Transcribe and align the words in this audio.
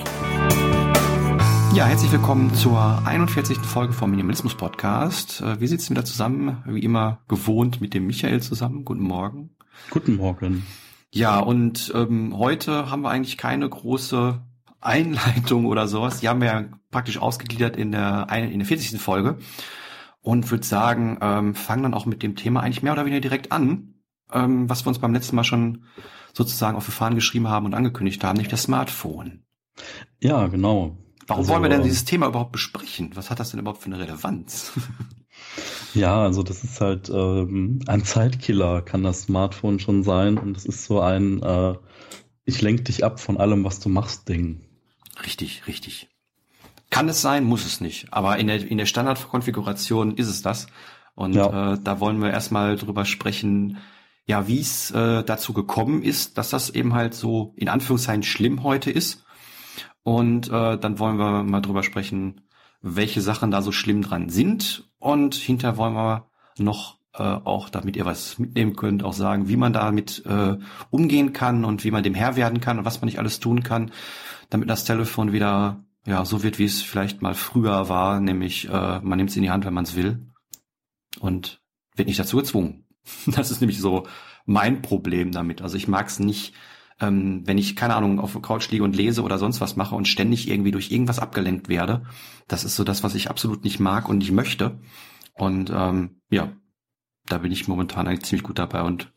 Ja, 1.74 1.84
herzlich 1.84 2.10
willkommen 2.10 2.54
zur 2.54 3.06
41. 3.06 3.58
Folge 3.58 3.92
vom 3.92 4.10
Minimalismus 4.10 4.54
Podcast. 4.54 5.42
Äh, 5.42 5.60
wir 5.60 5.68
sitzen 5.68 5.90
wieder 5.90 6.06
zusammen, 6.06 6.62
wie 6.64 6.80
immer 6.80 7.18
gewohnt 7.28 7.82
mit 7.82 7.92
dem 7.92 8.06
Michael 8.06 8.40
zusammen. 8.40 8.86
Guten 8.86 9.02
Morgen. 9.02 9.50
Guten 9.90 10.16
Morgen. 10.16 10.66
Ja, 11.10 11.40
und 11.40 11.92
ähm, 11.94 12.38
heute 12.38 12.90
haben 12.90 13.02
wir 13.02 13.10
eigentlich 13.10 13.36
keine 13.36 13.68
große 13.68 14.40
Einleitung 14.82 15.66
oder 15.66 15.88
sowas. 15.88 16.20
Die 16.20 16.28
haben 16.28 16.40
wir 16.40 16.48
ja 16.48 16.64
praktisch 16.90 17.18
ausgegliedert 17.18 17.76
in 17.76 17.92
der, 17.92 18.26
in 18.30 18.58
der 18.58 18.66
40. 18.68 19.00
Folge. 19.00 19.38
Und 20.20 20.50
würde 20.52 20.64
sagen, 20.64 21.18
ähm, 21.20 21.54
fangen 21.56 21.82
dann 21.82 21.94
auch 21.94 22.06
mit 22.06 22.22
dem 22.22 22.36
Thema 22.36 22.60
eigentlich 22.60 22.82
mehr 22.82 22.92
oder 22.92 23.04
weniger 23.04 23.20
direkt 23.20 23.50
an, 23.50 23.94
ähm, 24.32 24.70
was 24.70 24.84
wir 24.84 24.88
uns 24.88 25.00
beim 25.00 25.12
letzten 25.12 25.34
Mal 25.34 25.42
schon 25.42 25.86
sozusagen 26.32 26.76
auf 26.76 26.86
die 26.86 26.92
Fahnen 26.92 27.16
geschrieben 27.16 27.48
haben 27.48 27.66
und 27.66 27.74
angekündigt 27.74 28.22
haben, 28.22 28.34
nämlich 28.34 28.50
das 28.50 28.62
Smartphone. 28.62 29.42
Ja, 30.20 30.46
genau. 30.46 30.96
Warum 31.26 31.40
also, 31.40 31.52
wollen 31.52 31.62
wir 31.62 31.70
denn 31.70 31.80
ähm, 31.80 31.86
dieses 31.86 32.04
Thema 32.04 32.28
überhaupt 32.28 32.52
besprechen? 32.52 33.10
Was 33.14 33.30
hat 33.30 33.40
das 33.40 33.50
denn 33.50 33.60
überhaupt 33.60 33.82
für 33.82 33.86
eine 33.86 33.98
Relevanz? 33.98 34.72
Ja, 35.94 36.22
also 36.22 36.42
das 36.42 36.64
ist 36.64 36.80
halt 36.80 37.10
ähm, 37.10 37.80
ein 37.86 38.04
Zeitkiller, 38.04 38.80
kann 38.82 39.02
das 39.02 39.22
Smartphone 39.22 39.78
schon 39.78 40.02
sein. 40.02 40.38
Und 40.38 40.56
es 40.56 40.64
ist 40.64 40.84
so 40.84 41.00
ein 41.00 41.42
äh, 41.42 41.74
Ich 42.44 42.62
lenk 42.62 42.84
dich 42.86 43.04
ab 43.04 43.20
von 43.20 43.36
allem, 43.36 43.64
was 43.64 43.80
du 43.80 43.88
machst, 43.88 44.28
Ding. 44.28 44.66
Richtig, 45.24 45.66
richtig. 45.66 46.08
Kann 46.90 47.08
es 47.08 47.22
sein, 47.22 47.44
muss 47.44 47.64
es 47.64 47.80
nicht. 47.80 48.12
Aber 48.12 48.38
in 48.38 48.46
der, 48.46 48.66
in 48.66 48.78
der 48.78 48.86
Standardkonfiguration 48.86 50.16
ist 50.16 50.28
es 50.28 50.42
das. 50.42 50.66
Und 51.14 51.34
ja. 51.34 51.72
äh, 51.72 51.78
da 51.82 52.00
wollen 52.00 52.20
wir 52.20 52.30
erstmal 52.30 52.76
drüber 52.76 53.04
sprechen, 53.04 53.78
ja, 54.26 54.46
wie 54.46 54.60
es 54.60 54.90
äh, 54.90 55.22
dazu 55.24 55.52
gekommen 55.52 56.02
ist, 56.02 56.38
dass 56.38 56.50
das 56.50 56.70
eben 56.70 56.94
halt 56.94 57.14
so 57.14 57.54
in 57.56 57.68
Anführungszeichen 57.68 58.22
schlimm 58.22 58.62
heute 58.62 58.90
ist. 58.90 59.24
Und 60.02 60.48
äh, 60.48 60.78
dann 60.78 60.98
wollen 60.98 61.16
wir 61.16 61.42
mal 61.44 61.60
drüber 61.60 61.82
sprechen, 61.82 62.42
welche 62.80 63.20
Sachen 63.20 63.50
da 63.50 63.62
so 63.62 63.72
schlimm 63.72 64.02
dran 64.02 64.28
sind. 64.28 64.90
Und 64.98 65.34
hinterher 65.34 65.76
wollen 65.76 65.94
wir 65.94 66.30
noch 66.58 66.98
äh, 67.14 67.22
auch, 67.22 67.68
damit 67.68 67.96
ihr 67.96 68.04
was 68.04 68.38
mitnehmen 68.38 68.76
könnt, 68.76 69.02
auch 69.02 69.12
sagen, 69.12 69.48
wie 69.48 69.56
man 69.56 69.72
damit 69.72 70.24
äh, 70.26 70.58
umgehen 70.90 71.32
kann 71.32 71.64
und 71.64 71.84
wie 71.84 71.90
man 71.90 72.02
dem 72.02 72.14
Herr 72.14 72.36
werden 72.36 72.60
kann 72.60 72.78
und 72.78 72.84
was 72.84 73.00
man 73.00 73.06
nicht 73.06 73.18
alles 73.18 73.40
tun 73.40 73.62
kann 73.62 73.92
damit 74.52 74.68
das 74.68 74.84
Telefon 74.84 75.32
wieder 75.32 75.82
ja 76.04 76.26
so 76.26 76.42
wird, 76.42 76.58
wie 76.58 76.66
es 76.66 76.82
vielleicht 76.82 77.22
mal 77.22 77.34
früher 77.34 77.88
war, 77.88 78.20
nämlich 78.20 78.68
äh, 78.68 79.00
man 79.00 79.16
nimmt 79.16 79.30
es 79.30 79.36
in 79.36 79.42
die 79.42 79.50
Hand, 79.50 79.64
wenn 79.64 79.72
man 79.72 79.84
es 79.84 79.96
will 79.96 80.26
und 81.20 81.62
wird 81.96 82.08
nicht 82.08 82.20
dazu 82.20 82.36
gezwungen. 82.36 82.84
Das 83.26 83.50
ist 83.50 83.60
nämlich 83.60 83.80
so 83.80 84.06
mein 84.44 84.82
Problem 84.82 85.32
damit. 85.32 85.62
Also 85.62 85.76
ich 85.76 85.88
mag 85.88 86.08
es 86.08 86.18
nicht, 86.18 86.54
ähm, 87.00 87.42
wenn 87.46 87.56
ich, 87.56 87.76
keine 87.76 87.96
Ahnung, 87.96 88.20
auf 88.20 88.32
der 88.32 88.42
Couch 88.42 88.70
liege 88.70 88.84
und 88.84 88.94
lese 88.94 89.22
oder 89.22 89.38
sonst 89.38 89.60
was 89.60 89.76
mache 89.76 89.94
und 89.94 90.06
ständig 90.06 90.48
irgendwie 90.48 90.70
durch 90.70 90.90
irgendwas 90.90 91.18
abgelenkt 91.18 91.68
werde. 91.68 92.04
Das 92.46 92.64
ist 92.64 92.76
so 92.76 92.84
das, 92.84 93.02
was 93.02 93.14
ich 93.14 93.30
absolut 93.30 93.64
nicht 93.64 93.80
mag 93.80 94.08
und 94.08 94.18
nicht 94.18 94.32
möchte. 94.32 94.78
Und 95.32 95.70
ähm, 95.74 96.20
ja, 96.30 96.52
da 97.26 97.38
bin 97.38 97.52
ich 97.52 97.68
momentan 97.68 98.06
eigentlich 98.06 98.24
ziemlich 98.24 98.44
gut 98.44 98.58
dabei 98.58 98.82
und 98.82 99.12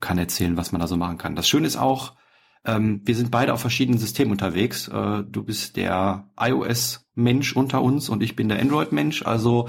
kann 0.00 0.16
erzählen, 0.16 0.56
was 0.56 0.72
man 0.72 0.80
da 0.80 0.86
so 0.86 0.96
machen 0.96 1.18
kann. 1.18 1.36
Das 1.36 1.48
Schöne 1.48 1.66
ist 1.66 1.76
auch, 1.76 2.16
ähm, 2.66 3.00
wir 3.04 3.14
sind 3.14 3.30
beide 3.30 3.54
auf 3.54 3.60
verschiedenen 3.60 3.98
Systemen 3.98 4.32
unterwegs. 4.32 4.88
Äh, 4.88 5.22
du 5.24 5.44
bist 5.44 5.76
der 5.76 6.28
iOS-Mensch 6.38 7.54
unter 7.54 7.80
uns 7.80 8.08
und 8.08 8.22
ich 8.22 8.36
bin 8.36 8.48
der 8.48 8.60
Android-Mensch. 8.60 9.24
Also 9.24 9.68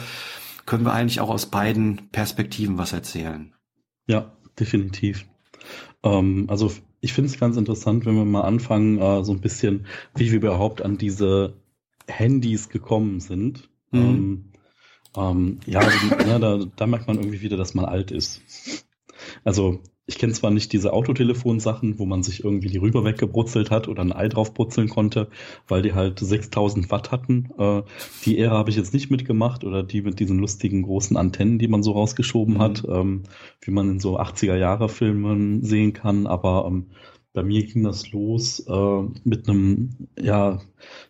können 0.65 0.83
wir 0.83 0.93
eigentlich 0.93 1.21
auch 1.21 1.29
aus 1.29 1.45
beiden 1.45 2.09
Perspektiven 2.11 2.77
was 2.77 2.93
erzählen. 2.93 3.53
Ja, 4.07 4.33
definitiv. 4.59 5.25
Ähm, 6.03 6.45
also 6.49 6.71
ich 6.99 7.13
finde 7.13 7.29
es 7.29 7.39
ganz 7.39 7.55
interessant, 7.55 8.05
wenn 8.05 8.15
wir 8.15 8.25
mal 8.25 8.41
anfangen, 8.41 8.99
äh, 8.99 9.23
so 9.23 9.31
ein 9.31 9.41
bisschen, 9.41 9.85
wie 10.15 10.31
wir 10.31 10.37
überhaupt 10.37 10.81
an 10.81 10.97
diese 10.97 11.53
Handys 12.07 12.69
gekommen 12.69 13.19
sind. 13.19 13.69
Mhm. 13.91 14.01
Ähm, 14.01 14.51
ähm, 15.15 15.59
ja, 15.65 15.79
also, 15.79 16.15
ja 16.27 16.39
da, 16.39 16.65
da 16.75 16.87
merkt 16.87 17.07
man 17.07 17.17
irgendwie 17.17 17.41
wieder, 17.41 17.57
dass 17.57 17.75
man 17.75 17.85
alt 17.85 18.11
ist. 18.11 18.41
Also 19.43 19.81
ich 20.09 20.17
kenne 20.17 20.31
zwar 20.31 20.51
nicht 20.51 20.71
diese 20.71 20.93
Autotelefon-Sachen, 20.93 21.99
wo 21.99 22.05
man 22.05 22.23
sich 22.23 22.43
irgendwie 22.43 22.69
die 22.69 22.77
Rüber 22.77 23.03
weggebrutzelt 23.03 23.71
hat 23.71 23.89
oder 23.89 24.01
ein 24.01 24.13
Ei 24.13 24.29
drauf 24.29 24.53
brutzeln 24.53 24.87
konnte, 24.87 25.27
weil 25.67 25.81
die 25.81 25.93
halt 25.93 26.17
6000 26.19 26.89
Watt 26.89 27.11
hatten. 27.11 27.49
Äh, 27.57 27.81
die 28.23 28.39
Ära 28.39 28.57
habe 28.57 28.69
ich 28.69 28.77
jetzt 28.77 28.93
nicht 28.93 29.11
mitgemacht 29.11 29.65
oder 29.65 29.83
die 29.83 30.01
mit 30.01 30.21
diesen 30.21 30.39
lustigen 30.39 30.83
großen 30.83 31.17
Antennen, 31.17 31.59
die 31.59 31.67
man 31.67 31.83
so 31.83 31.91
rausgeschoben 31.91 32.55
mhm. 32.55 32.59
hat, 32.59 32.83
ähm, 32.87 33.23
wie 33.59 33.71
man 33.71 33.91
in 33.91 33.99
so 33.99 34.17
80er-Jahre-Filmen 34.17 35.63
sehen 35.63 35.91
kann. 35.91 36.25
Aber 36.25 36.65
ähm, 36.67 36.87
bei 37.33 37.43
mir 37.43 37.65
ging 37.65 37.83
das 37.83 38.09
los 38.11 38.61
äh, 38.61 39.03
mit 39.25 39.49
einem, 39.49 40.07
ja, 40.17 40.61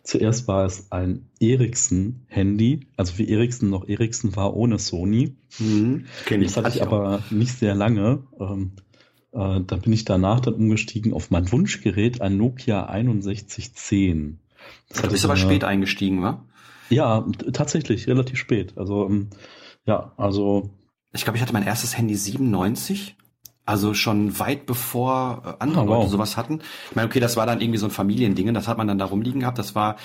zuerst 0.02 0.48
war 0.48 0.66
es 0.66 0.90
ein 0.90 1.28
Ericsson-Handy, 1.38 2.80
also 2.96 3.16
wie 3.16 3.28
Ericsson 3.28 3.70
noch 3.70 3.88
Ericsson 3.88 4.34
war 4.34 4.56
ohne 4.56 4.80
Sony. 4.80 5.36
Mhm, 5.60 6.06
das 6.28 6.56
hatte 6.56 6.70
ich 6.70 6.82
aber 6.82 7.22
nicht 7.30 7.52
sehr 7.52 7.76
lange. 7.76 8.24
Ähm, 8.40 8.72
äh, 9.38 9.60
dann 9.64 9.80
bin 9.80 9.92
ich 9.92 10.04
danach 10.04 10.40
dann 10.40 10.54
umgestiegen 10.54 11.12
auf 11.12 11.30
mein 11.30 11.50
Wunschgerät, 11.52 12.20
ein 12.20 12.36
Nokia 12.36 12.86
6110. 12.90 14.40
Das 14.88 15.02
du 15.02 15.08
bist 15.10 15.24
aber 15.24 15.36
spät 15.36 15.64
eingestiegen, 15.64 16.22
wa? 16.22 16.44
Ja, 16.90 17.24
tatsächlich, 17.52 18.08
relativ 18.08 18.38
spät. 18.38 18.76
Also, 18.76 19.06
ähm, 19.06 19.28
ja, 19.86 20.12
also. 20.16 20.70
Ich 21.12 21.24
glaube, 21.24 21.36
ich 21.36 21.42
hatte 21.42 21.52
mein 21.52 21.66
erstes 21.66 21.96
Handy 21.96 22.16
97. 22.16 23.16
Also 23.68 23.92
schon 23.92 24.38
weit 24.38 24.64
bevor 24.64 25.42
äh, 25.44 25.52
andere 25.58 25.82
oh, 25.82 25.88
wow. 25.88 25.96
Leute 25.98 26.08
sowas 26.08 26.38
hatten. 26.38 26.62
Ich 26.88 26.96
meine, 26.96 27.06
okay, 27.06 27.20
das 27.20 27.36
war 27.36 27.44
dann 27.44 27.60
irgendwie 27.60 27.78
so 27.78 27.84
ein 27.84 27.90
Familiending, 27.90 28.54
das 28.54 28.66
hat 28.66 28.78
man 28.78 28.88
dann 28.88 28.96
da 28.96 29.04
rumliegen 29.04 29.40
gehabt. 29.40 29.58
Das 29.58 29.74
war, 29.74 29.96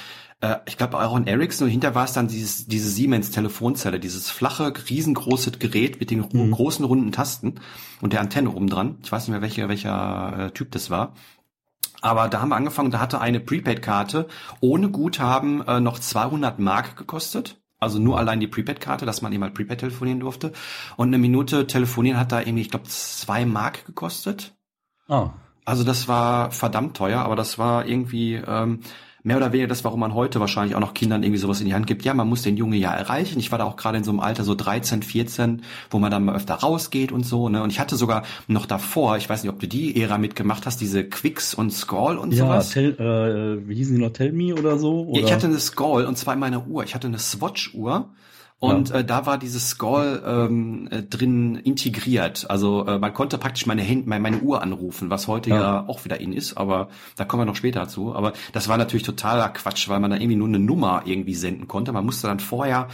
äh, 0.41 0.57
ich 0.67 0.77
glaube, 0.77 0.99
auch 0.99 1.15
ein 1.15 1.27
Ericsson 1.27 1.67
und 1.67 1.71
hinter 1.71 1.95
war 1.95 2.03
es 2.03 2.11
dann 2.11 2.27
dieses, 2.27 2.67
diese 2.67 2.89
Siemens-Telefonzelle, 2.89 4.01
dieses 4.01 4.29
flache, 4.29 4.73
riesengroße 4.89 5.51
Gerät 5.51 6.01
mit 6.01 6.11
den 6.11 6.25
mhm. 6.29 6.51
großen, 6.51 6.83
runden 6.83 7.13
Tasten 7.13 7.55
und 8.01 8.11
der 8.11 8.19
Antenne 8.19 8.51
oben 8.51 8.67
dran. 8.67 8.97
Ich 9.01 9.09
weiß 9.09 9.29
nicht 9.29 9.31
mehr, 9.31 9.41
welcher, 9.41 9.69
welcher 9.69 10.47
äh, 10.47 10.51
Typ 10.51 10.69
das 10.71 10.89
war. 10.89 11.13
Aber 12.01 12.27
da 12.27 12.41
haben 12.41 12.49
wir 12.49 12.57
angefangen, 12.57 12.91
da 12.91 12.99
hatte 12.99 13.21
eine 13.21 13.39
Prepaid-Karte 13.39 14.27
ohne 14.59 14.89
Guthaben 14.89 15.65
äh, 15.65 15.79
noch 15.79 15.99
200 15.99 16.59
Mark 16.59 16.97
gekostet. 16.97 17.62
Also 17.83 17.99
nur 17.99 18.17
allein 18.17 18.39
die 18.39 18.47
Prepaid-Karte, 18.47 19.05
dass 19.05 19.21
man 19.21 19.31
eben 19.33 19.43
halt 19.43 19.53
Prepaid 19.53 19.79
telefonieren 19.79 20.19
durfte. 20.19 20.53
Und 20.97 21.09
eine 21.09 21.17
Minute 21.17 21.67
telefonieren 21.67 22.19
hat 22.19 22.31
da 22.31 22.39
irgendwie, 22.39 22.61
ich 22.61 22.71
glaube, 22.71 22.87
zwei 22.87 23.45
Mark 23.45 23.85
gekostet. 23.85 24.55
Ah. 25.07 25.31
Also 25.65 25.83
das 25.83 26.07
war 26.07 26.51
verdammt 26.51 26.97
teuer, 26.97 27.21
aber 27.21 27.35
das 27.35 27.57
war 27.57 27.85
irgendwie, 27.85 28.35
ähm, 28.35 28.81
mehr 29.23 29.37
oder 29.37 29.53
weniger 29.53 29.69
das, 29.69 29.83
warum 29.85 30.01
man 30.01 30.13
heute 30.13 30.41
wahrscheinlich 30.41 30.75
auch 30.75 30.81
noch 30.81 30.93
Kindern 30.93 31.23
irgendwie 31.23 31.39
sowas 31.39 31.61
in 31.61 31.65
die 31.65 31.73
Hand 31.73 31.87
gibt. 31.87 32.03
Ja, 32.03 32.13
man 32.13 32.27
muss 32.27 32.41
den 32.41 32.57
Junge 32.57 32.75
ja 32.75 32.93
erreichen. 32.93 33.39
Ich 33.39 33.51
war 33.51 33.57
da 33.57 33.63
auch 33.63 33.77
gerade 33.77 33.97
in 33.97 34.03
so 34.03 34.11
einem 34.11 34.19
Alter, 34.19 34.43
so 34.43 34.53
13, 34.53 35.01
14, 35.01 35.61
wo 35.89 35.99
man 35.99 36.11
dann 36.11 36.25
mal 36.25 36.35
öfter 36.35 36.55
rausgeht 36.55 37.13
und 37.13 37.25
so. 37.25 37.47
Ne? 37.47 37.63
Und 37.63 37.71
ich 37.71 37.79
hatte 37.79 37.95
sogar 37.95 38.23
noch 38.47 38.65
davor, 38.65 39.15
ich 39.15 39.29
weiß 39.29 39.43
nicht, 39.43 39.51
ob 39.51 39.59
du 39.59 39.67
die 39.67 40.01
Ära 40.01 40.17
mitgemacht 40.17 40.65
hast, 40.65 40.81
diese 40.81 41.05
Quicks 41.05 41.53
und 41.53 41.71
Scroll 41.71 42.17
und 42.17 42.33
ja, 42.33 42.45
sowas. 42.45 42.71
Tell, 42.71 42.91
äh, 42.99 43.67
wie 43.67 43.75
hießen 43.75 43.95
die 43.95 44.01
noch, 44.01 44.11
Tell 44.11 44.33
Me 44.33 44.53
oder 44.53 44.77
so? 44.77 45.05
Oder? 45.05 45.21
Ja, 45.21 45.25
ich 45.27 45.33
hatte 45.33 45.47
eine 45.47 45.59
Scroll 45.59 46.03
und 46.03 46.17
zwar 46.17 46.33
in 46.33 46.41
meiner 46.41 46.67
Uhr. 46.67 46.83
Ich 46.83 46.93
hatte 46.93 47.07
eine 47.07 47.19
Swatch-Uhr 47.19 48.09
und 48.63 48.91
ja. 48.91 48.99
äh, 48.99 49.03
da 49.03 49.25
war 49.25 49.37
dieses 49.37 49.71
Scroll 49.71 50.23
ähm, 50.25 50.87
äh, 50.89 51.03
drin 51.03 51.57
integriert. 51.57 52.49
Also 52.49 52.85
äh, 52.85 52.97
man 52.97 53.13
konnte 53.13 53.37
praktisch 53.37 53.65
meine, 53.65 53.85
Hand, 53.85 54.07
meine, 54.07 54.21
meine 54.21 54.39
Uhr 54.39 54.61
anrufen, 54.61 55.09
was 55.09 55.27
heute 55.27 55.49
ja. 55.49 55.59
ja. 55.59 55.85
auch 55.85 56.05
wieder 56.05 56.21
in 56.21 56.31
ist, 56.31 56.55
aber 56.55 56.87
da 57.17 57.25
kommen 57.25 57.41
wir 57.41 57.45
noch 57.45 57.57
später 57.57 57.89
zu. 57.89 58.15
Aber 58.15 58.31
das 58.53 58.69
war 58.69 58.77
natürlich 58.77 59.03
totaler 59.03 59.49
Quatsch, 59.49 59.89
weil 59.89 59.99
man 59.99 60.11
da 60.11 60.15
irgendwie 60.15 60.37
nur 60.37 60.47
eine 60.47 60.59
Nummer 60.59 61.01
irgendwie 61.03 61.35
senden 61.35 61.67
konnte. 61.67 61.91
Man 61.91 62.05
musste 62.05 62.27
dann 62.27 62.39
vorher 62.39 62.87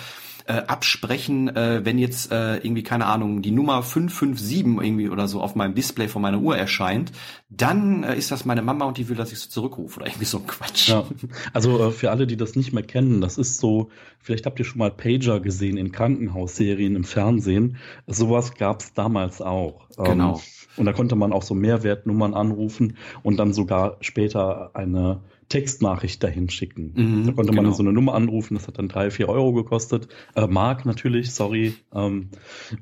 äh, 0.49 0.63
absprechen, 0.65 1.55
äh, 1.55 1.85
wenn 1.85 1.99
jetzt 1.99 2.31
äh, 2.31 2.55
irgendwie, 2.57 2.81
keine 2.81 3.05
Ahnung, 3.05 3.43
die 3.43 3.51
Nummer 3.51 3.83
557 3.83 4.83
irgendwie 4.83 5.09
oder 5.09 5.27
so 5.27 5.41
auf 5.41 5.53
meinem 5.53 5.75
Display 5.75 6.07
von 6.07 6.23
meiner 6.23 6.39
Uhr 6.39 6.57
erscheint, 6.57 7.11
dann 7.49 8.03
äh, 8.03 8.17
ist 8.17 8.31
das 8.31 8.45
meine 8.45 8.63
Mama 8.63 8.85
und 8.85 8.97
die 8.97 9.09
will, 9.09 9.15
dass 9.15 9.31
ich 9.31 9.37
so 9.37 9.49
zurückrufe 9.49 9.99
oder 9.99 10.07
irgendwie 10.07 10.25
so 10.25 10.39
ein 10.39 10.47
Quatsch. 10.47 10.89
Ja. 10.89 11.05
Also 11.53 11.79
äh, 11.79 11.91
für 11.91 12.09
alle, 12.09 12.25
die 12.25 12.35
das 12.35 12.55
nicht 12.55 12.73
mehr 12.73 12.81
kennen, 12.81 13.21
das 13.21 13.37
ist 13.37 13.59
so, 13.59 13.89
vielleicht 14.19 14.47
habt 14.47 14.57
ihr 14.57 14.65
schon 14.65 14.79
mal 14.79 14.89
Pager 14.89 15.39
gesehen 15.39 15.77
in 15.77 15.91
Krankenhausserien 15.91 16.95
im 16.95 17.03
Fernsehen. 17.03 17.77
Sowas 18.07 18.55
gab's 18.55 18.93
damals 18.93 19.43
auch. 19.43 19.87
Ähm, 19.99 20.05
genau. 20.05 20.33
Ähm, 20.33 20.41
und 20.77 20.85
da 20.85 20.93
konnte 20.93 21.15
man 21.15 21.31
auch 21.31 21.43
so 21.43 21.53
Mehrwertnummern 21.53 22.33
anrufen 22.33 22.97
und 23.21 23.37
dann 23.37 23.53
sogar 23.53 23.97
später 24.01 24.71
eine 24.73 25.19
Textnachricht 25.49 26.23
dahin 26.23 26.49
schicken. 26.49 26.93
Mhm, 26.95 27.25
da 27.25 27.31
konnte 27.33 27.53
man 27.53 27.65
genau. 27.65 27.75
so 27.75 27.83
eine 27.83 27.91
Nummer 27.91 28.13
anrufen, 28.13 28.53
das 28.53 28.67
hat 28.67 28.77
dann 28.77 28.87
drei, 28.87 29.11
vier 29.11 29.29
Euro 29.29 29.51
gekostet. 29.53 30.07
Äh, 30.35 30.47
Mark 30.47 30.85
natürlich, 30.85 31.33
sorry. 31.33 31.73
Ähm, 31.93 32.29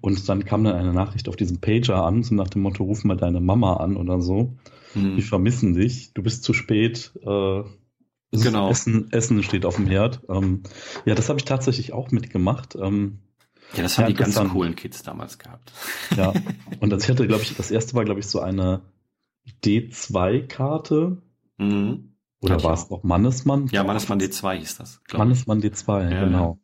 und 0.01 0.27
dann 0.29 0.45
kam 0.45 0.63
dann 0.63 0.75
eine 0.75 0.93
Nachricht 0.93 1.29
auf 1.29 1.37
diesem 1.37 1.59
Pager 1.59 2.03
an, 2.03 2.23
so 2.23 2.35
nach 2.35 2.49
dem 2.49 2.61
Motto, 2.61 2.83
ruf 2.83 3.03
mal 3.03 3.17
deine 3.17 3.39
Mama 3.39 3.77
an 3.77 3.95
oder 3.95 4.21
so. 4.21 4.53
Mhm. 4.93 5.15
Wir 5.15 5.23
vermissen 5.23 5.73
dich, 5.73 6.13
du 6.13 6.21
bist 6.21 6.43
zu 6.43 6.53
spät. 6.53 7.11
Äh, 7.25 7.63
Genau. 8.31 8.69
Essen, 8.69 9.09
Essen 9.13 9.41
steht 9.41 9.65
auf 9.65 9.77
dem 9.77 9.87
Herd. 9.87 10.21
Ähm, 10.27 10.63
ja, 11.05 11.15
das 11.15 11.29
habe 11.29 11.39
ich 11.39 11.45
tatsächlich 11.45 11.93
auch 11.93 12.11
mitgemacht. 12.11 12.75
Ähm, 12.75 13.19
ja, 13.73 13.83
das 13.83 13.97
haben 13.97 14.07
die 14.07 14.13
ganz 14.13 14.35
coolen 14.35 14.75
Kids 14.75 15.01
damals 15.01 15.37
gehabt. 15.37 15.71
Ja, 16.15 16.33
und 16.81 16.93
also 16.93 17.05
ich 17.05 17.09
hatte, 17.09 17.25
glaube 17.25 17.43
ich, 17.43 17.55
das 17.55 17.71
erste 17.71 17.93
war, 17.93 18.03
glaube 18.03 18.19
ich, 18.19 18.27
so 18.27 18.41
eine 18.41 18.81
D2-Karte. 19.63 21.21
Mhm. 21.57 22.16
Oder 22.41 22.63
war 22.63 22.73
es 22.73 22.89
noch 22.89 23.03
Mannesmann? 23.03 23.67
Ja, 23.71 23.83
Mannesmann 23.83 24.19
D2 24.19 24.53
hieß 24.59 24.77
das. 24.77 25.01
Mannesmann 25.11 25.59
D2, 25.59 26.11
ja, 26.11 26.25
genau. 26.25 26.59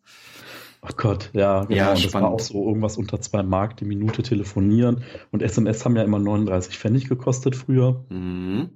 Ach 0.82 0.92
oh 0.92 0.96
Gott, 0.98 1.30
ja, 1.34 1.64
genau. 1.64 1.76
Ja, 1.76 1.94
das 1.94 2.14
war 2.14 2.28
auch 2.28 2.42
so 2.42 2.68
irgendwas 2.68 2.98
unter 2.98 3.22
zwei 3.22 3.42
Mark 3.42 3.78
die 3.78 3.86
Minute 3.86 4.22
telefonieren. 4.22 5.04
Und 5.32 5.42
SMS 5.42 5.86
haben 5.86 5.96
ja 5.96 6.04
immer 6.04 6.20
39 6.20 6.78
Pfennig 6.78 7.08
gekostet 7.08 7.56
früher. 7.56 8.06
Mhm. 8.10 8.70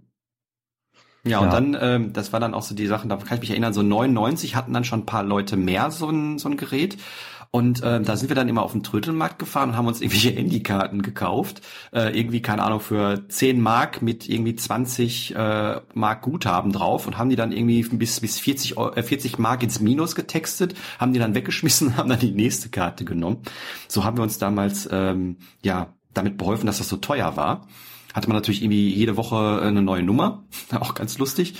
Ja, 1.23 1.31
ja, 1.31 1.39
und 1.39 1.51
dann, 1.51 1.77
ähm, 1.79 2.13
das 2.13 2.31
war 2.31 2.39
dann 2.39 2.53
auch 2.53 2.61
so 2.61 2.73
die 2.73 2.87
Sachen, 2.87 3.09
da 3.09 3.17
kann 3.17 3.35
ich 3.35 3.41
mich 3.41 3.49
erinnern, 3.51 3.73
so 3.73 3.83
99 3.83 4.55
hatten 4.55 4.71
dann 4.71 4.85
schon 4.85 5.01
ein 5.01 5.05
paar 5.05 5.23
Leute 5.23 5.57
mehr 5.57 5.91
so 5.91 6.09
ein, 6.09 6.37
so 6.37 6.47
ein 6.47 6.55
Gerät. 6.55 6.97
Und 7.51 7.81
äh, 7.81 8.01
da 8.01 8.15
sind 8.15 8.29
wir 8.29 8.35
dann 8.35 8.49
immer 8.49 8.63
auf 8.63 8.73
den 8.73 8.83
Trödelmarkt 8.83 9.39
gefahren 9.39 9.69
und 9.69 9.77
haben 9.77 9.87
uns 9.87 10.01
irgendwelche 10.01 10.31
Handykarten 10.35 11.01
gekauft. 11.01 11.61
Äh, 11.93 12.17
irgendwie, 12.17 12.41
keine 12.41 12.63
Ahnung, 12.63 12.79
für 12.79 13.27
10 13.27 13.61
Mark 13.61 14.01
mit 14.01 14.27
irgendwie 14.27 14.55
20 14.55 15.35
äh, 15.35 15.81
Mark 15.93 16.21
Guthaben 16.21 16.71
drauf 16.71 17.07
und 17.07 17.17
haben 17.17 17.29
die 17.29 17.35
dann 17.35 17.51
irgendwie 17.51 17.83
bis, 17.83 18.19
bis 18.19 18.39
40, 18.39 18.77
äh, 18.77 19.03
40 19.03 19.39
Mark 19.39 19.63
ins 19.63 19.79
Minus 19.79 20.15
getextet, 20.15 20.75
haben 20.99 21.13
die 21.13 21.19
dann 21.19 21.35
weggeschmissen, 21.35 21.97
haben 21.97 22.09
dann 22.09 22.19
die 22.19 22.31
nächste 22.31 22.69
Karte 22.69 23.05
genommen. 23.05 23.39
So 23.87 24.03
haben 24.03 24.17
wir 24.17 24.23
uns 24.23 24.37
damals 24.37 24.87
ähm, 24.91 25.37
ja 25.63 25.93
damit 26.13 26.37
beholfen, 26.37 26.65
dass 26.65 26.79
das 26.79 26.89
so 26.89 26.97
teuer 26.97 27.35
war 27.35 27.67
hatte 28.17 28.29
man 28.29 28.37
natürlich 28.37 28.63
irgendwie 28.63 28.89
jede 28.89 29.15
Woche 29.15 29.61
eine 29.61 29.83
neue 29.83 30.01
Nummer, 30.01 30.43
auch 30.79 30.95
ganz 30.95 31.19
lustig. 31.19 31.53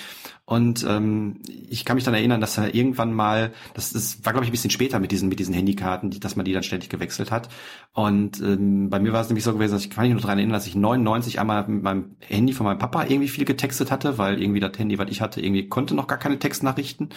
Und 0.50 0.86
ähm, 0.88 1.42
ich 1.68 1.84
kann 1.84 1.96
mich 1.96 2.06
dann 2.06 2.14
erinnern, 2.14 2.40
dass 2.40 2.58
er 2.58 2.74
irgendwann 2.74 3.14
mal, 3.14 3.52
das, 3.74 3.92
das 3.92 4.24
war 4.24 4.32
glaube 4.32 4.46
ich 4.46 4.50
ein 4.50 4.54
bisschen 4.54 4.70
später 4.70 4.98
mit 5.02 5.12
diesen 5.12 5.28
mit 5.28 5.40
diesen 5.40 5.54
Handykarten, 5.54 6.10
die, 6.10 6.22
dass 6.22 6.38
man 6.38 6.46
die 6.46 6.54
dann 6.54 6.64
ständig 6.64 6.90
gewechselt 6.90 7.32
hat. 7.32 7.50
Und 7.92 8.40
ähm, 8.40 8.90
bei 8.90 8.98
mir 8.98 9.12
war 9.12 9.20
es 9.20 9.28
nämlich 9.28 9.44
so 9.44 9.52
gewesen, 9.52 9.74
dass 9.74 9.84
ich 9.84 9.90
kann 9.90 10.06
mich 10.06 10.14
nur 10.14 10.22
daran 10.22 10.38
erinnern, 10.38 10.54
dass 10.54 10.66
ich 10.66 10.74
99 10.74 11.42
einmal 11.42 11.68
mit 11.68 11.84
meinem 11.84 12.16
Handy 12.22 12.54
von 12.54 12.66
meinem 12.66 12.80
Papa 12.80 13.04
irgendwie 13.04 13.28
viel 13.28 13.44
getextet 13.44 13.92
hatte, 13.92 14.18
weil 14.18 14.42
irgendwie 14.42 14.62
das 14.62 14.72
Handy, 14.80 14.98
was 14.98 15.10
ich 15.10 15.20
hatte, 15.20 15.42
irgendwie 15.42 15.68
konnte 15.68 15.96
noch 15.96 16.08
gar 16.08 16.18
keine 16.18 16.40
Textnachrichten. 16.40 17.10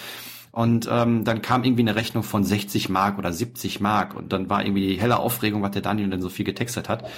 Und 0.53 0.89
ähm, 0.91 1.25
dann 1.25 1.43
kam 1.43 1.63
irgendwie 1.63 1.83
eine 1.83 1.95
Rechnung 1.95 2.25
von 2.25 2.43
60 2.43 2.89
Mark 2.89 3.19
oder 3.19 3.33
70 3.33 3.81
Mark 3.81 4.17
und 4.17 4.33
dann 4.33 4.51
war 4.51 4.65
irgendwie 4.65 4.89
die 4.89 5.01
helle 5.01 5.21
Aufregung, 5.21 5.63
was 5.63 5.71
der 5.71 5.83
Daniel 5.83 6.11
denn 6.11 6.21
so 6.21 6.29
viel 6.29 6.45
getextet 6.45 6.89
hat. 6.89 7.09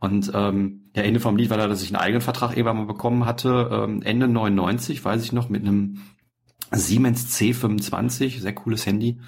Und 0.00 0.32
ähm, 0.34 0.90
der 0.96 1.04
Ende 1.04 1.20
vom 1.20 1.36
Lied 1.36 1.50
war 1.50 1.56
da, 1.56 1.68
dass 1.68 1.82
ich 1.82 1.90
einen 1.90 2.02
eigenen 2.02 2.20
Vertrag 2.20 2.50
irgendwann 2.56 2.78
mal 2.78 2.86
bekommen 2.86 3.26
hatte, 3.26 3.70
ähm, 3.72 4.02
Ende 4.02 4.26
99, 4.26 5.04
weiß 5.04 5.22
ich 5.22 5.32
noch, 5.32 5.48
mit 5.48 5.62
einem 5.62 6.00
Siemens 6.72 7.36
C25, 7.36 8.40
sehr 8.40 8.54
cooles 8.54 8.86
Handy. 8.86 9.18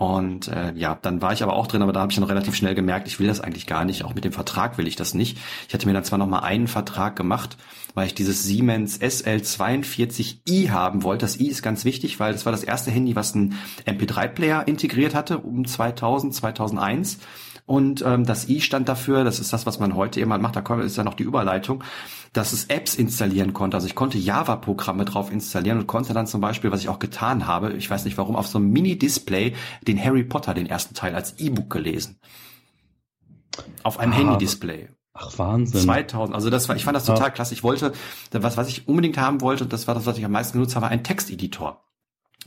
Und 0.00 0.48
äh, 0.48 0.72
ja, 0.76 0.98
dann 1.02 1.20
war 1.20 1.34
ich 1.34 1.42
aber 1.42 1.52
auch 1.52 1.66
drin, 1.66 1.82
aber 1.82 1.92
da 1.92 2.00
habe 2.00 2.10
ich 2.10 2.16
dann 2.16 2.24
relativ 2.24 2.54
schnell 2.54 2.74
gemerkt, 2.74 3.06
ich 3.06 3.20
will 3.20 3.26
das 3.26 3.42
eigentlich 3.42 3.66
gar 3.66 3.84
nicht. 3.84 4.02
Auch 4.02 4.14
mit 4.14 4.24
dem 4.24 4.32
Vertrag 4.32 4.78
will 4.78 4.86
ich 4.88 4.96
das 4.96 5.12
nicht. 5.12 5.36
Ich 5.68 5.74
hatte 5.74 5.86
mir 5.86 5.92
dann 5.92 6.04
zwar 6.04 6.18
noch 6.18 6.26
mal 6.26 6.38
einen 6.38 6.68
Vertrag 6.68 7.16
gemacht, 7.16 7.58
weil 7.92 8.06
ich 8.06 8.14
dieses 8.14 8.42
Siemens 8.42 8.98
SL42i 8.98 10.70
haben 10.70 11.02
wollte. 11.02 11.26
Das 11.26 11.38
i 11.38 11.48
ist 11.48 11.62
ganz 11.62 11.84
wichtig, 11.84 12.18
weil 12.18 12.32
das 12.32 12.46
war 12.46 12.50
das 12.50 12.64
erste 12.64 12.90
Handy, 12.90 13.14
was 13.14 13.34
einen 13.34 13.58
MP3-Player 13.84 14.66
integriert 14.66 15.14
hatte 15.14 15.36
um 15.36 15.66
2000, 15.66 16.34
2001. 16.34 17.18
Und 17.70 18.02
ähm, 18.04 18.26
das 18.26 18.48
i 18.48 18.60
stand 18.60 18.88
dafür, 18.88 19.22
das 19.22 19.38
ist 19.38 19.52
das, 19.52 19.64
was 19.64 19.78
man 19.78 19.94
heute 19.94 20.20
immer 20.20 20.36
macht, 20.38 20.56
da 20.56 20.80
ist 20.80 20.96
ja 20.96 21.04
noch 21.04 21.14
die 21.14 21.22
Überleitung, 21.22 21.84
dass 22.32 22.52
es 22.52 22.64
Apps 22.64 22.96
installieren 22.96 23.52
konnte. 23.52 23.76
Also 23.76 23.86
ich 23.86 23.94
konnte 23.94 24.18
Java-Programme 24.18 25.04
drauf 25.04 25.30
installieren 25.30 25.78
und 25.78 25.86
konnte 25.86 26.12
dann 26.12 26.26
zum 26.26 26.40
Beispiel, 26.40 26.72
was 26.72 26.80
ich 26.80 26.88
auch 26.88 26.98
getan 26.98 27.46
habe, 27.46 27.74
ich 27.74 27.88
weiß 27.88 28.06
nicht 28.06 28.18
warum, 28.18 28.34
auf 28.34 28.48
so 28.48 28.58
einem 28.58 28.72
Mini-Display 28.72 29.54
den 29.86 30.02
Harry 30.02 30.24
Potter, 30.24 30.52
den 30.52 30.66
ersten 30.66 30.96
Teil, 30.96 31.14
als 31.14 31.38
E-Book 31.38 31.70
gelesen. 31.70 32.18
Auf 33.84 34.00
einem 34.00 34.14
ah, 34.14 34.16
Handy-Display. 34.16 34.88
Ach, 35.12 35.38
Wahnsinn. 35.38 35.82
2000. 35.82 36.34
Also 36.34 36.50
das 36.50 36.68
war, 36.68 36.74
ich 36.74 36.84
fand 36.84 36.96
das 36.96 37.04
total 37.04 37.28
ja. 37.28 37.30
klasse. 37.30 37.54
Ich 37.54 37.62
wollte, 37.62 37.92
was, 38.32 38.56
was 38.56 38.66
ich 38.66 38.88
unbedingt 38.88 39.16
haben 39.16 39.42
wollte, 39.42 39.64
das 39.64 39.86
war 39.86 39.94
das, 39.94 40.06
was 40.06 40.18
ich 40.18 40.24
am 40.24 40.32
meisten 40.32 40.54
genutzt 40.54 40.74
habe, 40.74 40.88
ein 40.88 41.04
Texteditor 41.04 41.84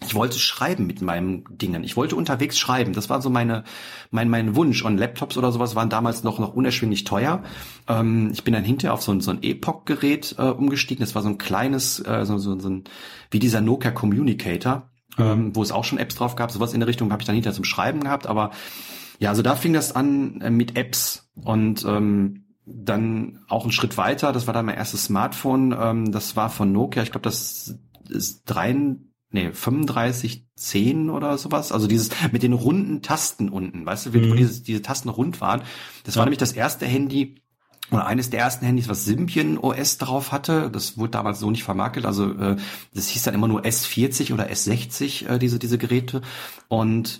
ich 0.05 0.15
wollte 0.15 0.39
schreiben 0.39 0.85
mit 0.85 1.01
meinem 1.01 1.44
Dingen. 1.50 1.83
Ich 1.83 1.97
wollte 1.97 2.15
unterwegs 2.15 2.57
schreiben. 2.57 2.94
Das 2.94 3.09
war 3.09 3.21
so 3.21 3.29
meine, 3.29 3.63
mein, 4.11 4.29
mein 4.29 4.55
Wunsch. 4.55 4.83
Und 4.83 4.97
Laptops 4.97 5.38
oder 5.38 5.51
sowas 5.51 5.75
waren 5.75 5.89
damals 5.89 6.23
noch, 6.23 6.39
noch 6.39 6.53
unerschwinglich 6.53 7.03
teuer. 7.03 7.44
Ähm, 7.88 8.31
ich 8.33 8.44
bin 8.44 8.53
dann 8.53 8.63
hinterher 8.63 8.94
auf 8.94 9.01
so 9.01 9.11
ein, 9.11 9.21
so 9.21 9.31
ein 9.31 9.41
Epoch-Gerät 9.41 10.35
äh, 10.38 10.44
umgestiegen. 10.44 11.03
Das 11.03 11.15
war 11.15 11.21
so 11.21 11.29
ein 11.29 11.38
kleines, 11.38 12.00
äh, 12.00 12.25
so, 12.25 12.38
so, 12.38 12.59
so 12.59 12.69
ein, 12.69 12.83
wie 13.31 13.39
dieser 13.39 13.61
Nokia 13.61 13.91
Communicator, 13.91 14.89
mhm. 15.17 15.23
ähm, 15.23 15.55
wo 15.55 15.63
es 15.63 15.71
auch 15.71 15.83
schon 15.83 16.00
Apps 16.00 16.15
drauf 16.15 16.35
gab. 16.35 16.51
Sowas 16.51 16.73
in 16.73 16.79
der 16.79 16.88
Richtung 16.88 17.11
habe 17.11 17.21
ich 17.21 17.27
dann 17.27 17.35
hinterher 17.35 17.56
zum 17.56 17.65
Schreiben 17.65 18.01
gehabt. 18.01 18.27
Aber 18.27 18.51
ja, 19.19 19.29
also 19.29 19.41
da 19.41 19.56
fing 19.56 19.73
das 19.73 19.95
an 19.95 20.41
äh, 20.41 20.49
mit 20.49 20.77
Apps 20.77 21.29
und, 21.35 21.85
ähm, 21.85 22.39
dann 22.65 23.39
auch 23.49 23.63
einen 23.63 23.73
Schritt 23.73 23.97
weiter, 23.97 24.31
das 24.31 24.47
war 24.47 24.53
dann 24.53 24.65
mein 24.65 24.77
erstes 24.77 25.03
Smartphone, 25.03 25.75
ähm, 25.77 26.11
das 26.13 26.38
war 26.38 26.49
von 26.49 26.71
Nokia, 26.71 27.03
ich 27.03 27.11
glaube, 27.11 27.23
das 27.23 27.77
ist 28.09 28.44
drei, 28.45 28.95
nee, 29.33 29.51
3510 29.51 31.09
oder 31.09 31.38
sowas. 31.38 31.71
Also 31.71 31.88
dieses 31.88 32.09
mit 32.31 32.44
den 32.44 32.53
runden 32.53 33.01
Tasten 33.01 33.50
unten, 33.50 33.85
weißt 33.85 34.06
du, 34.06 34.09
mhm. 34.12 34.31
wo 34.31 34.33
diese, 34.35 34.63
diese 34.63 34.81
Tasten 34.81 35.09
rund 35.09 35.41
waren. 35.41 35.63
Das 36.06 36.15
ja. 36.15 36.19
war 36.19 36.25
nämlich 36.25 36.39
das 36.39 36.53
erste 36.53 36.85
Handy, 36.85 37.44
oder 37.91 38.07
eines 38.07 38.30
der 38.30 38.39
ersten 38.39 38.65
Handys, 38.65 38.88
was 38.88 39.06
Symbian 39.06 39.57
OS 39.57 39.97
drauf 39.97 40.31
hatte. 40.31 40.69
Das 40.71 40.97
wurde 40.97 41.12
damals 41.12 41.39
so 41.39 41.51
nicht 41.51 41.63
vermarktet. 41.63 42.06
Also 42.06 42.31
äh, 42.31 42.56
das 42.94 43.09
hieß 43.09 43.24
dann 43.24 43.33
immer 43.33 43.47
nur 43.47 43.62
S40 43.62 44.33
oder 44.33 44.50
S60, 44.50 45.27
äh, 45.27 45.38
diese, 45.38 45.59
diese 45.59 45.77
Geräte. 45.77 46.21
Und 46.69 47.19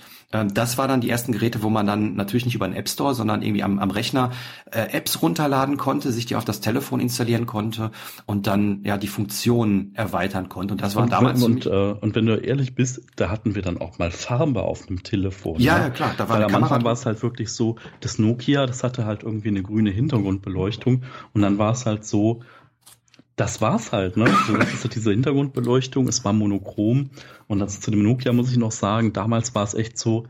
das 0.54 0.78
war 0.78 0.88
dann 0.88 1.02
die 1.02 1.10
ersten 1.10 1.32
Geräte, 1.32 1.62
wo 1.62 1.70
man 1.70 1.86
dann 1.86 2.16
natürlich 2.16 2.46
nicht 2.46 2.56
über 2.56 2.68
den 2.68 2.76
App 2.76 2.90
Store, 2.90 3.14
sondern 3.14 3.42
irgendwie 3.42 3.64
am, 3.64 3.78
am 3.80 3.92
Rechner 3.92 4.32
äh, 4.72 4.92
Apps 4.92 5.22
runterladen 5.22 5.78
konnte, 5.78 6.12
sich 6.12 6.26
die 6.26 6.36
auf 6.36 6.46
das 6.46 6.60
Telefon 6.60 7.00
installieren 7.00 7.46
konnte 7.46 7.92
und 8.26 8.48
dann 8.48 8.82
ja 8.84 8.98
die 8.98 9.08
Funktionen 9.08 9.92
erweitern 9.96 10.50
konnte. 10.50 10.74
Und 10.74 10.82
das 10.82 10.96
war 10.96 11.04
und, 11.04 11.12
damals. 11.12 11.44
Und, 11.44 11.66
äh, 11.66 11.70
und 11.70 12.16
wenn 12.16 12.26
du 12.26 12.36
ehrlich 12.36 12.74
bist, 12.74 13.02
da 13.16 13.30
hatten 13.30 13.54
wir 13.54 13.62
dann 13.62 13.80
auch 13.80 14.00
mal 14.00 14.12
Farbe 14.12 14.64
auf 14.64 14.88
dem 14.88 15.04
Telefon. 15.04 15.60
Ja, 15.60 15.78
ne? 15.78 15.84
ja 15.84 15.90
klar. 15.92 16.14
Da 16.18 16.30
war 16.30 16.38
Weil 16.38 16.46
am 16.46 16.56
Anfang 16.56 16.84
war 16.84 16.94
es 16.94 17.06
halt 17.06 17.22
wirklich 17.22 17.52
so, 17.52 17.76
das 18.00 18.18
Nokia, 18.18 18.66
das 18.66 18.84
hatte 18.84 19.06
halt 19.06 19.24
irgendwie 19.24 19.50
eine 19.50 19.62
grüne 19.62 19.92
Hintergrundbeleuchtung 19.92 21.04
und 21.34 21.42
dann 21.42 21.58
war 21.58 21.74
es 21.74 21.86
halt 21.86 22.06
so, 22.06 22.42
das 23.36 23.62
war's 23.62 23.92
halt, 23.92 24.18
ne? 24.18 24.28
So, 24.48 24.56
das 24.58 24.74
ist 24.74 24.84
halt 24.84 24.96
diese 24.96 25.12
Hintergrundbeleuchtung, 25.12 26.08
es 26.08 26.24
war 26.24 26.34
monochrom. 26.34 27.10
Und 27.48 27.60
das 27.60 27.80
zu 27.80 27.92
dem 27.92 28.04
Nokia 28.04 28.34
muss 28.34 28.52
ich 28.52 28.58
noch 28.58 28.72
sagen, 28.72 29.14
damals 29.14 29.56
war 29.56 29.64
es 29.64 29.74
echt 29.74 29.98
so, 29.98 30.28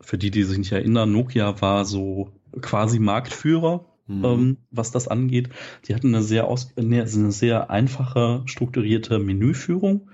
für 0.00 0.18
die, 0.18 0.30
die 0.30 0.44
sich 0.44 0.58
nicht 0.58 0.72
erinnern, 0.72 1.12
Nokia 1.12 1.60
war 1.60 1.84
so 1.84 2.32
quasi 2.60 2.98
Marktführer, 2.98 3.84
mhm. 4.06 4.24
ähm, 4.24 4.56
was 4.70 4.90
das 4.90 5.08
angeht. 5.08 5.50
Die 5.86 5.94
hatten 5.94 6.14
eine 6.14 6.22
sehr 6.22 6.48
aus, 6.48 6.72
eine 6.76 7.32
sehr 7.32 7.70
einfache, 7.70 8.42
strukturierte 8.46 9.18
Menüführung. 9.18 10.10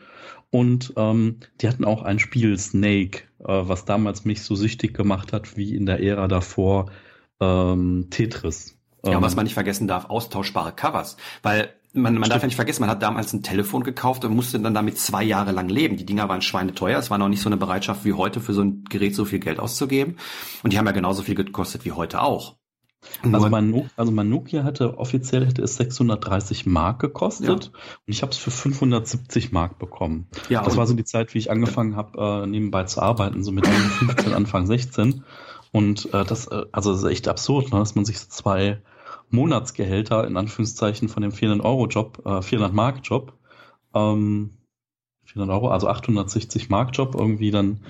Und 0.51 0.93
ähm, 0.97 1.41
die 1.61 1.69
hatten 1.69 1.85
auch 1.85 2.03
ein 2.03 2.19
Spiel 2.19 2.57
Snake, 2.59 3.25
äh, 3.41 3.45
was 3.47 3.87
damals 3.87 4.25
mich 4.25 4.43
so 4.43 4.55
süchtig 4.55 4.95
gemacht 4.95 5.33
hat, 5.33 5.57
wie 5.57 5.75
in 5.75 5.85
der 5.85 6.01
Ära 6.01 6.29
davor 6.29 6.91
ähm, 7.41 8.07
Tetris. 8.11 8.79
Ja, 9.05 9.21
was 9.21 9.33
ähm, 9.33 9.37
man 9.37 9.45
nicht 9.45 9.55
vergessen 9.55 9.89
darf, 9.89 10.07
austauschbare 10.07 10.73
Covers. 10.73 11.17
Weil 11.43 11.71
man, 11.95 12.19
man 12.19 12.29
darf 12.29 12.43
ja 12.43 12.47
nicht 12.47 12.57
vergessen, 12.57 12.83
man 12.83 12.91
hat 12.91 13.03
damals 13.03 13.33
ein 13.33 13.43
Telefon 13.43 13.85
gekauft 13.85 14.25
und 14.25 14.35
musste 14.35 14.59
dann 14.61 14.75
damit 14.75 14.99
zwei 14.99 15.23
Jahre 15.23 15.53
lang 15.53 15.69
leben. 15.69 15.97
Die 15.97 16.05
Dinger 16.07 16.29
waren 16.29 16.43
schweineteuer. 16.43 16.99
Es 16.99 17.11
war 17.11 17.19
noch 17.19 17.29
nicht 17.29 17.41
so 17.41 17.49
eine 17.49 17.57
Bereitschaft 17.57 18.05
wie 18.05 18.13
heute 18.13 18.41
für 18.41 18.53
so 18.53 18.63
ein 18.63 18.85
Gerät 18.85 19.15
so 19.15 19.25
viel 19.25 19.39
Geld 19.39 19.61
auszugeben. 19.61 20.17
Und 20.63 20.73
die 20.73 20.79
haben 20.79 20.87
ja 20.87 20.93
genauso 20.93 21.23
viel 21.23 21.35
gekostet 21.35 21.85
wie 21.85 21.93
heute 21.93 22.21
auch. 22.23 22.57
Also 23.23 23.49
mein, 23.49 23.91
also 23.97 24.13
mein 24.13 24.31
Nokia 24.31 24.65
hatte 24.65 24.99
offiziell 24.99 25.47
hätte 25.47 25.63
es 25.63 25.77
630 25.77 26.65
Mark 26.65 27.01
gekostet 27.01 27.47
ja. 27.47 27.53
und 27.53 27.71
ich 28.07 28.23
habe 28.23 28.33
es 28.33 28.39
für 28.39 28.51
570 28.51 29.53
Mark 29.53 29.79
bekommen. 29.79 30.27
Ja, 30.49 30.63
das 30.63 30.79
war 30.79 30.87
so 30.87 30.95
die 30.95 31.05
Zeit, 31.05 31.35
wie 31.35 31.39
ich 31.39 31.51
angefangen 31.51 31.97
habe, 31.97 32.45
äh, 32.45 32.47
nebenbei 32.47 32.85
zu 32.85 33.03
arbeiten, 33.03 33.45
so 33.45 33.53
mit 33.53 33.67
15, 33.67 34.33
Anfang 34.33 34.67
16. 34.67 35.23
Und 35.71 36.13
äh, 36.15 36.25
das, 36.25 36.47
äh, 36.47 36.63
also 36.73 36.93
das 36.93 37.03
ist 37.03 37.11
echt 37.11 37.29
absurd, 37.29 37.73
ne, 37.73 37.79
dass 37.79 37.95
man 37.95 38.05
sich 38.05 38.19
so 38.19 38.27
zwei 38.29 38.81
Monatsgehälter 39.35 40.27
in 40.27 40.37
Anführungszeichen 40.37 41.09
von 41.09 41.23
dem 41.23 41.33
400 41.33 41.65
Euro 41.65 41.87
Job, 41.87 42.23
äh, 42.25 42.43
400 42.43 42.73
Mark 42.73 43.01
Job, 43.03 43.35
ähm, 43.95 44.51
400 45.25 45.55
Euro, 45.55 45.69
also 45.69 45.89
860 45.89 46.69
Mark 46.69 46.91
Job 46.97 47.15
irgendwie 47.15 47.51
dann 47.51 47.81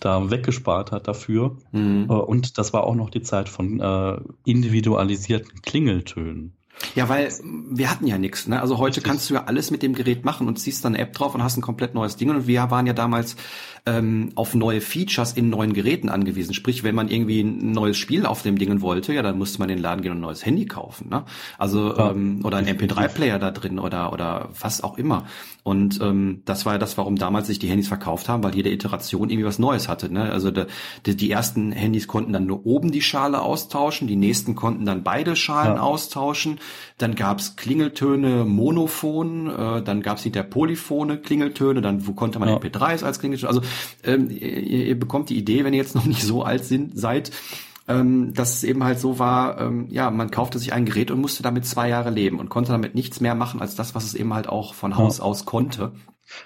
da 0.00 0.30
weggespart 0.30 0.92
hat 0.92 1.08
dafür. 1.08 1.56
Mhm. 1.72 2.06
Äh, 2.08 2.12
und 2.12 2.58
das 2.58 2.72
war 2.72 2.84
auch 2.84 2.94
noch 2.94 3.10
die 3.10 3.22
Zeit 3.22 3.48
von 3.48 3.80
äh, 3.80 4.20
individualisierten 4.44 5.62
Klingeltönen. 5.62 6.54
Ja, 6.94 7.08
weil 7.08 7.32
wir 7.70 7.90
hatten 7.90 8.06
ja 8.06 8.18
nichts. 8.18 8.46
Ne? 8.46 8.60
Also 8.60 8.78
heute 8.78 8.96
Richtig. 8.96 9.04
kannst 9.04 9.30
du 9.30 9.34
ja 9.34 9.44
alles 9.44 9.70
mit 9.70 9.82
dem 9.82 9.94
Gerät 9.94 10.24
machen 10.24 10.46
und 10.46 10.58
ziehst 10.58 10.84
dann 10.84 10.94
eine 10.94 11.02
App 11.02 11.12
drauf 11.12 11.34
und 11.34 11.42
hast 11.42 11.56
ein 11.56 11.62
komplett 11.62 11.94
neues 11.94 12.16
Ding. 12.16 12.30
Und 12.30 12.46
wir 12.46 12.70
waren 12.70 12.86
ja 12.86 12.92
damals 12.92 13.36
ähm, 13.88 14.30
auf 14.34 14.54
neue 14.54 14.80
Features 14.80 15.32
in 15.32 15.50
neuen 15.50 15.72
Geräten 15.72 16.08
angewiesen. 16.08 16.54
Sprich, 16.54 16.84
wenn 16.84 16.94
man 16.94 17.08
irgendwie 17.08 17.40
ein 17.40 17.72
neues 17.72 17.96
Spiel 17.96 18.26
auf 18.26 18.42
dem 18.42 18.58
Dingen 18.58 18.80
wollte, 18.80 19.12
ja, 19.12 19.22
dann 19.22 19.38
musste 19.38 19.58
man 19.58 19.68
in 19.68 19.76
den 19.76 19.82
Laden 19.82 20.02
gehen 20.02 20.12
und 20.12 20.18
ein 20.18 20.22
neues 20.22 20.44
Handy 20.44 20.66
kaufen. 20.66 21.08
Ne? 21.08 21.24
Also 21.56 21.96
ja. 21.96 22.10
ähm, 22.10 22.40
oder 22.44 22.58
ein 22.58 22.66
MP3-Player 22.66 23.38
da 23.38 23.50
drin 23.50 23.78
oder 23.78 24.12
oder 24.12 24.50
was 24.60 24.82
auch 24.82 24.98
immer. 24.98 25.24
Und 25.68 26.00
ähm, 26.00 26.40
das 26.46 26.64
war 26.64 26.74
ja 26.74 26.78
das, 26.78 26.96
warum 26.96 27.16
damals 27.16 27.48
sich 27.48 27.58
die 27.58 27.68
Handys 27.68 27.88
verkauft 27.88 28.28
haben, 28.30 28.42
weil 28.42 28.54
jede 28.54 28.70
Iteration 28.70 29.28
irgendwie 29.28 29.44
was 29.44 29.58
Neues 29.58 29.86
hatte. 29.86 30.10
Ne? 30.10 30.32
Also 30.32 30.50
de, 30.50 30.66
de, 31.04 31.14
die 31.14 31.30
ersten 31.30 31.72
Handys 31.72 32.06
konnten 32.06 32.32
dann 32.32 32.46
nur 32.46 32.64
oben 32.64 32.90
die 32.90 33.02
Schale 33.02 33.42
austauschen, 33.42 34.08
die 34.08 34.16
nächsten 34.16 34.54
konnten 34.54 34.86
dann 34.86 35.02
beide 35.02 35.36
Schalen 35.36 35.76
ja. 35.76 35.82
austauschen. 35.82 36.58
Dann 36.96 37.14
gab's 37.14 37.56
Klingeltöne 37.56 38.46
monophon, 38.46 39.48
äh, 39.48 39.82
dann 39.82 40.00
gab's 40.00 40.22
hinter 40.22 40.42
polyphone 40.42 41.20
Klingeltöne, 41.20 41.82
dann 41.82 42.06
wo 42.06 42.12
konnte 42.12 42.38
man 42.38 42.48
ja. 42.48 42.56
MP3s 42.56 43.04
als 43.04 43.18
Klingeltöne. 43.18 43.48
Also 43.48 43.60
ähm, 44.04 44.30
ihr, 44.30 44.86
ihr 44.86 44.98
bekommt 44.98 45.30
die 45.30 45.38
Idee, 45.38 45.64
wenn 45.64 45.74
ihr 45.74 45.82
jetzt 45.82 45.94
noch 45.94 46.06
nicht 46.06 46.22
so 46.22 46.42
alt 46.42 46.64
sind, 46.64 46.98
seid, 46.98 47.30
ähm, 47.88 48.34
dass 48.34 48.56
es 48.56 48.64
eben 48.64 48.84
halt 48.84 49.00
so 49.00 49.18
war, 49.18 49.60
ähm, 49.60 49.88
ja, 49.90 50.10
man 50.10 50.30
kaufte 50.30 50.58
sich 50.58 50.72
ein 50.72 50.84
Gerät 50.84 51.10
und 51.10 51.20
musste 51.20 51.42
damit 51.42 51.66
zwei 51.66 51.88
Jahre 51.88 52.10
leben 52.10 52.38
und 52.38 52.50
konnte 52.50 52.72
damit 52.72 52.94
nichts 52.94 53.20
mehr 53.20 53.34
machen 53.34 53.60
als 53.60 53.74
das, 53.74 53.94
was 53.94 54.04
es 54.04 54.14
eben 54.14 54.34
halt 54.34 54.48
auch 54.48 54.74
von 54.74 54.96
Haus 54.96 55.18
ja. 55.18 55.24
aus 55.24 55.46
konnte. 55.46 55.92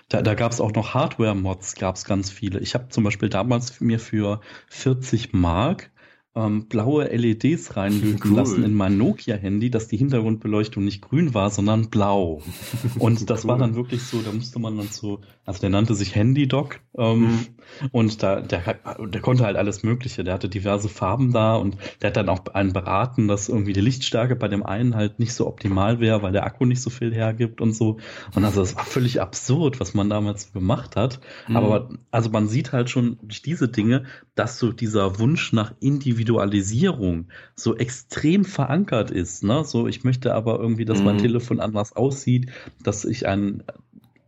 Da, 0.08 0.22
da 0.22 0.34
gab 0.34 0.52
es 0.52 0.60
auch 0.60 0.72
noch 0.72 0.94
Hardware-Mods, 0.94 1.74
gab 1.74 1.96
es 1.96 2.04
ganz 2.04 2.30
viele. 2.30 2.60
Ich 2.60 2.74
habe 2.74 2.88
zum 2.88 3.02
Beispiel 3.02 3.28
damals 3.28 3.80
mir 3.80 3.98
für 3.98 4.40
40 4.68 5.32
Mark 5.32 5.90
ähm, 6.34 6.66
blaue 6.66 7.04
LEDs 7.04 7.76
reinlöten 7.76 8.30
cool. 8.30 8.36
lassen 8.36 8.64
in 8.64 8.74
mein 8.74 8.96
Nokia-Handy, 8.96 9.70
dass 9.70 9.88
die 9.88 9.98
Hintergrundbeleuchtung 9.98 10.84
nicht 10.84 11.02
grün 11.02 11.34
war, 11.34 11.50
sondern 11.50 11.90
blau. 11.90 12.42
Und 12.98 13.28
das 13.28 13.44
cool. 13.44 13.50
war 13.50 13.58
dann 13.58 13.74
wirklich 13.74 14.02
so, 14.02 14.22
da 14.22 14.32
musste 14.32 14.58
man 14.58 14.76
dann 14.76 14.88
so, 14.88 15.20
also 15.44 15.60
der 15.60 15.70
nannte 15.70 15.94
sich 15.94 16.14
Handy-Doc 16.14 16.80
ähm, 16.96 17.20
mhm. 17.20 17.46
Und 17.90 18.22
da, 18.22 18.40
der, 18.40 18.78
der 18.98 19.20
konnte 19.20 19.44
halt 19.44 19.56
alles 19.56 19.82
Mögliche. 19.82 20.24
Der 20.24 20.34
hatte 20.34 20.48
diverse 20.48 20.88
Farben 20.88 21.32
da 21.32 21.56
und 21.56 21.76
der 22.00 22.08
hat 22.08 22.16
dann 22.16 22.28
auch 22.28 22.46
einen 22.52 22.72
beraten, 22.72 23.28
dass 23.28 23.48
irgendwie 23.48 23.72
die 23.72 23.80
Lichtstärke 23.80 24.36
bei 24.36 24.48
dem 24.48 24.62
einen 24.62 24.94
halt 24.94 25.18
nicht 25.18 25.34
so 25.34 25.46
optimal 25.46 26.00
wäre, 26.00 26.22
weil 26.22 26.32
der 26.32 26.44
Akku 26.44 26.64
nicht 26.64 26.82
so 26.82 26.90
viel 26.90 27.14
hergibt 27.14 27.60
und 27.60 27.74
so. 27.74 27.98
Und 28.34 28.44
also 28.44 28.60
das 28.60 28.76
war 28.76 28.84
völlig 28.84 29.20
absurd, 29.20 29.80
was 29.80 29.94
man 29.94 30.10
damals 30.10 30.52
gemacht 30.52 30.96
hat. 30.96 31.20
Mhm. 31.48 31.56
Aber 31.56 31.88
also 32.10 32.30
man 32.30 32.48
sieht 32.48 32.72
halt 32.72 32.90
schon 32.90 33.18
durch 33.22 33.42
diese 33.42 33.68
Dinge, 33.68 34.04
dass 34.34 34.58
so 34.58 34.72
dieser 34.72 35.18
Wunsch 35.18 35.52
nach 35.52 35.74
Individualisierung 35.80 37.28
so 37.54 37.76
extrem 37.76 38.44
verankert 38.44 39.10
ist. 39.10 39.42
Ne? 39.42 39.64
So, 39.64 39.86
ich 39.86 40.04
möchte 40.04 40.34
aber 40.34 40.58
irgendwie, 40.58 40.84
dass 40.84 41.02
mein 41.02 41.16
mhm. 41.16 41.22
Telefon 41.22 41.60
anders 41.60 41.94
aussieht, 41.94 42.50
dass 42.82 43.04
ich 43.04 43.26
einen 43.26 43.62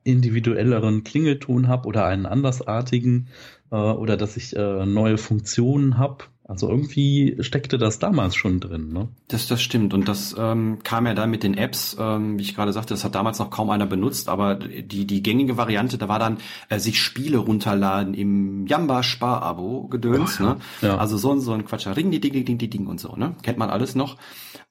individuelleren 0.05 1.03
Klingelton 1.03 1.69
habe 1.69 1.89
oder 1.89 2.07
einen 2.07 2.27
andersartigen 2.27 3.29
äh, 3.71 3.77
oder 3.77 4.17
dass 4.17 4.37
ich 4.37 4.55
äh, 4.55 4.87
neue 4.87 5.19
Funktionen 5.19 5.99
habe. 5.99 6.25
Also 6.47 6.69
irgendwie 6.69 7.39
steckte 7.41 7.79
das 7.79 7.99
damals 7.99 8.37
schon 8.37 8.61
drin, 8.61 8.93
ne? 8.93 9.09
Das, 9.29 9.49
das 9.49 9.63
stimmt. 9.63 9.95
Und 9.95 10.09
das 10.09 10.37
ähm, 10.39 10.81
kam 10.85 11.07
ja 11.07 11.15
dann 11.15 11.31
mit 11.31 11.43
den 11.43 11.57
Apps, 11.57 11.97
ähm, 11.99 12.39
wie 12.39 12.43
ich 12.43 12.55
gerade 12.55 12.75
sagte, 12.75 12.93
das 12.93 13.03
hat 13.03 13.15
damals 13.15 13.39
noch 13.39 13.49
kaum 13.49 13.71
einer 13.71 13.87
benutzt, 13.87 14.29
aber 14.29 14.57
die, 14.57 15.07
die 15.07 15.23
gängige 15.23 15.57
Variante, 15.57 15.97
da 15.97 16.07
war 16.07 16.19
dann 16.19 16.37
äh, 16.69 16.79
sich 16.79 17.01
Spiele 17.01 17.39
runterladen 17.39 18.13
im 18.13 18.67
Jamba-Spar-Abo 18.67 19.89
gedöns, 19.89 20.39
ne? 20.39 20.59
Ja. 20.83 20.99
Also 20.99 21.17
so, 21.17 21.35
so 21.41 21.53
ein 21.53 21.65
Quatsch, 21.65 21.87
Ring, 21.87 22.11
die 22.11 22.21
Ding, 22.21 22.35
die 22.35 22.45
Ding, 22.45 22.59
die 22.59 22.69
Ding 22.69 22.89
und 22.89 23.01
so, 23.01 23.17
ne? 23.17 23.35
Kennt 23.41 23.57
man 23.57 23.71
alles 23.71 23.95
noch. 23.95 24.19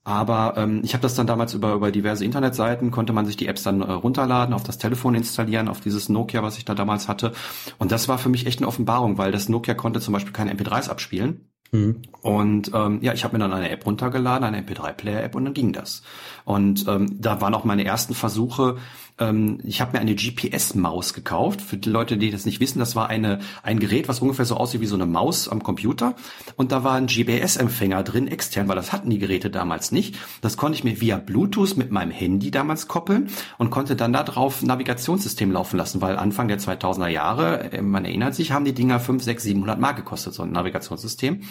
Aber 0.03 0.55
ähm, 0.57 0.81
ich 0.83 0.93
habe 0.93 1.01
das 1.01 1.15
dann 1.15 1.27
damals 1.27 1.53
über, 1.53 1.74
über 1.74 1.91
diverse 1.91 2.25
Internetseiten, 2.25 2.91
konnte 2.91 3.13
man 3.13 3.25
sich 3.25 3.38
die 3.38 3.48
Apps 3.48 3.63
dann 3.63 3.81
äh, 3.81 3.91
runterladen, 3.91 4.53
auf 4.53 4.63
das 4.63 4.77
Telefon 4.77 5.15
installieren, 5.15 5.69
auf 5.69 5.79
dieses 5.79 6.10
Nokia, 6.10 6.43
was 6.43 6.57
ich 6.57 6.65
da 6.65 6.75
damals 6.75 7.07
hatte. 7.07 7.31
Und 7.77 7.91
das 7.91 8.10
war 8.10 8.17
für 8.17 8.29
mich 8.29 8.45
echt 8.45 8.60
eine 8.60 8.67
Offenbarung, 8.67 9.17
weil 9.17 9.31
das 9.31 9.48
Nokia 9.48 9.75
konnte 9.75 10.01
zum 10.01 10.13
Beispiel 10.13 10.33
keine 10.33 10.53
MP3s 10.53 10.89
abspielen. 10.89 11.48
Mhm. 11.72 12.01
Und 12.22 12.72
ähm, 12.74 13.00
ja, 13.01 13.13
ich 13.13 13.24
habe 13.24 13.36
mir 13.36 13.39
dann 13.39 13.53
eine 13.53 13.69
App 13.69 13.86
runtergeladen, 13.86 14.45
eine 14.45 14.62
MP3-Player-App 14.62 15.36
und 15.36 15.45
dann 15.45 15.53
ging 15.53 15.74
das. 15.74 16.03
Und 16.45 16.86
ähm, 16.88 17.17
da 17.19 17.41
waren 17.41 17.53
auch 17.55 17.63
meine 17.63 17.86
ersten 17.86 18.13
Versuche, 18.13 18.77
ähm, 19.20 19.60
ich 19.63 19.82
habe 19.82 19.93
mir 19.93 20.00
eine 20.00 20.15
GPS-Maus 20.15 21.13
gekauft. 21.13 21.62
Für 21.62 21.77
die 21.77 21.89
Leute, 21.89 22.17
die 22.17 22.32
das 22.32 22.46
nicht 22.46 22.60
wissen, 22.60 22.79
das 22.79 22.96
war 22.96 23.10
eine 23.10 23.39
ein 23.62 23.79
Gerät, 23.79 24.08
was 24.08 24.20
ungefähr 24.20 24.46
so 24.46 24.58
aussieht 24.58 24.82
wie 24.82 24.88
so 24.88 24.96
eine 24.96 25.05
Maus 25.05 25.48
am 25.48 25.63
Computer. 25.63 26.15
Und 26.55 26.72
da 26.72 26.84
war 26.84 26.93
ein 26.93 27.08
GPS-Empfänger 27.08 28.03
drin, 28.03 28.27
extern, 28.27 28.67
weil 28.67 28.75
das 28.75 28.91
hatten 28.91 29.10
die 29.10 29.20
Geräte 29.20 29.50
damals 29.50 29.91
nicht. 29.91 30.17
Das 30.41 30.58
konnte 30.58 30.77
ich 30.77 30.84
mir 30.84 31.00
via 31.00 31.17
Bluetooth 31.17 31.77
mit 31.77 31.91
meinem 31.91 32.12
Handy 32.12 32.51
damals 32.51 32.88
koppeln 32.88 33.29
und 33.58 33.70
konnte 33.70 33.96
dann 33.96 34.13
da 34.13 34.24
drauf 34.24 34.63
Navigationssystem 34.63 35.51
laufen 35.51 35.77
lassen, 35.77 36.01
weil 36.01 36.17
Anfang 36.17 36.48
der 36.48 36.60
2000er 36.60 37.08
Jahre, 37.08 37.72
äh, 37.72 37.82
man 37.82 38.05
erinnert 38.05 38.36
sich, 38.36 38.51
haben 38.51 38.65
die 38.65 38.74
Dinger 38.74 39.00
5, 39.00 39.24
6, 39.24 39.43
700 39.43 39.79
Mark 39.79 39.98
gekostet, 39.98 40.34
so 40.34 40.43
ein 40.43 40.51
Navigationssystem. 40.51 41.41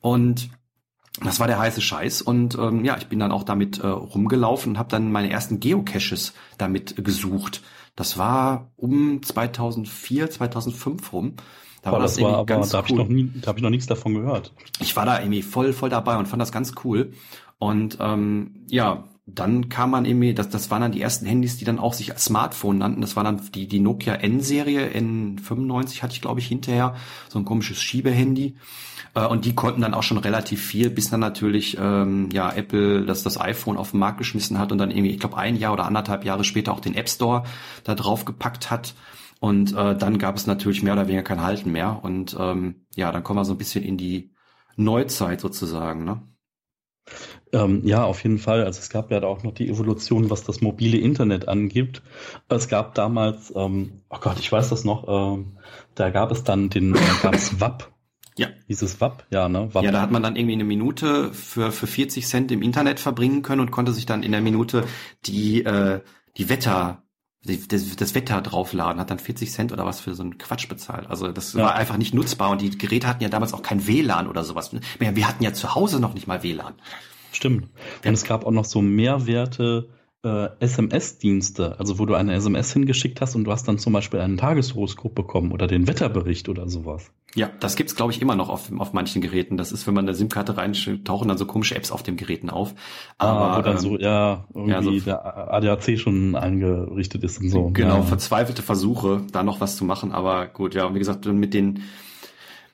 Und 0.00 0.50
das 1.24 1.40
war 1.40 1.46
der 1.46 1.58
heiße 1.58 1.80
Scheiß 1.80 2.22
und 2.22 2.56
ähm, 2.58 2.84
ja, 2.84 2.96
ich 2.96 3.06
bin 3.06 3.18
dann 3.18 3.32
auch 3.32 3.42
damit 3.42 3.78
äh, 3.78 3.86
rumgelaufen 3.86 4.72
und 4.72 4.78
habe 4.78 4.88
dann 4.88 5.10
meine 5.10 5.30
ersten 5.30 5.60
Geocaches 5.60 6.32
damit 6.58 7.04
gesucht. 7.04 7.62
Das 7.96 8.18
war 8.18 8.70
um 8.76 9.22
2004, 9.22 10.30
2005 10.30 11.12
rum. 11.12 11.34
Da 11.82 11.92
war 11.92 11.98
das, 11.98 12.14
das 12.14 12.24
war 12.24 12.34
aber, 12.34 12.46
ganz 12.46 12.70
da 12.70 12.78
habe 12.78 12.88
cool. 12.90 12.92
ich 12.92 12.98
noch 12.98 13.08
nie, 13.08 13.30
da 13.40 13.48
habe 13.48 13.58
ich 13.58 13.62
noch 13.62 13.70
nichts 13.70 13.86
davon 13.86 14.14
gehört. 14.14 14.52
Ich 14.80 14.94
war 14.96 15.06
da 15.06 15.20
irgendwie 15.20 15.42
voll, 15.42 15.72
voll 15.72 15.90
dabei 15.90 16.16
und 16.16 16.26
fand 16.26 16.40
das 16.40 16.52
ganz 16.52 16.74
cool. 16.84 17.12
Und 17.58 17.98
ähm, 18.00 18.64
ja, 18.68 19.04
dann 19.34 19.68
kam 19.68 19.90
man 19.90 20.04
irgendwie, 20.04 20.32
das, 20.32 20.48
das 20.48 20.70
waren 20.70 20.80
dann 20.80 20.92
die 20.92 21.02
ersten 21.02 21.26
Handys, 21.26 21.56
die 21.58 21.64
dann 21.64 21.78
auch 21.78 21.92
sich 21.92 22.12
als 22.12 22.24
Smartphone 22.24 22.78
nannten. 22.78 23.00
Das 23.00 23.14
war 23.16 23.24
dann 23.24 23.40
die, 23.54 23.68
die 23.68 23.80
Nokia 23.80 24.14
N-Serie, 24.14 24.88
N95 24.88 26.02
hatte 26.02 26.14
ich, 26.14 26.20
glaube 26.20 26.40
ich, 26.40 26.46
hinterher, 26.46 26.94
so 27.28 27.38
ein 27.38 27.44
komisches 27.44 27.80
Schiebehandy. 27.80 28.56
Äh, 29.14 29.26
und 29.26 29.44
die 29.44 29.54
konnten 29.54 29.82
dann 29.82 29.94
auch 29.94 30.02
schon 30.02 30.18
relativ 30.18 30.64
viel, 30.64 30.90
bis 30.90 31.10
dann 31.10 31.20
natürlich 31.20 31.76
ähm, 31.80 32.30
ja 32.32 32.50
Apple 32.50 33.04
das, 33.04 33.22
das 33.22 33.40
iPhone 33.40 33.76
auf 33.76 33.90
den 33.90 34.00
Markt 34.00 34.18
geschmissen 34.18 34.58
hat 34.58 34.72
und 34.72 34.78
dann 34.78 34.90
irgendwie, 34.90 35.10
ich 35.10 35.20
glaube, 35.20 35.36
ein 35.36 35.56
Jahr 35.56 35.72
oder 35.72 35.84
anderthalb 35.84 36.24
Jahre 36.24 36.44
später 36.44 36.72
auch 36.72 36.80
den 36.80 36.94
App 36.94 37.08
Store 37.08 37.44
da 37.84 37.94
drauf 37.94 38.24
gepackt 38.24 38.70
hat. 38.70 38.94
Und 39.40 39.74
äh, 39.76 39.96
dann 39.96 40.18
gab 40.18 40.36
es 40.36 40.46
natürlich 40.46 40.82
mehr 40.82 40.94
oder 40.94 41.06
weniger 41.06 41.22
kein 41.22 41.42
Halten 41.42 41.70
mehr. 41.70 42.00
Und 42.02 42.36
ähm, 42.38 42.86
ja, 42.96 43.12
dann 43.12 43.22
kommen 43.22 43.38
wir 43.38 43.44
so 43.44 43.54
ein 43.54 43.58
bisschen 43.58 43.84
in 43.84 43.96
die 43.96 44.32
Neuzeit 44.76 45.40
sozusagen, 45.40 46.04
ne? 46.04 46.22
Ähm, 47.52 47.82
ja, 47.84 48.04
auf 48.04 48.22
jeden 48.22 48.38
Fall. 48.38 48.64
Also 48.64 48.80
es 48.80 48.90
gab 48.90 49.10
ja 49.10 49.22
auch 49.22 49.42
noch 49.42 49.52
die 49.52 49.68
Evolution, 49.68 50.30
was 50.30 50.44
das 50.44 50.60
mobile 50.60 50.98
Internet 50.98 51.48
angibt. 51.48 52.02
Es 52.48 52.68
gab 52.68 52.94
damals, 52.94 53.52
ähm, 53.56 54.02
oh 54.10 54.18
Gott, 54.20 54.38
ich 54.38 54.50
weiß 54.50 54.68
das 54.68 54.84
noch, 54.84 55.06
ähm, 55.08 55.58
da 55.94 56.10
gab 56.10 56.30
es 56.30 56.44
dann 56.44 56.68
den, 56.68 56.94
äh, 56.94 56.98
gab 57.22 57.34
es 57.34 57.60
WAP. 57.60 57.90
Ja. 58.36 58.48
Dieses 58.68 59.00
WAP, 59.00 59.26
ja, 59.30 59.48
ne? 59.48 59.68
WAP. 59.72 59.84
Ja, 59.84 59.90
da 59.90 60.00
hat 60.00 60.12
man 60.12 60.22
dann 60.22 60.36
irgendwie 60.36 60.54
eine 60.54 60.64
Minute 60.64 61.32
für, 61.32 61.72
für 61.72 61.86
40 61.86 62.26
Cent 62.26 62.52
im 62.52 62.62
Internet 62.62 63.00
verbringen 63.00 63.42
können 63.42 63.60
und 63.60 63.70
konnte 63.70 63.92
sich 63.92 64.06
dann 64.06 64.22
in 64.22 64.32
der 64.32 64.40
Minute 64.40 64.84
die, 65.26 65.64
äh, 65.64 66.00
die 66.36 66.48
Wetter, 66.48 67.02
das, 67.44 67.96
das 67.96 68.14
Wetter 68.14 68.40
draufladen, 68.40 69.00
hat 69.00 69.10
dann 69.10 69.18
40 69.18 69.50
Cent 69.50 69.72
oder 69.72 69.86
was 69.86 70.00
für 70.00 70.14
so 70.14 70.22
einen 70.22 70.38
Quatsch 70.38 70.68
bezahlt. 70.68 71.08
Also 71.08 71.30
das 71.30 71.52
ja. 71.52 71.64
war 71.64 71.74
einfach 71.74 71.96
nicht 71.96 72.14
nutzbar 72.14 72.50
und 72.50 72.60
die 72.60 72.76
Geräte 72.76 73.06
hatten 73.06 73.22
ja 73.22 73.28
damals 73.28 73.54
auch 73.54 73.62
kein 73.62 73.86
WLAN 73.86 74.28
oder 74.28 74.44
sowas. 74.44 74.70
Wir 74.98 75.28
hatten 75.28 75.42
ja 75.42 75.52
zu 75.52 75.74
Hause 75.74 76.00
noch 76.00 76.14
nicht 76.14 76.26
mal 76.26 76.42
WLAN. 76.42 76.74
Stimmt. 77.32 77.68
Und 78.04 78.12
es 78.12 78.24
gab 78.24 78.44
auch 78.44 78.50
noch 78.50 78.64
so 78.64 78.82
Mehrwerte, 78.82 79.88
äh, 80.24 80.48
SMS-Dienste, 80.58 81.78
also 81.78 81.98
wo 81.98 82.06
du 82.06 82.14
eine 82.14 82.34
SMS 82.34 82.72
hingeschickt 82.72 83.20
hast 83.20 83.36
und 83.36 83.44
du 83.44 83.52
hast 83.52 83.68
dann 83.68 83.78
zum 83.78 83.92
Beispiel 83.92 84.20
einen 84.20 84.36
Tageshoroskop 84.36 85.14
bekommen 85.14 85.52
oder 85.52 85.66
den 85.66 85.86
Wetterbericht 85.86 86.48
oder 86.48 86.68
sowas. 86.68 87.12
Ja, 87.34 87.50
das 87.60 87.76
gibt's 87.76 87.94
glaube 87.94 88.12
ich 88.12 88.20
immer 88.20 88.34
noch 88.34 88.48
auf, 88.48 88.72
auf 88.78 88.92
manchen 88.92 89.22
Geräten. 89.22 89.56
Das 89.56 89.70
ist, 89.70 89.86
wenn 89.86 89.94
man 89.94 90.06
eine 90.06 90.14
SIM-Karte 90.14 90.56
rein 90.56 90.72
tauchen 91.04 91.28
dann 91.28 91.38
so 91.38 91.46
komische 91.46 91.76
Apps 91.76 91.92
auf 91.92 92.02
den 92.02 92.16
Geräten 92.16 92.50
auf. 92.50 92.74
Ah, 93.18 93.26
Aber 93.26 93.50
ah, 93.58 93.62
dann 93.62 93.76
ähm, 93.76 93.78
so 93.78 93.98
ja 93.98 94.44
irgendwie 94.54 94.72
ja, 94.72 94.82
so 94.82 94.90
der 95.00 95.52
ADAC 95.54 95.98
schon 95.98 96.34
eingerichtet 96.34 97.22
ist 97.22 97.40
und 97.40 97.50
so. 97.50 97.70
Genau, 97.70 97.98
ja. 97.98 98.02
verzweifelte 98.02 98.62
Versuche, 98.62 99.22
da 99.30 99.42
noch 99.42 99.60
was 99.60 99.76
zu 99.76 99.84
machen. 99.84 100.10
Aber 100.12 100.46
gut, 100.46 100.74
ja, 100.74 100.92
wie 100.94 100.98
gesagt, 100.98 101.26
mit 101.26 101.54
den 101.54 101.82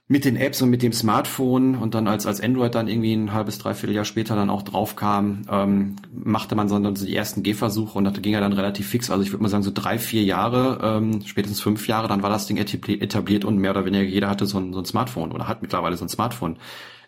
mit 0.06 0.26
den 0.26 0.36
Apps 0.36 0.60
und 0.60 0.68
mit 0.68 0.82
dem 0.82 0.92
Smartphone 0.92 1.76
und 1.76 1.94
dann 1.94 2.08
als, 2.08 2.26
als 2.26 2.40
Android 2.40 2.74
dann 2.74 2.88
irgendwie 2.88 3.14
ein 3.14 3.32
halbes, 3.32 3.58
dreiviertel 3.58 3.96
Jahr 3.96 4.04
später 4.04 4.36
dann 4.36 4.50
auch 4.50 4.62
drauf 4.62 4.96
kam, 4.96 5.46
ähm, 5.50 5.96
machte 6.12 6.54
man 6.54 6.68
so 6.68 6.78
die 6.78 7.16
ersten 7.16 7.42
Gehversuche 7.42 7.96
und 7.96 8.04
das 8.04 8.20
ging 8.20 8.34
ja 8.34 8.40
dann 8.40 8.52
relativ 8.52 8.86
fix. 8.86 9.10
Also 9.10 9.22
ich 9.22 9.32
würde 9.32 9.42
mal 9.42 9.48
sagen 9.48 9.62
so 9.62 9.70
drei, 9.72 9.98
vier 9.98 10.22
Jahre, 10.22 10.78
ähm, 10.82 11.22
spätestens 11.24 11.60
fünf 11.60 11.88
Jahre, 11.88 12.06
dann 12.08 12.22
war 12.22 12.28
das 12.28 12.46
Ding 12.46 12.58
etabliert 12.58 13.46
und 13.46 13.56
mehr 13.56 13.70
oder 13.70 13.86
weniger 13.86 14.04
jeder 14.04 14.28
hatte 14.28 14.44
so 14.44 14.58
ein, 14.58 14.74
so 14.74 14.80
ein 14.80 14.84
Smartphone 14.84 15.32
oder 15.32 15.48
hat 15.48 15.62
mittlerweile 15.62 15.96
so 15.96 16.04
ein 16.04 16.10
Smartphone 16.10 16.58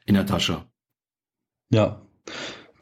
in 0.07 0.15
der 0.15 0.25
Tasche. 0.25 0.65
Ja, 1.71 2.01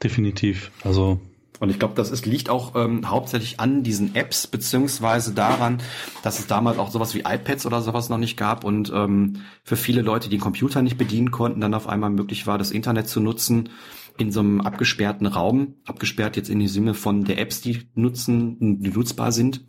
definitiv. 0.01 0.71
Also 0.85 1.19
und 1.59 1.69
ich 1.69 1.79
glaube, 1.79 1.93
das 1.95 2.11
ist, 2.11 2.25
liegt 2.25 2.49
auch 2.49 2.75
ähm, 2.75 3.09
hauptsächlich 3.09 3.59
an 3.59 3.83
diesen 3.83 4.15
Apps, 4.15 4.47
beziehungsweise 4.47 5.33
daran, 5.33 5.81
dass 6.23 6.39
es 6.39 6.47
damals 6.47 6.77
auch 6.77 6.91
sowas 6.91 7.13
wie 7.15 7.21
iPads 7.21 7.65
oder 7.65 7.81
sowas 7.81 8.09
noch 8.09 8.17
nicht 8.17 8.37
gab 8.37 8.63
und 8.63 8.91
ähm, 8.93 9.41
für 9.63 9.75
viele 9.75 10.01
Leute, 10.01 10.29
die 10.29 10.37
den 10.37 10.41
Computer 10.41 10.81
nicht 10.81 10.97
bedienen 10.97 11.31
konnten, 11.31 11.61
dann 11.61 11.73
auf 11.73 11.87
einmal 11.87 12.09
möglich 12.09 12.47
war, 12.47 12.57
das 12.57 12.71
Internet 12.71 13.07
zu 13.07 13.19
nutzen. 13.19 13.69
in 14.17 14.31
so 14.31 14.39
einem 14.39 14.61
abgesperrten 14.61 15.27
Raum, 15.27 15.75
abgesperrt 15.85 16.37
jetzt 16.37 16.49
in 16.49 16.59
die 16.59 16.69
Sinne 16.69 16.93
von 16.93 17.25
der 17.25 17.37
Apps, 17.37 17.59
die 17.61 17.89
nutzen, 17.95 18.79
die 18.79 18.89
nutzbar 18.89 19.33
sind. 19.33 19.65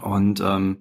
Und 0.00 0.40
ähm, 0.40 0.78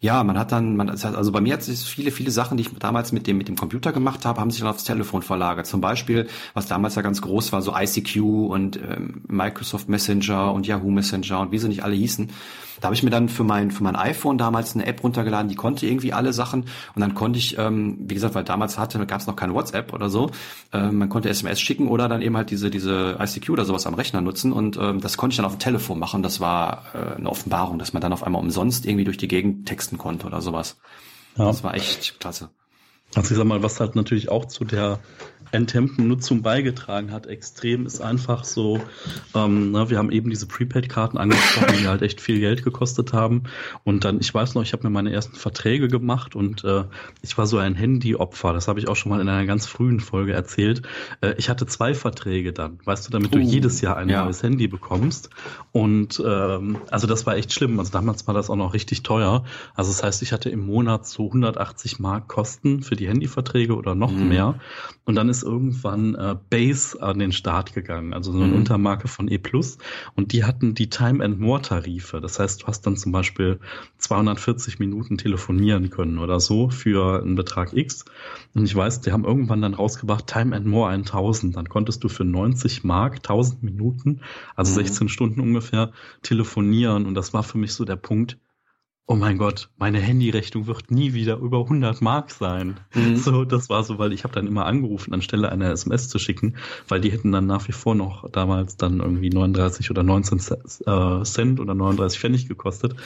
ja, 0.00 0.22
man 0.24 0.38
hat 0.38 0.52
dann, 0.52 0.76
man, 0.76 0.90
also 0.90 1.32
bei 1.32 1.40
mir 1.40 1.54
hat 1.54 1.62
sich 1.62 1.80
viele, 1.80 2.10
viele 2.10 2.30
Sachen, 2.30 2.56
die 2.56 2.62
ich 2.62 2.70
damals 2.78 3.12
mit 3.12 3.26
dem, 3.26 3.38
mit 3.38 3.48
dem 3.48 3.56
Computer 3.56 3.92
gemacht 3.92 4.24
habe, 4.24 4.40
haben 4.40 4.50
sich 4.50 4.60
dann 4.60 4.68
aufs 4.68 4.84
Telefon 4.84 5.22
verlagert. 5.22 5.66
Zum 5.66 5.80
Beispiel, 5.80 6.28
was 6.54 6.66
damals 6.66 6.94
ja 6.94 7.02
ganz 7.02 7.22
groß 7.22 7.52
war, 7.52 7.62
so 7.62 7.74
ICQ 7.74 8.16
und 8.16 8.76
ähm, 8.76 9.22
Microsoft 9.28 9.88
Messenger 9.88 10.52
und 10.52 10.66
Yahoo 10.66 10.90
Messenger 10.90 11.40
und 11.40 11.52
wie 11.52 11.58
sie 11.58 11.68
nicht 11.68 11.84
alle 11.84 11.94
hießen. 11.94 12.30
Da 12.80 12.86
habe 12.86 12.94
ich 12.94 13.02
mir 13.02 13.10
dann 13.10 13.28
für 13.28 13.44
mein, 13.44 13.70
für 13.70 13.82
mein 13.82 13.96
iPhone 13.96 14.38
damals 14.38 14.74
eine 14.74 14.86
App 14.86 15.02
runtergeladen, 15.02 15.48
die 15.48 15.54
konnte 15.54 15.86
irgendwie 15.86 16.12
alle 16.12 16.32
Sachen. 16.32 16.62
Und 16.94 17.00
dann 17.00 17.14
konnte 17.14 17.38
ich, 17.38 17.58
ähm, 17.58 17.98
wie 18.00 18.14
gesagt, 18.14 18.34
weil 18.34 18.44
damals 18.44 18.78
hatte, 18.78 19.04
gab 19.06 19.20
es 19.20 19.26
noch 19.26 19.36
kein 19.36 19.54
WhatsApp 19.54 19.92
oder 19.92 20.10
so, 20.10 20.30
ähm, 20.72 20.98
man 20.98 21.08
konnte 21.08 21.28
SMS 21.28 21.60
schicken 21.60 21.88
oder 21.88 22.08
dann 22.08 22.22
eben 22.22 22.36
halt 22.36 22.50
diese, 22.50 22.70
diese 22.70 23.18
ICQ 23.20 23.50
oder 23.50 23.64
sowas 23.64 23.86
am 23.86 23.94
Rechner 23.94 24.20
nutzen. 24.20 24.52
Und 24.52 24.76
ähm, 24.76 25.00
das 25.00 25.16
konnte 25.16 25.34
ich 25.34 25.36
dann 25.36 25.46
auf 25.46 25.56
dem 25.56 25.60
Telefon 25.60 25.98
machen. 25.98 26.22
Das 26.22 26.40
war 26.40 26.84
äh, 26.94 27.16
eine 27.16 27.30
Offenbarung, 27.30 27.78
dass 27.78 27.92
man 27.92 28.00
dann 28.00 28.12
auf 28.12 28.22
einmal 28.22 28.42
umsonst 28.42 28.86
irgendwie 28.86 29.04
durch 29.04 29.18
die 29.18 29.28
Gegend 29.28 29.66
texten 29.66 29.98
konnte 29.98 30.26
oder 30.26 30.40
sowas. 30.40 30.78
Ja. 31.36 31.46
Das 31.46 31.62
war 31.64 31.74
echt 31.74 32.20
klasse. 32.20 32.50
Also 33.14 33.32
ich 33.32 33.38
sag 33.38 33.46
mal, 33.46 33.62
was 33.62 33.80
halt 33.80 33.94
natürlich 33.94 34.30
auch 34.30 34.46
zu 34.46 34.64
der 34.64 34.98
Entempen-Nutzung 35.52 36.42
beigetragen 36.42 37.12
hat, 37.12 37.26
extrem, 37.26 37.86
ist 37.86 38.00
einfach 38.00 38.44
so, 38.44 38.80
ähm, 39.34 39.72
ne, 39.72 39.90
wir 39.90 39.98
haben 39.98 40.10
eben 40.10 40.30
diese 40.30 40.46
Prepaid-Karten 40.46 41.18
angesprochen, 41.18 41.76
die 41.80 41.88
halt 41.88 42.02
echt 42.02 42.20
viel 42.20 42.40
Geld 42.40 42.64
gekostet 42.64 43.12
haben. 43.12 43.44
Und 43.84 44.04
dann, 44.04 44.20
ich 44.20 44.32
weiß 44.32 44.54
noch, 44.54 44.62
ich 44.62 44.72
habe 44.72 44.84
mir 44.84 44.90
meine 44.90 45.12
ersten 45.12 45.36
Verträge 45.36 45.88
gemacht 45.88 46.34
und 46.34 46.64
äh, 46.64 46.84
ich 47.22 47.36
war 47.38 47.46
so 47.46 47.58
ein 47.58 47.74
Handy-Opfer. 47.74 48.52
Das 48.52 48.68
habe 48.68 48.78
ich 48.78 48.88
auch 48.88 48.96
schon 48.96 49.10
mal 49.10 49.20
in 49.20 49.28
einer 49.28 49.46
ganz 49.46 49.66
frühen 49.66 50.00
Folge 50.00 50.32
erzählt. 50.32 50.82
Äh, 51.20 51.34
ich 51.38 51.48
hatte 51.48 51.66
zwei 51.66 51.94
Verträge 51.94 52.52
dann, 52.52 52.78
weißt 52.84 53.06
du, 53.06 53.10
damit 53.10 53.34
du 53.34 53.38
uh, 53.38 53.42
jedes 53.42 53.80
Jahr 53.80 53.96
ein 53.96 54.08
ja. 54.08 54.24
neues 54.24 54.42
Handy 54.42 54.68
bekommst. 54.68 55.30
Und 55.72 56.22
ähm, 56.24 56.78
also 56.90 57.06
das 57.06 57.26
war 57.26 57.36
echt 57.36 57.52
schlimm. 57.52 57.78
Also 57.78 57.92
damals 57.92 58.26
war 58.26 58.34
das 58.34 58.50
auch 58.50 58.56
noch 58.56 58.74
richtig 58.74 59.02
teuer. 59.02 59.44
Also 59.74 59.90
das 59.90 60.02
heißt, 60.02 60.22
ich 60.22 60.32
hatte 60.32 60.50
im 60.50 60.66
Monat 60.66 61.06
so 61.06 61.26
180 61.26 61.98
Mark 61.98 62.28
Kosten 62.28 62.82
für 62.82 62.96
die 62.96 63.08
Handyverträge 63.08 63.76
oder 63.76 63.94
noch 63.94 64.12
mhm. 64.12 64.28
mehr. 64.28 64.60
Und 65.06 65.14
dann 65.14 65.28
ist 65.28 65.44
irgendwann 65.44 66.16
äh, 66.16 66.34
Base 66.50 67.00
an 67.00 67.20
den 67.20 67.30
Start 67.30 67.72
gegangen, 67.72 68.12
also 68.12 68.32
so 68.32 68.38
eine 68.38 68.48
mhm. 68.48 68.56
Untermarke 68.56 69.06
von 69.06 69.28
E+. 69.28 69.40
Und 70.16 70.32
die 70.32 70.42
hatten 70.42 70.74
die 70.74 70.90
Time 70.90 71.24
and 71.24 71.38
More 71.38 71.62
Tarife. 71.62 72.20
Das 72.20 72.40
heißt, 72.40 72.62
du 72.62 72.66
hast 72.66 72.84
dann 72.88 72.96
zum 72.96 73.12
Beispiel 73.12 73.60
240 73.98 74.80
Minuten 74.80 75.16
telefonieren 75.16 75.90
können 75.90 76.18
oder 76.18 76.40
so 76.40 76.70
für 76.70 77.22
einen 77.22 77.36
Betrag 77.36 77.72
X. 77.72 78.04
Und 78.52 78.64
ich 78.64 78.74
weiß, 78.74 79.00
die 79.02 79.12
haben 79.12 79.24
irgendwann 79.24 79.62
dann 79.62 79.74
rausgebracht 79.74 80.26
Time 80.26 80.56
and 80.56 80.66
More 80.66 80.90
1000. 80.90 81.54
Dann 81.54 81.68
konntest 81.68 82.02
du 82.02 82.08
für 82.08 82.24
90 82.24 82.82
Mark 82.82 83.18
1000 83.18 83.62
Minuten, 83.62 84.22
also 84.56 84.72
mhm. 84.72 84.86
16 84.86 85.08
Stunden 85.08 85.40
ungefähr, 85.40 85.92
telefonieren. 86.22 87.06
Und 87.06 87.14
das 87.14 87.32
war 87.32 87.44
für 87.44 87.58
mich 87.58 87.74
so 87.74 87.84
der 87.84 87.94
Punkt, 87.94 88.38
oh 89.08 89.14
mein 89.14 89.38
Gott, 89.38 89.68
meine 89.76 90.00
Handyrechnung 90.00 90.66
wird 90.66 90.90
nie 90.90 91.14
wieder 91.14 91.36
über 91.36 91.60
100 91.60 92.00
Mark 92.02 92.30
sein. 92.30 92.80
Mhm. 92.94 93.16
So, 93.16 93.44
das 93.44 93.68
war 93.68 93.84
so, 93.84 93.98
weil 93.98 94.12
ich 94.12 94.24
habe 94.24 94.34
dann 94.34 94.46
immer 94.46 94.66
angerufen, 94.66 95.14
anstelle 95.14 95.50
einer 95.50 95.70
SMS 95.70 96.08
zu 96.08 96.18
schicken, 96.18 96.56
weil 96.88 97.00
die 97.00 97.12
hätten 97.12 97.30
dann 97.30 97.46
nach 97.46 97.68
wie 97.68 97.72
vor 97.72 97.94
noch 97.94 98.28
damals 98.30 98.76
dann 98.76 99.00
irgendwie 99.00 99.30
39 99.30 99.90
oder 99.90 100.02
19 100.02 100.38
äh, 100.86 101.22
Cent 101.22 101.60
oder 101.60 101.74
39 101.74 102.18
Pfennig 102.18 102.48
gekostet. 102.48 102.96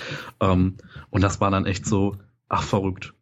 Ähm, 0.40 0.76
und 1.10 1.22
das 1.22 1.40
war 1.40 1.50
dann 1.50 1.66
echt 1.66 1.84
so, 1.84 2.16
ach 2.48 2.62
verrückt. 2.62 3.12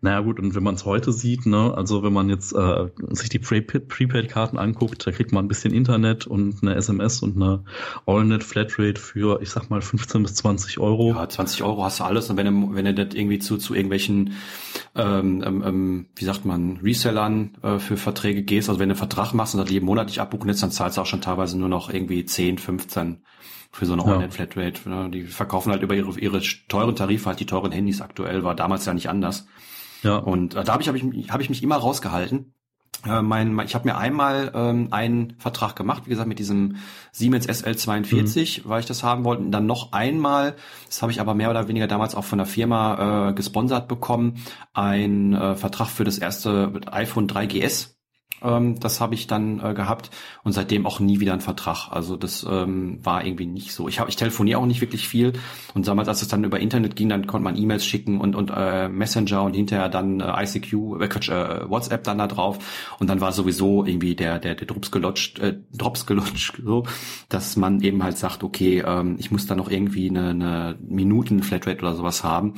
Naja 0.00 0.20
gut, 0.20 0.38
und 0.38 0.54
wenn 0.54 0.62
man 0.62 0.74
es 0.74 0.84
heute 0.84 1.12
sieht, 1.12 1.46
ne, 1.46 1.74
also 1.74 2.02
wenn 2.02 2.12
man 2.12 2.28
jetzt 2.28 2.52
äh, 2.54 2.88
sich 3.10 3.28
die 3.28 3.38
Prepaid-Karten 3.38 4.58
anguckt, 4.58 5.06
da 5.06 5.10
kriegt 5.10 5.32
man 5.32 5.44
ein 5.44 5.48
bisschen 5.48 5.72
Internet 5.72 6.26
und 6.26 6.62
eine 6.62 6.74
SMS 6.74 7.22
und 7.22 7.36
eine 7.36 7.64
Allnet-Flatrate 8.06 9.00
für, 9.00 9.40
ich 9.42 9.50
sag 9.50 9.70
mal, 9.70 9.80
15 9.80 10.22
bis 10.22 10.34
20 10.36 10.78
Euro. 10.78 11.14
Ja, 11.14 11.28
20 11.28 11.62
Euro 11.62 11.84
hast 11.84 12.00
du 12.00 12.04
alles 12.04 12.30
und 12.30 12.36
wenn 12.36 12.46
du, 12.46 12.74
wenn 12.74 12.84
du 12.84 12.94
das 12.94 13.14
irgendwie 13.14 13.38
zu, 13.38 13.56
zu 13.56 13.74
irgendwelchen, 13.74 14.34
ähm, 14.94 15.42
ähm, 15.44 15.62
ähm, 15.64 16.06
wie 16.14 16.24
sagt 16.24 16.44
man, 16.44 16.78
Resellern 16.82 17.56
äh, 17.62 17.78
für 17.78 17.96
Verträge 17.96 18.42
gehst, 18.42 18.68
also 18.68 18.80
wenn 18.80 18.88
du 18.88 18.94
einen 18.94 18.98
Vertrag 18.98 19.32
machst 19.32 19.54
und 19.54 19.60
das 19.60 19.70
jeden 19.70 19.86
Monat 19.86 20.06
nicht 20.06 20.20
abbuchen 20.20 20.48
lässt, 20.48 20.62
dann 20.62 20.70
zahlst 20.70 20.96
du 20.96 21.02
auch 21.02 21.06
schon 21.06 21.20
teilweise 21.20 21.58
nur 21.58 21.68
noch 21.68 21.90
irgendwie 21.92 22.24
10, 22.24 22.58
15 22.58 23.18
für 23.70 23.86
so 23.86 23.92
eine 23.92 24.02
ja. 24.02 24.12
Allnet-Flatrate. 24.12 24.88
Ne? 24.88 25.10
Die 25.10 25.22
verkaufen 25.22 25.72
halt 25.72 25.82
über 25.82 25.94
ihre, 25.94 26.18
ihre 26.18 26.40
teuren 26.68 26.96
Tarife 26.96 27.26
halt 27.26 27.40
die 27.40 27.46
teuren 27.46 27.72
Handys 27.72 28.00
aktuell, 28.00 28.44
war 28.44 28.54
damals 28.54 28.86
ja 28.86 28.94
nicht 28.94 29.08
anders. 29.08 29.46
Ja. 30.02 30.16
Und 30.16 30.54
äh, 30.54 30.64
da 30.64 30.72
habe 30.72 30.82
ich, 30.82 30.88
hab 30.88 30.96
ich, 30.96 31.30
hab 31.30 31.40
ich 31.40 31.48
mich 31.48 31.62
immer 31.62 31.76
rausgehalten. 31.76 32.54
Äh, 33.06 33.22
mein, 33.22 33.58
ich 33.60 33.74
habe 33.74 33.88
mir 33.88 33.96
einmal 33.96 34.50
ähm, 34.54 34.88
einen 34.90 35.34
Vertrag 35.38 35.76
gemacht, 35.76 36.04
wie 36.06 36.10
gesagt, 36.10 36.28
mit 36.28 36.38
diesem 36.38 36.76
Siemens 37.12 37.48
SL42, 37.48 38.64
mhm. 38.64 38.68
weil 38.68 38.80
ich 38.80 38.86
das 38.86 39.02
haben 39.02 39.24
wollte. 39.24 39.42
Und 39.42 39.52
dann 39.52 39.66
noch 39.66 39.92
einmal, 39.92 40.56
das 40.86 41.02
habe 41.02 41.12
ich 41.12 41.20
aber 41.20 41.34
mehr 41.34 41.50
oder 41.50 41.68
weniger 41.68 41.86
damals 41.86 42.14
auch 42.14 42.24
von 42.24 42.38
der 42.38 42.46
Firma 42.46 43.28
äh, 43.28 43.32
gesponsert 43.34 43.86
bekommen, 43.86 44.42
ein 44.72 45.34
äh, 45.34 45.54
Vertrag 45.54 45.88
für 45.88 46.04
das 46.04 46.18
erste 46.18 46.80
iPhone 46.90 47.28
3GS 47.28 47.97
ähm, 48.42 48.78
das 48.80 49.00
habe 49.00 49.14
ich 49.14 49.26
dann 49.26 49.60
äh, 49.60 49.74
gehabt 49.74 50.10
und 50.44 50.52
seitdem 50.52 50.86
auch 50.86 51.00
nie 51.00 51.20
wieder 51.20 51.32
ein 51.32 51.40
Vertrag. 51.40 51.88
Also 51.90 52.16
das 52.16 52.46
ähm, 52.48 52.98
war 53.02 53.24
irgendwie 53.24 53.46
nicht 53.46 53.72
so. 53.72 53.88
Ich 53.88 54.00
habe 54.00 54.10
ich 54.10 54.16
telefoniere 54.16 54.58
auch 54.58 54.66
nicht 54.66 54.80
wirklich 54.80 55.08
viel 55.08 55.32
und 55.74 55.86
damals, 55.88 56.08
als 56.08 56.22
es 56.22 56.28
dann 56.28 56.44
über 56.44 56.60
Internet 56.60 56.96
ging, 56.96 57.08
dann 57.08 57.26
konnte 57.26 57.44
man 57.44 57.56
E-Mails 57.56 57.84
schicken 57.84 58.20
und 58.20 58.34
und 58.34 58.50
äh, 58.54 58.88
Messenger 58.88 59.42
und 59.42 59.54
hinterher 59.54 59.88
dann 59.88 60.20
äh, 60.20 60.44
ICQ, 60.44 61.00
äh, 61.00 61.08
Quatsch, 61.08 61.28
äh, 61.28 61.68
WhatsApp 61.68 62.04
dann 62.04 62.18
da 62.18 62.26
drauf 62.26 62.58
und 62.98 63.08
dann 63.08 63.20
war 63.20 63.32
sowieso 63.32 63.84
irgendwie 63.84 64.14
der 64.14 64.38
der 64.38 64.54
der 64.54 64.66
Drops 64.66 64.90
gelutscht, 64.90 65.38
äh, 65.38 65.58
Drops 65.72 66.06
gelutscht, 66.06 66.60
so, 66.64 66.84
dass 67.28 67.56
man 67.56 67.80
eben 67.80 68.02
halt 68.02 68.18
sagt, 68.18 68.42
okay, 68.44 68.82
ähm, 68.86 69.16
ich 69.18 69.30
muss 69.30 69.46
da 69.46 69.54
noch 69.54 69.70
irgendwie 69.70 70.08
eine, 70.10 70.30
eine 70.30 70.76
Minuten 70.80 71.42
Flatrate 71.42 71.80
oder 71.80 71.94
sowas 71.94 72.24
haben. 72.24 72.54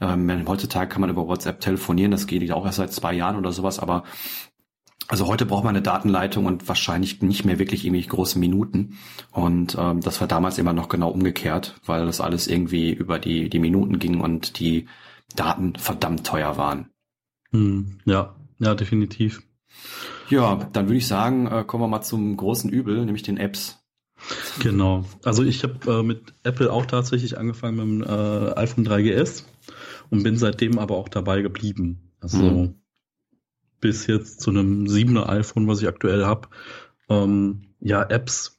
Ähm, 0.00 0.44
heutzutage 0.48 0.88
kann 0.88 1.00
man 1.00 1.10
über 1.10 1.28
WhatsApp 1.28 1.60
telefonieren, 1.60 2.10
das 2.10 2.26
geht 2.26 2.50
auch 2.50 2.66
erst 2.66 2.78
seit 2.78 2.92
zwei 2.92 3.14
Jahren 3.14 3.36
oder 3.36 3.52
sowas, 3.52 3.78
aber 3.78 4.02
also 5.08 5.26
heute 5.26 5.46
braucht 5.46 5.64
man 5.64 5.74
eine 5.74 5.82
Datenleitung 5.82 6.46
und 6.46 6.68
wahrscheinlich 6.68 7.22
nicht 7.22 7.44
mehr 7.44 7.58
wirklich 7.58 7.84
irgendwie 7.84 8.06
große 8.06 8.38
Minuten. 8.38 8.98
Und 9.30 9.76
ähm, 9.78 10.00
das 10.00 10.20
war 10.20 10.28
damals 10.28 10.58
immer 10.58 10.72
noch 10.72 10.88
genau 10.88 11.10
umgekehrt, 11.10 11.74
weil 11.84 12.06
das 12.06 12.20
alles 12.20 12.46
irgendwie 12.46 12.92
über 12.92 13.18
die, 13.18 13.48
die 13.48 13.58
Minuten 13.58 13.98
ging 13.98 14.20
und 14.20 14.58
die 14.58 14.86
Daten 15.34 15.74
verdammt 15.76 16.26
teuer 16.26 16.56
waren. 16.56 16.90
Hm, 17.50 17.98
ja, 18.04 18.34
ja, 18.58 18.74
definitiv. 18.74 19.42
Ja, 20.28 20.68
dann 20.72 20.86
würde 20.86 20.98
ich 20.98 21.06
sagen, 21.06 21.46
äh, 21.46 21.64
kommen 21.66 21.82
wir 21.82 21.88
mal 21.88 22.02
zum 22.02 22.36
großen 22.36 22.70
Übel, 22.70 23.04
nämlich 23.04 23.22
den 23.22 23.36
Apps. 23.36 23.78
Genau. 24.60 25.04
Also 25.24 25.42
ich 25.42 25.64
habe 25.64 26.00
äh, 26.00 26.02
mit 26.02 26.32
Apple 26.44 26.72
auch 26.72 26.86
tatsächlich 26.86 27.36
angefangen 27.38 27.98
mit 27.98 28.06
dem 28.06 28.10
äh, 28.10 28.54
iPhone 28.54 28.86
3GS 28.86 29.44
und 30.10 30.22
bin 30.22 30.36
seitdem 30.36 30.78
aber 30.78 30.96
auch 30.96 31.08
dabei 31.08 31.42
geblieben. 31.42 32.12
Also 32.20 32.38
hm 32.38 32.81
bis 33.82 34.06
jetzt 34.06 34.40
zu 34.40 34.50
einem 34.50 34.86
7er 34.86 35.28
iPhone, 35.28 35.68
was 35.68 35.82
ich 35.82 35.88
aktuell 35.88 36.24
habe. 36.24 36.48
Ähm, 37.10 37.74
ja, 37.80 38.02
Apps. 38.02 38.58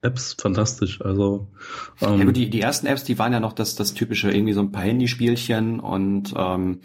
Apps 0.00 0.34
fantastisch. 0.34 1.00
Also 1.00 1.52
ähm, 2.00 2.26
ja, 2.26 2.32
die, 2.32 2.50
die 2.50 2.60
ersten 2.60 2.86
Apps, 2.88 3.04
die 3.04 3.20
waren 3.20 3.32
ja 3.32 3.38
noch 3.38 3.52
das, 3.52 3.76
das 3.76 3.94
typische, 3.94 4.32
irgendwie 4.32 4.54
so 4.54 4.60
ein 4.60 4.72
paar 4.72 4.82
Handyspielchen 4.82 5.78
und 5.78 6.34
ähm, 6.36 6.80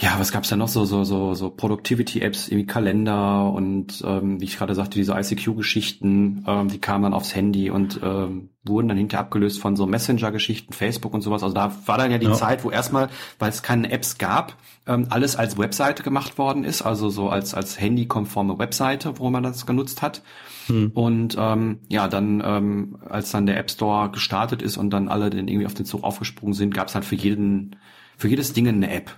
ja, 0.00 0.16
was 0.18 0.30
gab's 0.30 0.48
da 0.48 0.54
noch 0.54 0.68
so 0.68 0.84
so 0.84 1.02
so 1.02 1.34
so 1.34 1.50
Productivity-Apps, 1.50 2.48
irgendwie 2.48 2.66
Kalender 2.66 3.50
und 3.52 4.00
ähm, 4.06 4.40
wie 4.40 4.44
ich 4.44 4.56
gerade 4.56 4.76
sagte, 4.76 4.96
diese 4.96 5.14
ICQ-Geschichten, 5.18 6.44
ähm, 6.46 6.68
die 6.68 6.78
kamen 6.78 7.02
dann 7.02 7.14
aufs 7.14 7.34
Handy 7.34 7.68
und 7.70 7.98
ähm, 8.04 8.50
wurden 8.62 8.86
dann 8.86 8.96
hinterher 8.96 9.24
abgelöst 9.24 9.60
von 9.60 9.74
so 9.74 9.86
Messenger-Geschichten, 9.86 10.72
Facebook 10.72 11.14
und 11.14 11.22
sowas. 11.22 11.42
Also 11.42 11.52
da 11.52 11.74
war 11.86 11.98
dann 11.98 12.12
ja 12.12 12.18
die 12.18 12.26
ja. 12.26 12.34
Zeit, 12.34 12.62
wo 12.62 12.70
erstmal, 12.70 13.08
weil 13.40 13.50
es 13.50 13.64
keine 13.64 13.90
Apps 13.90 14.18
gab, 14.18 14.54
ähm, 14.86 15.08
alles 15.10 15.34
als 15.34 15.58
Webseite 15.58 16.04
gemacht 16.04 16.38
worden 16.38 16.62
ist, 16.62 16.82
also 16.82 17.10
so 17.10 17.28
als 17.28 17.54
als 17.54 17.80
Handy-konforme 17.80 18.56
Webseite, 18.56 19.18
wo 19.18 19.30
man 19.30 19.42
das 19.42 19.66
genutzt 19.66 20.00
hat. 20.00 20.22
Hm. 20.66 20.92
Und 20.94 21.36
ähm, 21.36 21.80
ja, 21.88 22.06
dann 22.06 22.40
ähm, 22.44 22.98
als 23.08 23.32
dann 23.32 23.46
der 23.46 23.58
App 23.58 23.68
Store 23.68 24.12
gestartet 24.12 24.62
ist 24.62 24.76
und 24.76 24.90
dann 24.90 25.08
alle 25.08 25.28
dann 25.28 25.48
irgendwie 25.48 25.66
auf 25.66 25.74
den 25.74 25.86
Zug 25.86 26.04
aufgesprungen 26.04 26.54
sind, 26.54 26.72
gab's 26.72 26.94
halt 26.94 27.04
für 27.04 27.16
jeden 27.16 27.74
für 28.16 28.28
jedes 28.28 28.52
Ding 28.52 28.68
eine 28.68 28.90
App. 28.92 29.12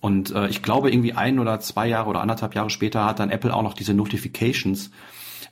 Und 0.00 0.30
äh, 0.30 0.48
ich 0.48 0.62
glaube, 0.62 0.90
irgendwie 0.90 1.12
ein 1.12 1.38
oder 1.38 1.60
zwei 1.60 1.86
Jahre 1.86 2.08
oder 2.08 2.22
anderthalb 2.22 2.54
Jahre 2.54 2.70
später 2.70 3.04
hat 3.04 3.18
dann 3.20 3.30
Apple 3.30 3.54
auch 3.54 3.62
noch 3.62 3.74
diese 3.74 3.94
Notifications 3.94 4.90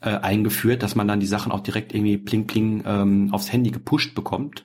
äh, 0.01 0.11
eingeführt, 0.11 0.83
dass 0.83 0.95
man 0.95 1.07
dann 1.07 1.21
die 1.21 1.27
Sachen 1.27 1.53
auch 1.53 1.61
direkt 1.61 1.93
irgendwie 1.93 2.17
pling 2.17 2.47
pling 2.47 2.83
ähm, 2.87 3.29
aufs 3.33 3.53
Handy 3.53 3.71
gepusht 3.71 4.15
bekommt. 4.15 4.65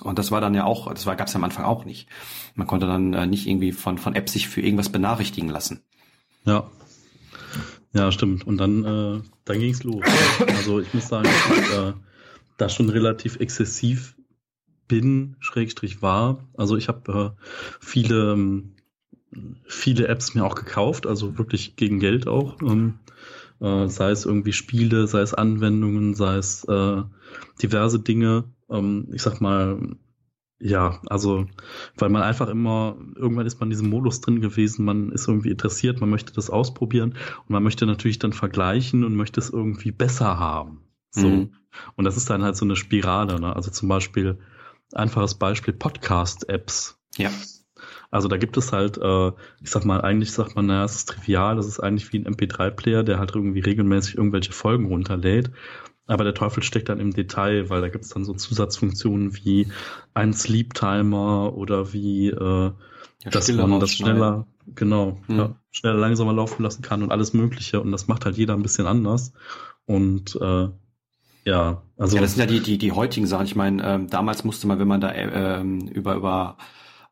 Und 0.00 0.18
das 0.18 0.30
war 0.30 0.40
dann 0.40 0.54
ja 0.54 0.64
auch, 0.64 0.92
das 0.92 1.06
war 1.06 1.16
gab's 1.16 1.34
ja 1.34 1.38
am 1.38 1.44
Anfang 1.44 1.64
auch 1.64 1.84
nicht. 1.84 2.08
Man 2.54 2.66
konnte 2.66 2.86
dann 2.86 3.12
äh, 3.12 3.26
nicht 3.26 3.46
irgendwie 3.46 3.72
von 3.72 3.98
von 3.98 4.14
Apps 4.14 4.32
sich 4.32 4.48
für 4.48 4.60
irgendwas 4.60 4.88
benachrichtigen 4.88 5.50
lassen. 5.50 5.82
Ja. 6.44 6.70
Ja, 7.92 8.10
stimmt. 8.10 8.46
Und 8.46 8.56
dann 8.56 8.84
äh, 8.84 9.22
dann 9.44 9.60
ging's 9.60 9.84
los. 9.84 10.04
also 10.46 10.80
ich 10.80 10.92
muss 10.94 11.08
sagen, 11.08 11.28
ich 11.28 11.78
äh, 11.78 11.92
da 12.56 12.68
schon 12.68 12.88
relativ 12.88 13.36
exzessiv 13.36 14.16
bin, 14.88 15.36
Schrägstrich 15.40 16.02
war. 16.02 16.48
Also 16.56 16.76
ich 16.76 16.88
habe 16.88 17.34
äh, 17.36 17.42
viele 17.80 18.32
ähm, 18.32 18.73
viele 19.66 20.08
Apps 20.08 20.34
mir 20.34 20.44
auch 20.44 20.54
gekauft, 20.54 21.06
also 21.06 21.38
wirklich 21.38 21.76
gegen 21.76 22.00
Geld 22.00 22.26
auch. 22.26 22.60
Ähm, 22.62 22.98
äh, 23.60 23.88
sei 23.88 24.10
es 24.10 24.26
irgendwie 24.26 24.52
Spiele, 24.52 25.06
sei 25.06 25.20
es 25.20 25.34
Anwendungen, 25.34 26.14
sei 26.14 26.36
es 26.36 26.64
äh, 26.64 27.02
diverse 27.62 28.00
Dinge. 28.00 28.44
Ähm, 28.68 29.08
ich 29.12 29.22
sag 29.22 29.40
mal, 29.40 29.96
ja, 30.60 31.00
also, 31.06 31.46
weil 31.96 32.08
man 32.08 32.22
einfach 32.22 32.48
immer, 32.48 32.96
irgendwann 33.16 33.46
ist 33.46 33.60
man 33.60 33.66
in 33.66 33.70
diesem 33.70 33.90
Modus 33.90 34.20
drin 34.20 34.40
gewesen, 34.40 34.84
man 34.84 35.10
ist 35.12 35.28
irgendwie 35.28 35.50
interessiert, 35.50 36.00
man 36.00 36.10
möchte 36.10 36.32
das 36.32 36.48
ausprobieren 36.48 37.10
und 37.40 37.50
man 37.50 37.62
möchte 37.62 37.86
natürlich 37.86 38.18
dann 38.18 38.32
vergleichen 38.32 39.04
und 39.04 39.14
möchte 39.14 39.40
es 39.40 39.50
irgendwie 39.50 39.90
besser 39.92 40.38
haben. 40.38 40.80
So. 41.10 41.28
Mhm. 41.28 41.54
Und 41.96 42.04
das 42.04 42.16
ist 42.16 42.30
dann 42.30 42.42
halt 42.42 42.56
so 42.56 42.64
eine 42.64 42.76
Spirale, 42.76 43.40
ne? 43.40 43.54
Also 43.54 43.70
zum 43.70 43.88
Beispiel, 43.88 44.38
einfaches 44.92 45.34
Beispiel 45.34 45.74
Podcast-Apps. 45.74 46.98
Ja. 47.16 47.30
Also 48.14 48.28
da 48.28 48.36
gibt 48.36 48.56
es 48.56 48.72
halt, 48.72 48.96
äh, 48.96 49.32
ich 49.60 49.70
sag 49.70 49.84
mal, 49.84 50.00
eigentlich 50.00 50.30
sagt 50.30 50.54
man, 50.54 50.66
naja, 50.66 50.84
es 50.84 50.94
ist 50.94 51.08
trivial, 51.08 51.56
das 51.56 51.66
ist 51.66 51.80
eigentlich 51.80 52.12
wie 52.12 52.18
ein 52.18 52.32
MP3-Player, 52.32 53.02
der 53.02 53.18
halt 53.18 53.34
irgendwie 53.34 53.58
regelmäßig 53.58 54.16
irgendwelche 54.16 54.52
Folgen 54.52 54.86
runterlädt. 54.86 55.50
Aber 56.06 56.22
der 56.22 56.32
Teufel 56.32 56.62
steckt 56.62 56.88
dann 56.90 57.00
im 57.00 57.12
Detail, 57.12 57.70
weil 57.70 57.80
da 57.80 57.88
gibt 57.88 58.04
es 58.04 58.10
dann 58.10 58.24
so 58.24 58.32
Zusatzfunktionen 58.32 59.34
wie 59.34 59.66
ein 60.14 60.32
Sleep 60.32 60.74
Timer 60.74 61.54
oder 61.56 61.92
wie 61.92 62.28
äh, 62.28 62.36
ja, 62.36 62.74
dass 63.32 63.50
man 63.50 63.80
das 63.80 63.90
schneller, 63.90 64.46
genau, 64.76 65.18
hm. 65.26 65.36
ja, 65.36 65.56
schneller 65.72 65.98
langsamer 65.98 66.34
laufen 66.34 66.62
lassen 66.62 66.82
kann 66.82 67.02
und 67.02 67.10
alles 67.10 67.32
Mögliche. 67.32 67.80
Und 67.80 67.90
das 67.90 68.06
macht 68.06 68.26
halt 68.26 68.36
jeder 68.36 68.54
ein 68.54 68.62
bisschen 68.62 68.86
anders. 68.86 69.32
Und 69.86 70.38
äh, 70.40 70.68
ja, 71.46 71.82
also. 71.98 72.14
Ja, 72.14 72.22
das 72.22 72.36
sind 72.36 72.40
ja 72.42 72.46
die, 72.46 72.60
die, 72.60 72.78
die 72.78 72.92
heutigen 72.92 73.26
Sachen. 73.26 73.46
Ich 73.46 73.56
meine, 73.56 73.82
ähm, 73.82 74.08
damals 74.08 74.44
musste 74.44 74.68
man, 74.68 74.78
wenn 74.78 74.86
man 74.86 75.00
da 75.00 75.10
äh, 75.10 75.60
ähm, 75.60 75.88
über, 75.88 76.14
über 76.14 76.58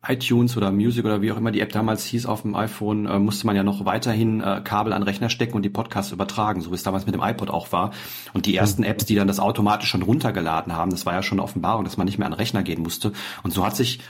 iTunes 0.06 0.56
oder 0.56 0.72
Music 0.72 1.04
oder 1.04 1.22
wie 1.22 1.30
auch 1.30 1.36
immer 1.36 1.52
die 1.52 1.60
App 1.60 1.72
damals 1.72 2.04
hieß 2.04 2.26
auf 2.26 2.42
dem 2.42 2.56
iPhone, 2.56 3.06
äh, 3.06 3.18
musste 3.18 3.46
man 3.46 3.54
ja 3.54 3.62
noch 3.62 3.84
weiterhin 3.84 4.40
äh, 4.40 4.60
Kabel 4.64 4.92
an 4.92 5.02
Rechner 5.02 5.30
stecken 5.30 5.54
und 5.54 5.62
die 5.62 5.70
Podcasts 5.70 6.12
übertragen, 6.12 6.60
so 6.60 6.70
wie 6.70 6.74
es 6.74 6.82
damals 6.82 7.06
mit 7.06 7.14
dem 7.14 7.22
iPod 7.22 7.50
auch 7.50 7.70
war. 7.72 7.92
Und 8.32 8.46
die 8.46 8.56
ersten 8.56 8.82
Apps, 8.82 9.04
die 9.04 9.14
dann 9.14 9.28
das 9.28 9.38
automatisch 9.38 9.88
schon 9.88 10.02
runtergeladen 10.02 10.74
haben, 10.74 10.90
das 10.90 11.06
war 11.06 11.14
ja 11.14 11.22
schon 11.22 11.38
eine 11.38 11.44
Offenbarung, 11.44 11.84
dass 11.84 11.96
man 11.96 12.06
nicht 12.06 12.18
mehr 12.18 12.26
an 12.26 12.32
Rechner 12.32 12.62
gehen 12.62 12.82
musste. 12.82 13.12
Und 13.42 13.52
so 13.52 13.64
hat 13.64 13.76
sich 13.76 14.00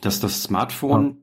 das, 0.00 0.20
das 0.20 0.42
Smartphone 0.42 1.22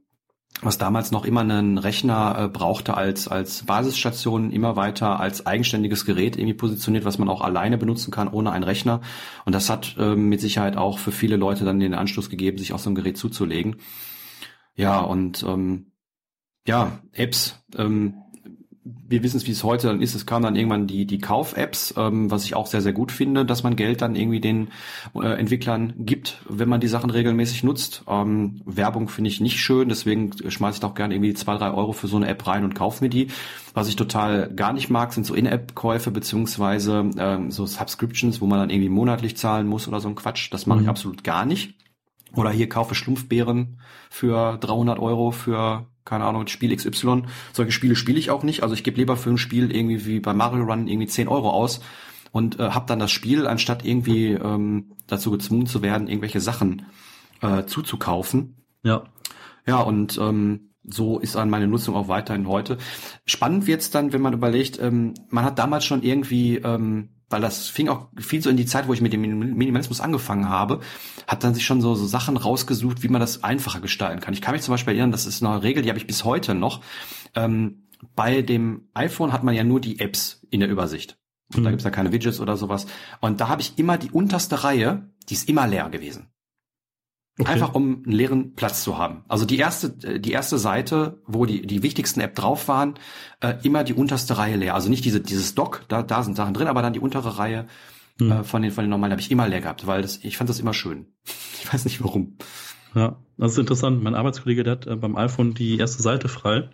was 0.61 0.77
damals 0.77 1.11
noch 1.11 1.25
immer 1.25 1.41
einen 1.41 1.77
Rechner 1.77 2.35
äh, 2.37 2.47
brauchte 2.49 2.95
als, 2.95 3.27
als 3.27 3.63
Basisstation, 3.63 4.51
immer 4.51 4.75
weiter 4.75 5.19
als 5.19 5.45
eigenständiges 5.45 6.05
Gerät 6.05 6.35
irgendwie 6.35 6.55
positioniert, 6.55 7.05
was 7.05 7.17
man 7.17 7.29
auch 7.29 7.41
alleine 7.41 7.77
benutzen 7.77 8.11
kann, 8.11 8.27
ohne 8.27 8.51
einen 8.51 8.65
Rechner. 8.65 8.99
Und 9.45 9.55
das 9.55 9.69
hat 9.69 9.95
äh, 9.97 10.15
mit 10.15 10.41
Sicherheit 10.41 10.75
auch 10.75 10.99
für 10.99 11.11
viele 11.11 11.37
Leute 11.37 11.63
dann 11.63 11.79
den 11.79 11.93
Anschluss 11.93 12.29
gegeben, 12.29 12.57
sich 12.57 12.73
auch 12.73 12.79
so 12.79 12.89
ein 12.89 12.95
Gerät 12.95 13.17
zuzulegen. 13.17 13.77
Ja, 14.75 14.99
und 15.01 15.43
ähm, 15.43 15.91
ja, 16.67 16.99
Apps, 17.13 17.63
ähm, 17.75 18.15
wir 19.07 19.23
wissen 19.23 19.37
es, 19.37 19.47
wie 19.47 19.51
es 19.51 19.63
heute 19.63 19.87
dann 19.87 20.01
ist. 20.01 20.15
Es 20.15 20.25
kam 20.25 20.43
dann 20.43 20.55
irgendwann 20.55 20.87
die, 20.87 21.05
die 21.05 21.19
Kauf-Apps, 21.19 21.95
ähm, 21.97 22.31
was 22.31 22.45
ich 22.45 22.55
auch 22.55 22.67
sehr, 22.67 22.81
sehr 22.81 22.93
gut 22.93 23.11
finde, 23.11 23.45
dass 23.45 23.63
man 23.63 23.75
Geld 23.75 24.01
dann 24.01 24.15
irgendwie 24.15 24.39
den 24.39 24.69
äh, 25.15 25.27
Entwicklern 25.27 25.93
gibt, 25.97 26.41
wenn 26.47 26.69
man 26.69 26.79
die 26.79 26.87
Sachen 26.87 27.09
regelmäßig 27.09 27.63
nutzt. 27.63 28.03
Ähm, 28.07 28.61
Werbung 28.65 29.09
finde 29.09 29.29
ich 29.29 29.41
nicht 29.41 29.59
schön, 29.59 29.89
deswegen 29.89 30.31
schmeiße 30.47 30.75
ich 30.75 30.79
doch 30.79 30.95
gerne 30.95 31.15
irgendwie 31.15 31.33
zwei, 31.33 31.57
drei 31.57 31.71
Euro 31.71 31.91
für 31.91 32.07
so 32.07 32.17
eine 32.17 32.27
App 32.27 32.45
rein 32.47 32.63
und 32.63 32.75
kaufe 32.75 33.03
mir 33.03 33.09
die. 33.09 33.27
Was 33.73 33.87
ich 33.87 33.95
total 33.95 34.53
gar 34.53 34.73
nicht 34.73 34.89
mag, 34.89 35.13
sind 35.13 35.25
so 35.25 35.33
In-App-Käufe 35.33 36.11
beziehungsweise 36.11 37.09
ähm, 37.17 37.51
so 37.51 37.65
Subscriptions, 37.65 38.41
wo 38.41 38.47
man 38.47 38.59
dann 38.59 38.69
irgendwie 38.69 38.89
monatlich 38.89 39.37
zahlen 39.37 39.67
muss 39.67 39.87
oder 39.87 39.99
so 39.99 40.07
ein 40.07 40.15
Quatsch. 40.15 40.51
Das 40.51 40.65
mache 40.65 40.79
mhm. 40.79 40.85
ich 40.85 40.89
absolut 40.89 41.23
gar 41.23 41.45
nicht. 41.45 41.75
Oder 42.35 42.51
hier 42.51 42.69
kaufe 42.69 42.95
Schlumpfbeeren 42.95 43.79
für 44.09 44.57
300 44.57 44.99
Euro 44.99 45.31
für, 45.31 45.87
keine 46.05 46.25
Ahnung, 46.25 46.47
Spiel 46.47 46.75
XY. 46.75 47.23
Solche 47.53 47.71
Spiele 47.71 47.95
spiele 47.95 48.19
ich 48.19 48.29
auch 48.29 48.43
nicht. 48.43 48.63
Also 48.63 48.75
ich 48.75 48.83
gebe 48.83 48.97
lieber 48.97 49.17
für 49.17 49.29
ein 49.29 49.37
Spiel 49.37 49.75
irgendwie 49.75 50.05
wie 50.05 50.19
bei 50.19 50.33
Mario 50.33 50.63
Run 50.63 50.87
irgendwie 50.87 51.07
10 51.07 51.27
Euro 51.27 51.49
aus 51.49 51.81
und 52.31 52.59
äh, 52.59 52.69
habe 52.69 52.85
dann 52.87 52.99
das 52.99 53.11
Spiel, 53.11 53.47
anstatt 53.47 53.83
irgendwie 53.83 54.33
ähm, 54.33 54.91
dazu 55.07 55.31
gezwungen 55.31 55.65
zu 55.65 55.81
werden, 55.81 56.07
irgendwelche 56.07 56.39
Sachen 56.39 56.85
äh, 57.41 57.65
zuzukaufen. 57.65 58.63
Ja. 58.83 59.03
Ja, 59.65 59.81
und 59.81 60.17
ähm, 60.17 60.69
so 60.83 61.19
ist 61.19 61.35
dann 61.35 61.49
meine 61.49 61.67
Nutzung 61.67 61.95
auch 61.95 62.07
weiterhin 62.07 62.47
heute. 62.47 62.77
Spannend 63.25 63.67
wird's 63.67 63.91
dann, 63.91 64.13
wenn 64.13 64.21
man 64.21 64.33
überlegt, 64.33 64.79
ähm, 64.79 65.13
man 65.29 65.45
hat 65.45 65.59
damals 65.59 65.85
schon 65.85 66.03
irgendwie 66.03 66.57
ähm, 66.57 67.09
weil 67.29 67.41
das 67.41 67.67
fing 67.67 67.89
auch 67.89 68.07
viel 68.17 68.41
so 68.41 68.49
in 68.49 68.57
die 68.57 68.65
Zeit, 68.65 68.87
wo 68.87 68.93
ich 68.93 69.01
mit 69.01 69.13
dem 69.13 69.21
Minimalismus 69.21 70.01
angefangen 70.01 70.49
habe, 70.49 70.79
hat 71.27 71.43
dann 71.43 71.53
sich 71.53 71.65
schon 71.65 71.81
so, 71.81 71.95
so 71.95 72.05
Sachen 72.05 72.37
rausgesucht, 72.37 73.03
wie 73.03 73.07
man 73.07 73.21
das 73.21 73.43
einfacher 73.43 73.79
gestalten 73.79 74.19
kann. 74.19 74.33
Ich 74.33 74.41
kann 74.41 74.53
mich 74.53 74.63
zum 74.63 74.73
Beispiel 74.73 74.93
erinnern, 74.93 75.11
das 75.11 75.25
ist 75.25 75.43
eine 75.43 75.61
Regel, 75.61 75.83
die 75.83 75.89
habe 75.89 75.99
ich 75.99 76.07
bis 76.07 76.25
heute 76.25 76.55
noch. 76.55 76.81
Ähm, 77.35 77.83
bei 78.15 78.41
dem 78.41 78.89
iPhone 78.93 79.33
hat 79.33 79.43
man 79.43 79.55
ja 79.55 79.63
nur 79.63 79.79
die 79.79 79.99
Apps 79.99 80.45
in 80.49 80.59
der 80.59 80.69
Übersicht. 80.69 81.17
Und 81.53 81.61
mhm. 81.61 81.63
da 81.65 81.69
gibt's 81.71 81.85
ja 81.85 81.91
keine 81.91 82.11
Widgets 82.11 82.39
oder 82.39 82.57
sowas. 82.57 82.87
Und 83.21 83.41
da 83.41 83.47
habe 83.47 83.61
ich 83.61 83.77
immer 83.77 83.97
die 83.97 84.11
unterste 84.11 84.63
Reihe, 84.63 85.09
die 85.29 85.33
ist 85.33 85.49
immer 85.49 85.67
leer 85.67 85.89
gewesen. 85.89 86.27
Okay. 87.39 87.51
Einfach 87.53 87.73
um 87.73 88.03
einen 88.03 88.11
leeren 88.11 88.53
Platz 88.55 88.83
zu 88.83 88.97
haben. 88.97 89.23
Also 89.29 89.45
die 89.45 89.57
erste, 89.57 89.95
äh, 90.03 90.19
die 90.19 90.33
erste 90.33 90.57
Seite, 90.57 91.21
wo 91.25 91.45
die, 91.45 91.65
die 91.65 91.83
wichtigsten 91.83 92.19
App 92.19 92.35
drauf 92.35 92.67
waren, 92.67 92.95
äh, 93.39 93.53
immer 93.63 93.85
die 93.85 93.93
unterste 93.93 94.37
Reihe 94.37 94.57
leer. 94.57 94.75
Also 94.75 94.89
nicht 94.89 95.05
diese, 95.05 95.21
dieses 95.21 95.55
Dock, 95.55 95.85
da, 95.87 96.03
da 96.03 96.21
sind 96.23 96.35
Sachen 96.35 96.53
drin, 96.53 96.67
aber 96.67 96.81
dann 96.81 96.91
die 96.91 96.99
untere 96.99 97.37
Reihe 97.37 97.67
hm. 98.19 98.31
äh, 98.31 98.43
von 98.43 98.61
den, 98.61 98.71
von 98.71 98.83
den 98.83 98.89
normalen 98.89 99.13
habe 99.13 99.21
ich 99.21 99.31
immer 99.31 99.47
leer 99.47 99.61
gehabt, 99.61 99.87
weil 99.87 100.01
das, 100.01 100.19
ich 100.21 100.35
fand 100.35 100.49
das 100.49 100.59
immer 100.59 100.73
schön. 100.73 101.07
Ich 101.61 101.73
weiß 101.73 101.83
nicht 101.83 102.01
warum. 102.01 102.37
Ja, 102.95 103.17
das 103.37 103.51
ist 103.51 103.57
interessant. 103.59 104.01
Mein 104.01 104.15
Arbeitskollege, 104.15 104.63
der 104.63 104.71
hat 104.71 104.87
äh, 104.87 104.95
beim 104.95 105.15
iPhone 105.17 105.53
die 105.53 105.77
erste 105.77 106.01
Seite 106.01 106.29
frei 106.29 106.69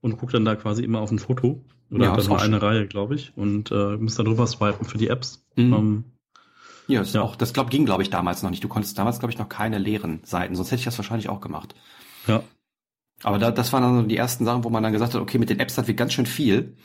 und 0.00 0.16
guckt 0.18 0.32
dann 0.32 0.44
da 0.44 0.54
quasi 0.54 0.82
immer 0.82 1.00
auf 1.00 1.10
ein 1.10 1.18
Foto. 1.18 1.64
Oder 1.90 2.04
ja, 2.06 2.16
dann 2.16 2.26
nur 2.26 2.40
eine 2.40 2.62
Reihe, 2.62 2.86
glaube 2.86 3.16
ich, 3.16 3.32
und 3.36 3.70
äh, 3.70 3.96
muss 3.96 4.14
dann 4.14 4.26
drüber 4.26 4.46
swipen 4.46 4.86
für 4.86 4.98
die 4.98 5.08
Apps. 5.08 5.44
Mhm. 5.56 5.72
Ähm, 5.72 6.04
ja, 6.86 7.00
das, 7.00 7.12
ja. 7.12 7.22
Auch, 7.22 7.36
das 7.36 7.52
glaub, 7.52 7.70
ging, 7.70 7.84
glaube 7.84 8.02
ich, 8.02 8.10
damals 8.10 8.42
noch 8.42 8.50
nicht. 8.50 8.62
Du 8.62 8.68
konntest 8.68 8.98
damals, 8.98 9.18
glaube 9.18 9.32
ich, 9.32 9.38
noch 9.38 9.48
keine 9.48 9.78
leeren 9.78 10.20
Seiten, 10.24 10.54
sonst 10.54 10.68
hätte 10.68 10.80
ich 10.80 10.84
das 10.84 10.98
wahrscheinlich 10.98 11.28
auch 11.28 11.40
gemacht. 11.40 11.74
Ja. 12.26 12.42
Aber 13.22 13.38
da, 13.38 13.50
das 13.50 13.72
waren 13.72 13.82
dann 13.82 14.08
die 14.08 14.16
ersten 14.16 14.44
Sachen, 14.44 14.64
wo 14.64 14.70
man 14.70 14.82
dann 14.82 14.92
gesagt 14.92 15.14
hat, 15.14 15.20
okay, 15.20 15.38
mit 15.38 15.50
den 15.50 15.60
Apps 15.60 15.78
hat 15.78 15.86
wir 15.86 15.94
ganz 15.94 16.12
schön 16.12 16.26
viel. 16.26 16.76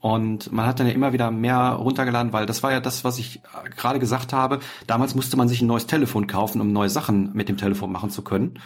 Und 0.00 0.50
man 0.50 0.66
hat 0.66 0.80
dann 0.80 0.86
ja 0.86 0.94
immer 0.94 1.12
wieder 1.12 1.30
mehr 1.30 1.72
runtergeladen, 1.72 2.32
weil 2.32 2.46
das 2.46 2.62
war 2.62 2.72
ja 2.72 2.80
das, 2.80 3.04
was 3.04 3.18
ich 3.18 3.36
äh, 3.36 3.68
gerade 3.76 3.98
gesagt 3.98 4.32
habe. 4.32 4.60
Damals 4.86 5.14
musste 5.14 5.36
man 5.36 5.48
sich 5.48 5.60
ein 5.60 5.66
neues 5.66 5.86
Telefon 5.86 6.26
kaufen, 6.26 6.60
um 6.60 6.72
neue 6.72 6.88
Sachen 6.88 7.32
mit 7.34 7.48
dem 7.48 7.58
Telefon 7.58 7.92
machen 7.92 8.10
zu 8.10 8.22
können. 8.22 8.58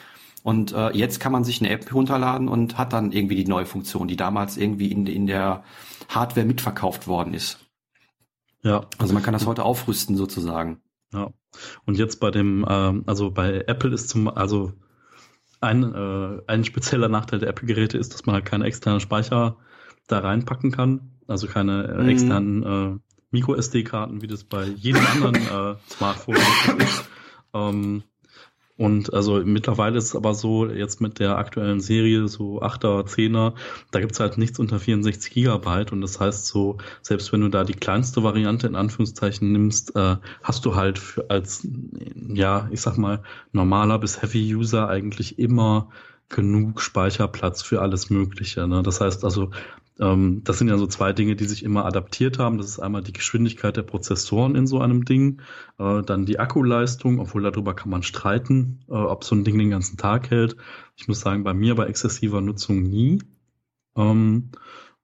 Und 0.45 0.73
äh, 0.73 0.91
jetzt 0.91 1.19
kann 1.21 1.33
man 1.33 1.43
sich 1.43 1.61
eine 1.61 1.71
App 1.71 1.93
runterladen 1.93 2.49
und 2.49 2.79
hat 2.79 2.93
dann 2.93 3.11
irgendwie 3.11 3.35
die 3.35 3.47
neue 3.47 3.67
Funktion, 3.67 4.07
die 4.07 4.17
damals 4.17 4.57
irgendwie 4.57 4.93
in, 4.93 5.07
in 5.07 5.27
der 5.27 5.65
Hardware 6.09 6.47
mitverkauft 6.47 7.09
worden 7.09 7.35
ist. 7.35 7.64
Ja. 8.65 8.87
Also 8.99 9.15
man 9.15 9.23
kann 9.23 9.35
das 9.35 9.47
heute 9.47 9.63
aufrüsten 9.63 10.17
sozusagen. 10.17 10.81
Ja. 11.13 11.31
Und 11.85 11.99
jetzt 11.99 12.19
bei 12.19 12.31
dem, 12.31 12.67
ähm, 12.69 13.05
also 13.07 13.31
bei 13.31 13.65
Apple 13.67 13.93
ist 13.93 14.09
zum, 14.09 14.27
also 14.29 14.73
ein, 15.61 15.95
äh, 15.95 16.43
ein 16.47 16.65
spezieller 16.65 17.09
Nachteil 17.09 17.39
der 17.39 17.51
Apple-Geräte 17.51 17.99
ist, 17.99 18.15
dass 18.15 18.27
man 18.27 18.35
halt 18.35 18.45
keine 18.45 18.65
externen 18.65 19.01
Speicher 19.01 19.57
da 20.09 20.19
reinpacken 20.19 20.73
kann. 20.73 21.13
Also 21.27 21.47
keine 21.47 21.97
mhm. 22.01 22.09
externen 22.09 22.63
äh, 22.63 22.99
Micro-SD-Karten, 23.31 24.23
wie 24.23 24.27
das 24.27 24.45
bei 24.45 24.65
jedem 24.65 25.07
anderen 25.07 25.37
äh, 25.37 25.77
Smartphone 25.91 26.37
ist. 26.37 27.05
Ähm, 27.57 28.03
und 28.77 29.15
also 29.15 29.41
mittlerweile 29.45 29.99
ist 29.99 30.07
es 30.07 30.17
aber 30.17 30.35
so, 30.35 30.67
jetzt 30.67 31.01
mit 31.01 31.21
der 31.21 31.39
aktuellen 31.39 31.81
Serie, 31.81 32.27
so 32.27 32.61
8er, 32.61 33.07
10er, 33.07 33.55
da 33.93 34.01
gibt's 34.01 34.19
halt 34.19 34.37
nichts 34.37 34.59
unter 34.59 34.81
64 34.81 35.33
Gigabyte. 35.33 35.93
Und 35.93 36.01
das 36.01 36.19
heißt 36.19 36.47
so, 36.47 36.79
selbst 37.01 37.33
wenn 37.33 37.43
du 37.43 37.49
da 37.49 37.63
die 37.63 37.75
kleinste 37.75 38.25
Variante 38.25 38.67
in 38.67 38.75
Anführungszeichen 38.75 39.53
nimmst, 39.53 39.95
äh, 39.95 40.17
hast 40.43 40.65
du 40.65 40.75
halt 40.75 40.99
für 40.99 41.31
als, 41.31 41.67
ja, 42.29 42.69
ich 42.73 42.81
sag 42.81 42.97
mal, 42.97 43.23
normaler 43.53 44.01
bis 44.01 44.23
Heavy-User 44.23 44.89
eigentlich 44.89 45.39
immer 45.39 45.91
genug 46.29 46.81
Speicherplatz 46.81 47.63
für 47.63 47.81
alles 47.81 48.11
Mögliche. 48.11 48.67
Ne? 48.67 48.83
Das 48.83 49.01
heißt 49.01 49.25
also, 49.25 49.51
ähm, 50.01 50.43
das 50.45 50.59
sind 50.59 50.69
ja 50.69 50.79
so 50.79 50.87
zwei 50.87 51.13
Dinge, 51.13 51.37
die 51.37 51.45
sich 51.45 51.63
immer 51.63 51.85
adaptiert 51.85 52.39
haben. 52.39 52.59
Das 52.59 52.69
ist 52.69 52.81
einmal 52.81 53.03
die 53.03 53.13
Geschwindigkeit 53.13 53.77
der 53.77 53.83
Prozessoren 53.83 54.57
in 54.57 54.67
so 54.67 54.81
einem 54.81 55.05
Ding, 55.05 55.41
äh, 55.79 56.03
dann 56.03 56.27
die 56.27 56.39
Akkuleistung, 56.39 57.21
obwohl 57.21 57.43
darüber 57.43 57.75
kann 57.75 57.91
man 57.91 58.03
streiten, 58.03 58.81
äh, 58.89 58.93
ob 58.93 59.25
so 59.25 59.35
ein 59.35 59.45
Ding 59.45 59.59
den 59.59 59.71
ganzen 59.71 59.97
Tag 59.97 60.31
hält. 60.31 60.57
Ich 60.97 61.09
muss 61.09 61.21
sagen, 61.21 61.45
bei 61.45 61.55
mir 61.55 61.75
bei 61.75 61.87
exzessiver 61.87 62.41
Nutzung 62.41 62.83
nie. 62.83 63.21
Ähm, 63.97 64.51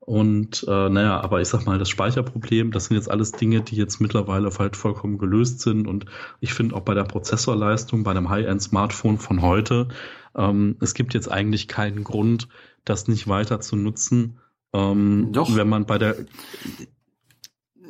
und 0.01 0.65
äh, 0.67 0.89
naja, 0.89 1.21
aber 1.21 1.41
ich 1.41 1.49
sag 1.49 1.67
mal, 1.67 1.79
das 1.79 1.89
Speicherproblem, 1.89 2.73
das 2.73 2.87
sind 2.87 2.97
jetzt 2.97 3.11
alles 3.11 3.31
Dinge, 3.31 3.61
die 3.61 3.77
jetzt 3.77 4.01
mittlerweile 4.01 4.51
halt 4.59 4.75
vollkommen 4.75 5.19
gelöst 5.19 5.61
sind. 5.61 5.87
Und 5.87 6.07
ich 6.41 6.53
finde 6.53 6.75
auch 6.75 6.81
bei 6.81 6.95
der 6.95 7.05
Prozessorleistung, 7.05 8.03
bei 8.03 8.11
einem 8.11 8.29
High-End-Smartphone 8.29 9.19
von 9.19 9.41
heute, 9.41 9.89
ähm, 10.35 10.77
es 10.81 10.95
gibt 10.95 11.15
jetzt 11.15 11.31
eigentlich 11.31 11.69
keinen 11.69 12.03
Grund, 12.03 12.49
das 12.85 13.07
nicht 13.07 13.29
weiter 13.29 13.61
zu 13.61 13.77
nutzen. 13.77 14.39
Ähm, 14.73 15.29
Doch. 15.33 15.55
Wenn 15.55 15.69
man 15.69 15.87
bei 15.87 15.99
der 15.99 16.17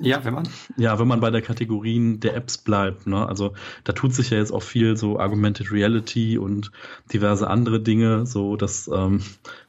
Ja, 0.02 0.24
wenn 0.24 0.32
man. 0.32 0.48
Ja, 0.78 0.98
wenn 0.98 1.08
man 1.08 1.20
bei 1.20 1.30
der 1.30 1.42
Kategorien 1.42 2.20
der 2.20 2.34
Apps 2.34 2.56
bleibt. 2.56 3.06
Ne? 3.06 3.28
Also 3.28 3.52
da 3.84 3.92
tut 3.92 4.14
sich 4.14 4.30
ja 4.30 4.38
jetzt 4.38 4.50
auch 4.52 4.62
viel 4.62 4.96
so 4.96 5.18
Augmented 5.20 5.72
Reality 5.72 6.38
und 6.38 6.72
diverse 7.12 7.48
andere 7.48 7.80
Dinge, 7.82 8.24
so 8.26 8.56
dass, 8.56 8.88
ähm, 8.92 9.20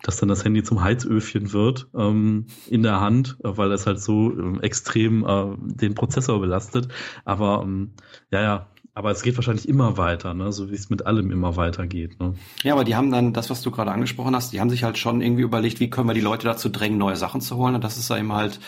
dass 0.04 0.18
dann 0.18 0.30
das 0.30 0.46
Handy 0.46 0.64
zum 0.64 0.82
Heizöfchen 0.84 1.52
wird 1.52 1.88
ähm, 1.94 2.48
in 2.66 2.82
der 2.84 3.02
Hand, 3.02 3.38
weil 3.42 3.72
es 3.74 3.86
halt 3.86 4.00
so 4.00 4.32
ähm, 4.32 4.62
extrem 4.62 5.26
äh, 5.26 5.56
den 5.60 5.96
Prozessor 5.96 6.40
belastet. 6.40 6.88
Aber 7.26 7.62
ähm, 7.66 7.92
ja, 8.32 8.42
ja, 8.42 8.71
aber 8.94 9.12
es 9.12 9.22
geht 9.22 9.38
wahrscheinlich 9.38 9.70
immer 9.70 9.98
weiter, 9.98 10.34
ne? 10.34 10.52
so 10.52 10.70
wie 10.70 10.76
es 10.76 10.90
mit 10.90 11.06
allem 11.06 11.32
immer 11.32 11.56
weitergeht. 11.56 12.20
Ne? 12.20 12.36
Ja, 12.64 12.74
aber 12.74 12.84
die 12.84 12.96
haben 12.96 13.12
dann 13.12 13.32
das, 13.34 13.50
was 13.50 13.62
du 13.62 13.72
gerade 13.72 13.92
angesprochen 13.92 14.36
hast, 14.36 14.52
die 14.52 14.60
haben 14.60 14.70
sich 14.70 14.84
halt 14.84 14.98
schon 14.98 15.22
irgendwie 15.22 15.44
überlegt, 15.44 15.80
wie 15.80 15.90
können 15.90 16.08
wir 16.08 16.14
die 16.14 16.22
Leute 16.22 16.46
dazu 16.46 16.70
drängen, 16.70 16.98
neue 16.98 17.16
Sachen 17.16 17.40
zu 17.40 17.56
holen. 17.56 17.76
Und 17.76 17.84
das 17.84 17.98
ist 17.98 18.10
ja 18.10 18.18
eben 18.18 18.34
halt 18.34 18.60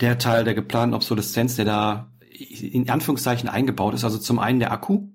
der 0.00 0.18
Teil 0.18 0.44
der 0.44 0.54
geplanten 0.54 0.94
Obsoleszenz, 0.94 1.56
der 1.56 1.64
da 1.64 2.12
in 2.30 2.88
Anführungszeichen 2.90 3.48
eingebaut 3.48 3.94
ist. 3.94 4.04
Also 4.04 4.18
zum 4.18 4.38
einen 4.38 4.58
der 4.58 4.72
Akku. 4.72 5.08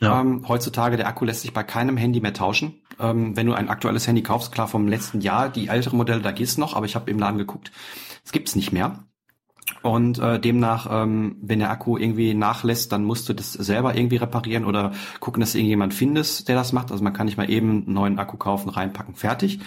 Ja. 0.00 0.20
Ähm, 0.20 0.46
heutzutage 0.46 0.96
der 0.98 1.08
Akku 1.08 1.24
lässt 1.24 1.40
sich 1.40 1.54
bei 1.54 1.64
keinem 1.64 1.96
Handy 1.96 2.20
mehr 2.20 2.34
tauschen. 2.34 2.82
Ähm, 3.00 3.34
wenn 3.34 3.46
du 3.46 3.54
ein 3.54 3.68
aktuelles 3.68 4.06
Handy 4.06 4.22
kaufst, 4.22 4.52
klar 4.52 4.68
vom 4.68 4.86
letzten 4.86 5.20
Jahr, 5.20 5.48
die 5.48 5.68
älteren 5.68 5.96
Modelle, 5.96 6.20
da 6.20 6.32
geht's 6.32 6.58
noch, 6.58 6.76
aber 6.76 6.86
ich 6.86 6.94
habe 6.94 7.10
im 7.10 7.18
Laden 7.18 7.38
geguckt, 7.38 7.72
es 8.24 8.30
gibt's 8.30 8.54
nicht 8.54 8.72
mehr. 8.72 9.06
Und 9.82 10.18
äh, 10.18 10.38
demnach, 10.38 10.88
ähm, 10.90 11.36
wenn 11.42 11.58
der 11.58 11.70
Akku 11.70 11.96
irgendwie 11.96 12.34
nachlässt, 12.34 12.92
dann 12.92 13.04
musst 13.04 13.28
du 13.28 13.32
das 13.32 13.52
selber 13.52 13.96
irgendwie 13.96 14.16
reparieren 14.16 14.64
oder 14.64 14.92
gucken, 15.18 15.40
dass 15.40 15.52
du 15.52 15.58
irgendjemand 15.58 15.92
findest, 15.92 16.48
der 16.48 16.54
das 16.54 16.72
macht. 16.72 16.92
Also 16.92 17.02
man 17.02 17.12
kann 17.12 17.26
nicht 17.26 17.36
mal 17.36 17.50
eben 17.50 17.84
einen 17.84 17.92
neuen 17.92 18.18
Akku 18.18 18.36
kaufen, 18.36 18.68
reinpacken, 18.68 19.14
fertig. 19.14 19.60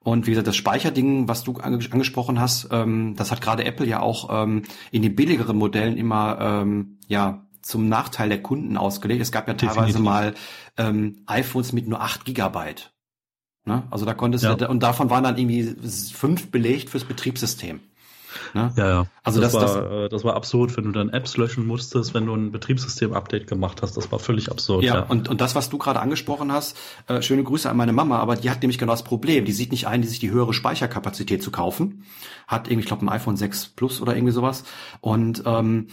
Und 0.00 0.26
wie 0.26 0.30
gesagt, 0.30 0.46
das 0.46 0.56
Speicherding, 0.56 1.28
was 1.28 1.44
du 1.44 1.54
angesprochen 1.54 2.38
hast, 2.40 2.68
ähm, 2.70 3.14
das 3.16 3.30
hat 3.30 3.40
gerade 3.40 3.64
Apple 3.64 3.86
ja 3.86 4.00
auch 4.00 4.28
ähm, 4.30 4.62
in 4.90 5.02
den 5.02 5.16
billigeren 5.16 5.56
Modellen 5.56 5.96
immer 5.96 6.38
ähm, 6.40 6.98
ja 7.08 7.46
zum 7.62 7.88
Nachteil 7.88 8.28
der 8.28 8.42
Kunden 8.42 8.76
ausgelegt. 8.76 9.22
Es 9.22 9.32
gab 9.32 9.48
ja 9.48 9.54
teilweise 9.54 9.98
Definitiv. 9.98 10.04
mal 10.04 10.34
ähm, 10.76 11.22
iPhones 11.26 11.72
mit 11.72 11.88
nur 11.88 12.02
8 12.02 12.26
Gigabyte. 12.26 12.92
Ne? 13.64 13.84
Also 13.90 14.04
da 14.04 14.12
konntest 14.12 14.44
ja. 14.44 14.54
du, 14.54 14.68
und 14.68 14.82
davon 14.82 15.08
waren 15.08 15.24
dann 15.24 15.38
irgendwie 15.38 15.74
fünf 16.12 16.50
belegt 16.50 16.90
fürs 16.90 17.04
Betriebssystem. 17.04 17.80
Ne? 18.52 18.72
Ja, 18.76 18.88
ja. 18.88 19.06
Also 19.22 19.40
das, 19.40 19.52
das, 19.52 19.74
war, 19.74 19.82
das, 19.82 19.92
äh, 19.92 20.08
das 20.08 20.24
war 20.24 20.34
absurd, 20.34 20.76
wenn 20.76 20.84
du 20.84 20.92
dann 20.92 21.08
Apps 21.10 21.36
löschen 21.36 21.66
musstest, 21.66 22.14
wenn 22.14 22.26
du 22.26 22.34
ein 22.34 22.52
Betriebssystem-Update 22.52 23.46
gemacht 23.46 23.82
hast. 23.82 23.96
Das 23.96 24.10
war 24.12 24.18
völlig 24.18 24.50
absurd. 24.50 24.84
Ja, 24.84 24.94
ja. 24.94 25.02
Und, 25.02 25.28
und 25.28 25.40
das, 25.40 25.54
was 25.54 25.70
du 25.70 25.78
gerade 25.78 26.00
angesprochen 26.00 26.52
hast, 26.52 26.76
äh, 27.08 27.22
schöne 27.22 27.42
Grüße 27.42 27.68
an 27.68 27.76
meine 27.76 27.92
Mama, 27.92 28.18
aber 28.18 28.36
die 28.36 28.50
hat 28.50 28.62
nämlich 28.62 28.78
genau 28.78 28.92
das 28.92 29.04
Problem. 29.04 29.44
Die 29.44 29.52
sieht 29.52 29.70
nicht 29.70 29.86
ein, 29.86 30.02
die 30.02 30.08
sich 30.08 30.18
die 30.18 30.30
höhere 30.30 30.54
Speicherkapazität 30.54 31.42
zu 31.42 31.50
kaufen. 31.50 32.04
Hat 32.46 32.68
irgendwie, 32.68 32.80
ich 32.80 32.86
glaube, 32.86 33.04
ein 33.04 33.08
iPhone 33.08 33.36
6 33.36 33.70
Plus 33.70 34.00
oder 34.00 34.14
irgendwie 34.14 34.32
sowas. 34.32 34.64
Und 35.00 35.42
ähm, 35.46 35.88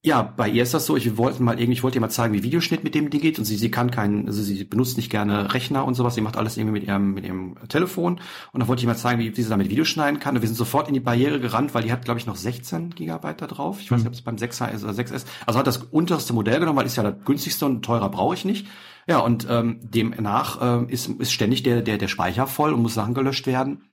ja, 0.00 0.22
bei 0.22 0.48
ihr 0.48 0.62
ist 0.62 0.74
das 0.74 0.86
so, 0.86 0.96
ich 0.96 1.16
wollte 1.16 1.42
mal 1.42 1.58
irgendwie, 1.58 1.72
ich 1.72 1.82
wollte 1.82 1.98
ihr 1.98 2.00
mal 2.00 2.08
zeigen, 2.08 2.32
wie 2.32 2.44
Videoschnitt 2.44 2.84
mit 2.84 2.94
dem 2.94 3.10
Ding 3.10 3.20
geht 3.20 3.38
und 3.40 3.44
sie, 3.44 3.56
sie 3.56 3.70
kann 3.70 3.90
keinen, 3.90 4.28
also 4.28 4.42
sie 4.42 4.62
benutzt 4.62 4.96
nicht 4.96 5.10
gerne 5.10 5.52
Rechner 5.52 5.84
und 5.84 5.94
sowas, 5.94 6.14
sie 6.14 6.20
macht 6.20 6.36
alles 6.36 6.56
irgendwie 6.56 6.78
mit 6.78 6.84
ihrem, 6.84 7.14
mit 7.14 7.24
ihrem 7.24 7.56
Telefon 7.68 8.20
und 8.52 8.60
dann 8.60 8.68
wollte 8.68 8.80
ich 8.80 8.86
mal 8.86 8.96
zeigen, 8.96 9.20
wie, 9.20 9.36
wie 9.36 9.42
sie 9.42 9.48
damit 9.48 9.70
Videos 9.70 9.88
schneiden 9.88 10.20
kann 10.20 10.36
und 10.36 10.42
wir 10.42 10.48
sind 10.48 10.56
sofort 10.56 10.86
in 10.86 10.94
die 10.94 11.00
Barriere 11.00 11.40
gerannt, 11.40 11.74
weil 11.74 11.82
die 11.82 11.90
hat, 11.90 12.04
glaube 12.04 12.20
ich, 12.20 12.26
noch 12.26 12.36
16 12.36 12.90
Gigabyte 12.90 13.42
da 13.42 13.46
drauf. 13.48 13.80
Ich 13.80 13.90
weiß 13.90 13.98
nicht, 13.98 14.06
ob 14.06 14.14
es 14.14 14.22
beim 14.22 14.36
6er 14.36 14.72
ist 14.72 14.84
oder 14.84 14.92
6S, 14.92 15.24
also 15.46 15.58
hat 15.58 15.66
das 15.66 15.78
unterste 15.78 16.32
Modell 16.32 16.60
genommen, 16.60 16.78
weil 16.78 16.86
ist 16.86 16.96
ja 16.96 17.02
das 17.02 17.24
günstigste 17.24 17.66
und 17.66 17.82
teurer 17.84 18.08
brauche 18.08 18.34
ich 18.34 18.44
nicht. 18.44 18.68
Ja, 19.08 19.18
und 19.18 19.48
ähm, 19.50 19.80
demnach 19.82 20.58
ähm, 20.60 20.88
ist, 20.88 21.08
ist 21.08 21.32
ständig 21.32 21.64
der, 21.64 21.82
der, 21.82 21.98
der 21.98 22.08
Speicher 22.08 22.46
voll 22.46 22.72
und 22.72 22.82
muss 22.82 22.94
Sachen 22.94 23.14
gelöscht 23.14 23.46
werden. 23.46 23.88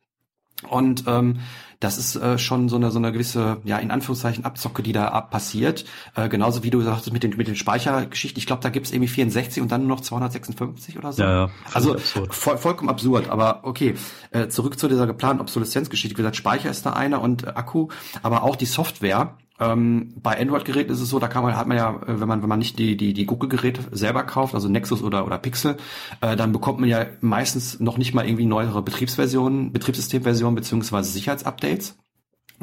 Und 0.70 1.06
ähm, 1.08 1.40
das 1.80 1.98
ist 1.98 2.16
äh, 2.16 2.38
schon 2.38 2.70
so 2.70 2.76
eine 2.76 2.92
so 2.92 3.00
eine 3.00 3.12
gewisse, 3.12 3.58
ja, 3.64 3.78
in 3.78 3.92
Anführungszeichen 3.92 4.46
Abzocke, 4.46 4.84
die 4.84 4.92
da 4.92 5.10
ab 5.10 5.32
passiert. 5.32 5.86
Äh, 6.16 6.30
genauso 6.30 6.64
wie 6.64 6.70
du 6.70 6.82
sagtest 6.82 7.14
mit 7.14 7.24
den 7.24 7.36
mit 7.38 7.48
den 7.48 7.56
Speichergeschichten. 7.56 8.40
Ich 8.40 8.48
glaube, 8.48 8.62
da 8.62 8.70
gibt's 8.70 8.92
irgendwie 8.92 9.08
64 9.08 9.62
und 9.62 9.72
dann 9.72 9.82
nur 9.82 9.98
noch 9.98 10.02
256 10.02 10.98
oder 10.98 11.14
so. 11.14 11.24
Ja, 11.24 11.46
ja, 11.46 11.50
also 11.74 11.98
voll, 11.98 12.58
vollkommen 12.58 12.90
absurd. 12.90 13.30
Aber 13.30 13.60
okay, 13.64 13.96
äh, 14.32 14.48
zurück 14.48 14.80
zu 14.80 14.88
dieser 14.88 15.08
geplanten 15.08 15.42
Obsoleszenzgeschichte. 15.42 16.16
Wie 16.16 16.22
gesagt, 16.22 16.36
Speicher 16.36 16.70
ist 16.70 16.86
da 16.86 16.94
einer 16.94 17.22
und 17.22 17.44
äh, 17.44 17.48
Akku, 17.48 17.90
aber 18.24 18.44
auch 18.44 18.56
die 18.56 18.66
Software 18.66 19.36
ähm, 19.60 20.14
bei 20.22 20.40
Android-Geräten 20.40 20.92
ist 20.92 21.02
es 21.02 21.10
so, 21.10 21.20
da 21.20 21.28
kann 21.28 21.44
man, 21.44 21.56
hat 21.56 21.68
man 21.68 21.78
ja, 21.78 21.96
äh, 22.08 22.20
wenn 22.20 22.28
man, 22.28 22.42
wenn 22.42 22.50
man 22.50 22.60
nicht 22.60 22.78
die, 22.78 22.98
die, 22.98 23.14
die 23.14 23.26
Google-Geräte 23.26 23.82
selber 23.92 24.24
kauft, 24.24 24.54
also 24.54 24.68
Nexus 24.68 25.02
oder, 25.02 25.26
oder 25.26 25.38
Pixel, 25.38 25.78
äh, 26.22 26.36
dann 26.36 26.52
bekommt 26.52 26.80
man 26.80 26.90
ja 26.90 27.06
meistens 27.22 27.80
noch 27.80 27.98
nicht 27.98 28.14
mal 28.14 28.26
irgendwie 28.26 28.46
neuere 28.46 28.82
Betriebsversionen, 28.82 29.72
Betriebssystemversionen 29.72 30.56
beziehungsweise 30.56 31.12
Sicherheitsupdates. 31.12 31.98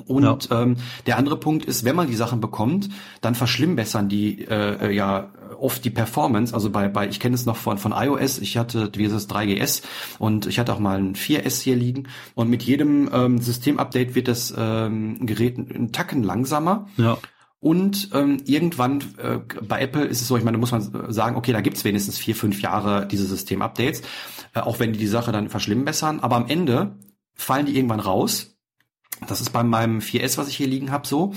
Und 0.07 0.49
ja. 0.51 0.63
ähm, 0.63 0.77
der 1.07 1.19
andere 1.19 1.39
Punkt 1.39 1.65
ist, 1.65 1.85
wenn 1.85 1.97
man 1.97 2.07
die 2.07 2.15
Sachen 2.15 2.41
bekommt, 2.41 2.89
dann 3.21 3.35
verschlimmbessern 3.35 4.09
die 4.09 4.43
äh, 4.45 4.89
äh 4.89 4.91
ja 4.91 5.31
oft 5.63 5.85
die 5.85 5.91
Performance. 5.91 6.53
Also 6.53 6.71
bei, 6.71 6.89
bei 6.89 7.09
ich 7.09 7.21
kenne 7.21 7.35
es 7.35 7.47
noch 7.47 7.57
von, 7.57 7.79
von 7.79 7.93
iOS, 7.93 8.39
ich 8.39 8.57
hatte 8.57 8.91
dieses 8.91 9.29
3GS 9.29 9.83
und 10.19 10.47
ich 10.47 10.59
hatte 10.59 10.73
auch 10.73 10.79
mal 10.79 10.99
ein 10.99 11.15
4S 11.15 11.63
hier 11.63 11.77
liegen. 11.77 12.09
Und 12.35 12.51
mit 12.51 12.63
jedem 12.63 13.09
ähm, 13.13 13.39
Systemupdate 13.39 14.15
wird 14.15 14.29
das 14.29 14.53
ähm, 14.57 15.25
Gerät 15.25 15.59
einen 15.59 15.93
Tacken 15.93 16.23
langsamer. 16.23 16.89
Ja. 16.97 17.19
Und 17.61 18.11
ähm, 18.13 18.43
irgendwann 18.45 19.05
äh, 19.19 19.39
bei 19.63 19.81
Apple 19.81 20.05
ist 20.05 20.21
es 20.21 20.27
so, 20.27 20.37
ich 20.37 20.43
meine, 20.43 20.57
da 20.57 20.61
muss 20.61 20.73
man 20.73 21.13
sagen, 21.13 21.37
okay, 21.37 21.53
da 21.53 21.61
gibt's 21.61 21.85
wenigstens 21.85 22.19
vier, 22.19 22.35
fünf 22.35 22.61
Jahre 22.61 23.07
diese 23.07 23.25
Systemupdates, 23.25 24.03
äh, 24.55 24.61
auch 24.61 24.81
wenn 24.81 24.93
die 24.93 24.99
die 24.99 25.07
Sache 25.07 25.31
dann 25.31 25.49
verschlimmbessern. 25.49 26.19
Aber 26.21 26.35
am 26.35 26.49
Ende 26.49 26.97
fallen 27.35 27.67
die 27.67 27.77
irgendwann 27.77 28.01
raus. 28.01 28.57
Das 29.29 29.41
ist 29.41 29.51
bei 29.51 29.63
meinem 29.63 30.01
4S, 30.01 30.39
was 30.39 30.49
ich 30.49 30.57
hier 30.57 30.67
liegen 30.67 30.91
habe, 30.91 31.07
so. 31.07 31.35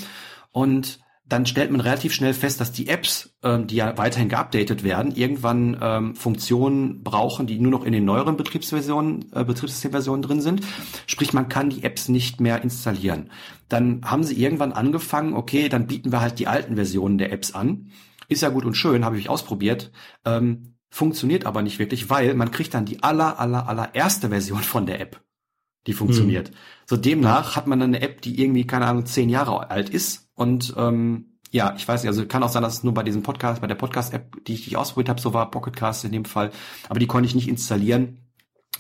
Und 0.52 1.00
dann 1.28 1.48
stellt 1.48 1.72
man 1.72 1.82
relativ 1.82 2.14
schnell 2.14 2.36
fest, 2.36 2.62
dass 2.62 2.72
die 2.72 2.88
Apps, 2.88 3.36
ähm, 3.42 3.66
die 3.66 3.78
ja 3.78 3.98
weiterhin 3.98 4.30
geupdatet 4.30 4.84
werden, 4.84 5.16
irgendwann 5.16 5.78
ähm, 5.82 6.16
Funktionen 6.16 7.04
brauchen, 7.04 7.48
die 7.48 7.60
nur 7.60 7.72
noch 7.72 7.84
in 7.84 7.94
den 7.94 8.06
neueren 8.06 8.38
Betriebsversionen, 8.38 9.26
äh, 9.34 9.44
Betriebssystemversionen 9.44 10.22
drin 10.22 10.42
sind. 10.42 10.62
Sprich, 11.08 11.34
man 11.34 11.50
kann 11.50 11.72
die 11.72 11.84
Apps 11.84 12.10
nicht 12.10 12.42
mehr 12.42 12.62
installieren. 12.62 13.32
Dann 13.70 14.02
haben 14.06 14.24
sie 14.24 14.40
irgendwann 14.40 14.72
angefangen, 14.72 15.34
okay, 15.34 15.68
dann 15.68 15.88
bieten 15.88 16.12
wir 16.12 16.22
halt 16.22 16.38
die 16.38 16.48
alten 16.48 16.76
Versionen 16.76 17.18
der 17.18 17.32
Apps 17.32 17.56
an. 17.56 17.90
Ist 18.28 18.44
ja 18.44 18.50
gut 18.50 18.66
und 18.66 18.76
schön, 18.76 19.04
habe 19.04 19.18
ich 19.18 19.28
ausprobiert. 19.28 19.92
Ähm, 20.26 20.76
funktioniert 20.92 21.48
aber 21.48 21.64
nicht 21.64 21.80
wirklich, 21.80 22.12
weil 22.12 22.36
man 22.36 22.52
kriegt 22.52 22.76
dann 22.76 22.86
die 22.86 23.02
aller, 23.02 23.40
aller, 23.40 23.68
aller 23.68 23.96
erste 23.96 24.30
Version 24.30 24.62
von 24.62 24.86
der 24.86 25.02
App, 25.02 25.22
die 25.88 25.94
funktioniert. 25.94 26.52
Mhm. 26.52 26.56
So 26.86 26.98
demnach 26.98 27.56
hat 27.56 27.66
man 27.66 27.80
dann 27.80 27.96
eine 27.96 28.04
App, 28.04 28.22
die 28.22 28.40
irgendwie, 28.40 28.68
keine 28.68 28.86
Ahnung, 28.86 29.08
zehn 29.08 29.30
Jahre 29.30 29.72
alt 29.72 29.90
ist 29.90 30.25
und 30.36 30.74
ähm, 30.78 31.36
ja, 31.52 31.74
ich 31.78 31.88
weiß 31.88 32.04
nicht, 32.04 32.10
also 32.10 32.26
kann 32.26 32.44
auch 32.44 32.50
sein, 32.50 32.64
dass 32.64 32.74
es 32.78 32.84
nur 32.84 32.94
bei 32.94 33.04
diesem 33.04 33.24
Podcast, 33.24 33.62
bei 33.62 33.68
der 33.68 33.76
Podcast-App, 33.76 34.44
die 34.46 34.54
ich, 34.54 34.64
die 34.64 34.72
ich 34.72 34.78
ausprobiert 34.78 35.10
habe, 35.10 35.22
so 35.22 35.34
war 35.34 35.50
Pocketcast 35.52 36.04
in 36.06 36.12
dem 36.12 36.26
Fall, 36.26 36.52
aber 36.90 37.00
die 37.00 37.08
konnte 37.08 37.28
ich 37.28 37.36
nicht 37.36 37.48
installieren. 37.48 38.20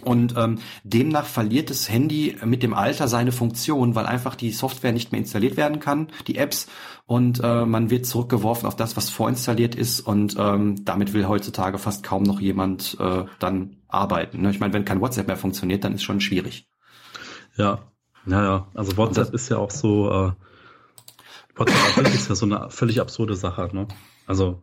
Und 0.02 0.36
ähm, 0.36 0.60
demnach 0.84 1.26
verliert 1.26 1.70
das 1.70 1.89
Handy 1.89 2.36
mit 2.44 2.63
dem 2.63 2.74
Alter 2.74 3.08
seine 3.08 3.32
Funktion, 3.32 3.96
weil 3.96 4.06
einfach 4.06 4.36
die 4.36 4.52
Software 4.52 4.91
nicht 4.91 5.13
mehr 5.13 5.22
installiert 5.22 5.56
werden 5.56 5.80
kann, 5.80 6.10
die 6.28 6.36
Apps, 6.36 6.68
und 7.06 7.39
äh, 7.41 7.65
man 7.65 7.91
wird 7.91 8.06
zurückgeworfen 8.06 8.68
auf 8.68 8.76
das, 8.76 8.98
was 8.98 9.10
vorinstalliert 9.10 9.74
ist. 9.74 10.02
Und 10.02 10.36
ähm, 10.38 10.84
damit 10.84 11.13
will 11.13 11.28
heutzutage 11.28 11.78
fast 11.78 12.04
kaum 12.04 12.24
noch 12.24 12.41
jemand 12.41 12.98
äh, 13.00 13.24
dann 13.39 13.78
arbeiten. 13.88 14.41
Ne? 14.41 14.50
Ich 14.50 14.60
meine, 14.60 14.74
wenn 14.74 14.84
kein 14.84 15.00
WhatsApp 15.00 15.28
mehr 15.28 15.38
funktioniert, 15.38 15.86
dann 15.86 15.94
ist 15.94 16.04
schon 16.04 16.20
schwierig. 16.20 16.68
Ja, 17.56 17.80
naja, 18.26 18.68
also 18.74 18.98
WhatsApp 18.98 19.34
ist 19.34 19.48
ja 19.48 19.58
auch 19.60 19.72
so. 19.72 20.12
Äh 20.12 20.32
WhatsApp 21.56 22.13
ist 22.13 22.30
ja 22.30 22.36
so 22.36 22.46
eine 22.46 22.70
völlig 22.70 23.02
absurde 23.02 23.36
Sache, 23.36 23.70
ne? 23.74 23.88
Also, 24.28 24.62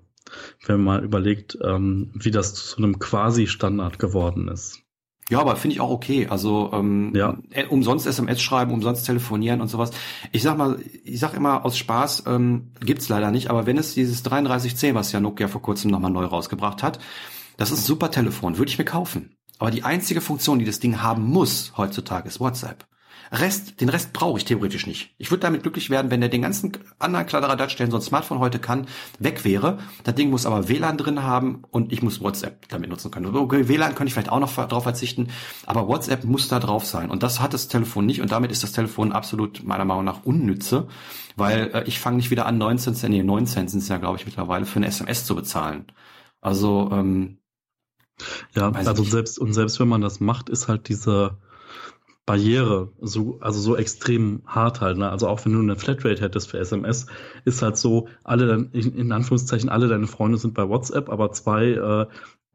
wenn 0.67 0.77
man 0.83 0.85
mal 0.85 1.05
überlegt, 1.05 1.59
ähm, 1.63 2.11
wie 2.15 2.31
das 2.31 2.55
zu 2.55 2.79
einem 2.79 2.99
Quasi-Standard 2.99 3.99
geworden 3.99 4.49
ist. 4.49 4.83
Ja, 5.31 5.41
aber 5.41 5.57
finde 5.57 5.75
ich 5.75 5.81
auch 5.81 5.91
okay. 5.91 6.27
Also 6.29 6.71
ähm, 6.73 7.13
ja. 7.15 7.39
Äh, 7.51 7.67
umsonst 7.67 8.07
SMS 8.07 8.43
schreiben, 8.43 8.73
umsonst 8.73 9.07
telefonieren 9.07 9.61
und 9.61 9.69
sowas. 9.69 9.91
Ich 10.33 10.43
sag 10.43 10.59
mal, 10.59 10.79
ich 11.05 11.21
sag 11.21 11.35
immer 11.35 11.65
aus 11.65 11.79
Spaß, 11.79 12.25
ähm, 12.27 12.73
gibt's 12.81 13.09
leider 13.09 13.31
nicht, 13.31 13.49
aber 13.49 13.65
wenn 13.65 13.79
es 13.79 13.95
dieses 13.95 14.23
3310, 14.25 14.95
was 14.95 15.13
ja 15.13 15.21
Nokia 15.21 15.49
vor 15.49 15.63
kurzem 15.63 15.91
nochmal 15.91 16.11
neu 16.11 16.25
rausgebracht 16.25 16.83
hat, 16.83 16.99
das 17.57 17.71
ist 17.71 17.81
ein 17.81 17.87
super 17.87 18.11
Telefon, 18.11 18.59
würde 18.59 18.71
ich 18.71 18.79
mir 18.79 18.85
kaufen. 18.85 19.37
Aber 19.59 19.71
die 19.71 19.85
einzige 19.85 20.21
Funktion, 20.21 20.59
die 20.59 20.65
das 20.65 20.81
Ding 20.81 21.01
haben 21.03 21.23
muss 21.23 21.73
heutzutage, 21.77 22.29
ist 22.29 22.41
WhatsApp. 22.41 22.85
Rest, 23.33 23.81
den 23.81 23.89
Rest 23.89 24.13
brauche 24.13 24.39
ich 24.39 24.45
theoretisch 24.45 24.87
nicht. 24.87 25.15
Ich 25.17 25.31
würde 25.31 25.41
damit 25.41 25.63
glücklich 25.63 25.89
werden, 25.89 26.11
wenn 26.11 26.21
der 26.21 26.29
den 26.29 26.43
ganzen 26.43 26.73
anderen 26.99 27.25
Kladderadatsch, 27.25 27.79
der 27.79 27.91
so 27.91 27.97
ein 27.97 28.03
Smartphone 28.03 28.41
heute 28.41 28.59
kann, 28.59 28.87
weg 29.19 29.45
wäre. 29.45 29.79
Das 30.05 30.15
Ding 30.15 30.29
muss 30.29 30.45
aber 30.45 30.69
WLAN 30.69 30.99
drin 30.99 31.23
haben 31.23 31.63
und 31.71 31.93
ich 31.93 32.03
muss 32.03 32.21
WhatsApp 32.21 32.69
damit 32.69 32.91
nutzen 32.91 33.11
können. 33.11 33.35
Okay, 33.35 33.69
WLAN 33.69 33.95
könnte 33.95 34.09
ich 34.09 34.13
vielleicht 34.13 34.29
auch 34.29 34.39
noch 34.39 34.55
drauf 34.69 34.83
verzichten, 34.83 35.29
aber 35.65 35.89
WhatsApp 35.89 36.25
muss 36.25 36.49
da 36.49 36.61
drauf 36.61 36.85
sein. 36.85 37.11
Und 37.11 37.23
das 37.23 37.41
hat 37.41 37.55
das 37.55 37.69
Telefon 37.69 38.05
nicht 38.05 38.21
und 38.21 38.31
damit 38.31 38.53
ist 38.53 38.63
das 38.63 38.73
Telefon 38.73 39.13
absolut 39.13 39.65
meiner 39.65 39.87
Meinung 39.87 40.05
nach 40.05 40.25
unnütze, 40.25 40.89
weil 41.37 41.71
äh, 41.73 41.85
ich 41.85 42.01
fange 42.01 42.19
nicht 42.19 42.31
wieder 42.31 42.45
an, 42.45 42.59
19 42.59 42.95
Cent, 42.95 43.15
nee, 43.15 43.23
9 43.23 43.47
Cent 43.47 43.71
sind 43.71 43.81
es 43.81 43.89
ja, 43.89 43.97
glaube 43.97 44.19
ich, 44.19 44.27
mittlerweile, 44.27 44.67
für 44.67 44.77
eine 44.77 44.89
SMS 44.89 45.25
zu 45.25 45.35
bezahlen. 45.35 45.87
Also, 46.43 46.91
ähm, 46.93 47.39
ja, 48.55 48.71
also 48.71 49.05
selbst, 49.05 49.39
und 49.39 49.55
selbst 49.55 49.81
wenn 49.81 49.89
man 49.89 50.03
das 50.03 50.21
macht, 50.21 50.51
ist 50.51 50.69
halt 50.69 50.89
diese, 50.89 51.39
Barriere 52.25 52.93
so, 53.01 53.39
also 53.41 53.61
so 53.61 53.77
extrem 53.77 54.43
hart 54.47 54.81
halt. 54.81 54.97
Ne? 54.97 55.11
Also 55.11 55.29
auch 55.29 55.45
wenn 55.45 55.53
du 55.53 55.59
eine 55.59 55.77
Flatrate 55.77 56.23
hättest 56.23 56.51
für 56.51 56.59
SMS, 56.59 57.07
ist 57.45 57.63
halt 57.63 57.77
so, 57.77 58.09
alle 58.23 58.47
dann, 58.47 58.71
in 58.73 59.11
Anführungszeichen, 59.11 59.69
alle 59.69 59.89
deine 59.89 60.07
Freunde 60.07 60.39
sind 60.39 60.55
bei 60.55 60.69
WhatsApp, 60.69 61.09
aber 61.09 61.33
zwei, 61.33 61.71
äh, 61.71 62.07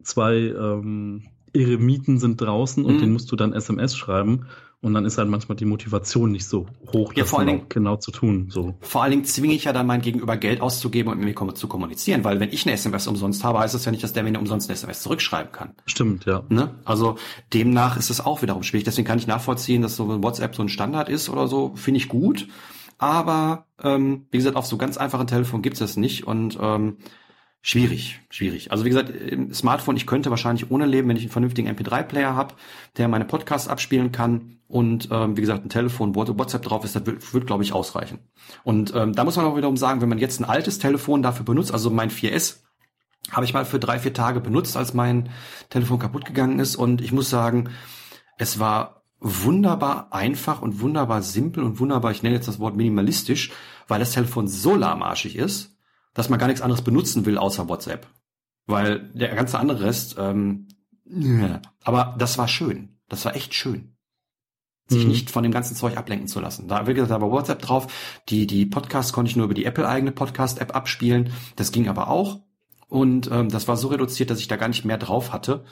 zwei 0.02 0.36
ähm, 0.36 1.24
Eremiten 1.54 2.18
sind 2.18 2.40
draußen 2.40 2.86
und 2.86 2.96
mhm. 2.96 3.00
den 3.00 3.14
musst 3.14 3.32
du 3.32 3.36
dann 3.36 3.54
SMS 3.54 3.96
schreiben. 3.96 4.48
Und 4.80 4.94
dann 4.94 5.06
ist 5.06 5.18
halt 5.18 5.28
manchmal 5.28 5.56
die 5.56 5.66
Motivation 5.66 6.32
nicht 6.32 6.46
so 6.46 6.68
hoch, 6.94 7.12
ja, 7.14 7.24
das 7.24 7.32
vor 7.32 7.40
allen 7.40 7.68
genau 7.68 7.96
zu 7.96 8.12
tun. 8.12 8.48
So. 8.52 8.76
Vor 8.82 9.02
allen 9.02 9.12
Dingen 9.12 9.26
zwinge 9.26 9.56
ich 9.56 9.64
ja 9.64 9.74
dann 9.74 9.88
mein 9.88 10.02
Gegenüber 10.02 10.38
Geld 10.38 10.62
auszugeben 10.62 11.12
und 11.12 11.20
mit 11.20 11.36
mir 11.36 11.54
zu 11.56 11.68
kommunizieren, 11.68 12.24
weil 12.24 12.40
wenn 12.40 12.52
ich 12.52 12.66
eine 12.66 12.74
SMS 12.74 13.08
umsonst 13.08 13.44
habe, 13.44 13.58
heißt 13.60 13.74
das 13.74 13.86
ja 13.86 13.92
nicht, 13.92 14.04
dass 14.04 14.14
der 14.14 14.22
mir 14.22 14.30
eine 14.30 14.40
umsonst 14.40 14.70
eine 14.70 14.76
SMS 14.76 15.02
zurückschreiben 15.02 15.52
kann. 15.52 15.74
Stimmt, 15.88 16.26
ja. 16.26 16.44
Ne? 16.50 16.76
Also 16.86 17.16
demnach 17.54 17.98
ist 17.98 18.12
es 18.12 18.24
auch 18.24 18.44
wiederum 18.44 18.62
schwierig. 18.62 18.84
Deswegen 18.84 19.08
kann 19.08 19.18
ich 19.18 19.26
nachvollziehen, 19.26 19.82
dass 19.82 19.96
so 19.96 20.22
WhatsApp 20.22 20.56
so 20.56 20.62
ein 20.62 20.70
Standard 20.70 21.10
ist 21.10 21.30
oder 21.30 21.48
so, 21.48 21.74
finde 21.76 21.98
ich 21.98 22.08
gut. 22.08 22.48
Aber 23.00 23.66
ähm, 23.82 24.28
wie 24.30 24.38
gesagt, 24.38 24.56
auf 24.56 24.68
so 24.68 24.78
ganz 24.78 24.98
einfachen 24.98 25.26
Telefon 25.26 25.64
gibt 25.64 25.74
es 25.74 25.80
das 25.80 25.98
nicht 25.98 26.28
und 26.28 26.58
ähm, 26.62 26.98
Schwierig, 27.64 28.22
schwierig. 28.30 28.72
Also 28.72 28.86
wie 28.86 28.90
gesagt, 28.90 29.10
im 29.10 29.54
Smartphone, 29.54 29.98
ich 29.98 30.08
könnte 30.08 30.30
wahrscheinlich 30.30 30.72
ohne 30.72 30.86
leben, 30.86 31.10
wenn 31.10 31.18
ich 31.18 31.24
einen 31.24 31.32
vernünftigen 31.32 31.68
MP3-Player 31.68 32.34
habe, 32.34 32.54
der 32.96 33.10
meine 33.10 33.26
Podcasts 33.26 33.68
abspielen 33.68 34.14
kann 34.14 34.57
und 34.68 35.10
ähm, 35.12 35.38
wie 35.38 35.42
gesagt 35.42 35.66
ein 35.66 35.70
Telefon, 35.70 36.16
WhatsApp 36.16 36.62
drauf 36.62 36.84
ist, 36.84 36.96
das 36.96 37.06
wird, 37.06 37.34
wird 37.34 37.48
glaube 37.48 37.64
ich, 37.64 37.74
ausreichen. 37.74 38.20
Und 38.64 38.94
ähm, 38.96 39.14
da 39.14 39.24
muss 39.24 39.38
man 39.38 39.46
auch 39.46 39.56
wiederum 39.56 39.78
sagen, 39.78 40.02
wenn 40.02 40.10
man 40.10 40.18
jetzt 40.18 40.40
ein 40.40 40.46
altes 40.46 40.80
Telefon 40.80 41.24
dafür 41.24 41.46
benutzt, 41.46 41.72
also 41.72 41.90
mein 41.90 42.10
4S, 42.10 42.64
habe 43.32 43.46
ich 43.46 43.54
mal 43.54 43.66
für 43.66 43.80
drei, 43.80 44.00
vier 44.00 44.14
Tage 44.14 44.40
benutzt, 44.40 44.78
als 44.78 44.94
mein 44.94 45.30
Telefon 45.70 46.00
kaputt 46.00 46.26
gegangen 46.26 46.60
ist 46.60 46.76
und 46.76 47.02
ich 47.02 47.12
muss 47.12 47.30
sagen, 47.30 47.70
es 48.38 48.60
war 48.60 49.04
wunderbar 49.20 50.14
einfach 50.14 50.62
und 50.62 50.80
wunderbar 50.80 51.22
simpel 51.22 51.64
und 51.64 51.80
wunderbar, 51.80 52.12
ich 52.12 52.24
nenne 52.24 52.36
jetzt 52.36 52.48
das 52.48 52.60
Wort 52.60 52.76
minimalistisch, 52.76 53.52
weil 53.88 54.00
das 54.00 54.12
Telefon 54.12 54.48
so 54.48 54.76
lahmarschig 54.76 55.36
ist, 55.36 55.78
dass 56.14 56.30
man 56.30 56.40
gar 56.40 56.48
nichts 56.48 56.62
anderes 56.62 56.84
benutzen 56.84 57.26
will 57.26 57.38
außer 57.38 57.68
WhatsApp. 57.68 58.08
Weil 58.66 59.12
der 59.14 59.34
ganze 59.34 59.60
andere 59.60 59.82
Rest, 59.82 60.16
ähm, 60.20 60.68
aber 61.84 62.16
das 62.18 62.38
war 62.38 62.48
schön. 62.48 63.00
Das 63.08 63.24
war 63.24 63.36
echt 63.36 63.54
schön. 63.54 63.97
Sich 64.88 65.04
mhm. 65.04 65.10
nicht 65.10 65.32
von 65.32 65.44
dem 65.44 65.52
ganzen 65.52 65.76
Zeug 65.76 65.98
ablenken 65.98 66.28
zu 66.28 66.40
lassen. 66.40 66.68
Da, 66.68 66.88
wie 66.88 66.94
gesagt, 66.94 67.12
da 67.12 67.22
war 67.22 67.32
WhatsApp 67.32 67.62
drauf. 67.62 67.88
Die, 68.30 68.48
die 68.48 68.66
Podcasts 68.66 69.12
konnte 69.12 69.30
ich 69.30 69.36
nur 69.36 69.46
über 69.46 69.54
die 69.54 69.66
Apple-eigene 69.66 70.12
Podcast-App 70.12 70.76
abspielen. 70.76 71.32
Das 71.56 71.72
ging 71.72 71.90
aber 71.90 72.10
auch. 72.10 72.40
Und 72.88 73.30
ähm, 73.32 73.50
das 73.50 73.68
war 73.68 73.76
so 73.76 73.90
reduziert, 73.90 74.30
dass 74.30 74.40
ich 74.40 74.48
da 74.48 74.56
gar 74.56 74.70
nicht 74.70 74.86
mehr 74.86 74.98
drauf 74.98 75.34
hatte. 75.34 75.66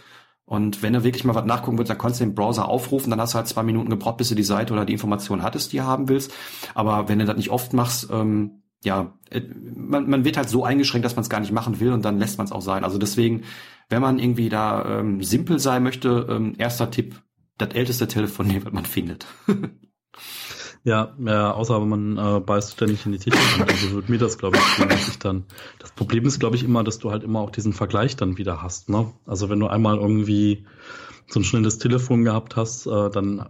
Und 0.45 0.83
wenn 0.83 0.93
du 0.93 1.03
wirklich 1.03 1.23
mal 1.23 1.33
was 1.33 1.45
nachgucken 1.45 1.77
willst, 1.77 1.89
dann 1.89 1.97
kannst 1.97 2.19
du 2.19 2.25
den 2.25 2.35
Browser 2.35 2.67
aufrufen, 2.67 3.09
dann 3.09 3.19
hast 3.19 3.33
du 3.33 3.37
halt 3.37 3.47
zwei 3.47 3.63
Minuten 3.63 3.89
gebraucht, 3.89 4.17
bis 4.17 4.29
du 4.29 4.35
die 4.35 4.43
Seite 4.43 4.73
oder 4.73 4.85
die 4.85 4.93
Information 4.93 5.41
hattest, 5.41 5.73
die 5.73 5.77
du 5.77 5.83
haben 5.83 6.07
willst. 6.07 6.31
Aber 6.75 7.09
wenn 7.09 7.17
du 7.19 7.25
das 7.25 7.35
nicht 7.35 7.49
oft 7.49 7.73
machst, 7.73 8.09
ähm, 8.11 8.61
ja, 8.83 9.13
äh, 9.31 9.41
man, 9.75 10.07
man 10.07 10.23
wird 10.23 10.37
halt 10.37 10.49
so 10.49 10.63
eingeschränkt, 10.63 11.03
dass 11.05 11.15
man 11.15 11.23
es 11.23 11.29
gar 11.29 11.39
nicht 11.39 11.51
machen 11.51 11.79
will 11.79 11.91
und 11.91 12.05
dann 12.05 12.19
lässt 12.19 12.37
man 12.37 12.45
es 12.45 12.51
auch 12.51 12.61
sein. 12.61 12.83
Also 12.83 12.99
deswegen, 12.99 13.41
wenn 13.89 14.01
man 14.01 14.19
irgendwie 14.19 14.49
da 14.49 14.99
ähm, 14.99 15.23
simpel 15.23 15.57
sein 15.57 15.81
möchte, 15.81 16.27
ähm, 16.29 16.53
erster 16.59 16.91
Tipp, 16.91 17.21
das 17.57 17.69
älteste 17.69 18.07
Telefon 18.07 18.53
was 18.65 18.73
man 18.73 18.85
findet. 18.85 19.25
ja, 20.83 21.15
ja, 21.19 21.51
außer 21.51 21.79
man 21.79 22.17
äh, 22.17 22.39
beißt 22.39 22.73
ständig 22.73 23.05
in 23.05 23.11
die 23.11 23.19
Tische. 23.19 23.37
Also 23.59 23.91
wird 23.91 24.09
mir 24.09 24.17
das, 24.17 24.37
glaube 24.37 24.57
ich, 24.57 24.85
dass 24.85 25.07
ich 25.07 25.19
dann. 25.19 25.45
Das 25.79 25.91
Problem 25.91 26.25
ist, 26.25 26.39
glaube 26.39 26.55
ich, 26.55 26.63
immer, 26.63 26.83
dass 26.83 26.99
du 26.99 27.11
halt 27.11 27.23
immer 27.23 27.39
auch 27.39 27.51
diesen 27.51 27.73
Vergleich 27.73 28.15
dann 28.15 28.37
wieder 28.37 28.61
hast. 28.61 28.89
Ne? 28.89 29.11
Also 29.25 29.49
wenn 29.49 29.59
du 29.59 29.67
einmal 29.67 29.97
irgendwie 29.97 30.65
so 31.27 31.39
ein 31.39 31.43
schnelles 31.43 31.79
Telefon 31.79 32.23
gehabt 32.23 32.55
hast, 32.55 32.85
äh, 32.85 33.09
dann 33.09 33.45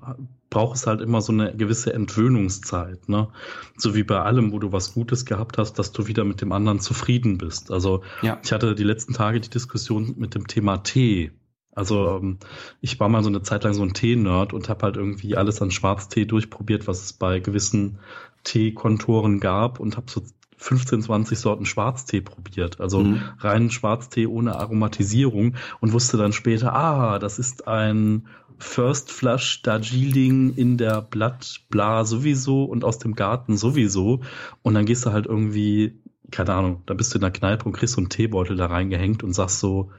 braucht 0.49 0.77
es 0.77 0.87
halt 0.87 1.01
immer 1.01 1.21
so 1.21 1.33
eine 1.33 1.53
gewisse 1.55 1.93
Entwöhnungszeit, 1.93 3.09
ne? 3.09 3.27
So 3.75 3.93
wie 3.95 4.03
bei 4.03 4.21
allem, 4.21 4.53
wo 4.53 4.59
du 4.59 4.71
was 4.71 4.93
Gutes 4.93 5.25
gehabt 5.25 5.57
hast, 5.57 5.73
dass 5.73 5.91
du 5.91 6.07
wieder 6.07 6.23
mit 6.23 6.39
dem 6.39 6.53
anderen 6.53 6.79
zufrieden 6.79 7.37
bist. 7.37 7.71
Also 7.71 8.03
ja. 8.21 8.39
ich 8.41 8.53
hatte 8.53 8.75
die 8.75 8.83
letzten 8.83 9.13
Tage 9.13 9.41
die 9.41 9.49
Diskussion 9.49 10.15
mit 10.17 10.35
dem 10.35 10.47
Thema 10.47 10.77
Tee. 10.77 11.31
Also 11.75 12.17
ähm, 12.17 12.37
ich 12.81 12.99
war 12.99 13.09
mal 13.09 13.21
so 13.21 13.29
eine 13.29 13.43
Zeit 13.43 13.63
lang 13.65 13.73
so 13.73 13.83
ein 13.83 13.93
Tee-Nerd 13.93 14.53
und 14.53 14.69
habe 14.69 14.83
halt 14.83 14.95
irgendwie 14.95 15.35
alles 15.35 15.61
an 15.61 15.71
Schwarztee 15.71 16.25
durchprobiert, 16.25 16.87
was 16.87 17.03
es 17.03 17.13
bei 17.13 17.39
gewissen 17.39 17.99
Teekontoren 18.43 19.39
gab 19.39 19.79
und 19.79 19.97
habe 19.97 20.09
so 20.09 20.21
15, 20.57 21.01
20 21.01 21.37
Sorten 21.37 21.65
Schwarztee 21.65 22.21
probiert. 22.21 22.79
Also 22.79 23.01
mhm. 23.01 23.21
reinen 23.39 23.69
Schwarztee 23.69 24.25
ohne 24.25 24.55
Aromatisierung 24.55 25.55
und 25.81 25.93
wusste 25.93 26.17
dann 26.17 26.33
später, 26.33 26.73
ah, 26.73 27.19
das 27.19 27.39
ist 27.39 27.67
ein 27.67 28.27
First 28.57 29.11
Flush 29.11 29.61
Darjeeling 29.63 30.55
in 30.55 30.77
der 30.77 31.01
Blattbla 31.01 32.05
sowieso 32.05 32.63
und 32.63 32.85
aus 32.85 32.99
dem 32.99 33.15
Garten 33.15 33.57
sowieso. 33.57 34.21
Und 34.61 34.75
dann 34.75 34.85
gehst 34.85 35.05
du 35.05 35.11
halt 35.11 35.25
irgendwie, 35.25 35.99
keine 36.31 36.53
Ahnung, 36.53 36.81
da 36.85 36.93
bist 36.93 37.13
du 37.13 37.17
in 37.17 37.21
der 37.21 37.31
Kneipe 37.31 37.65
und 37.65 37.73
kriegst 37.73 37.95
so 37.95 38.01
einen 38.01 38.09
Teebeutel 38.09 38.55
da 38.55 38.67
reingehängt 38.67 39.23
und 39.23 39.33
sagst 39.33 39.59
so, 39.59 39.91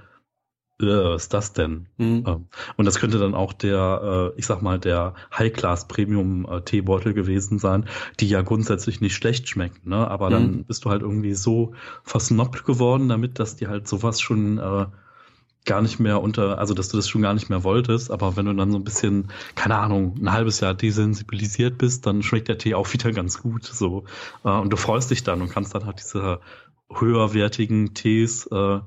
was 0.79 1.25
ist 1.25 1.35
das 1.35 1.53
denn? 1.53 1.87
Mhm. 1.97 2.25
Ähm, 2.27 2.47
und 2.77 2.85
das 2.85 2.99
könnte 2.99 3.19
dann 3.19 3.35
auch 3.35 3.53
der, 3.53 4.33
äh, 4.37 4.39
ich 4.39 4.47
sag 4.47 4.63
mal, 4.63 4.79
der 4.79 5.15
High-Class 5.37 5.89
Premium 5.89 6.47
äh, 6.51 6.61
Teebeutel 6.63 7.15
gewesen 7.15 7.59
sein, 7.59 7.87
die 8.21 8.29
ja 8.29 8.43
grundsätzlich 8.43 9.01
nicht 9.01 9.15
schlecht 9.15 9.49
schmecken, 9.49 9.89
ne? 9.89 10.09
Aber 10.09 10.29
mhm. 10.29 10.33
dann 10.33 10.65
bist 10.65 10.85
du 10.85 10.91
halt 10.91 11.03
irgendwie 11.03 11.35
so 11.35 11.73
versnoppt 12.05 12.65
geworden 12.65 13.09
damit, 13.09 13.39
dass 13.39 13.57
die 13.57 13.69
halt 13.69 13.89
sowas 13.89 14.21
schon 14.21 14.59
äh, 14.59 14.87
gar 15.65 15.83
nicht 15.83 15.99
mehr 15.99 16.23
unter, 16.23 16.59
also 16.59 16.75
dass 16.75 16.89
du 16.91 16.97
das 16.97 17.09
schon 17.09 17.23
gar 17.23 17.35
nicht 17.35 17.51
mehr 17.51 17.65
wolltest, 17.65 18.11
aber 18.11 18.37
wenn 18.37 18.47
du 18.47 18.53
dann 18.53 18.71
so 18.71 18.79
ein 18.79 18.85
bisschen, 18.85 19.29
keine 19.57 19.79
Ahnung, 19.79 20.15
ein 20.21 20.31
halbes 20.31 20.61
Jahr 20.61 20.75
desensibilisiert 20.75 21.77
bist, 21.77 22.07
dann 22.07 22.23
schmeckt 22.23 22.49
der 22.49 22.59
Tee 22.59 22.75
auch 22.75 22.93
wieder 22.93 23.11
ganz 23.11 23.43
gut, 23.43 23.65
so. 23.65 24.05
Und 24.45 24.73
du 24.73 24.77
freust 24.77 25.11
dich 25.11 25.25
dann 25.25 25.43
und 25.43 25.51
kannst 25.51 25.75
dann 25.75 25.85
halt 25.85 25.99
diese 25.99 26.39
höherwertigen 26.89 27.95
Tees 27.95 28.47
äh, 28.47 28.79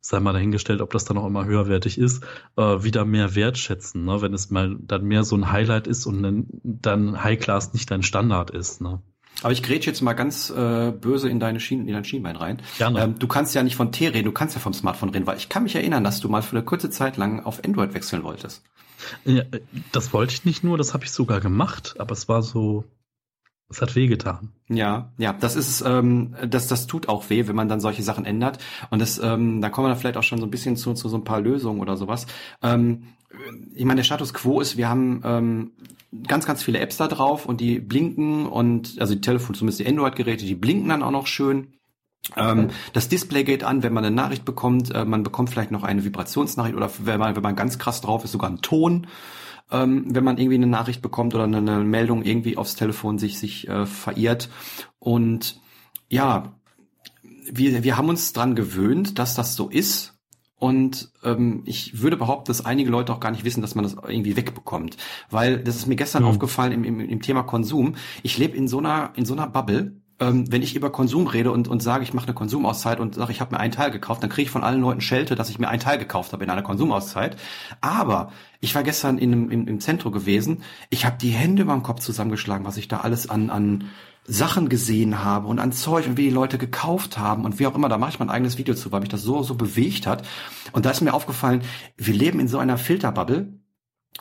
sei 0.00 0.20
mal 0.20 0.32
dahingestellt, 0.32 0.80
ob 0.80 0.92
das 0.92 1.04
dann 1.04 1.18
auch 1.18 1.26
immer 1.26 1.44
höherwertig 1.44 1.98
ist, 1.98 2.24
äh, 2.56 2.62
wieder 2.82 3.04
mehr 3.04 3.34
wertschätzen, 3.34 4.04
ne? 4.04 4.22
wenn 4.22 4.34
es 4.34 4.50
mal 4.50 4.76
dann 4.80 5.04
mehr 5.04 5.24
so 5.24 5.36
ein 5.36 5.52
Highlight 5.52 5.86
ist 5.86 6.06
und 6.06 6.22
dann, 6.22 6.46
dann 6.62 7.22
High 7.22 7.38
Class 7.38 7.72
nicht 7.72 7.90
dein 7.90 8.02
Standard 8.02 8.50
ist. 8.50 8.80
Ne? 8.80 9.02
Aber 9.42 9.52
ich 9.52 9.62
grätsche 9.62 9.90
jetzt 9.90 10.00
mal 10.00 10.12
ganz 10.14 10.50
äh, 10.50 10.90
böse 10.92 11.28
in 11.28 11.40
deine 11.40 11.60
Schienen, 11.60 11.86
in 11.86 11.94
dein 11.94 12.04
Schienbein 12.04 12.36
rein. 12.36 12.62
Gerne. 12.78 13.00
Ähm, 13.00 13.18
du 13.18 13.26
kannst 13.26 13.54
ja 13.54 13.62
nicht 13.62 13.76
von 13.76 13.92
T 13.92 14.08
reden, 14.08 14.24
du 14.24 14.32
kannst 14.32 14.54
ja 14.54 14.60
vom 14.60 14.74
Smartphone 14.74 15.10
reden, 15.10 15.26
weil 15.26 15.36
ich 15.36 15.48
kann 15.48 15.62
mich 15.62 15.74
erinnern, 15.74 16.04
dass 16.04 16.20
du 16.20 16.28
mal 16.28 16.42
für 16.42 16.56
eine 16.56 16.64
kurze 16.64 16.90
Zeit 16.90 17.16
lang 17.16 17.44
auf 17.44 17.64
Android 17.64 17.94
wechseln 17.94 18.22
wolltest. 18.22 18.62
Ja, 19.24 19.44
das 19.92 20.12
wollte 20.12 20.34
ich 20.34 20.44
nicht 20.44 20.62
nur, 20.62 20.76
das 20.76 20.92
habe 20.92 21.04
ich 21.04 21.10
sogar 21.10 21.40
gemacht, 21.40 21.94
aber 21.98 22.12
es 22.12 22.28
war 22.28 22.42
so 22.42 22.84
es 23.70 23.80
hat 23.80 23.94
weh 23.94 24.08
getan. 24.08 24.50
Ja, 24.68 25.12
ja, 25.16 25.32
das 25.32 25.54
ist, 25.54 25.82
ähm, 25.86 26.34
das, 26.48 26.66
das 26.66 26.86
tut 26.88 27.08
auch 27.08 27.30
weh, 27.30 27.46
wenn 27.46 27.54
man 27.54 27.68
dann 27.68 27.80
solche 27.80 28.02
Sachen 28.02 28.24
ändert. 28.24 28.58
Und 28.90 29.00
das, 29.00 29.20
ähm, 29.22 29.60
da 29.60 29.70
kommen 29.70 29.86
wir 29.86 29.90
dann 29.90 29.98
vielleicht 29.98 30.16
auch 30.16 30.24
schon 30.24 30.40
so 30.40 30.46
ein 30.46 30.50
bisschen 30.50 30.76
zu, 30.76 30.92
zu 30.94 31.08
so 31.08 31.16
ein 31.16 31.24
paar 31.24 31.40
Lösungen 31.40 31.80
oder 31.80 31.96
sowas. 31.96 32.26
Ähm, 32.62 33.04
ich 33.74 33.84
meine, 33.84 33.98
der 33.98 34.04
Status 34.04 34.34
quo 34.34 34.60
ist, 34.60 34.76
wir 34.76 34.88
haben 34.88 35.22
ähm, 35.24 35.70
ganz, 36.26 36.46
ganz 36.46 36.64
viele 36.64 36.80
Apps 36.80 36.96
da 36.96 37.06
drauf 37.06 37.46
und 37.46 37.60
die 37.60 37.78
blinken 37.78 38.46
und, 38.46 38.96
also 38.98 39.14
die 39.14 39.20
Telefon, 39.20 39.54
zumindest 39.54 39.78
die 39.80 39.86
Android-Geräte, 39.86 40.44
die 40.44 40.56
blinken 40.56 40.88
dann 40.88 41.04
auch 41.04 41.12
noch 41.12 41.28
schön. 41.28 41.68
Ähm, 42.36 42.70
das 42.92 43.08
Display 43.08 43.44
geht 43.44 43.62
an, 43.62 43.84
wenn 43.84 43.92
man 43.92 44.04
eine 44.04 44.14
Nachricht 44.14 44.44
bekommt. 44.44 44.92
Äh, 44.92 45.04
man 45.04 45.22
bekommt 45.22 45.50
vielleicht 45.50 45.70
noch 45.70 45.84
eine 45.84 46.04
Vibrationsnachricht 46.04 46.76
oder 46.76 46.90
wenn 46.98 47.20
man, 47.20 47.36
wenn 47.36 47.42
man 47.42 47.54
ganz 47.54 47.78
krass 47.78 48.00
drauf 48.00 48.24
ist, 48.24 48.32
sogar 48.32 48.50
einen 48.50 48.62
Ton 48.62 49.06
ähm, 49.70 50.04
wenn 50.08 50.24
man 50.24 50.38
irgendwie 50.38 50.56
eine 50.56 50.66
Nachricht 50.66 51.02
bekommt 51.02 51.34
oder 51.34 51.44
eine, 51.44 51.58
eine 51.58 51.84
Meldung 51.84 52.22
irgendwie 52.22 52.56
aufs 52.56 52.74
Telefon 52.74 53.18
sich 53.18 53.38
sich 53.38 53.68
äh, 53.68 53.86
verirrt. 53.86 54.48
Und 54.98 55.60
ja, 56.08 56.54
wir, 57.50 57.82
wir 57.84 57.96
haben 57.96 58.08
uns 58.08 58.32
dran 58.32 58.54
gewöhnt, 58.54 59.18
dass 59.18 59.34
das 59.34 59.54
so 59.54 59.68
ist. 59.68 60.16
Und 60.56 61.10
ähm, 61.24 61.62
ich 61.64 62.02
würde 62.02 62.18
behaupten, 62.18 62.48
dass 62.48 62.66
einige 62.66 62.90
Leute 62.90 63.14
auch 63.14 63.20
gar 63.20 63.30
nicht 63.30 63.44
wissen, 63.44 63.62
dass 63.62 63.74
man 63.74 63.82
das 63.82 63.94
irgendwie 63.94 64.36
wegbekommt. 64.36 64.98
Weil 65.30 65.58
das 65.58 65.76
ist 65.76 65.86
mir 65.86 65.96
gestern 65.96 66.24
mhm. 66.24 66.28
aufgefallen 66.28 66.72
im, 66.72 66.84
im, 66.84 67.00
im 67.00 67.22
Thema 67.22 67.44
Konsum. 67.44 67.94
Ich 68.22 68.36
lebe 68.36 68.56
in 68.56 68.68
so 68.68 68.78
einer 68.78 69.12
in 69.16 69.24
so 69.24 69.32
einer 69.32 69.46
Bubble, 69.46 69.99
ähm, 70.20 70.50
wenn 70.52 70.62
ich 70.62 70.76
über 70.76 70.90
Konsum 70.90 71.26
rede 71.26 71.50
und, 71.50 71.66
und 71.66 71.82
sage, 71.82 72.04
ich 72.04 72.12
mache 72.12 72.26
eine 72.26 72.34
Konsumauszeit 72.34 73.00
und 73.00 73.14
sage, 73.14 73.32
ich 73.32 73.40
habe 73.40 73.54
mir 73.54 73.60
einen 73.60 73.72
Teil 73.72 73.90
gekauft, 73.90 74.22
dann 74.22 74.30
kriege 74.30 74.44
ich 74.46 74.50
von 74.50 74.62
allen 74.62 74.82
Leuten 74.82 75.00
Schelte, 75.00 75.34
dass 75.34 75.50
ich 75.50 75.58
mir 75.58 75.68
einen 75.68 75.80
Teil 75.80 75.98
gekauft 75.98 76.32
habe 76.32 76.44
in 76.44 76.50
einer 76.50 76.62
Konsumauszeit. 76.62 77.36
Aber 77.80 78.30
ich 78.60 78.74
war 78.74 78.82
gestern 78.82 79.18
in, 79.18 79.50
im, 79.50 79.66
im 79.66 79.80
Zentrum 79.80 80.12
gewesen, 80.12 80.62
ich 80.90 81.06
habe 81.06 81.16
die 81.20 81.30
Hände 81.30 81.62
über 81.62 81.72
den 81.72 81.82
Kopf 81.82 82.00
zusammengeschlagen, 82.00 82.66
was 82.66 82.76
ich 82.76 82.88
da 82.88 83.00
alles 83.00 83.28
an, 83.30 83.50
an 83.50 83.84
Sachen 84.24 84.68
gesehen 84.68 85.24
habe 85.24 85.48
und 85.48 85.58
an 85.58 85.72
Zeug 85.72 86.06
und 86.06 86.16
wie 86.16 86.24
die 86.24 86.30
Leute 86.30 86.58
gekauft 86.58 87.18
haben 87.18 87.44
und 87.44 87.58
wie 87.58 87.66
auch 87.66 87.74
immer, 87.74 87.88
da 87.88 87.98
mache 87.98 88.10
ich 88.10 88.18
mein 88.18 88.30
eigenes 88.30 88.58
Video 88.58 88.74
zu, 88.74 88.92
weil 88.92 89.00
mich 89.00 89.08
das 89.08 89.22
so, 89.22 89.42
so 89.42 89.54
bewegt 89.54 90.06
hat. 90.06 90.26
Und 90.72 90.84
da 90.84 90.90
ist 90.90 91.00
mir 91.00 91.14
aufgefallen, 91.14 91.62
wir 91.96 92.14
leben 92.14 92.38
in 92.38 92.48
so 92.48 92.58
einer 92.58 92.76
Filterbubble, 92.76 93.54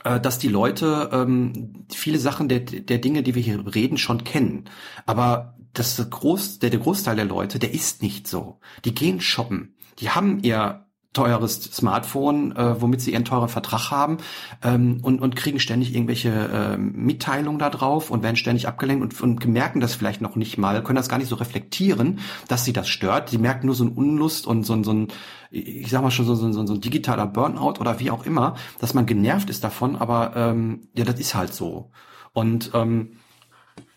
äh, 0.05 0.19
dass 0.19 0.39
die 0.39 0.47
Leute 0.47 1.09
ähm, 1.11 1.85
viele 1.91 2.19
Sachen 2.19 2.47
der, 2.47 2.61
der 2.61 2.99
Dinge, 2.99 3.21
die 3.21 3.35
wir 3.35 3.41
hier 3.41 3.75
reden, 3.75 3.97
schon 3.97 4.23
kennen. 4.23 4.65
Aber 5.05 5.58
das 5.73 6.09
Groß, 6.09 6.59
der, 6.59 6.69
der 6.69 6.79
Großteil 6.79 7.15
der 7.15 7.25
Leute, 7.25 7.59
der 7.59 7.73
ist 7.73 8.01
nicht 8.01 8.27
so. 8.27 8.59
Die 8.85 8.93
gehen 8.93 9.21
shoppen. 9.21 9.75
Die 9.99 10.09
haben 10.09 10.39
ihr 10.43 10.85
teures 11.13 11.63
Smartphone, 11.63 12.55
äh, 12.55 12.79
womit 12.81 13.01
sie 13.01 13.13
ihren 13.13 13.25
teuren 13.25 13.49
Vertrag 13.49 13.89
haben 13.89 14.17
ähm, 14.63 14.99
und, 15.01 15.19
und 15.21 15.35
kriegen 15.35 15.59
ständig 15.59 15.95
irgendwelche 15.95 16.29
äh, 16.29 16.77
Mitteilungen 16.77 17.57
da 17.57 17.71
drauf 17.71 18.11
und 18.11 18.21
werden 18.21 18.35
ständig 18.35 18.67
abgelenkt 18.67 19.01
und, 19.01 19.21
und 19.21 19.45
merken 19.47 19.79
das 19.79 19.95
vielleicht 19.95 20.21
noch 20.21 20.35
nicht 20.35 20.59
mal, 20.59 20.83
können 20.83 20.97
das 20.97 21.09
gar 21.09 21.17
nicht 21.17 21.29
so 21.29 21.35
reflektieren, 21.35 22.19
dass 22.47 22.63
sie 22.63 22.73
das 22.73 22.87
stört. 22.87 23.29
Sie 23.29 23.39
merken 23.39 23.65
nur 23.65 23.75
so 23.75 23.85
ein 23.85 23.91
Unlust 23.91 24.45
und 24.45 24.63
so 24.63 24.73
ein, 24.73 24.83
so 24.83 24.93
ein 24.93 25.07
ich 25.49 25.89
sag 25.89 26.03
mal 26.03 26.11
schon 26.11 26.25
so, 26.25 26.35
so, 26.35 26.51
so, 26.51 26.65
so 26.67 26.73
ein 26.75 26.81
digitaler 26.81 27.25
Burnout 27.25 27.79
oder 27.79 27.99
wie 27.99 28.11
auch 28.11 28.27
immer, 28.27 28.55
dass 28.79 28.93
man 28.93 29.07
genervt 29.07 29.49
ist 29.49 29.63
davon, 29.63 29.95
aber 29.95 30.33
ähm, 30.35 30.89
ja, 30.95 31.05
das 31.05 31.19
ist 31.19 31.33
halt 31.33 31.55
so. 31.55 31.89
Und 32.33 32.69
ähm, 32.75 33.13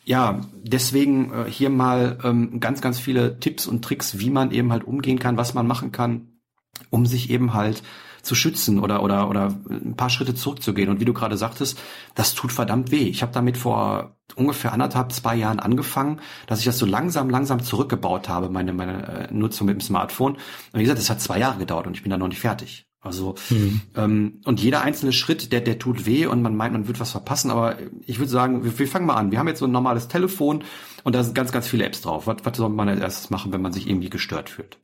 ja, 0.05 0.41
deswegen 0.55 1.33
äh, 1.33 1.51
hier 1.51 1.71
mal 1.71 2.19
ähm, 2.25 2.61
ganz, 2.61 2.81
ganz 2.81 2.99
viele 2.99 3.39
Tipps 3.39 3.67
und 3.67 3.85
Tricks, 3.85 4.19
wie 4.19 4.31
man 4.31 4.51
eben 4.51 4.73
halt 4.73 4.85
umgehen 4.85 5.19
kann, 5.19 5.37
was 5.37 5.55
man 5.55 5.67
machen 5.67 5.93
kann, 5.93 6.29
um 6.91 7.07
sich 7.07 7.31
eben 7.31 7.55
halt 7.55 7.83
zu 8.23 8.35
schützen 8.37 8.79
oder 8.79 9.03
oder 9.03 9.29
oder 9.29 9.55
ein 9.69 9.97
paar 9.97 10.11
Schritte 10.11 10.35
zurückzugehen. 10.35 10.89
Und 10.89 11.01
wie 11.01 11.05
du 11.05 11.13
gerade 11.13 11.37
sagtest, 11.37 11.79
das 12.15 12.35
tut 12.35 12.53
verdammt 12.53 12.91
weh. 12.91 13.09
Ich 13.09 13.23
habe 13.23 13.33
damit 13.33 13.57
vor 13.57 14.17
ungefähr 14.37 14.73
anderthalb, 14.73 15.13
zwei 15.13 15.37
Jahren 15.37 15.61
angefangen, 15.61 16.21
dass 16.47 16.61
ich 16.61 16.65
das 16.65 16.79
so 16.79 16.87
langsam, 16.87 17.31
langsam 17.31 17.63
zurückgebaut 17.63 18.29
habe, 18.29 18.49
meine 18.49 18.73
meine 18.73 19.29
äh, 19.29 19.35
Nutzung 19.35 19.67
mit 19.67 19.75
dem 19.75 19.81
Smartphone. 19.81 20.35
Und 20.35 20.79
wie 20.79 20.83
gesagt, 20.83 21.01
es 21.01 21.11
hat 21.11 21.21
zwei 21.21 21.39
Jahre 21.39 21.59
gedauert 21.59 21.87
und 21.87 21.97
ich 21.97 22.03
bin 22.03 22.11
da 22.11 22.19
noch 22.19 22.29
nicht 22.29 22.41
fertig. 22.41 22.87
Also 23.03 23.35
mhm. 23.51 23.81
ähm, 23.97 24.41
und 24.45 24.61
jeder 24.61 24.83
einzelne 24.83 25.13
Schritt, 25.13 25.51
der 25.53 25.61
der 25.61 25.81
tut 25.81 26.07
weh 26.07 26.27
und 26.27 26.41
man 26.41 26.55
meint, 26.55 26.73
man 26.73 26.87
wird 26.87 27.01
was 27.01 27.11
verpassen. 27.11 27.51
Aber 27.51 27.77
ich 28.07 28.21
würde 28.21 28.31
sagen, 28.31 28.65
wir, 28.65 28.79
wir 28.79 28.87
fangen 28.87 29.07
mal 29.07 29.17
an. 29.17 29.33
Wir 29.33 29.41
haben 29.41 29.49
jetzt 29.49 29.59
so 29.59 29.67
ein 29.67 29.73
normales 29.73 30.07
Telefon 30.07 30.63
und 31.03 31.15
da 31.15 31.25
sind 31.25 31.35
ganz, 31.35 31.51
ganz 31.51 31.67
viele 31.67 31.85
Apps 31.85 32.01
drauf. 32.01 32.29
Was, 32.29 32.37
was 32.45 32.57
soll 32.57 32.69
man 32.69 32.89
als 32.89 33.01
erstes 33.01 33.31
machen, 33.31 33.53
wenn 33.53 33.61
man 33.61 33.73
sich 33.73 33.89
irgendwie 33.89 34.09
gestört 34.09 34.51
fühlt? 34.51 34.79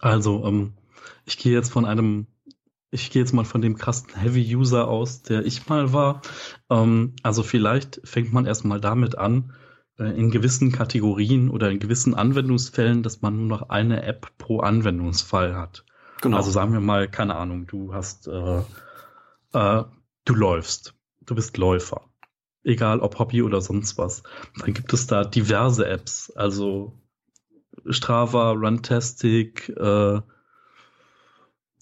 Also 0.00 0.44
ähm, 0.44 0.72
ich 1.24 1.38
gehe 1.38 1.52
jetzt 1.52 1.70
von 1.70 1.84
einem, 1.84 2.26
ich 2.90 3.12
gehe 3.12 3.22
jetzt 3.22 3.32
mal 3.32 3.44
von 3.44 3.62
dem 3.62 3.76
krassen 3.76 4.12
Heavy-User 4.16 4.88
aus, 4.88 5.22
der 5.22 5.46
ich 5.46 5.68
mal 5.68 5.92
war. 5.92 6.22
Ähm, 6.68 7.14
also 7.22 7.44
vielleicht 7.44 8.00
fängt 8.02 8.32
man 8.32 8.44
erstmal 8.44 8.80
damit 8.80 9.16
an, 9.16 9.52
äh, 10.00 10.18
in 10.18 10.32
gewissen 10.32 10.72
Kategorien 10.72 11.48
oder 11.48 11.70
in 11.70 11.78
gewissen 11.78 12.14
Anwendungsfällen, 12.14 13.04
dass 13.04 13.22
man 13.22 13.36
nur 13.36 13.46
noch 13.46 13.68
eine 13.68 14.02
App 14.02 14.32
pro 14.36 14.58
Anwendungsfall 14.58 15.54
hat. 15.54 15.84
Genau. 16.20 16.36
Also 16.36 16.50
sagen 16.50 16.72
wir 16.72 16.80
mal, 16.80 17.08
keine 17.08 17.36
Ahnung, 17.36 17.66
du 17.66 17.94
hast, 17.94 18.28
äh, 18.28 18.62
äh, 19.52 19.84
du 20.24 20.34
läufst, 20.34 20.94
du 21.24 21.34
bist 21.34 21.56
Läufer. 21.56 22.02
Egal 22.62 23.00
ob 23.00 23.18
Hobby 23.18 23.42
oder 23.42 23.60
sonst 23.62 23.96
was. 23.96 24.22
Dann 24.58 24.74
gibt 24.74 24.92
es 24.92 25.06
da 25.06 25.24
diverse 25.24 25.86
Apps, 25.88 26.30
also 26.30 26.92
Strava, 27.88 28.52
Runtastic, 28.52 29.70
äh, 29.70 30.20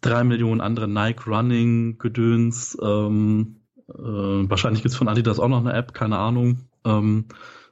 drei 0.00 0.24
Millionen 0.24 0.60
andere 0.60 0.86
Nike 0.86 1.26
Running 1.26 1.98
Gedöns. 1.98 2.78
Ähm, 2.80 3.56
äh, 3.88 3.92
wahrscheinlich 3.94 4.82
gibt's 4.82 4.96
von 4.96 5.08
Adidas 5.08 5.40
auch 5.40 5.48
noch 5.48 5.60
eine 5.60 5.72
App, 5.72 5.94
keine 5.94 6.18
Ahnung. 6.18 6.68
Ähm, 6.84 7.26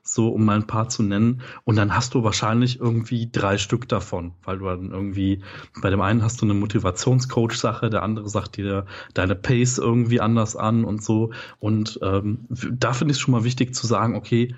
so 0.07 0.29
um 0.29 0.45
mal 0.45 0.57
ein 0.57 0.67
paar 0.67 0.89
zu 0.89 1.03
nennen. 1.03 1.43
Und 1.65 1.77
dann 1.77 1.95
hast 1.95 2.15
du 2.15 2.23
wahrscheinlich 2.23 2.81
irgendwie 2.81 3.29
drei 3.31 3.59
Stück 3.59 3.89
davon, 3.89 4.33
weil 4.45 4.59
du 4.59 4.67
dann 4.67 4.91
irgendwie, 4.91 5.43
bei 5.83 5.91
dem 5.91 6.01
einen 6.01 6.23
hast 6.23 6.41
du 6.41 6.47
eine 6.47 6.55
Motivationscoach-Sache, 6.55 7.91
der 7.91 8.03
andere 8.03 8.29
sagt 8.29 8.57
dir 8.57 8.87
deine 9.15 9.35
Pace 9.35 9.79
irgendwie 9.79 10.21
anders 10.21 10.57
an 10.57 10.85
und 10.85 11.03
so. 11.03 11.33
Und 11.59 11.99
ähm, 12.03 12.47
da 12.49 12.93
finde 12.93 13.13
ich 13.13 13.19
es 13.19 13.21
schon 13.21 13.33
mal 13.33 13.45
wichtig 13.45 13.75
zu 13.75 13.87
sagen, 13.87 14.15
okay, 14.15 14.55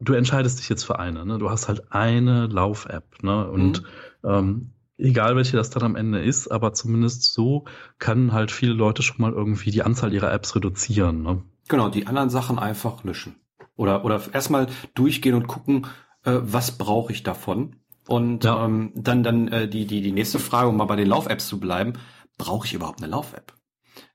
du 0.00 0.12
entscheidest 0.12 0.58
dich 0.58 0.68
jetzt 0.68 0.84
für 0.84 0.98
eine. 0.98 1.24
Ne? 1.24 1.38
Du 1.38 1.50
hast 1.50 1.68
halt 1.68 1.92
eine 1.92 2.46
Lauf-App. 2.46 3.22
Ne? 3.22 3.48
Und 3.48 3.82
mhm. 3.82 4.28
ähm, 4.28 4.70
egal 4.98 5.36
welche 5.36 5.56
das 5.56 5.70
dann 5.70 5.82
am 5.82 5.96
Ende 5.96 6.22
ist, 6.22 6.48
aber 6.48 6.72
zumindest 6.72 7.32
so 7.32 7.64
können 7.98 8.32
halt 8.32 8.50
viele 8.50 8.72
Leute 8.72 9.02
schon 9.02 9.20
mal 9.20 9.32
irgendwie 9.32 9.70
die 9.70 9.82
Anzahl 9.82 10.12
ihrer 10.12 10.32
Apps 10.32 10.54
reduzieren. 10.54 11.22
Ne? 11.22 11.42
Genau, 11.68 11.88
die 11.88 12.06
anderen 12.06 12.30
Sachen 12.30 12.58
einfach 12.58 13.02
löschen. 13.04 13.34
Oder, 13.76 14.04
oder 14.04 14.22
erstmal 14.32 14.68
durchgehen 14.94 15.34
und 15.34 15.46
gucken, 15.46 15.86
äh, 16.24 16.32
was 16.40 16.78
brauche 16.78 17.12
ich 17.12 17.22
davon? 17.22 17.76
Und 18.08 18.44
ja. 18.44 18.64
ähm, 18.64 18.92
dann, 18.94 19.22
dann 19.22 19.48
äh, 19.48 19.68
die, 19.68 19.86
die, 19.86 20.00
die 20.00 20.12
nächste 20.12 20.38
Frage, 20.38 20.68
um 20.68 20.76
mal 20.76 20.84
bei 20.84 20.96
den 20.96 21.08
Lauf-Apps 21.08 21.48
zu 21.48 21.58
bleiben, 21.58 21.94
brauche 22.38 22.66
ich 22.66 22.74
überhaupt 22.74 23.02
eine 23.02 23.10
Lauf-App? 23.10 23.52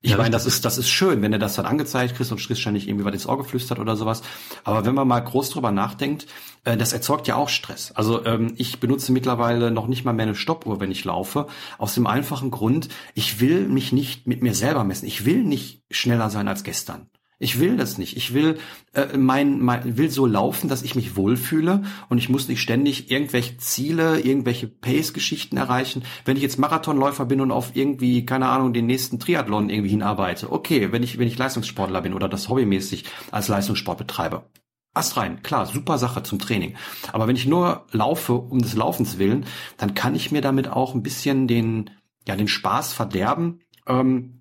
Ich 0.03 0.11
ja, 0.11 0.17
meine, 0.17 0.31
das 0.31 0.45
ist, 0.45 0.65
das 0.65 0.77
ist 0.77 0.89
schön, 0.89 1.21
wenn 1.21 1.31
du 1.31 1.39
das 1.39 1.55
dann 1.55 1.65
angezeigt 1.65 2.15
kriegst 2.15 2.31
und 2.31 2.39
kriegst 2.39 2.61
ständig 2.61 2.87
irgendwie 2.87 3.05
was 3.05 3.13
ins 3.13 3.27
Ohr 3.27 3.37
geflüstert 3.37 3.79
oder 3.79 3.95
sowas. 3.95 4.21
Aber 4.63 4.85
wenn 4.85 4.95
man 4.95 5.07
mal 5.07 5.19
groß 5.19 5.51
drüber 5.51 5.71
nachdenkt, 5.71 6.27
äh, 6.63 6.77
das 6.77 6.93
erzeugt 6.93 7.27
ja 7.27 7.35
auch 7.35 7.49
Stress. 7.49 7.91
Also 7.91 8.25
ähm, 8.25 8.53
ich 8.57 8.79
benutze 8.79 9.11
mittlerweile 9.11 9.71
noch 9.71 9.87
nicht 9.87 10.05
mal 10.05 10.13
mehr 10.13 10.25
eine 10.25 10.35
Stoppuhr, 10.35 10.79
wenn 10.79 10.91
ich 10.91 11.05
laufe. 11.05 11.47
Aus 11.77 11.95
dem 11.95 12.07
einfachen 12.07 12.51
Grund, 12.51 12.89
ich 13.13 13.39
will 13.39 13.67
mich 13.67 13.91
nicht 13.91 14.27
mit 14.27 14.41
mir 14.41 14.55
selber 14.55 14.83
messen. 14.83 15.07
Ich 15.07 15.25
will 15.25 15.43
nicht 15.43 15.83
schneller 15.91 16.29
sein 16.29 16.47
als 16.47 16.63
gestern. 16.63 17.09
Ich 17.41 17.59
will 17.59 17.75
das 17.75 17.97
nicht. 17.97 18.17
Ich 18.17 18.35
will 18.35 18.59
äh, 18.93 19.17
mein, 19.17 19.59
mein 19.59 19.97
will 19.97 20.11
so 20.11 20.27
laufen, 20.27 20.69
dass 20.69 20.83
ich 20.83 20.93
mich 20.93 21.15
wohlfühle 21.15 21.81
und 22.07 22.19
ich 22.19 22.29
muss 22.29 22.47
nicht 22.47 22.61
ständig 22.61 23.09
irgendwelche 23.09 23.57
Ziele, 23.57 24.19
irgendwelche 24.19 24.67
Pace-Geschichten 24.67 25.57
erreichen. 25.57 26.03
Wenn 26.23 26.37
ich 26.37 26.43
jetzt 26.43 26.59
Marathonläufer 26.59 27.25
bin 27.25 27.41
und 27.41 27.49
auf 27.49 27.75
irgendwie 27.75 28.27
keine 28.27 28.47
Ahnung 28.47 28.73
den 28.73 28.85
nächsten 28.85 29.19
Triathlon 29.19 29.71
irgendwie 29.71 29.89
hinarbeite, 29.89 30.51
okay. 30.51 30.91
Wenn 30.91 31.01
ich 31.01 31.17
wenn 31.17 31.27
ich 31.27 31.35
Leistungssportler 31.39 32.01
bin 32.01 32.13
oder 32.13 32.29
das 32.29 32.47
hobbymäßig 32.47 33.05
als 33.31 33.47
Leistungssport 33.47 33.97
betreibe, 33.97 34.45
Ast 34.93 35.17
rein, 35.17 35.41
klar, 35.41 35.65
super 35.65 35.97
Sache 35.97 36.21
zum 36.21 36.37
Training. 36.37 36.75
Aber 37.11 37.27
wenn 37.27 37.37
ich 37.37 37.47
nur 37.47 37.87
laufe 37.91 38.33
um 38.33 38.61
des 38.61 38.75
Laufens 38.75 39.17
willen, 39.17 39.45
dann 39.77 39.95
kann 39.95 40.13
ich 40.13 40.31
mir 40.31 40.41
damit 40.41 40.67
auch 40.67 40.93
ein 40.93 41.01
bisschen 41.01 41.47
den, 41.47 41.89
ja, 42.27 42.35
den 42.35 42.49
Spaß 42.49 42.93
verderben. 42.93 43.61
Ähm, 43.87 44.40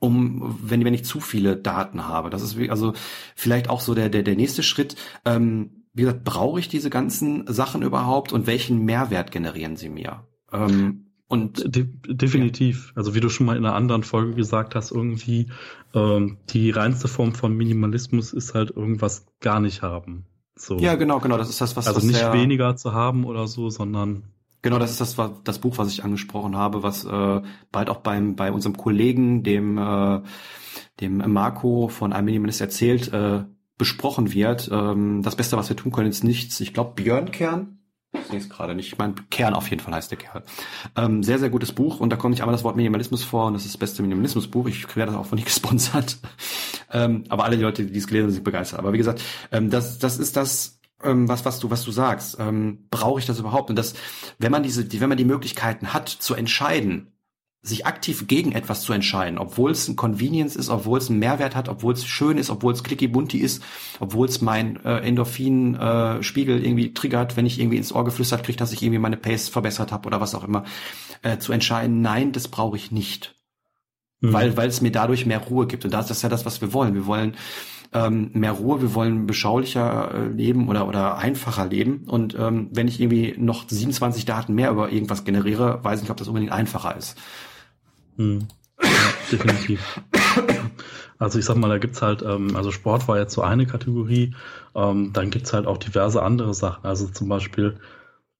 um, 0.00 0.58
wenn, 0.62 0.84
wenn 0.84 0.94
ich 0.94 1.04
zu 1.04 1.20
viele 1.20 1.56
Daten 1.56 2.08
habe. 2.08 2.30
Das 2.30 2.42
ist 2.42 2.58
also 2.70 2.94
vielleicht 3.36 3.70
auch 3.70 3.80
so 3.80 3.94
der, 3.94 4.08
der, 4.08 4.22
der 4.22 4.34
nächste 4.34 4.62
Schritt. 4.62 4.96
Ähm, 5.24 5.84
wie 5.92 6.02
gesagt, 6.02 6.24
brauche 6.24 6.58
ich 6.58 6.68
diese 6.68 6.90
ganzen 6.90 7.44
Sachen 7.46 7.82
überhaupt 7.82 8.32
und 8.32 8.46
welchen 8.46 8.84
Mehrwert 8.84 9.30
generieren 9.30 9.76
sie 9.76 9.88
mir? 9.88 10.24
Ähm, 10.52 11.06
und 11.28 11.76
De 11.76 11.86
definitiv. 12.08 12.88
Ja. 12.88 12.96
Also 12.96 13.14
wie 13.14 13.20
du 13.20 13.28
schon 13.28 13.46
mal 13.46 13.56
in 13.56 13.64
einer 13.64 13.76
anderen 13.76 14.02
Folge 14.02 14.34
gesagt 14.34 14.74
hast, 14.74 14.90
irgendwie 14.90 15.46
ähm, 15.94 16.38
die 16.48 16.70
reinste 16.70 17.06
Form 17.06 17.34
von 17.34 17.56
Minimalismus 17.56 18.32
ist 18.32 18.54
halt 18.54 18.70
irgendwas 18.70 19.26
gar 19.40 19.60
nicht 19.60 19.82
haben. 19.82 20.26
So. 20.56 20.78
Ja, 20.78 20.96
genau, 20.96 21.20
genau. 21.20 21.38
Das 21.38 21.48
ist 21.48 21.60
das, 21.60 21.76
was 21.76 21.86
also 21.86 22.04
nicht 22.04 22.32
weniger 22.32 22.74
zu 22.76 22.92
haben 22.92 23.24
oder 23.24 23.46
so, 23.46 23.70
sondern 23.70 24.24
Genau, 24.62 24.78
das 24.78 24.90
ist 24.90 25.00
das, 25.00 25.16
das 25.44 25.58
Buch, 25.58 25.78
was 25.78 25.88
ich 25.88 26.04
angesprochen 26.04 26.56
habe, 26.56 26.82
was 26.82 27.04
äh, 27.04 27.42
bald 27.72 27.88
auch 27.88 27.98
beim 27.98 28.36
bei 28.36 28.52
unserem 28.52 28.76
Kollegen, 28.76 29.42
dem 29.42 29.78
äh, 29.78 30.20
dem 31.00 31.32
Marco 31.32 31.88
von 31.88 32.12
einem 32.12 32.26
Minimalist 32.26 32.60
erzählt, 32.60 33.12
äh, 33.12 33.44
besprochen 33.78 34.32
wird. 34.34 34.68
Ähm, 34.70 35.22
das 35.22 35.36
Beste, 35.36 35.56
was 35.56 35.70
wir 35.70 35.76
tun 35.76 35.92
können, 35.92 36.10
ist 36.10 36.24
nichts. 36.24 36.60
Ich 36.60 36.74
glaube, 36.74 37.02
Björn 37.02 37.30
Kern. 37.30 37.78
Ich 38.12 38.26
sehe 38.26 38.38
es 38.38 38.50
gerade 38.50 38.74
nicht. 38.74 38.92
Ich 38.92 38.98
meine, 38.98 39.14
Kern 39.30 39.54
auf 39.54 39.70
jeden 39.70 39.80
Fall 39.80 39.94
heißt 39.94 40.10
der 40.10 40.18
Kerl. 40.18 40.42
Ähm, 40.96 41.22
sehr, 41.22 41.38
sehr 41.38 41.48
gutes 41.48 41.72
Buch 41.72 42.00
und 42.00 42.10
da 42.10 42.16
kommt 42.16 42.32
nicht 42.32 42.42
einmal 42.42 42.54
das 42.54 42.64
Wort 42.64 42.76
Minimalismus 42.76 43.22
vor 43.22 43.46
und 43.46 43.54
das 43.54 43.64
ist 43.64 43.74
das 43.74 43.78
beste 43.78 44.02
Minimalismusbuch. 44.02 44.66
Ich 44.66 44.96
werde 44.96 45.12
das 45.12 45.20
auch 45.20 45.26
von 45.26 45.36
nicht 45.36 45.44
gesponsert. 45.46 46.18
ähm, 46.92 47.24
aber 47.28 47.44
alle 47.44 47.56
Leute, 47.56 47.86
die 47.86 47.98
es 47.98 48.08
gelesen 48.08 48.26
haben, 48.26 48.32
sind 48.32 48.44
begeistert. 48.44 48.80
Aber 48.80 48.92
wie 48.92 48.98
gesagt, 48.98 49.22
ähm, 49.52 49.70
das, 49.70 49.98
das 49.98 50.18
ist 50.18 50.36
das, 50.36 50.79
ähm, 51.02 51.28
was, 51.28 51.44
was 51.44 51.58
du, 51.58 51.70
was 51.70 51.84
du 51.84 51.92
sagst. 51.92 52.36
Ähm, 52.38 52.86
brauche 52.90 53.20
ich 53.20 53.26
das 53.26 53.38
überhaupt? 53.38 53.70
Und 53.70 53.76
das, 53.76 53.94
wenn 54.38 54.52
man 54.52 54.62
diese, 54.62 54.84
die, 54.84 55.00
wenn 55.00 55.08
man 55.08 55.18
die 55.18 55.24
Möglichkeiten 55.24 55.92
hat, 55.92 56.08
zu 56.08 56.34
entscheiden, 56.34 57.12
sich 57.62 57.84
aktiv 57.84 58.26
gegen 58.26 58.52
etwas 58.52 58.82
zu 58.82 58.94
entscheiden, 58.94 59.38
obwohl 59.38 59.70
es 59.70 59.86
ein 59.86 59.96
Convenience 59.96 60.56
ist, 60.56 60.70
obwohl 60.70 60.98
es 60.98 61.10
einen 61.10 61.18
Mehrwert 61.18 61.54
hat, 61.54 61.68
obwohl 61.68 61.92
es 61.92 62.06
schön 62.06 62.38
ist, 62.38 62.48
obwohl 62.48 62.72
es 62.72 62.82
clicky 62.82 63.06
bunti 63.06 63.38
ist, 63.38 63.62
obwohl 63.98 64.26
es 64.26 64.40
mein 64.40 64.82
äh, 64.82 65.00
Endorphin-Spiegel 65.00 66.58
äh, 66.58 66.64
irgendwie 66.64 66.94
triggert, 66.94 67.36
wenn 67.36 67.44
ich 67.44 67.60
irgendwie 67.60 67.76
ins 67.76 67.92
Ohr 67.92 68.04
geflüstert 68.06 68.44
kriege, 68.44 68.56
dass 68.56 68.72
ich 68.72 68.82
irgendwie 68.82 68.98
meine 68.98 69.18
Pace 69.18 69.50
verbessert 69.50 69.92
habe 69.92 70.06
oder 70.06 70.22
was 70.22 70.34
auch 70.34 70.44
immer, 70.44 70.64
äh, 71.20 71.36
zu 71.36 71.52
entscheiden, 71.52 72.00
nein, 72.00 72.32
das 72.32 72.48
brauche 72.48 72.78
ich 72.78 72.92
nicht. 72.92 73.34
Mhm. 74.20 74.32
Weil, 74.32 74.56
weil 74.56 74.68
es 74.68 74.80
mir 74.80 74.92
dadurch 74.92 75.26
mehr 75.26 75.40
Ruhe 75.40 75.66
gibt. 75.66 75.84
Und 75.84 75.92
das 75.92 76.10
ist 76.10 76.22
ja 76.22 76.30
das, 76.30 76.46
was 76.46 76.62
wir 76.62 76.72
wollen. 76.72 76.94
Wir 76.94 77.06
wollen 77.06 77.36
ähm, 77.92 78.30
mehr 78.34 78.52
Ruhe, 78.52 78.80
wir 78.82 78.94
wollen 78.94 79.26
beschaulicher 79.26 80.14
äh, 80.14 80.28
leben 80.28 80.68
oder, 80.68 80.86
oder 80.86 81.16
einfacher 81.18 81.66
leben. 81.66 82.04
Und 82.06 82.36
ähm, 82.38 82.68
wenn 82.72 82.88
ich 82.88 83.00
irgendwie 83.00 83.34
noch 83.36 83.68
27 83.68 84.24
Daten 84.24 84.54
mehr 84.54 84.70
über 84.70 84.92
irgendwas 84.92 85.24
generiere, 85.24 85.80
weiß 85.82 85.98
ich 85.98 86.02
nicht, 86.04 86.10
ob 86.10 86.16
das 86.16 86.28
unbedingt 86.28 86.52
einfacher 86.52 86.96
ist. 86.96 87.18
Hm. 88.16 88.46
Ja, 88.82 88.88
definitiv. 89.32 90.00
Also 91.18 91.38
ich 91.38 91.44
sag 91.44 91.56
mal, 91.58 91.68
da 91.68 91.76
gibt's 91.76 92.00
halt, 92.00 92.22
ähm, 92.22 92.56
also 92.56 92.70
Sport 92.70 93.06
war 93.06 93.18
jetzt 93.18 93.34
so 93.34 93.42
eine 93.42 93.66
Kategorie, 93.66 94.34
ähm, 94.74 95.12
dann 95.12 95.28
gibt's 95.28 95.52
halt 95.52 95.66
auch 95.66 95.76
diverse 95.76 96.22
andere 96.22 96.54
Sachen. 96.54 96.86
Also 96.86 97.08
zum 97.08 97.28
Beispiel, 97.28 97.78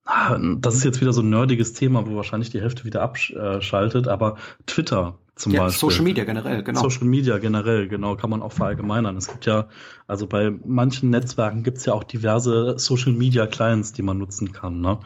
ah, 0.03 0.35
das 0.57 0.73
ist 0.75 0.83
jetzt 0.83 0.99
wieder 0.99 1.13
so 1.13 1.21
ein 1.21 1.29
nerdiges 1.29 1.73
Thema, 1.73 2.07
wo 2.07 2.15
wahrscheinlich 2.15 2.49
die 2.49 2.59
Hälfte 2.59 2.83
wieder 2.83 3.03
abschaltet, 3.03 4.07
aber 4.07 4.37
Twitter 4.65 5.19
zum 5.41 5.51
ja, 5.53 5.63
Beispiel. 5.63 5.89
Social 5.89 6.03
Media 6.03 6.23
generell, 6.23 6.63
genau. 6.63 6.81
Social 6.81 7.05
Media 7.05 7.37
generell, 7.39 7.87
genau, 7.87 8.15
kann 8.15 8.29
man 8.29 8.41
auch 8.41 8.53
verallgemeinern. 8.53 9.17
Es 9.17 9.27
gibt 9.27 9.45
ja, 9.45 9.67
also 10.07 10.27
bei 10.27 10.51
manchen 10.65 11.09
Netzwerken 11.09 11.63
gibt 11.63 11.79
es 11.79 11.85
ja 11.85 11.93
auch 11.93 12.03
diverse 12.03 12.77
Social 12.77 13.11
Media 13.11 13.47
Clients, 13.47 13.91
die 13.93 14.03
man 14.03 14.17
nutzen 14.17 14.51
kann. 14.51 14.81
Ne? 14.81 14.99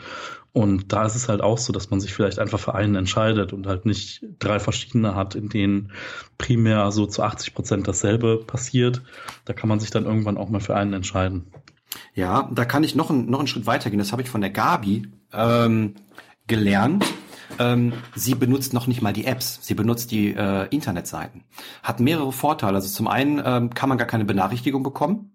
Und 0.51 0.93
da 0.93 1.05
ist 1.05 1.15
es 1.15 1.27
halt 1.27 1.41
auch 1.41 1.57
so, 1.57 1.73
dass 1.73 1.89
man 1.89 1.99
sich 1.99 2.13
vielleicht 2.13 2.39
einfach 2.39 2.59
für 2.59 2.75
einen 2.75 2.95
entscheidet 2.95 3.53
und 3.53 3.67
halt 3.67 3.85
nicht 3.85 4.25
drei 4.39 4.59
verschiedene 4.59 5.15
hat, 5.15 5.35
in 5.35 5.49
denen 5.49 5.91
primär 6.37 6.91
so 6.91 7.05
zu 7.05 7.23
80 7.23 7.53
Prozent 7.53 7.87
dasselbe 7.87 8.37
passiert. 8.45 9.01
Da 9.45 9.53
kann 9.53 9.69
man 9.69 9.79
sich 9.79 9.89
dann 9.89 10.05
irgendwann 10.05 10.37
auch 10.37 10.49
mal 10.49 10.61
für 10.61 10.75
einen 10.75 10.93
entscheiden. 10.93 11.47
Ja, 12.13 12.49
da 12.53 12.65
kann 12.65 12.83
ich 12.83 12.95
noch, 12.95 13.09
ein, 13.09 13.29
noch 13.29 13.39
einen 13.39 13.47
Schritt 13.47 13.65
weitergehen. 13.65 13.99
Das 13.99 14.11
habe 14.11 14.21
ich 14.21 14.29
von 14.29 14.41
der 14.41 14.49
Gabi 14.49 15.07
ähm, 15.33 15.95
gelernt. 16.47 17.05
Ähm, 17.59 17.93
sie 18.15 18.35
benutzt 18.35 18.73
noch 18.73 18.87
nicht 18.87 19.01
mal 19.01 19.13
die 19.13 19.25
Apps, 19.25 19.59
sie 19.61 19.73
benutzt 19.73 20.11
die 20.11 20.33
äh, 20.33 20.67
Internetseiten. 20.69 21.43
Hat 21.83 21.99
mehrere 21.99 22.31
Vorteile. 22.31 22.75
Also 22.75 22.89
zum 22.89 23.07
einen 23.07 23.41
ähm, 23.43 23.73
kann 23.73 23.89
man 23.89 23.97
gar 23.97 24.07
keine 24.07 24.25
Benachrichtigung 24.25 24.83
bekommen. 24.83 25.31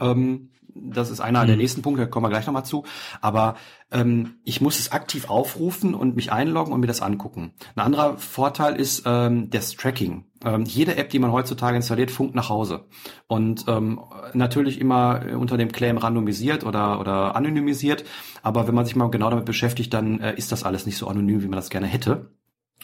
Ähm, 0.00 0.50
das 0.74 1.10
ist 1.10 1.20
einer 1.20 1.42
mhm. 1.42 1.46
der 1.48 1.56
nächsten 1.56 1.82
Punkte, 1.82 2.02
da 2.02 2.08
kommen 2.08 2.24
wir 2.24 2.30
gleich 2.30 2.46
nochmal 2.46 2.64
zu. 2.64 2.84
Aber 3.20 3.56
ähm, 3.90 4.36
ich 4.44 4.60
muss 4.60 4.78
es 4.78 4.92
aktiv 4.92 5.28
aufrufen 5.28 5.94
und 5.94 6.16
mich 6.16 6.32
einloggen 6.32 6.72
und 6.72 6.80
mir 6.80 6.86
das 6.86 7.02
angucken. 7.02 7.52
Ein 7.74 7.82
anderer 7.82 8.16
Vorteil 8.18 8.76
ist 8.76 9.02
ähm, 9.06 9.50
das 9.50 9.72
Tracking. 9.72 10.24
Ähm, 10.44 10.64
jede 10.64 10.96
App, 10.96 11.10
die 11.10 11.18
man 11.18 11.32
heutzutage 11.32 11.76
installiert, 11.76 12.10
funkt 12.10 12.34
nach 12.34 12.48
Hause. 12.48 12.86
Und 13.26 13.64
ähm, 13.68 14.00
natürlich 14.32 14.80
immer 14.80 15.22
unter 15.38 15.56
dem 15.56 15.72
Claim 15.72 15.98
randomisiert 15.98 16.64
oder, 16.64 17.00
oder 17.00 17.36
anonymisiert. 17.36 18.04
Aber 18.42 18.66
wenn 18.66 18.74
man 18.74 18.84
sich 18.84 18.96
mal 18.96 19.10
genau 19.10 19.30
damit 19.30 19.44
beschäftigt, 19.44 19.92
dann 19.94 20.20
äh, 20.20 20.34
ist 20.34 20.52
das 20.52 20.64
alles 20.64 20.86
nicht 20.86 20.98
so 20.98 21.06
anonym, 21.06 21.42
wie 21.42 21.48
man 21.48 21.56
das 21.56 21.70
gerne 21.70 21.86
hätte. 21.86 22.30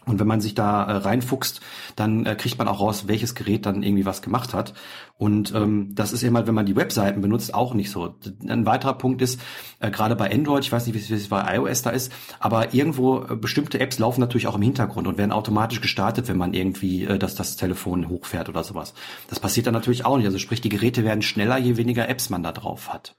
Und 0.07 0.19
wenn 0.21 0.27
man 0.27 0.41
sich 0.41 0.55
da 0.55 0.85
äh, 0.85 0.93
reinfuchst, 0.93 1.61
dann 1.97 2.25
äh, 2.25 2.35
kriegt 2.35 2.59
man 2.59 2.67
auch 2.67 2.81
raus, 2.81 3.09
welches 3.09 3.35
Gerät 3.35 3.67
dann 3.67 3.83
irgendwie 3.83 4.07
was 4.07 4.23
gemacht 4.23 4.55
hat. 4.55 4.73
Und 5.19 5.53
ähm, 5.55 5.95
das 5.95 6.13
ist 6.13 6.25
halt, 6.25 6.47
wenn 6.47 6.55
man 6.55 6.65
die 6.65 6.77
Webseiten 6.77 7.21
benutzt, 7.21 7.53
auch 7.53 7.75
nicht 7.75 7.91
so. 7.91 8.15
Ein 8.49 8.65
weiterer 8.65 8.95
Punkt 8.95 9.21
ist, 9.21 9.41
äh, 9.81 9.91
gerade 9.91 10.17
bei 10.17 10.33
Android, 10.33 10.65
ich 10.65 10.73
weiß 10.73 10.87
nicht, 10.87 11.11
wie 11.11 11.15
es 11.15 11.29
bei 11.29 11.57
iOS 11.57 11.83
da 11.83 11.91
ist, 11.91 12.13
aber 12.39 12.73
irgendwo 12.73 13.25
äh, 13.25 13.37
bestimmte 13.37 13.81
Apps 13.81 13.99
laufen 13.99 14.21
natürlich 14.21 14.47
auch 14.47 14.55
im 14.55 14.63
Hintergrund 14.63 15.07
und 15.07 15.19
werden 15.19 15.33
automatisch 15.33 15.81
gestartet, 15.81 16.29
wenn 16.29 16.39
man 16.39 16.55
irgendwie 16.55 17.05
äh, 17.05 17.19
das, 17.19 17.35
das 17.35 17.57
Telefon 17.57 18.09
hochfährt 18.09 18.49
oder 18.49 18.65
sowas. 18.65 18.95
Das 19.29 19.41
passiert 19.41 19.67
dann 19.67 19.75
natürlich 19.75 20.05
auch 20.05 20.17
nicht. 20.17 20.27
Also 20.27 20.39
sprich, 20.39 20.61
die 20.61 20.69
Geräte 20.69 21.05
werden 21.05 21.23
schneller, 21.23 21.59
je 21.59 21.77
weniger 21.77 22.09
Apps 22.09 22.31
man 22.31 22.43
da 22.43 22.53
drauf 22.53 22.93
hat. 22.93 23.17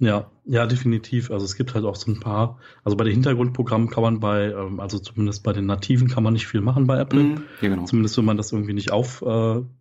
Ja, 0.00 0.30
ja, 0.46 0.66
definitiv. 0.66 1.30
Also 1.30 1.44
es 1.44 1.56
gibt 1.56 1.74
halt 1.74 1.84
auch 1.84 1.94
so 1.94 2.10
ein 2.10 2.20
paar, 2.20 2.58
also 2.84 2.96
bei 2.96 3.04
den 3.04 3.12
Hintergrundprogrammen 3.12 3.90
kann 3.90 4.02
man 4.02 4.18
bei, 4.18 4.50
ähm, 4.50 4.80
also 4.80 4.98
zumindest 4.98 5.42
bei 5.42 5.52
den 5.52 5.66
nativen 5.66 6.08
kann 6.08 6.22
man 6.22 6.32
nicht 6.32 6.46
viel 6.46 6.62
machen 6.62 6.86
bei 6.86 6.98
Apple. 6.98 7.22
Mhm, 7.22 7.42
ja, 7.60 7.68
genau. 7.68 7.84
Zumindest 7.84 8.16
wenn 8.16 8.24
man 8.24 8.38
das 8.38 8.50
irgendwie 8.50 8.72
nicht 8.72 8.92
aufsperrt, 8.92 9.64
äh, 9.64 9.79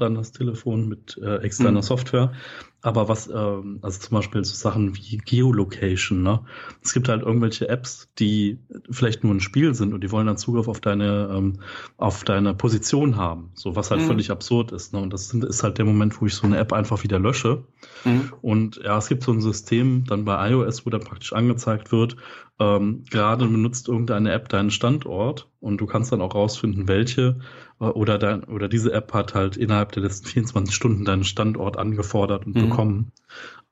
dann 0.00 0.14
das 0.14 0.32
Telefon 0.32 0.88
mit 0.88 1.18
äh, 1.22 1.36
externer 1.38 1.80
mhm. 1.80 1.82
Software. 1.82 2.32
Aber 2.84 3.08
was, 3.08 3.28
ähm, 3.28 3.78
also 3.80 3.98
zum 3.98 4.14
Beispiel 4.16 4.44
so 4.44 4.54
Sachen 4.54 4.94
wie 4.94 5.16
Geolocation, 5.16 6.22
ne? 6.22 6.40
Es 6.82 6.92
gibt 6.92 7.08
halt 7.08 7.22
irgendwelche 7.22 7.66
Apps, 7.66 8.10
die 8.18 8.58
vielleicht 8.90 9.24
nur 9.24 9.34
ein 9.34 9.40
Spiel 9.40 9.74
sind 9.74 9.94
und 9.94 10.04
die 10.04 10.12
wollen 10.12 10.26
dann 10.26 10.36
Zugriff 10.36 10.68
auf 10.68 10.80
deine, 10.80 11.30
ähm, 11.34 11.60
auf 11.96 12.24
deine 12.24 12.52
Position 12.52 13.16
haben. 13.16 13.52
So 13.54 13.74
was 13.74 13.90
halt 13.90 14.02
mhm. 14.02 14.06
völlig 14.06 14.30
absurd 14.30 14.70
ist. 14.72 14.92
Ne? 14.92 15.00
Und 15.00 15.14
das 15.14 15.32
ist 15.32 15.62
halt 15.62 15.78
der 15.78 15.86
Moment, 15.86 16.20
wo 16.20 16.26
ich 16.26 16.34
so 16.34 16.46
eine 16.46 16.58
App 16.58 16.74
einfach 16.74 17.02
wieder 17.02 17.18
lösche. 17.18 17.64
Mhm. 18.04 18.32
Und 18.42 18.76
ja, 18.84 18.98
es 18.98 19.08
gibt 19.08 19.22
so 19.22 19.32
ein 19.32 19.40
System 19.40 20.04
dann 20.04 20.26
bei 20.26 20.50
iOS, 20.50 20.84
wo 20.84 20.90
dann 20.90 21.00
praktisch 21.00 21.32
angezeigt 21.32 21.90
wird, 21.90 22.16
ähm, 22.60 23.04
gerade 23.10 23.46
benutzt 23.46 23.88
irgendeine 23.88 24.32
App 24.32 24.48
deinen 24.48 24.70
Standort 24.70 25.48
und 25.60 25.78
du 25.78 25.86
kannst 25.86 26.12
dann 26.12 26.20
auch 26.20 26.34
rausfinden, 26.34 26.86
welche 26.86 27.40
oder 27.78 28.18
dein, 28.18 28.44
oder 28.44 28.68
diese 28.68 28.92
App 28.92 29.12
hat 29.12 29.34
halt 29.34 29.56
innerhalb 29.56 29.92
der 29.92 30.02
letzten 30.02 30.26
24 30.26 30.74
Stunden 30.74 31.04
deinen 31.04 31.24
Standort 31.24 31.76
angefordert 31.76 32.46
und 32.46 32.54
mhm. 32.54 32.68
bekommen. 32.68 33.12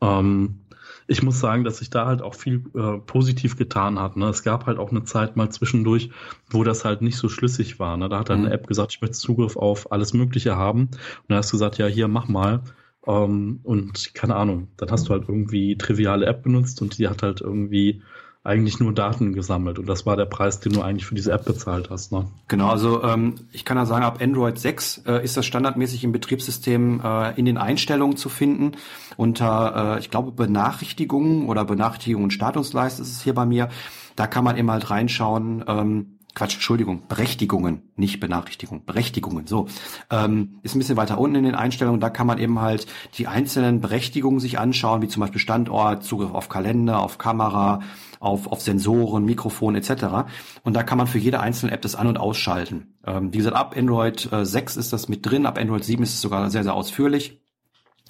Ähm, 0.00 0.59
ich 1.07 1.22
muss 1.22 1.40
sagen, 1.40 1.64
dass 1.64 1.78
sich 1.78 1.90
da 1.90 2.07
halt 2.07 2.22
auch 2.22 2.34
viel 2.34 2.64
äh, 2.74 2.98
positiv 2.98 3.57
getan 3.57 3.98
hat. 3.98 4.16
Ne? 4.16 4.26
Es 4.28 4.42
gab 4.42 4.66
halt 4.66 4.78
auch 4.78 4.90
eine 4.90 5.05
Zeit 5.05 5.36
mal 5.36 5.50
zwischendurch, 5.50 6.11
wo 6.50 6.64
das 6.64 6.84
halt 6.84 7.03
nicht 7.03 7.16
so 7.16 7.28
schlüssig 7.28 7.78
war. 7.78 7.96
Ne? 7.96 8.09
Da 8.09 8.20
hat 8.20 8.30
dann 8.30 8.40
mhm. 8.40 8.46
eine 8.46 8.55
App 8.55 8.66
gesagt, 8.66 8.92
ich 8.92 9.00
möchte 9.00 9.18
Zugriff 9.18 9.57
auf 9.57 9.92
alles 9.92 10.12
Mögliche 10.12 10.57
haben. 10.57 10.82
Und 10.82 11.24
dann 11.28 11.38
hast 11.38 11.53
du 11.53 11.57
gesagt, 11.57 11.78
ja, 11.78 11.86
hier, 11.86 12.09
mach 12.09 12.28
mal. 12.28 12.62
Ähm, 13.07 13.61
und 13.62 14.14
keine 14.14 14.36
Ahnung, 14.36 14.68
dann 14.76 14.90
hast 14.90 15.09
du 15.09 15.12
halt 15.12 15.24
irgendwie 15.28 15.76
triviale 15.76 16.26
App 16.26 16.42
benutzt 16.42 16.80
und 16.82 16.98
die 16.98 17.09
hat 17.09 17.22
halt 17.22 17.40
irgendwie 17.40 18.03
eigentlich 18.45 18.80
nur 18.80 18.93
Daten 18.93 19.32
gesammelt 19.34 19.78
und 19.78 19.86
das 19.86 20.05
war 20.05 20.16
der 20.16 20.24
Preis, 20.24 20.59
den 20.59 20.72
du 20.72 20.82
eigentlich 20.82 21.07
für 21.07 21.14
diese 21.14 21.30
App 21.30 21.45
bezahlt 21.45 21.90
hast. 21.90 22.11
Ne? 22.11 22.26
Genau, 22.49 22.70
also 22.70 23.03
ähm, 23.05 23.36
ich 23.53 23.64
kann 23.64 23.76
ja 23.76 23.86
sagen, 23.86 24.05
ab 24.05 24.18
Android 24.20 24.59
6 24.59 25.03
äh, 25.07 25.24
ist 25.24 25.36
das 25.36 25.47
standardmäßig 25.47 26.03
im 26.03 26.11
Betriebssystem 26.11 27.01
äh, 27.05 27.38
in 27.38 27.45
den 27.45 27.57
Einstellungen 27.57 28.16
zu 28.16 28.28
finden. 28.28 28.72
Unter, 29.16 29.95
äh, 29.97 30.01
ich 30.01 30.11
glaube, 30.11 30.32
Benachrichtigungen 30.32 31.49
oder 31.49 31.64
Benachrichtigungen 31.64 32.24
und 32.24 32.30
Statusleiste 32.32 33.03
ist 33.03 33.12
es 33.12 33.22
hier 33.22 33.34
bei 33.34 33.47
mir. 33.47 33.68
Da 34.16 34.26
kann 34.26 34.43
man 34.43 34.57
eben 34.57 34.70
halt 34.70 34.90
reinschauen, 34.90 35.64
ähm, 35.68 36.18
Quatsch, 36.34 36.54
Entschuldigung, 36.54 37.06
Berechtigungen, 37.08 37.90
nicht 37.96 38.20
Benachrichtigung, 38.20 38.84
Berechtigungen, 38.84 39.46
so. 39.46 39.66
Ähm, 40.10 40.60
ist 40.62 40.74
ein 40.74 40.78
bisschen 40.78 40.96
weiter 40.96 41.18
unten 41.18 41.36
in 41.36 41.44
den 41.44 41.54
Einstellungen, 41.54 42.00
da 42.00 42.10
kann 42.10 42.26
man 42.26 42.38
eben 42.38 42.60
halt 42.60 42.86
die 43.14 43.26
einzelnen 43.26 43.80
Berechtigungen 43.80 44.40
sich 44.40 44.58
anschauen, 44.58 45.02
wie 45.02 45.08
zum 45.08 45.20
Beispiel 45.20 45.40
Standort, 45.40 46.04
Zugriff 46.04 46.32
auf 46.32 46.48
Kalender, 46.48 47.00
auf 47.00 47.18
Kamera, 47.18 47.80
auf, 48.20 48.46
auf 48.46 48.60
Sensoren, 48.60 49.24
Mikrofon 49.24 49.74
etc. 49.74 50.30
Und 50.62 50.74
da 50.74 50.82
kann 50.82 50.98
man 50.98 51.06
für 51.06 51.18
jede 51.18 51.40
einzelne 51.40 51.72
App 51.72 51.82
das 51.82 51.94
an- 51.94 52.06
und 52.06 52.18
ausschalten. 52.18 52.94
Ähm, 53.04 53.32
wie 53.32 53.38
gesagt, 53.38 53.56
ab 53.56 53.74
Android 53.76 54.32
äh, 54.32 54.46
6 54.46 54.76
ist 54.76 54.92
das 54.92 55.08
mit 55.08 55.26
drin, 55.26 55.44
ab 55.44 55.58
Android 55.58 55.84
7 55.84 56.02
ist 56.02 56.14
es 56.14 56.20
sogar 56.20 56.48
sehr, 56.50 56.62
sehr 56.62 56.74
ausführlich. 56.74 57.41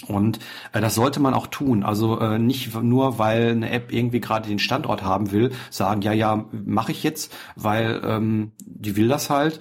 Und 0.07 0.38
äh, 0.72 0.80
das 0.80 0.94
sollte 0.94 1.20
man 1.20 1.34
auch 1.34 1.46
tun. 1.46 1.82
Also 1.82 2.18
äh, 2.18 2.38
nicht 2.38 2.74
nur, 2.74 3.18
weil 3.18 3.50
eine 3.50 3.70
App 3.70 3.92
irgendwie 3.92 4.20
gerade 4.20 4.48
den 4.48 4.59
Standort 4.59 5.03
haben 5.03 5.32
will, 5.32 5.53
sagen, 5.70 6.03
ja, 6.03 6.12
ja, 6.12 6.46
mache 6.53 6.92
ich 6.92 7.03
jetzt, 7.03 7.34
weil 7.57 8.00
ähm, 8.05 8.53
die 8.59 8.96
will 8.96 9.09
das 9.09 9.30
halt, 9.30 9.61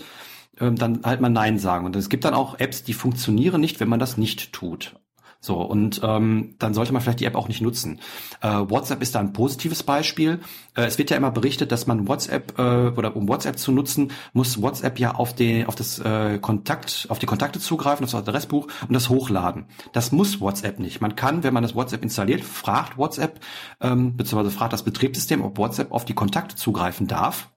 ähm, 0.60 0.76
dann 0.76 1.02
halt 1.04 1.22
mal 1.22 1.30
Nein 1.30 1.60
sagen. 1.60 1.86
Und 1.86 1.96
es 1.96 2.10
gibt 2.10 2.26
dann 2.26 2.34
auch 2.34 2.60
Apps, 2.60 2.84
die 2.84 2.94
funktionieren 2.94 3.62
nicht, 3.62 3.80
wenn 3.80 3.90
man 3.90 4.00
das 4.00 4.18
nicht 4.18 4.54
tut. 4.54 4.96
So, 5.44 5.60
und 5.60 6.02
ähm, 6.04 6.54
dann 6.60 6.76
sollte 6.76 6.94
man 6.94 7.02
vielleicht 7.02 7.20
die 7.20 7.26
App 7.26 7.34
auch 7.34 7.48
nicht 7.48 7.62
nutzen. 7.62 8.00
Äh, 8.42 8.48
WhatsApp 8.48 9.02
ist 9.02 9.16
da 9.16 9.20
ein 9.20 9.34
positives 9.34 9.82
Beispiel. 9.82 10.40
Äh, 10.76 10.84
es 10.84 11.00
wird 11.00 11.10
ja 11.10 11.18
immer 11.18 11.32
berichtet, 11.32 11.72
dass 11.72 11.88
man 11.88 12.08
WhatsApp 12.08 12.60
äh, 12.60 12.90
oder 12.90 13.16
um 13.16 13.28
WhatsApp 13.28 13.58
zu 13.58 13.72
nutzen, 13.72 14.12
muss 14.34 14.62
WhatsApp 14.62 15.00
ja 15.00 15.16
auf 15.16 15.34
den 15.34 15.66
auf 15.66 15.74
das 15.74 15.98
äh, 15.98 16.38
Kontakt, 16.38 17.08
auf 17.10 17.18
die 17.18 17.26
Kontakte 17.26 17.60
zugreifen, 17.60 18.06
auf 18.06 18.12
das 18.12 18.22
Adressbuch 18.22 18.68
und 18.88 18.94
das 18.94 19.10
hochladen. 19.10 19.66
Das 19.94 20.12
muss 20.12 20.40
WhatsApp 20.42 20.78
nicht. 20.78 21.02
Man 21.02 21.16
kann, 21.16 21.42
wenn 21.42 21.56
man 21.56 21.64
das 21.64 21.74
WhatsApp 21.74 22.04
installiert, 22.04 22.44
fragt 22.44 23.00
WhatsApp, 23.00 23.40
ähm, 23.82 24.16
beziehungsweise 24.16 24.56
fragt 24.56 24.74
das 24.74 24.84
Betriebssystem, 24.84 25.42
ob 25.42 25.58
WhatsApp 25.58 25.92
auf 25.92 26.06
die 26.06 26.14
Kontakte 26.14 26.56
zugreifen 26.56 27.08
darf. 27.08 27.50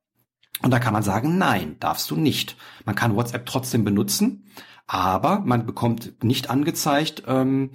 Und 0.62 0.70
da 0.70 0.78
kann 0.78 0.94
man 0.94 1.02
sagen, 1.02 1.36
nein, 1.36 1.76
darfst 1.80 2.10
du 2.10 2.16
nicht. 2.16 2.56
Man 2.86 2.94
kann 2.94 3.14
WhatsApp 3.14 3.44
trotzdem 3.44 3.84
benutzen, 3.84 4.46
aber 4.86 5.40
man 5.40 5.66
bekommt 5.66 6.22
nicht 6.22 6.50
angezeigt, 6.50 7.22
ähm, 7.26 7.70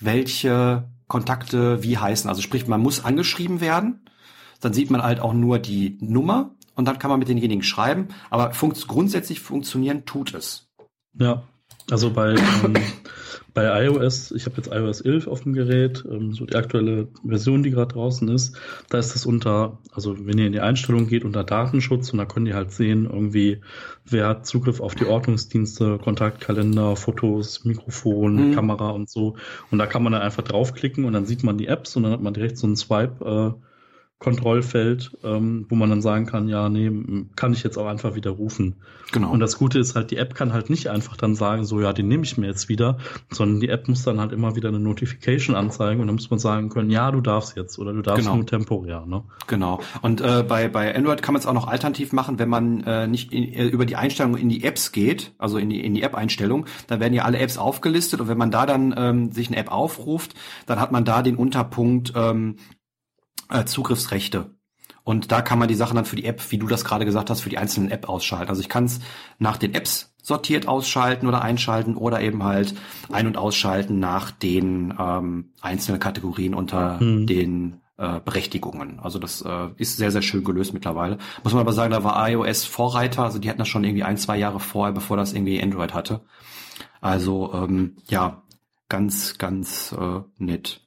welche 0.00 0.88
Kontakte 1.06 1.82
wie 1.82 1.98
heißen. 1.98 2.28
Also 2.28 2.42
sprich, 2.42 2.66
man 2.66 2.80
muss 2.80 3.04
angeschrieben 3.04 3.60
werden, 3.60 4.08
dann 4.60 4.72
sieht 4.72 4.90
man 4.90 5.02
halt 5.02 5.20
auch 5.20 5.34
nur 5.34 5.58
die 5.58 5.98
Nummer 6.00 6.54
und 6.74 6.86
dann 6.86 6.98
kann 6.98 7.10
man 7.10 7.18
mit 7.18 7.28
denjenigen 7.28 7.62
schreiben, 7.62 8.08
aber 8.30 8.52
funkt 8.52 8.86
grundsätzlich 8.88 9.40
funktionieren 9.40 10.06
tut 10.06 10.34
es. 10.34 10.68
Ja, 11.18 11.42
also 11.90 12.10
bei 12.10 12.30
ähm, 12.30 12.74
bei 13.54 13.84
iOS, 13.84 14.32
ich 14.32 14.46
habe 14.46 14.56
jetzt 14.56 14.72
iOS 14.72 15.00
11 15.00 15.28
auf 15.28 15.42
dem 15.42 15.54
Gerät, 15.54 16.04
ähm, 16.10 16.34
so 16.34 16.44
die 16.44 16.56
aktuelle 16.56 17.06
Version, 17.24 17.62
die 17.62 17.70
gerade 17.70 17.94
draußen 17.94 18.28
ist, 18.28 18.56
da 18.90 18.98
ist 18.98 19.14
das 19.14 19.24
unter, 19.24 19.78
also 19.92 20.26
wenn 20.26 20.38
ihr 20.38 20.48
in 20.48 20.52
die 20.52 20.60
Einstellung 20.60 21.06
geht, 21.06 21.24
unter 21.24 21.44
Datenschutz 21.44 22.12
und 22.12 22.18
da 22.18 22.24
könnt 22.24 22.48
ihr 22.48 22.56
halt 22.56 22.72
sehen, 22.72 23.04
irgendwie, 23.04 23.60
wer 24.04 24.26
hat 24.26 24.46
Zugriff 24.46 24.80
auf 24.80 24.96
die 24.96 25.06
Ordnungsdienste, 25.06 25.98
Kontaktkalender, 25.98 26.96
Fotos, 26.96 27.64
Mikrofon, 27.64 28.50
mhm. 28.50 28.54
Kamera 28.56 28.90
und 28.90 29.08
so. 29.08 29.36
Und 29.70 29.78
da 29.78 29.86
kann 29.86 30.02
man 30.02 30.12
dann 30.12 30.22
einfach 30.22 30.42
draufklicken 30.42 31.04
und 31.04 31.12
dann 31.12 31.24
sieht 31.24 31.44
man 31.44 31.56
die 31.56 31.68
Apps 31.68 31.94
und 31.94 32.02
dann 32.02 32.12
hat 32.12 32.22
man 32.22 32.34
direkt 32.34 32.58
so 32.58 32.66
einen 32.66 32.76
Swipe, 32.76 33.54
äh, 33.56 33.63
Kontrollfeld, 34.24 35.12
ähm, 35.22 35.66
wo 35.68 35.74
man 35.74 35.90
dann 35.90 36.00
sagen 36.00 36.24
kann, 36.24 36.48
ja, 36.48 36.70
nee, 36.70 36.90
kann 37.36 37.52
ich 37.52 37.62
jetzt 37.62 37.76
auch 37.76 37.86
einfach 37.86 38.14
wieder 38.14 38.30
rufen. 38.30 38.76
Genau. 39.12 39.30
Und 39.30 39.40
das 39.40 39.58
Gute 39.58 39.78
ist 39.78 39.94
halt, 39.94 40.10
die 40.10 40.16
App 40.16 40.34
kann 40.34 40.52
halt 40.52 40.70
nicht 40.70 40.88
einfach 40.88 41.16
dann 41.16 41.34
sagen, 41.34 41.64
so, 41.64 41.80
ja, 41.80 41.92
den 41.92 42.08
nehme 42.08 42.24
ich 42.24 42.38
mir 42.38 42.46
jetzt 42.46 42.68
wieder, 42.68 42.98
sondern 43.30 43.60
die 43.60 43.68
App 43.68 43.86
muss 43.86 44.02
dann 44.02 44.18
halt 44.18 44.32
immer 44.32 44.56
wieder 44.56 44.70
eine 44.70 44.80
Notification 44.80 45.54
anzeigen 45.54 46.00
und 46.00 46.06
dann 46.06 46.16
muss 46.16 46.30
man 46.30 46.38
sagen 46.38 46.70
können, 46.70 46.90
ja, 46.90 47.10
du 47.12 47.20
darfst 47.20 47.56
jetzt 47.56 47.78
oder 47.78 47.92
du 47.92 48.00
darfst 48.00 48.24
genau. 48.24 48.36
nur 48.36 48.46
temporär. 48.46 49.04
Ne? 49.06 49.22
Genau. 49.46 49.80
Und 50.02 50.20
äh, 50.20 50.42
bei, 50.46 50.68
bei 50.68 50.96
Android 50.96 51.22
kann 51.22 51.34
man 51.34 51.40
es 51.40 51.46
auch 51.46 51.52
noch 51.52 51.68
alternativ 51.68 52.12
machen, 52.12 52.38
wenn 52.38 52.48
man 52.48 52.82
äh, 52.84 53.06
nicht 53.06 53.32
in, 53.32 53.44
äh, 53.52 53.66
über 53.66 53.84
die 53.84 53.96
Einstellung 53.96 54.36
in 54.36 54.48
die 54.48 54.64
Apps 54.64 54.90
geht, 54.90 55.32
also 55.38 55.58
in 55.58 55.68
die, 55.68 55.84
in 55.84 55.94
die 55.94 56.02
App-Einstellung, 56.02 56.64
dann 56.86 56.98
werden 56.98 57.12
ja 57.12 57.24
alle 57.24 57.38
Apps 57.38 57.58
aufgelistet 57.58 58.20
und 58.20 58.28
wenn 58.28 58.38
man 58.38 58.50
da 58.50 58.64
dann 58.64 58.94
ähm, 58.96 59.32
sich 59.32 59.48
eine 59.48 59.58
App 59.58 59.70
aufruft, 59.70 60.34
dann 60.66 60.80
hat 60.80 60.92
man 60.92 61.04
da 61.04 61.22
den 61.22 61.36
Unterpunkt 61.36 62.14
ähm, 62.16 62.56
äh, 63.50 63.64
Zugriffsrechte. 63.64 64.50
Und 65.04 65.32
da 65.32 65.42
kann 65.42 65.58
man 65.58 65.68
die 65.68 65.74
Sachen 65.74 65.96
dann 65.96 66.06
für 66.06 66.16
die 66.16 66.24
App, 66.24 66.40
wie 66.50 66.58
du 66.58 66.66
das 66.66 66.84
gerade 66.84 67.04
gesagt 67.04 67.28
hast, 67.28 67.42
für 67.42 67.50
die 67.50 67.58
einzelnen 67.58 67.90
App 67.90 68.08
ausschalten. 68.08 68.48
Also 68.48 68.62
ich 68.62 68.70
kann 68.70 68.84
es 68.84 69.00
nach 69.38 69.58
den 69.58 69.74
Apps 69.74 70.14
sortiert 70.22 70.66
ausschalten 70.66 71.26
oder 71.26 71.42
einschalten 71.42 71.96
oder 71.96 72.22
eben 72.22 72.42
halt 72.42 72.74
ein- 73.12 73.26
und 73.26 73.36
ausschalten 73.36 73.98
nach 73.98 74.30
den 74.30 74.94
ähm, 74.98 75.52
einzelnen 75.60 76.00
Kategorien 76.00 76.54
unter 76.54 76.98
mhm. 77.02 77.26
den 77.26 77.80
äh, 77.98 78.20
Berechtigungen. 78.20 78.98
Also 79.00 79.18
das 79.18 79.42
äh, 79.42 79.68
ist 79.76 79.98
sehr, 79.98 80.10
sehr 80.10 80.22
schön 80.22 80.42
gelöst 80.42 80.72
mittlerweile. 80.72 81.18
Muss 81.42 81.52
man 81.52 81.60
aber 81.60 81.74
sagen, 81.74 81.92
da 81.92 82.02
war 82.02 82.28
iOS 82.28 82.64
Vorreiter, 82.64 83.24
also 83.24 83.38
die 83.38 83.50
hatten 83.50 83.58
das 83.58 83.68
schon 83.68 83.84
irgendwie 83.84 84.04
ein, 84.04 84.16
zwei 84.16 84.38
Jahre 84.38 84.60
vorher, 84.60 84.94
bevor 84.94 85.18
das 85.18 85.34
irgendwie 85.34 85.62
Android 85.62 85.92
hatte. 85.92 86.22
Also 87.02 87.52
ähm, 87.52 87.96
ja, 88.08 88.42
ganz, 88.88 89.36
ganz 89.36 89.92
äh, 89.92 90.20
nett. 90.38 90.83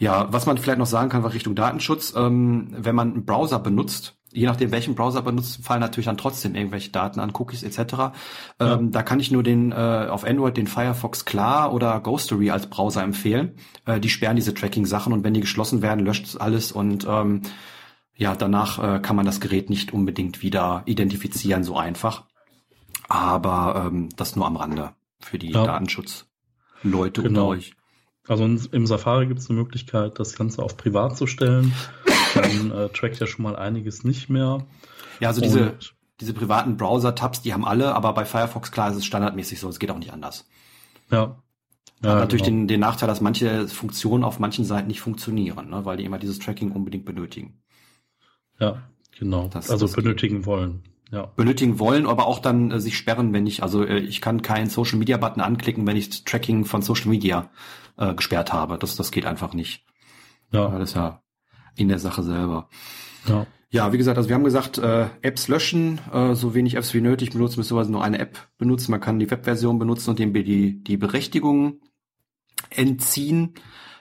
Ja, 0.00 0.32
was 0.32 0.46
man 0.46 0.56
vielleicht 0.56 0.78
noch 0.78 0.86
sagen 0.86 1.10
kann, 1.10 1.22
war 1.22 1.34
Richtung 1.34 1.54
Datenschutz, 1.54 2.14
ähm, 2.16 2.68
wenn 2.70 2.94
man 2.94 3.12
einen 3.12 3.26
Browser 3.26 3.58
benutzt, 3.58 4.16
je 4.32 4.46
nachdem 4.46 4.70
welchen 4.70 4.94
Browser 4.94 5.20
benutzt, 5.20 5.62
fallen 5.62 5.80
natürlich 5.82 6.06
dann 6.06 6.16
trotzdem 6.16 6.54
irgendwelche 6.54 6.90
Daten 6.90 7.20
an, 7.20 7.34
Cookies 7.34 7.62
etc. 7.62 7.92
Ja. 7.98 8.12
Ähm, 8.58 8.92
da 8.92 9.02
kann 9.02 9.20
ich 9.20 9.30
nur 9.30 9.42
den 9.42 9.72
äh, 9.72 10.06
auf 10.08 10.24
Android 10.24 10.56
den 10.56 10.68
Firefox 10.68 11.26
Klar 11.26 11.74
oder 11.74 12.00
Ghostery 12.00 12.50
als 12.50 12.66
Browser 12.68 13.02
empfehlen. 13.02 13.56
Äh, 13.84 14.00
die 14.00 14.08
sperren 14.08 14.36
diese 14.36 14.54
Tracking-Sachen 14.54 15.12
und 15.12 15.22
wenn 15.22 15.34
die 15.34 15.42
geschlossen 15.42 15.82
werden, 15.82 16.06
löscht 16.06 16.24
es 16.24 16.36
alles 16.38 16.72
und 16.72 17.06
ähm, 17.06 17.42
ja, 18.16 18.34
danach 18.34 18.78
äh, 18.82 19.00
kann 19.00 19.16
man 19.16 19.26
das 19.26 19.38
Gerät 19.38 19.68
nicht 19.68 19.92
unbedingt 19.92 20.40
wieder 20.40 20.82
identifizieren, 20.86 21.62
so 21.62 21.76
einfach. 21.76 22.24
Aber 23.06 23.84
ähm, 23.86 24.08
das 24.16 24.34
nur 24.34 24.46
am 24.46 24.56
Rande 24.56 24.92
für 25.18 25.38
die 25.38 25.50
ja. 25.50 25.66
Datenschutzleute 25.66 27.22
genau. 27.22 27.28
unter 27.28 27.46
euch. 27.48 27.74
Also 28.30 28.44
im 28.44 28.86
Safari 28.86 29.26
gibt 29.26 29.40
es 29.40 29.50
eine 29.50 29.58
Möglichkeit, 29.58 30.20
das 30.20 30.36
Ganze 30.36 30.62
auf 30.62 30.76
privat 30.76 31.16
zu 31.16 31.26
stellen. 31.26 31.74
Dann 32.34 32.70
äh, 32.70 32.88
trackt 32.90 33.18
ja 33.18 33.26
schon 33.26 33.42
mal 33.42 33.56
einiges 33.56 34.04
nicht 34.04 34.30
mehr. 34.30 34.64
Ja, 35.18 35.26
also 35.26 35.40
diese, 35.40 35.74
diese 36.20 36.32
privaten 36.32 36.76
Browser-Tabs, 36.76 37.42
die 37.42 37.52
haben 37.52 37.64
alle, 37.64 37.92
aber 37.92 38.12
bei 38.12 38.24
Firefox 38.24 38.70
klar 38.70 38.92
ist 38.92 38.98
es 38.98 39.04
standardmäßig 39.04 39.58
so, 39.58 39.68
es 39.68 39.80
geht 39.80 39.90
auch 39.90 39.98
nicht 39.98 40.12
anders. 40.12 40.48
Ja. 41.10 41.42
ja 42.04 42.10
Hat 42.10 42.18
natürlich 42.20 42.44
genau. 42.44 42.58
den, 42.58 42.68
den 42.68 42.78
Nachteil, 42.78 43.08
dass 43.08 43.20
manche 43.20 43.66
Funktionen 43.66 44.22
auf 44.22 44.38
manchen 44.38 44.64
Seiten 44.64 44.86
nicht 44.86 45.00
funktionieren, 45.00 45.68
ne, 45.68 45.84
weil 45.84 45.96
die 45.96 46.04
immer 46.04 46.20
dieses 46.20 46.38
Tracking 46.38 46.70
unbedingt 46.70 47.06
benötigen. 47.06 47.60
Ja, 48.60 48.80
genau. 49.18 49.48
Das, 49.48 49.70
also 49.72 49.86
das 49.86 49.96
benötigen 49.96 50.36
geht. 50.36 50.46
wollen. 50.46 50.84
Ja. 51.10 51.32
benötigen 51.34 51.80
wollen, 51.80 52.06
aber 52.06 52.28
auch 52.28 52.38
dann 52.38 52.70
äh, 52.70 52.78
sich 52.78 52.96
sperren, 52.96 53.32
wenn 53.32 53.44
ich, 53.44 53.64
also 53.64 53.84
äh, 53.84 53.98
ich 53.98 54.20
kann 54.20 54.42
keinen 54.42 54.70
Social 54.70 54.96
Media 54.96 55.16
Button 55.16 55.40
anklicken, 55.40 55.84
wenn 55.84 55.96
ich 55.96 56.22
Tracking 56.22 56.64
von 56.64 56.82
Social 56.82 57.08
Media 57.08 57.50
äh, 58.00 58.14
gesperrt 58.14 58.52
habe. 58.52 58.78
Das, 58.78 58.96
das 58.96 59.12
geht 59.12 59.26
einfach 59.26 59.54
nicht. 59.54 59.84
Ja. 60.50 60.68
Das 60.70 60.90
ist 60.90 60.96
ja 60.96 61.22
in 61.76 61.88
der 61.88 62.00
Sache 62.00 62.22
selber. 62.22 62.68
Ja. 63.28 63.46
Ja, 63.72 63.92
wie 63.92 63.98
gesagt, 63.98 64.16
also 64.16 64.28
wir 64.28 64.34
haben 64.34 64.42
gesagt, 64.42 64.78
äh, 64.78 65.06
Apps 65.22 65.46
löschen, 65.46 66.00
äh, 66.12 66.34
so 66.34 66.54
wenig 66.56 66.74
Apps 66.74 66.92
wie 66.92 67.00
nötig 67.00 67.30
benutzen, 67.30 67.60
beziehungsweise 67.60 67.92
nur 67.92 68.02
eine 68.02 68.18
App 68.18 68.48
benutzen. 68.58 68.90
Man 68.90 69.00
kann 69.00 69.20
die 69.20 69.30
Webversion 69.30 69.78
benutzen 69.78 70.10
und 70.10 70.18
dem 70.18 70.34
die, 70.34 70.82
die 70.82 70.96
Berechtigungen 70.96 71.80
entziehen. 72.70 73.54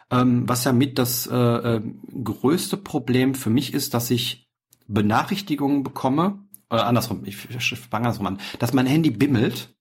Ähm, 0.10 0.50
was 0.50 0.64
ja 0.64 0.74
mit 0.74 0.98
das 0.98 1.28
äh, 1.28 1.36
äh, 1.36 1.82
größte 2.24 2.78
Problem 2.78 3.36
für 3.36 3.52
mich 3.52 3.76
ist, 3.76 3.94
dass 3.94 4.10
ich 4.10 4.50
Benachrichtigungen 4.88 5.84
bekomme, 5.84 6.40
oder 6.72 6.88
andersrum, 6.88 7.24
ich 7.26 7.38
fange 7.38 8.08
andersrum 8.08 8.26
an, 8.26 8.40
dass 8.58 8.74
mein 8.74 8.88
Handy 8.88 9.12
bimmelt 9.12 9.76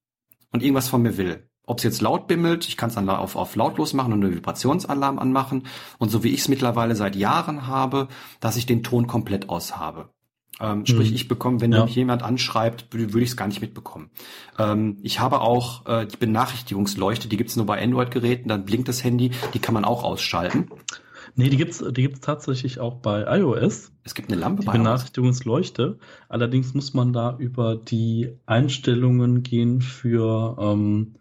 und 0.53 0.63
irgendwas 0.63 0.89
von 0.89 1.01
mir 1.01 1.17
will 1.17 1.48
ob 1.69 1.79
es 1.79 1.85
jetzt 1.85 2.01
laut 2.01 2.27
bimmelt, 2.27 2.67
ich 2.67 2.77
kann 2.77 2.89
es 2.89 2.95
dann 2.95 3.09
auf, 3.11 3.37
auf 3.37 3.55
lautlos 3.55 3.93
machen 3.93 4.13
und 4.13 4.25
einen 4.25 4.35
Vibrationsalarm 4.35 5.19
anmachen. 5.19 5.65
Und 5.99 6.09
so 6.09 6.25
wie 6.25 6.31
ich 6.31 6.41
es 6.41 6.49
mittlerweile 6.49 6.97
seit 6.97 7.15
Jahren 7.15 7.67
habe, 7.67 8.09
dass 8.41 8.57
ich 8.57 8.65
den 8.65 8.83
Ton 8.83 9.07
komplett 9.07 9.51
aus 9.51 9.77
habe. 9.77 10.09
Ähm, 10.61 10.87
sprich, 10.87 11.11
mhm. 11.11 11.17
ich 11.17 11.29
bekomme, 11.29 11.61
wenn 11.61 11.73
ja. 11.73 11.85
mich 11.85 11.95
jemand 11.95 12.23
anschreibt, 12.23 12.93
würde 12.93 13.21
ich 13.21 13.31
es 13.31 13.37
gar 13.37 13.47
nicht 13.47 13.61
mitbekommen. 13.61 14.11
Ähm, 14.59 14.97
ich 15.03 15.21
habe 15.21 15.43
auch 15.43 15.87
äh, 15.87 16.07
die 16.07 16.17
Benachrichtigungsleuchte, 16.17 17.29
die 17.29 17.37
gibt's 17.37 17.55
nur 17.55 17.67
bei 17.67 17.81
Android-Geräten, 17.81 18.49
dann 18.49 18.65
blinkt 18.65 18.89
das 18.89 19.05
Handy, 19.05 19.31
die 19.53 19.59
kann 19.61 19.75
man 19.75 19.85
auch 19.85 20.03
ausschalten. 20.03 20.71
Nee, 21.37 21.51
die 21.51 21.59
gibt's, 21.59 21.79
die 21.79 22.03
gibt's 22.03 22.21
tatsächlich 22.21 22.81
auch 22.81 22.97
bei 22.97 23.39
iOS. 23.39 23.93
Es 24.03 24.15
gibt 24.15 24.33
eine 24.33 24.41
Lampe 24.41 24.63
die 24.63 24.67
bei 24.67 24.73
Benachrichtigungsleuchte. 24.73 25.99
Allerdings 26.29 26.75
muss 26.75 26.95
man 26.95 27.13
da 27.13 27.37
über 27.39 27.77
die 27.77 28.39
Einstellungen 28.47 29.45
gehen 29.45 29.81
für 29.81 30.57
ähm, 30.59 31.15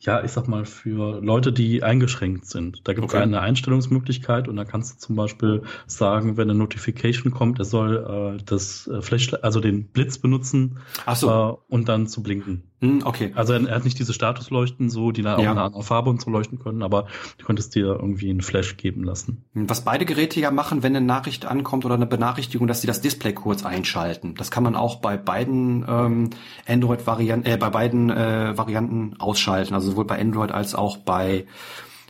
ja, 0.00 0.22
ich 0.22 0.30
sag 0.30 0.46
mal, 0.46 0.64
für 0.64 1.20
Leute, 1.20 1.52
die 1.52 1.82
eingeschränkt 1.82 2.46
sind. 2.46 2.86
Da 2.86 2.92
gibt 2.92 3.08
es 3.08 3.14
okay. 3.14 3.22
eine 3.22 3.40
Einstellungsmöglichkeit 3.40 4.46
und 4.46 4.56
da 4.56 4.64
kannst 4.64 4.94
du 4.94 4.98
zum 4.98 5.16
Beispiel 5.16 5.62
sagen, 5.86 6.36
wenn 6.36 6.48
eine 6.48 6.58
Notification 6.58 7.32
kommt, 7.32 7.58
er 7.58 7.64
soll 7.64 8.38
äh, 8.38 8.42
das 8.44 8.86
äh, 8.86 9.02
Flash, 9.02 9.34
also 9.42 9.60
den 9.60 9.88
Blitz 9.88 10.18
benutzen 10.18 10.78
Ach 11.04 11.16
so. 11.16 11.30
äh, 11.30 11.74
und 11.74 11.88
dann 11.88 12.06
zu 12.06 12.22
blinken. 12.22 12.62
Hm, 12.80 13.02
okay. 13.04 13.32
Also 13.34 13.54
er, 13.54 13.74
hat 13.74 13.84
nicht 13.84 13.98
diese 13.98 14.12
Statusleuchten 14.12 14.88
so, 14.88 15.10
die 15.10 15.22
ja. 15.22 15.34
auch 15.34 15.40
eine 15.40 15.62
andere 15.62 15.82
Farbe 15.82 16.10
und 16.10 16.20
so 16.20 16.30
leuchten 16.30 16.58
können, 16.58 16.82
aber 16.82 17.06
du 17.38 17.44
könntest 17.44 17.74
dir 17.74 17.86
irgendwie 17.86 18.30
einen 18.30 18.40
Flash 18.40 18.76
geben 18.76 19.02
lassen. 19.02 19.44
Hm, 19.54 19.68
was 19.68 19.84
beide 19.84 20.04
Geräte 20.04 20.38
ja 20.38 20.50
machen, 20.50 20.82
wenn 20.82 20.94
eine 20.94 21.04
Nachricht 21.04 21.44
ankommt 21.44 21.84
oder 21.84 21.94
eine 21.94 22.06
Benachrichtigung, 22.06 22.68
dass 22.68 22.80
sie 22.80 22.86
das 22.86 23.00
Display 23.00 23.32
kurz 23.32 23.64
einschalten. 23.64 24.34
Das 24.36 24.50
kann 24.50 24.62
man 24.62 24.76
auch 24.76 24.96
bei 24.96 25.16
beiden 25.16 25.84
ähm, 25.88 26.30
Android-Varianten, 26.66 27.50
äh, 27.50 27.56
bei 27.56 27.70
beiden 27.70 28.10
äh, 28.10 28.56
Varianten 28.56 29.16
ausschalten, 29.18 29.74
also 29.74 29.90
sowohl 29.90 30.04
bei 30.04 30.20
Android 30.20 30.52
als 30.52 30.74
auch 30.74 30.98
bei 30.98 31.46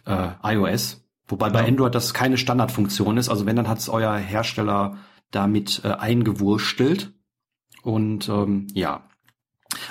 äh, 0.05 0.29
iOS. 0.43 1.05
Wobei 1.29 1.51
bei 1.51 1.67
Android 1.67 1.95
das 1.95 2.15
keine 2.15 2.39
Standardfunktion 2.39 3.19
ist. 3.19 3.29
Also 3.29 3.47
wenn, 3.47 3.57
dann 3.57 3.69
hat 3.69 3.79
es 3.79 3.89
euer 3.89 4.17
Hersteller 4.17 4.97
damit 5.31 5.83
äh, 5.85 5.89
eingewurstelt. 5.89 7.13
Und 7.83 8.29
ähm, 8.29 8.67
ja, 8.73 9.09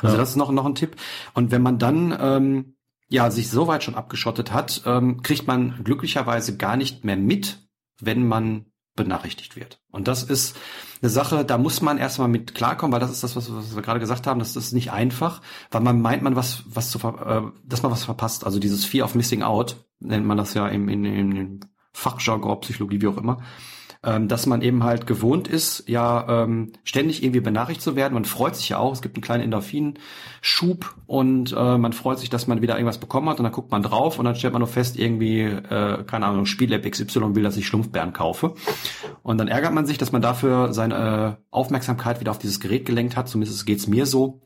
also 0.01 0.15
ja. 0.15 0.19
das 0.19 0.31
ist 0.31 0.35
noch, 0.35 0.51
noch 0.51 0.65
ein 0.65 0.75
Tipp. 0.75 0.95
Und 1.33 1.51
wenn 1.51 1.61
man 1.61 1.79
dann 1.79 2.17
ähm, 2.19 2.75
ja 3.09 3.31
sich 3.31 3.49
so 3.49 3.67
weit 3.67 3.83
schon 3.83 3.95
abgeschottet 3.95 4.51
hat, 4.51 4.81
ähm, 4.85 5.21
kriegt 5.21 5.47
man 5.47 5.83
glücklicherweise 5.83 6.57
gar 6.57 6.77
nicht 6.77 7.03
mehr 7.03 7.17
mit, 7.17 7.67
wenn 7.99 8.27
man 8.27 8.65
benachrichtigt 8.95 9.55
wird. 9.55 9.79
Und 9.91 10.07
das 10.07 10.23
ist 10.23 10.57
eine 11.01 11.09
Sache, 11.09 11.45
da 11.45 11.57
muss 11.57 11.81
man 11.81 11.99
erstmal 11.99 12.27
mit 12.27 12.55
klarkommen, 12.55 12.91
weil 12.91 12.99
das 12.99 13.11
ist 13.11 13.23
das, 13.23 13.35
was, 13.35 13.53
was 13.53 13.75
wir 13.75 13.83
gerade 13.83 13.99
gesagt 13.99 14.25
haben, 14.25 14.39
das 14.39 14.55
ist 14.55 14.73
nicht 14.73 14.91
einfach, 14.91 15.41
weil 15.69 15.81
man 15.81 16.01
meint, 16.01 16.23
man 16.23 16.35
was, 16.35 16.63
was 16.65 16.89
zu, 16.89 16.97
äh, 16.99 17.43
dass 17.63 17.83
man 17.83 17.91
was 17.91 18.05
verpasst. 18.05 18.43
Also 18.45 18.59
dieses 18.59 18.85
Fear 18.85 19.05
of 19.05 19.15
Missing 19.15 19.43
Out 19.43 19.85
nennt 19.99 20.25
man 20.25 20.37
das 20.37 20.53
ja 20.55 20.67
im, 20.67 20.89
in, 20.89 21.05
in, 21.05 21.35
in 21.35 21.59
Fachjargon, 21.93 22.59
Psychologie, 22.61 23.01
wie 23.01 23.07
auch 23.07 23.17
immer 23.17 23.41
ähm, 24.03 24.27
dass 24.27 24.45
man 24.45 24.61
eben 24.61 24.83
halt 24.83 25.07
gewohnt 25.07 25.47
ist, 25.47 25.87
ja 25.87 26.43
ähm, 26.43 26.73
ständig 26.83 27.23
irgendwie 27.23 27.41
benachrichtigt 27.41 27.83
zu 27.83 27.95
werden. 27.95 28.13
Man 28.13 28.25
freut 28.25 28.55
sich 28.55 28.69
ja 28.69 28.77
auch, 28.77 28.93
es 28.93 29.01
gibt 29.01 29.15
einen 29.15 29.23
kleinen 29.23 29.43
Endorphinschub 29.43 30.95
und 31.05 31.53
äh, 31.57 31.77
man 31.77 31.93
freut 31.93 32.19
sich, 32.19 32.29
dass 32.29 32.47
man 32.47 32.61
wieder 32.61 32.75
irgendwas 32.75 32.99
bekommen 32.99 33.29
hat 33.29 33.39
und 33.39 33.43
dann 33.43 33.53
guckt 33.53 33.71
man 33.71 33.83
drauf 33.83 34.19
und 34.19 34.25
dann 34.25 34.35
stellt 34.35 34.53
man 34.53 34.61
nur 34.61 34.69
fest, 34.69 34.97
irgendwie, 34.97 35.41
äh, 35.41 36.03
keine 36.03 36.25
Ahnung, 36.25 36.45
Spiel-App 36.45 36.89
XY 36.89 37.35
will, 37.35 37.43
dass 37.43 37.57
ich 37.57 37.67
Schlumpfbären 37.67 38.13
kaufe. 38.13 38.53
Und 39.23 39.37
dann 39.37 39.47
ärgert 39.47 39.73
man 39.73 39.85
sich, 39.85 39.97
dass 39.97 40.11
man 40.11 40.21
dafür 40.21 40.73
seine 40.73 41.37
äh, 41.39 41.43
Aufmerksamkeit 41.51 42.19
wieder 42.19 42.31
auf 42.31 42.39
dieses 42.39 42.59
Gerät 42.59 42.85
gelenkt 42.85 43.17
hat, 43.17 43.27
zumindest 43.27 43.65
geht's 43.65 43.87
mir 43.87 44.05
so. 44.05 44.41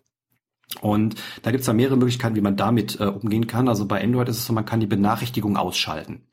Und 0.79 1.15
da 1.41 1.51
gibt's 1.51 1.65
da 1.65 1.73
mehrere 1.73 1.97
Möglichkeiten, 1.97 2.35
wie 2.35 2.41
man 2.41 2.55
damit 2.55 2.99
äh, 2.99 3.05
umgehen 3.05 3.47
kann. 3.47 3.67
Also 3.67 3.85
bei 3.85 4.01
Android 4.01 4.29
ist 4.29 4.37
es 4.37 4.45
so, 4.45 4.53
man 4.53 4.65
kann 4.65 4.79
die 4.79 4.87
Benachrichtigung 4.87 5.57
ausschalten. 5.57 6.23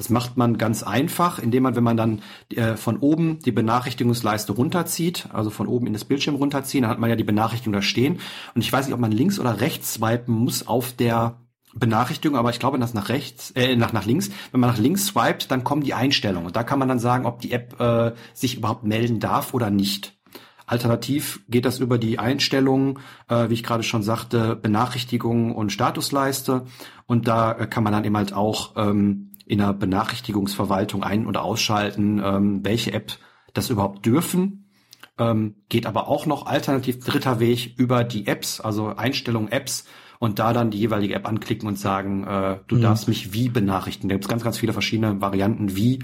Das 0.00 0.08
macht 0.08 0.38
man 0.38 0.56
ganz 0.56 0.82
einfach, 0.82 1.38
indem 1.38 1.64
man, 1.64 1.76
wenn 1.76 1.84
man 1.84 1.98
dann 1.98 2.22
äh, 2.54 2.76
von 2.76 2.96
oben 2.96 3.38
die 3.40 3.52
Benachrichtigungsleiste 3.52 4.52
runterzieht, 4.52 5.28
also 5.30 5.50
von 5.50 5.66
oben 5.66 5.86
in 5.86 5.92
das 5.92 6.06
Bildschirm 6.06 6.36
runterziehen, 6.36 6.80
dann 6.80 6.90
hat 6.90 6.98
man 6.98 7.10
ja 7.10 7.16
die 7.16 7.24
Benachrichtigung 7.24 7.74
da 7.74 7.82
stehen. 7.82 8.18
Und 8.54 8.62
ich 8.62 8.72
weiß 8.72 8.86
nicht, 8.86 8.94
ob 8.94 9.00
man 9.00 9.12
links 9.12 9.38
oder 9.38 9.60
rechts 9.60 9.92
swipen 9.92 10.34
muss 10.34 10.66
auf 10.66 10.94
der 10.94 11.36
Benachrichtigung, 11.74 12.38
aber 12.38 12.48
ich 12.48 12.58
glaube, 12.58 12.78
dass 12.78 12.94
nach 12.94 13.10
rechts, 13.10 13.50
äh, 13.50 13.76
nach, 13.76 13.92
nach 13.92 14.06
links, 14.06 14.30
wenn 14.52 14.60
man 14.60 14.70
nach 14.70 14.78
links 14.78 15.04
swipet, 15.08 15.50
dann 15.50 15.64
kommen 15.64 15.82
die 15.82 15.92
Einstellungen. 15.92 16.46
Und 16.46 16.56
da 16.56 16.62
kann 16.62 16.78
man 16.78 16.88
dann 16.88 16.98
sagen, 16.98 17.26
ob 17.26 17.42
die 17.42 17.52
App 17.52 17.78
äh, 17.78 18.12
sich 18.32 18.56
überhaupt 18.56 18.84
melden 18.84 19.20
darf 19.20 19.52
oder 19.52 19.68
nicht. 19.68 20.18
Alternativ 20.64 21.40
geht 21.50 21.66
das 21.66 21.78
über 21.78 21.98
die 21.98 22.18
Einstellungen, 22.18 23.00
äh, 23.28 23.50
wie 23.50 23.54
ich 23.54 23.64
gerade 23.64 23.82
schon 23.82 24.02
sagte, 24.02 24.56
Benachrichtigungen 24.56 25.54
und 25.54 25.72
Statusleiste. 25.72 26.64
Und 27.04 27.28
da 27.28 27.52
äh, 27.52 27.66
kann 27.66 27.84
man 27.84 27.92
dann 27.92 28.04
eben 28.04 28.16
halt 28.16 28.32
auch 28.32 28.72
ähm, 28.76 29.29
in 29.50 29.58
der 29.58 29.72
Benachrichtigungsverwaltung 29.72 31.02
ein- 31.02 31.26
oder 31.26 31.42
ausschalten, 31.42 32.22
ähm, 32.24 32.64
welche 32.64 32.92
App 32.92 33.18
das 33.52 33.68
überhaupt 33.68 34.06
dürfen. 34.06 34.70
Ähm, 35.18 35.56
geht 35.68 35.86
aber 35.86 36.06
auch 36.06 36.24
noch 36.24 36.46
alternativ 36.46 37.04
dritter 37.04 37.40
Weg 37.40 37.74
über 37.76 38.04
die 38.04 38.28
Apps, 38.28 38.60
also 38.60 38.94
Einstellungen 38.94 39.50
Apps 39.50 39.86
und 40.20 40.38
da 40.38 40.52
dann 40.52 40.70
die 40.70 40.78
jeweilige 40.78 41.14
App 41.14 41.26
anklicken 41.26 41.66
und 41.66 41.80
sagen, 41.80 42.24
äh, 42.24 42.60
du 42.68 42.76
mhm. 42.76 42.82
darfst 42.82 43.08
mich 43.08 43.32
wie 43.32 43.48
benachrichtigen. 43.48 44.08
Da 44.08 44.14
gibt 44.14 44.26
es 44.26 44.30
ganz, 44.30 44.44
ganz 44.44 44.56
viele 44.56 44.72
verschiedene 44.72 45.20
Varianten, 45.20 45.74
wie 45.74 45.98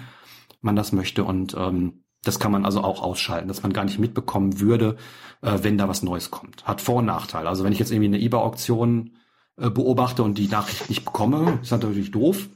man 0.61 0.74
das 0.74 0.90
möchte 0.90 1.22
und 1.22 1.55
ähm, 1.57 2.03
das 2.24 2.40
kann 2.40 2.51
man 2.51 2.64
also 2.64 2.80
auch 2.80 3.01
ausschalten, 3.01 3.47
dass 3.47 3.62
man 3.62 3.72
gar 3.72 3.84
nicht 3.84 4.01
mitbekommen 4.01 4.59
würde, 4.59 4.97
äh, 5.42 5.59
wenn 5.62 5.78
da 5.78 5.88
was 5.88 6.03
Neues 6.03 6.32
kommt. 6.32 6.64
Hat 6.64 6.80
Vor- 6.80 6.97
und 6.97 7.07
Nachteile. 7.07 7.49
Also 7.49 7.62
wenn 7.62 7.72
ich 7.72 7.78
jetzt 7.78 7.92
irgendwie 7.92 8.09
eine 8.09 8.20
eBay-Auktion 8.20 9.12
äh, 9.57 9.70
beobachte 9.70 10.24
und 10.24 10.36
die 10.36 10.49
Nachricht 10.49 10.88
nicht 10.88 11.05
bekomme, 11.05 11.61
ist 11.62 11.70
natürlich 11.70 12.11
doof. 12.11 12.49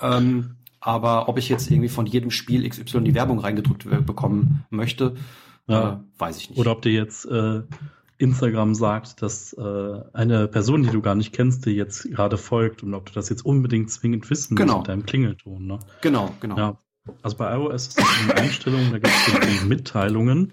Ähm, 0.00 0.56
aber 0.80 1.28
ob 1.28 1.38
ich 1.38 1.48
jetzt 1.48 1.70
irgendwie 1.70 1.88
von 1.88 2.06
jedem 2.06 2.30
Spiel 2.30 2.68
XY 2.68 3.04
die 3.04 3.14
Werbung 3.14 3.38
reingedrückt 3.38 3.86
bekommen 4.04 4.64
möchte, 4.70 5.14
ja. 5.66 5.94
äh, 5.94 5.96
weiß 6.18 6.38
ich 6.38 6.50
nicht. 6.50 6.58
Oder 6.58 6.72
ob 6.72 6.82
dir 6.82 6.92
jetzt 6.92 7.24
äh, 7.24 7.62
Instagram 8.18 8.74
sagt, 8.74 9.22
dass 9.22 9.54
äh, 9.54 10.00
eine 10.12 10.46
Person, 10.46 10.82
die 10.82 10.90
du 10.90 11.00
gar 11.00 11.14
nicht 11.14 11.32
kennst, 11.32 11.64
dir 11.66 11.72
jetzt 11.72 12.04
gerade 12.10 12.36
folgt 12.36 12.82
und 12.82 12.94
ob 12.94 13.06
du 13.06 13.12
das 13.12 13.28
jetzt 13.28 13.44
unbedingt 13.44 13.90
zwingend 13.90 14.28
wissen 14.30 14.56
genau. 14.56 14.74
musst 14.74 14.88
mit 14.88 14.88
deinem 14.88 15.06
Klingelton. 15.06 15.66
Ne? 15.66 15.78
Genau, 16.02 16.34
genau. 16.40 16.56
Ja. 16.56 16.78
Also 17.22 17.36
bei 17.36 17.54
iOS 17.54 17.88
ist 17.88 17.98
das 17.98 18.06
eine 18.22 18.34
Einstellung, 18.36 18.90
da 18.90 18.98
gibt 18.98 19.08
es 19.08 19.60
die 19.60 19.66
Mitteilungen 19.66 20.52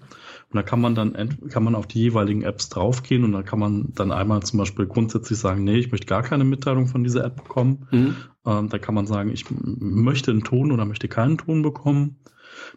und 0.52 0.56
da 0.56 0.62
kann 0.62 0.80
man 0.80 0.94
dann 0.94 1.14
kann 1.48 1.64
man 1.64 1.74
auf 1.74 1.86
die 1.86 2.00
jeweiligen 2.00 2.42
Apps 2.42 2.68
draufgehen 2.68 3.24
und 3.24 3.32
da 3.32 3.42
kann 3.42 3.58
man 3.58 3.92
dann 3.94 4.12
einmal 4.12 4.42
zum 4.42 4.58
Beispiel 4.58 4.86
grundsätzlich 4.86 5.38
sagen, 5.38 5.64
nee, 5.64 5.78
ich 5.78 5.90
möchte 5.90 6.06
gar 6.06 6.22
keine 6.22 6.44
Mitteilung 6.44 6.86
von 6.88 7.02
dieser 7.02 7.24
App 7.24 7.36
bekommen. 7.36 7.88
Mhm. 7.90 8.16
Ähm, 8.44 8.68
da 8.68 8.78
kann 8.78 8.94
man 8.94 9.06
sagen, 9.06 9.30
ich 9.30 9.46
möchte 9.50 10.30
einen 10.30 10.44
Ton 10.44 10.70
oder 10.70 10.84
möchte 10.84 11.08
keinen 11.08 11.38
Ton 11.38 11.62
bekommen. 11.62 12.18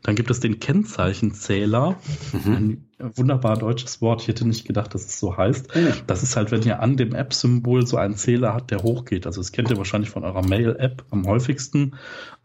Dann 0.03 0.15
gibt 0.15 0.31
es 0.31 0.39
den 0.39 0.59
Kennzeichenzähler. 0.59 1.97
Mhm. 2.31 2.53
Ein 2.97 3.17
wunderbar 3.17 3.57
deutsches 3.57 4.01
Wort. 4.01 4.21
Ich 4.21 4.29
hätte 4.29 4.47
nicht 4.47 4.65
gedacht, 4.65 4.93
dass 4.93 5.05
es 5.05 5.19
so 5.19 5.35
heißt. 5.35 5.75
Oh. 5.75 5.93
Das 6.07 6.23
ist 6.23 6.37
halt, 6.37 6.51
wenn 6.51 6.63
ihr 6.63 6.79
an 6.79 6.95
dem 6.95 7.13
App-Symbol 7.13 7.85
so 7.85 7.97
einen 7.97 8.15
Zähler 8.15 8.53
habt, 8.53 8.71
der 8.71 8.83
hochgeht. 8.83 9.25
Also 9.25 9.41
das 9.41 9.51
kennt 9.51 9.69
ihr 9.69 9.77
wahrscheinlich 9.77 10.09
von 10.09 10.23
eurer 10.23 10.47
Mail-App 10.47 11.03
am 11.11 11.27
häufigsten, 11.27 11.95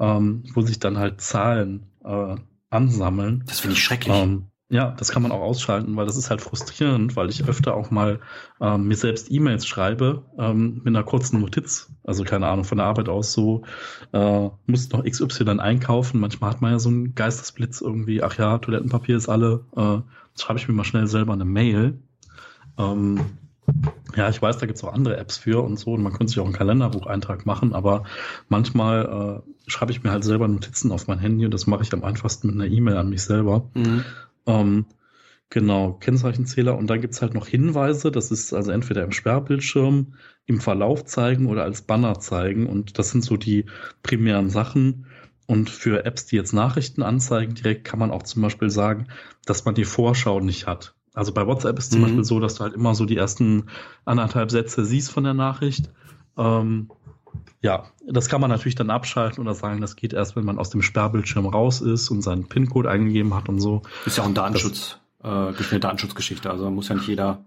ähm, 0.01 0.43
wo 0.55 0.63
sich 0.63 0.81
dann 0.81 0.99
halt 0.99 1.21
Zahlen 1.21 1.87
äh, 2.05 2.35
ansammeln. 2.69 3.45
Das 3.47 3.61
finde 3.61 3.77
ich 3.77 3.85
schrecklich. 3.85 4.17
Ähm, 4.17 4.47
ja, 4.71 4.93
das 4.93 5.11
kann 5.11 5.23
man 5.23 5.33
auch 5.33 5.41
ausschalten, 5.41 5.97
weil 5.97 6.07
das 6.07 6.17
ist 6.17 6.31
halt 6.31 6.41
frustrierend, 6.41 7.17
weil 7.17 7.29
ich 7.29 7.45
öfter 7.45 7.75
auch 7.75 7.91
mal 7.91 8.21
ähm, 8.61 8.87
mir 8.87 8.97
selbst 8.97 9.31
E-Mails 9.31 9.67
schreibe 9.67 10.23
ähm, 10.39 10.81
mit 10.85 10.95
einer 10.95 11.03
kurzen 11.03 11.41
Notiz, 11.41 11.91
also 12.05 12.23
keine 12.23 12.47
Ahnung, 12.47 12.65
von 12.65 12.79
der 12.79 12.87
Arbeit 12.87 13.09
aus 13.09 13.33
so, 13.33 13.63
äh, 14.13 14.49
muss 14.67 14.91
noch 14.91 15.05
XY 15.05 15.45
dann 15.45 15.59
einkaufen. 15.59 16.21
Manchmal 16.21 16.51
hat 16.51 16.61
man 16.61 16.71
ja 16.71 16.79
so 16.79 16.89
einen 16.89 17.17
Geistesblitz 17.17 17.81
irgendwie, 17.81 18.23
ach 18.23 18.39
ja, 18.39 18.59
Toilettenpapier 18.59 19.17
ist 19.17 19.29
alle, 19.29 19.65
äh, 19.77 19.99
schreibe 20.41 20.61
ich 20.61 20.69
mir 20.69 20.75
mal 20.75 20.85
schnell 20.85 21.09
selber 21.09 21.33
eine 21.33 21.45
Mail. 21.45 21.99
Ähm, 22.79 23.21
ja, 24.15 24.29
ich 24.29 24.41
weiß, 24.41 24.59
da 24.59 24.67
gibt's 24.67 24.85
auch 24.85 24.93
andere 24.93 25.17
Apps 25.17 25.37
für 25.37 25.65
und 25.65 25.81
so 25.81 25.95
und 25.95 26.03
man 26.03 26.13
könnte 26.13 26.31
sich 26.31 26.39
auch 26.39 26.45
einen 26.45 26.55
Kalenderbucheintrag 26.55 27.45
machen, 27.45 27.73
aber 27.73 28.05
manchmal 28.49 29.43
äh, 29.45 29.71
schreibe 29.71 29.91
ich 29.91 30.05
mir 30.05 30.13
halt 30.13 30.23
selber 30.23 30.47
Notizen 30.47 30.93
auf 30.93 31.09
mein 31.09 31.19
Handy 31.19 31.45
und 31.45 31.55
das 31.55 31.67
mache 31.67 31.83
ich 31.83 31.93
am 31.93 32.05
einfachsten 32.05 32.47
mit 32.47 32.57
einer 32.57 32.73
E-Mail 32.73 32.97
an 32.97 33.11
mich 33.11 33.23
selber. 33.23 33.69
Mhm. 33.75 34.05
Ähm, 34.47 34.87
genau, 35.49 35.95
Kennzeichenzähler. 35.95 36.77
Und 36.77 36.89
dann 36.89 37.01
gibt's 37.01 37.23
halt 37.23 37.35
noch 37.35 37.47
Hinweise. 37.47 38.11
Das 38.11 38.31
ist 38.31 38.53
also 38.53 38.71
entweder 38.71 39.05
im 39.05 39.13
Sperrbildschirm, 39.13 40.15
im 40.47 40.61
Verlauf 40.61 41.05
zeigen 41.05 41.47
oder 41.47 41.65
als 41.65 41.83
Banner 41.83 42.19
zeigen. 42.19 42.67
Und 42.67 42.99
das 42.99 43.11
sind 43.11 43.25
so 43.25 43.37
die 43.37 43.67
primären 44.03 44.51
Sachen. 44.51 45.07
Und 45.47 45.69
für 45.69 46.05
Apps, 46.05 46.27
die 46.27 46.37
jetzt 46.37 46.53
Nachrichten 46.53 47.03
anzeigen, 47.03 47.55
direkt 47.55 47.85
kann 47.85 47.99
man 47.99 48.13
auch 48.13 48.23
zum 48.23 48.43
Beispiel 48.43 48.71
sagen, 48.71 49.09
dass 49.47 49.65
man 49.65 49.75
die 49.75 49.85
Vorschau 49.85 50.39
nicht 50.39 50.67
hat. 50.69 50.95
Also 51.13 51.33
bei 51.33 51.45
WhatsApp 51.47 51.79
ist 51.79 51.91
zum 51.91 52.01
mhm. 52.01 52.05
Beispiel 52.05 52.25
so, 52.25 52.39
dass 52.39 52.55
du 52.55 52.61
halt 52.61 52.75
immer 52.75 52.95
so 52.95 53.05
die 53.05 53.17
ersten 53.17 53.65
anderthalb 54.05 54.51
Sätze 54.51 54.85
siehst 54.85 55.11
von 55.11 55.25
der 55.25 55.35
Nachricht. 55.35 55.91
Ähm, 56.39 56.91
ja, 57.63 57.85
das 58.07 58.29
kann 58.29 58.41
man 58.41 58.51
natürlich 58.51 58.75
dann 58.75 58.91
abschalten 58.91 59.43
oder 59.43 59.55
sagen, 59.55 59.81
das 59.81 59.97
geht 59.97 60.13
erst, 60.13 60.35
wenn 60.35 60.45
man 60.45 60.59
aus 60.59 60.71
dem 60.71 60.81
Sperrbildschirm 60.81 61.47
raus 61.47 61.81
ist 61.81 62.11
und 62.11 62.23
seinen 62.23 62.49
PIN-Code 62.49 62.91
eingegeben 62.91 63.35
hat 63.35 63.49
und 63.49 63.61
so. 63.61 63.83
Ist 64.07 64.17
ja 64.17 64.25
auch 64.25 64.29
ein 64.29 64.35
Datenschutz, 64.35 64.99
das, 65.23 65.61
äh, 65.61 65.71
eine 65.71 65.81
Datenschutzgeschichte, 65.81 66.51
also 66.51 66.71
muss 66.71 66.89
ja 66.89 66.95
nicht 66.95 67.09
jeder. 67.09 67.45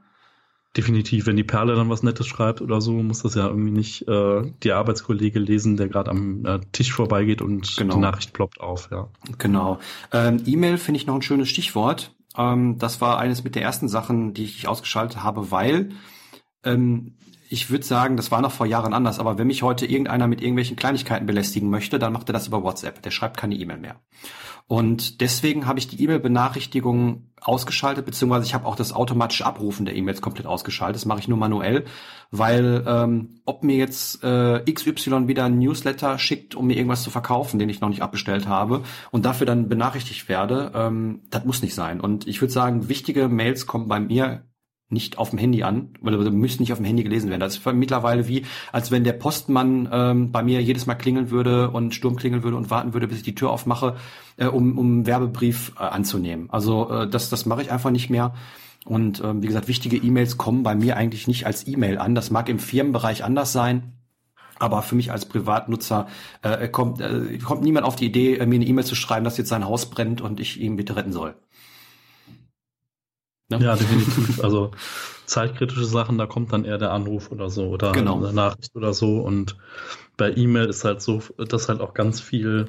Definitiv, 0.77 1.27
wenn 1.27 1.35
die 1.35 1.43
Perle 1.43 1.75
dann 1.75 1.89
was 1.89 2.01
Nettes 2.01 2.25
schreibt 2.25 2.59
oder 2.59 2.81
so, 2.81 2.93
muss 2.93 3.21
das 3.21 3.35
ja 3.35 3.47
irgendwie 3.47 3.71
nicht 3.71 4.07
äh, 4.07 4.41
die 4.63 4.71
Arbeitskollege 4.71 5.37
lesen, 5.37 5.77
der 5.77 5.87
gerade 5.87 6.09
am 6.09 6.45
äh, 6.45 6.59
Tisch 6.71 6.91
vorbeigeht 6.91 7.43
und 7.43 7.75
genau. 7.77 7.93
die 7.93 7.99
Nachricht 7.99 8.33
ploppt 8.33 8.59
auf, 8.59 8.89
ja. 8.91 9.07
Genau. 9.37 9.79
Ähm, 10.11 10.41
E-Mail 10.45 10.79
finde 10.79 10.99
ich 10.99 11.05
noch 11.05 11.13
ein 11.13 11.21
schönes 11.21 11.49
Stichwort. 11.49 12.15
Ähm, 12.35 12.79
das 12.79 13.01
war 13.01 13.19
eines 13.19 13.43
mit 13.43 13.53
der 13.53 13.61
ersten 13.61 13.87
Sachen, 13.87 14.33
die 14.33 14.45
ich 14.45 14.67
ausgeschaltet 14.67 15.21
habe, 15.21 15.51
weil 15.51 15.89
ähm, 16.63 17.17
ich 17.53 17.69
würde 17.69 17.85
sagen, 17.85 18.17
das 18.17 18.31
war 18.31 18.41
noch 18.41 18.51
vor 18.51 18.65
Jahren 18.65 18.95
anders, 18.95 19.19
aber 19.19 19.37
wenn 19.37 19.45
mich 19.45 19.61
heute 19.61 19.85
irgendeiner 19.85 20.25
mit 20.25 20.41
irgendwelchen 20.41 20.75
Kleinigkeiten 20.75 21.27
belästigen 21.27 21.69
möchte, 21.69 21.99
dann 21.99 22.11
macht 22.11 22.27
er 22.27 22.33
das 22.33 22.47
über 22.47 22.63
WhatsApp. 22.63 23.03
Der 23.03 23.11
schreibt 23.11 23.37
keine 23.37 23.53
E-Mail 23.53 23.77
mehr. 23.77 23.95
Und 24.65 25.21
deswegen 25.21 25.67
habe 25.67 25.77
ich 25.77 25.87
die 25.87 26.01
E-Mail-Benachrichtigungen 26.03 27.31
ausgeschaltet, 27.39 28.07
beziehungsweise 28.07 28.47
ich 28.47 28.55
habe 28.55 28.65
auch 28.65 28.75
das 28.75 28.91
automatische 28.91 29.45
Abrufen 29.45 29.85
der 29.85 29.95
E-Mails 29.95 30.19
komplett 30.19 30.47
ausgeschaltet. 30.47 30.95
Das 30.95 31.05
mache 31.05 31.19
ich 31.19 31.27
nur 31.27 31.37
manuell, 31.37 31.85
weil 32.31 32.83
ähm, 32.87 33.35
ob 33.45 33.63
mir 33.63 33.75
jetzt 33.75 34.23
äh, 34.23 34.63
XY 34.63 35.27
wieder 35.27 35.45
ein 35.45 35.59
Newsletter 35.59 36.17
schickt, 36.17 36.55
um 36.55 36.65
mir 36.65 36.75
irgendwas 36.75 37.03
zu 37.03 37.11
verkaufen, 37.11 37.59
den 37.59 37.69
ich 37.69 37.81
noch 37.81 37.89
nicht 37.89 38.01
abbestellt 38.01 38.47
habe, 38.47 38.81
und 39.11 39.25
dafür 39.25 39.45
dann 39.45 39.69
benachrichtigt 39.69 40.27
werde, 40.27 40.71
ähm, 40.73 41.21
das 41.29 41.45
muss 41.45 41.61
nicht 41.61 41.75
sein. 41.75 42.01
Und 42.01 42.25
ich 42.25 42.41
würde 42.41 42.53
sagen, 42.53 42.89
wichtige 42.89 43.27
Mails 43.27 43.67
kommen 43.67 43.87
bei 43.87 43.99
mir 43.99 44.41
nicht 44.93 45.17
auf 45.17 45.31
dem 45.31 45.39
Handy 45.39 45.63
an, 45.63 45.89
weil 46.01 46.15
also 46.15 46.31
müssen 46.31 46.61
nicht 46.61 46.71
auf 46.71 46.79
dem 46.79 46.85
Handy 46.85 47.03
gelesen 47.03 47.29
werden. 47.29 47.41
Das 47.41 47.57
ist 47.57 47.65
mittlerweile 47.73 48.27
wie, 48.27 48.45
als 48.71 48.91
wenn 48.91 49.03
der 49.03 49.13
Postmann 49.13 49.89
ähm, 49.91 50.31
bei 50.31 50.43
mir 50.43 50.61
jedes 50.61 50.85
Mal 50.85 50.95
klingeln 50.95 51.31
würde 51.31 51.71
und 51.71 51.93
Sturm 51.93 52.15
klingeln 52.15 52.43
würde 52.43 52.57
und 52.57 52.69
warten 52.69 52.93
würde, 52.93 53.07
bis 53.07 53.17
ich 53.17 53.23
die 53.23 53.35
Tür 53.35 53.51
aufmache, 53.51 53.95
äh, 54.37 54.45
um, 54.45 54.77
um 54.77 54.85
einen 54.85 55.05
Werbebrief 55.05 55.73
äh, 55.77 55.83
anzunehmen. 55.83 56.49
Also 56.49 56.89
äh, 56.89 57.09
das, 57.09 57.29
das 57.29 57.45
mache 57.45 57.61
ich 57.61 57.71
einfach 57.71 57.91
nicht 57.91 58.09
mehr. 58.09 58.33
Und 58.85 59.21
ähm, 59.23 59.41
wie 59.41 59.47
gesagt, 59.47 59.67
wichtige 59.67 59.97
E-Mails 59.97 60.37
kommen 60.37 60.63
bei 60.63 60.75
mir 60.75 60.97
eigentlich 60.97 61.27
nicht 61.27 61.45
als 61.45 61.67
E-Mail 61.67 61.97
an. 61.97 62.15
Das 62.15 62.31
mag 62.31 62.49
im 62.49 62.59
Firmenbereich 62.59 63.23
anders 63.23 63.53
sein. 63.53 63.93
Aber 64.59 64.81
für 64.81 64.95
mich 64.95 65.11
als 65.11 65.25
Privatnutzer 65.25 66.07
äh, 66.41 66.67
kommt, 66.67 67.01
äh, 67.01 67.37
kommt 67.39 67.63
niemand 67.63 67.85
auf 67.85 67.95
die 67.95 68.05
Idee, 68.05 68.35
äh, 68.35 68.45
mir 68.45 68.55
eine 68.55 68.65
E-Mail 68.65 68.85
zu 68.85 68.95
schreiben, 68.95 69.25
dass 69.25 69.37
jetzt 69.37 69.49
sein 69.49 69.65
Haus 69.65 69.89
brennt 69.89 70.21
und 70.21 70.39
ich 70.39 70.59
ihn 70.59 70.75
bitte 70.75 70.95
retten 70.95 71.11
soll. 71.11 71.35
Ne? 73.49 73.59
Ja, 73.63 73.75
definitiv. 73.75 74.43
Also 74.43 74.71
zeitkritische 75.25 75.85
Sachen, 75.85 76.17
da 76.17 76.25
kommt 76.25 76.53
dann 76.53 76.65
eher 76.65 76.77
der 76.77 76.91
Anruf 76.91 77.31
oder 77.31 77.49
so 77.49 77.67
oder 77.67 77.91
genau. 77.91 78.17
eine 78.17 78.33
Nachricht 78.33 78.75
oder 78.75 78.93
so. 78.93 79.19
Und 79.19 79.57
bei 80.17 80.33
E-Mail 80.35 80.65
ist 80.67 80.85
halt 80.85 81.01
so, 81.01 81.21
das 81.37 81.69
halt 81.69 81.81
auch 81.81 81.93
ganz 81.93 82.21
viel. 82.21 82.67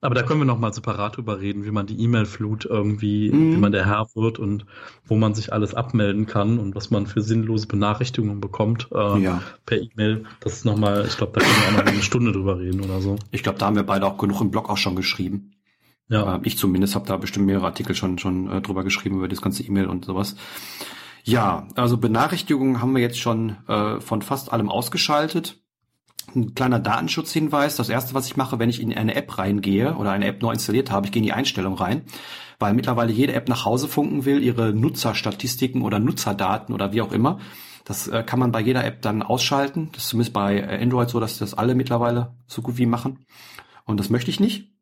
Aber 0.00 0.14
da 0.14 0.22
können 0.22 0.40
wir 0.40 0.44
noch 0.44 0.58
mal 0.58 0.72
separat 0.72 1.16
drüber 1.16 1.40
reden, 1.40 1.64
wie 1.64 1.70
man 1.70 1.86
die 1.86 1.98
E-Mail-Flut 1.98 2.66
irgendwie, 2.66 3.32
mhm. 3.32 3.54
wie 3.54 3.56
man 3.56 3.72
der 3.72 3.86
Herr 3.86 4.06
wird 4.14 4.38
und 4.38 4.66
wo 5.06 5.16
man 5.16 5.34
sich 5.34 5.50
alles 5.54 5.72
abmelden 5.72 6.26
kann 6.26 6.58
und 6.58 6.74
was 6.74 6.90
man 6.90 7.06
für 7.06 7.22
sinnlose 7.22 7.66
Benachrichtigungen 7.66 8.38
bekommt 8.38 8.88
äh, 8.92 9.18
ja. 9.20 9.42
per 9.64 9.80
E-Mail. 9.80 10.24
Das 10.40 10.52
ist 10.52 10.66
noch 10.66 10.76
mal, 10.76 11.06
ich 11.06 11.16
glaube, 11.16 11.32
da 11.32 11.40
können 11.40 11.56
wir 11.56 11.68
auch 11.68 11.84
noch 11.84 11.92
eine 11.92 12.02
Stunde 12.02 12.32
drüber 12.32 12.58
reden 12.58 12.82
oder 12.82 13.00
so. 13.00 13.16
Ich 13.30 13.42
glaube, 13.42 13.58
da 13.58 13.64
haben 13.64 13.76
wir 13.76 13.82
beide 13.84 14.04
auch 14.06 14.18
genug 14.18 14.42
im 14.42 14.50
Blog 14.50 14.68
auch 14.68 14.76
schon 14.76 14.94
geschrieben. 14.94 15.53
Ja. 16.08 16.40
Ich 16.42 16.58
zumindest 16.58 16.94
habe 16.94 17.06
da 17.06 17.16
bestimmt 17.16 17.46
mehrere 17.46 17.66
Artikel 17.66 17.94
schon 17.94 18.18
schon 18.18 18.50
äh, 18.50 18.60
drüber 18.60 18.84
geschrieben 18.84 19.16
über 19.16 19.28
das 19.28 19.40
ganze 19.40 19.62
E-Mail 19.62 19.86
und 19.86 20.04
sowas. 20.04 20.36
Ja, 21.24 21.68
also 21.74 21.96
Benachrichtigungen 21.96 22.82
haben 22.82 22.94
wir 22.94 23.00
jetzt 23.00 23.18
schon 23.18 23.56
äh, 23.66 24.00
von 24.00 24.20
fast 24.20 24.52
allem 24.52 24.68
ausgeschaltet. 24.68 25.62
Ein 26.34 26.54
kleiner 26.54 26.78
Datenschutzhinweis. 26.78 27.76
Das 27.76 27.88
erste, 27.88 28.12
was 28.12 28.26
ich 28.26 28.36
mache, 28.36 28.58
wenn 28.58 28.68
ich 28.68 28.80
in 28.80 28.92
eine 28.92 29.14
App 29.14 29.38
reingehe 29.38 29.94
oder 29.96 30.10
eine 30.10 30.26
App 30.26 30.42
neu 30.42 30.52
installiert 30.52 30.90
habe, 30.90 31.06
ich 31.06 31.12
gehe 31.12 31.20
in 31.20 31.26
die 31.26 31.32
Einstellung 31.32 31.74
rein, 31.74 32.02
weil 32.58 32.74
mittlerweile 32.74 33.12
jede 33.12 33.32
App 33.32 33.48
nach 33.48 33.64
Hause 33.64 33.88
funken 33.88 34.26
will, 34.26 34.42
ihre 34.42 34.74
Nutzerstatistiken 34.74 35.80
oder 35.80 35.98
Nutzerdaten 35.98 36.74
oder 36.74 36.92
wie 36.92 37.00
auch 37.00 37.12
immer. 37.12 37.38
Das 37.84 38.08
äh, 38.08 38.22
kann 38.22 38.38
man 38.38 38.52
bei 38.52 38.60
jeder 38.60 38.84
App 38.84 39.00
dann 39.00 39.22
ausschalten. 39.22 39.88
Das 39.92 40.04
ist 40.04 40.08
zumindest 40.10 40.34
bei 40.34 40.80
Android 40.80 41.08
so, 41.08 41.20
dass 41.20 41.38
das 41.38 41.54
alle 41.54 41.74
mittlerweile 41.74 42.34
so 42.46 42.60
gut 42.60 42.76
wie 42.76 42.86
machen. 42.86 43.24
Und 43.86 43.98
das 43.98 44.10
möchte 44.10 44.30
ich 44.30 44.40
nicht. 44.40 44.73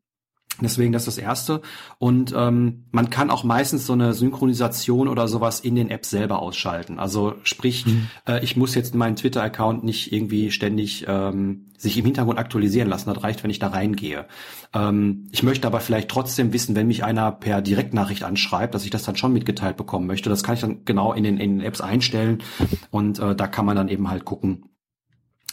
Deswegen 0.61 0.93
das 0.93 1.09
ist 1.09 1.17
das 1.17 1.25
Erste. 1.25 1.63
Und 1.99 2.35
ähm, 2.37 2.85
man 2.91 3.11
kann 3.11 3.31
auch 3.31 3.43
meistens 3.43 3.87
so 3.87 3.95
eine 3.95 4.13
Synchronisation 4.13 5.09
oder 5.09 5.27
sowas 5.27 5.61
in 5.61 5.75
den 5.75 5.91
Apps 5.91 6.11
selber 6.11 6.41
ausschalten. 6.43 6.99
Also 6.99 7.35
sprich, 7.43 7.87
mhm. 7.87 8.09
äh, 8.29 8.45
ich 8.45 8.57
muss 8.57 8.75
jetzt 8.75 8.95
meinen 8.95 9.17
Twitter-Account 9.17 9.83
nicht 9.83 10.13
irgendwie 10.13 10.51
ständig 10.51 11.07
ähm, 11.09 11.71
sich 11.79 11.97
im 11.97 12.05
Hintergrund 12.05 12.39
aktualisieren 12.39 12.89
lassen. 12.89 13.13
Das 13.13 13.23
reicht, 13.23 13.43
wenn 13.43 13.51
ich 13.51 13.59
da 13.59 13.69
reingehe. 13.69 14.27
Ähm, 14.75 15.29
ich 15.33 15.43
möchte 15.43 15.67
aber 15.67 15.81
vielleicht 15.81 16.11
trotzdem 16.11 16.53
wissen, 16.53 16.77
wenn 16.77 16.87
mich 16.87 17.03
einer 17.03 17.33
per 17.33 17.63
Direktnachricht 17.63 18.23
anschreibt, 18.23 18.75
dass 18.75 18.85
ich 18.85 18.91
das 18.91 19.05
dann 19.05 19.17
schon 19.17 19.33
mitgeteilt 19.33 19.77
bekommen 19.77 20.07
möchte. 20.07 20.29
Das 20.29 20.43
kann 20.43 20.55
ich 20.55 20.61
dann 20.61 20.85
genau 20.85 21.13
in 21.13 21.25
den, 21.25 21.39
in 21.39 21.59
den 21.59 21.67
Apps 21.67 21.81
einstellen. 21.81 22.43
Und 22.91 23.19
äh, 23.19 23.35
da 23.35 23.47
kann 23.47 23.65
man 23.65 23.77
dann 23.77 23.89
eben 23.89 24.11
halt 24.11 24.25
gucken, 24.25 24.67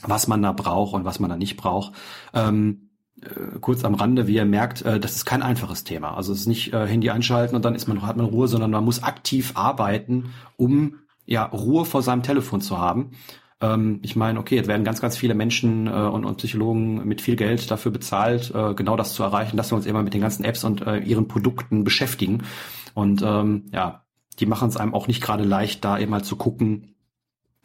was 0.04 0.28
man 0.28 0.42
da 0.42 0.52
braucht 0.52 0.94
und 0.94 1.06
was 1.06 1.20
man 1.20 1.30
da 1.30 1.38
nicht 1.38 1.58
braucht. 1.58 1.94
Ähm, 2.34 2.82
äh, 2.82 2.89
kurz 3.62 3.84
am 3.84 3.96
Rande, 3.96 4.28
wie 4.28 4.36
ihr 4.36 4.46
merkt, 4.46 4.82
äh, 4.84 5.00
das 5.00 5.16
ist 5.16 5.26
kein 5.26 5.42
einfaches 5.42 5.84
Thema. 5.84 6.16
Also 6.16 6.34
es 6.34 6.42
ist 6.42 6.48
nicht 6.48 6.74
äh, 6.74 6.88
Handy 6.88 7.10
einschalten 7.10 7.56
und 7.56 7.66
dann 7.66 7.76
ist 7.76 7.88
man 7.88 8.02
hat 8.02 8.18
man 8.18 8.26
Ruhe, 8.26 8.48
sondern 8.48 8.72
man 8.72 8.86
muss 8.86 9.04
aktiv 9.04 9.54
arbeiten, 9.56 10.34
um 10.58 11.00
ja 11.26 11.44
Ruhe 11.46 11.86
vor 11.86 12.02
seinem 12.02 12.24
Telefon 12.24 12.62
zu 12.62 12.78
haben. 12.78 13.12
Ähm, 13.62 14.00
ich 14.04 14.16
meine, 14.16 14.40
okay, 14.40 14.56
jetzt 14.56 14.68
werden 14.68 14.84
ganz, 14.84 15.02
ganz 15.02 15.18
viele 15.18 15.36
Menschen 15.36 15.88
äh, 15.88 15.92
und, 15.92 16.26
und 16.26 16.38
Psychologen 16.38 17.06
mit 17.08 17.22
viel 17.22 17.36
Geld 17.36 17.70
dafür 17.70 17.92
bezahlt, 17.92 18.54
äh, 18.56 18.74
genau 18.74 18.96
das 18.96 19.14
zu 19.14 19.24
erreichen, 19.24 19.58
dass 19.58 19.72
wir 19.72 19.76
uns 19.76 19.86
immer 19.86 20.04
mit 20.04 20.14
den 20.14 20.22
ganzen 20.22 20.46
Apps 20.46 20.64
und 20.64 20.82
äh, 20.82 21.00
ihren 21.00 21.28
Produkten 21.28 21.84
beschäftigen. 21.84 22.44
Und 22.94 23.22
ähm, 23.22 23.66
ja, 23.74 24.06
die 24.40 24.46
machen 24.46 24.70
es 24.70 24.78
einem 24.78 24.94
auch 24.94 25.08
nicht 25.08 25.22
gerade 25.22 25.44
leicht, 25.44 25.84
da 25.84 26.00
eben 26.00 26.12
mal 26.12 26.24
zu 26.24 26.38
gucken, 26.38 26.96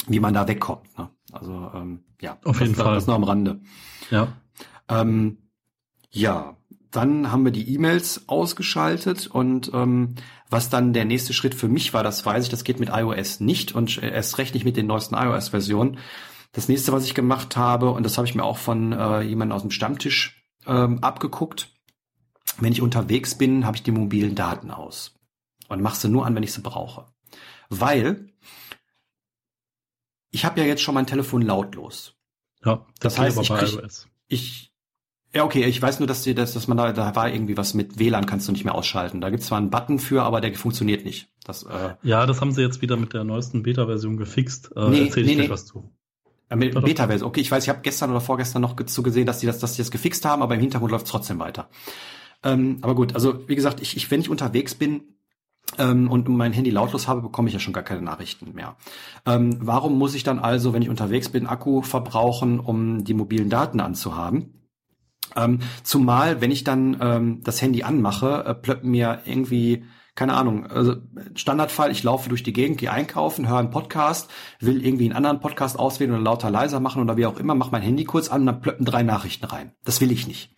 wie 0.09 0.21
man 0.21 0.35
da 0.35 0.49
wegkommt. 0.49 0.99
Ne? 0.99 1.11
Also 1.33 1.71
ähm, 1.75 2.05
ja, 2.21 2.39
auf 2.45 2.61
jeden 2.61 2.75
das, 2.75 2.83
Fall. 2.83 2.95
Das 2.95 3.07
noch 3.07 3.15
am 3.15 3.25
Rande. 3.25 3.61
Ja. 4.11 4.29
Ähm, 4.89 5.39
Ja, 6.15 6.57
dann 6.93 7.33
haben 7.33 7.45
wir 7.45 7.51
die 7.51 7.75
E-Mails 7.75 8.29
ausgeschaltet 8.29 9.27
und 9.27 9.73
ähm, 9.75 10.15
was 10.49 10.71
dann 10.71 10.93
der 10.93 11.05
nächste 11.05 11.33
Schritt 11.33 11.57
für 11.57 11.67
mich 11.67 11.93
war, 11.93 12.05
das 12.05 12.25
weiß 12.25 12.45
ich, 12.45 12.51
das 12.51 12.63
geht 12.63 12.79
mit 12.79 12.91
iOS 12.91 13.41
nicht 13.41 13.75
und 13.75 14.01
erst 14.01 14.39
recht 14.39 14.55
nicht 14.55 14.65
mit 14.65 14.77
den 14.77 14.87
neuesten 14.87 15.17
iOS-Versionen. 15.17 15.99
Das 16.53 16.69
nächste, 16.69 16.93
was 16.93 17.05
ich 17.05 17.15
gemacht 17.15 17.57
habe, 17.57 17.91
und 17.91 18.05
das 18.05 18.17
habe 18.17 18.29
ich 18.29 18.37
mir 18.37 18.45
auch 18.45 18.59
von 18.59 18.93
äh, 18.93 19.23
jemandem 19.23 19.57
aus 19.57 19.63
dem 19.63 19.73
Stammtisch 19.73 20.45
ähm, 20.67 21.03
abgeguckt, 21.03 21.75
wenn 22.59 22.71
ich 22.71 22.81
unterwegs 22.81 23.37
bin, 23.37 23.67
habe 23.67 23.77
ich 23.77 23.83
die 23.83 23.91
mobilen 23.91 24.37
Daten 24.37 24.71
aus 24.71 25.17
und 25.69 25.83
mache 25.83 25.97
sie 25.97 26.09
nur 26.09 26.25
an, 26.25 26.37
wenn 26.37 26.45
ich 26.45 26.53
sie 26.53 26.61
brauche. 26.61 27.07
Weil 27.71 28.33
ich 30.31 30.45
habe 30.45 30.61
ja 30.61 30.67
jetzt 30.67 30.83
schon 30.83 30.95
mein 30.95 31.09
Telefon 31.09 31.43
lautlos. 31.43 32.15
Ja, 32.65 32.87
das, 33.01 33.15
das 33.15 33.19
heißt, 33.19 33.41
ich, 33.41 33.49
krieg, 33.49 33.81
ich 34.29 34.74
ja, 35.35 35.45
okay, 35.45 35.65
ich 35.65 35.83
weiß 35.83 35.99
nur, 35.99 36.07
dass, 36.07 36.23
die, 36.23 36.35
dass, 36.35 36.55
dass 36.55 36.69
man 36.69 36.77
da, 36.77 36.93
da 36.93 37.17
war 37.17 37.29
irgendwie 37.29 37.57
was 37.57 37.75
mit 37.75 37.99
WLAN 37.99 38.27
kannst 38.27 38.47
du 38.47 38.53
nicht 38.53 38.65
mehr 38.65 38.75
ausschalten. 38.75 39.21
Da 39.21 39.31
gibt's 39.31 39.47
zwar 39.47 39.59
einen 39.59 39.71
Button 39.71 39.99
für, 39.99 40.23
aber 40.23 40.41
der 40.41 40.55
funktioniert 40.55 41.05
nicht. 41.05 41.29
Das, 41.45 41.65
äh, 41.65 41.95
ja, 42.03 42.25
das 42.27 42.41
haben 42.41 42.53
sie 42.53 42.63
jetzt 42.63 42.83
wieder 42.83 42.97
mit 42.97 43.13
der 43.15 43.25
neuesten 43.25 43.63
Beta-Version 43.65 44.17
gefixt. 44.17 44.71
Äh, 44.77 44.89
nee, 44.89 45.07
Erzähl 45.07 45.25
nee, 45.25 45.35
nee. 45.35 45.51
was 45.51 45.67
zu. 45.67 45.91
Ja, 46.51 46.57
mit 46.57 46.81
Beta-Version. 46.81 47.29
Okay, 47.29 47.41
ich 47.41 47.51
weiß, 47.51 47.65
ich 47.65 47.69
habe 47.69 47.81
gestern 47.83 48.11
oder 48.11 48.21
vorgestern 48.21 48.63
noch 48.63 48.77
zu 48.77 49.03
gesehen, 49.03 49.27
dass 49.27 49.41
die 49.41 49.47
das, 49.47 49.59
dass 49.59 49.73
die 49.73 49.83
das 49.83 49.91
gefixt 49.91 50.25
haben, 50.25 50.41
aber 50.41 50.55
im 50.55 50.61
Hintergrund 50.61 50.93
läuft 50.93 51.09
trotzdem 51.09 51.41
weiter. 51.41 51.69
Ähm, 52.45 52.79
aber 52.83 52.95
gut, 52.95 53.15
also 53.15 53.49
wie 53.49 53.57
gesagt, 53.57 53.81
ich, 53.81 53.97
ich 53.97 54.11
wenn 54.11 54.21
ich 54.21 54.29
unterwegs 54.29 54.75
bin, 54.75 55.03
ähm, 55.79 56.11
und 56.11 56.29
mein 56.29 56.53
Handy 56.53 56.71
lautlos 56.71 57.09
habe, 57.09 57.23
bekomme 57.23 57.49
ich 57.49 57.55
ja 57.55 57.61
schon 57.61 57.73
gar 57.73 57.83
keine 57.83 58.03
Nachrichten 58.03 58.53
mehr. 58.55 58.77
Ähm, 59.27 59.59
warum 59.61 59.99
muss 59.99 60.15
ich 60.15 60.23
dann 60.23 60.39
also, 60.39 60.73
wenn 60.73 60.83
ich 60.83 60.91
unterwegs 60.91 61.29
bin, 61.31 61.47
Akku 61.47 61.83
verbrauchen, 61.83 62.61
um 62.61 63.03
die 63.05 63.15
mobilen 63.15 63.49
Daten 63.49 63.81
anzuhaben? 63.81 64.64
Ähm, 65.37 65.61
zumal, 65.83 66.41
wenn 66.41 66.51
ich 66.51 66.65
dann 66.65 66.97
ähm, 67.01 67.41
das 67.43 67.61
Handy 67.61 67.83
anmache, 67.83 68.45
äh, 68.47 68.55
plöppen 68.55 68.91
mir 68.91 69.21
irgendwie, 69.25 69.85
keine 70.15 70.35
Ahnung, 70.35 70.67
also 70.67 70.97
Standardfall, 71.35 71.91
ich 71.91 72.03
laufe 72.03 72.29
durch 72.29 72.43
die 72.43 72.53
Gegend, 72.53 72.79
gehe 72.79 72.93
einkaufen, 72.93 73.49
höre 73.49 73.59
einen 73.59 73.71
Podcast, 73.71 74.31
will 74.61 74.85
irgendwie 74.85 75.05
einen 75.05 75.17
anderen 75.17 75.41
Podcast 75.41 75.79
auswählen 75.79 76.13
oder 76.13 76.23
lauter 76.23 76.51
leiser 76.51 76.81
machen 76.81 77.03
oder 77.03 77.17
wie 77.17 77.27
auch 77.27 77.39
immer, 77.39 77.55
mach 77.55 77.71
mein 77.71 77.83
Handy 77.83 78.05
kurz 78.05 78.29
an 78.29 78.43
und 78.43 78.47
dann 78.47 78.61
plöppen 78.61 78.87
drei 78.87 79.03
Nachrichten 79.03 79.47
rein. 79.47 79.73
Das 79.85 80.01
will 80.01 80.13
ich 80.13 80.27
nicht. 80.27 80.55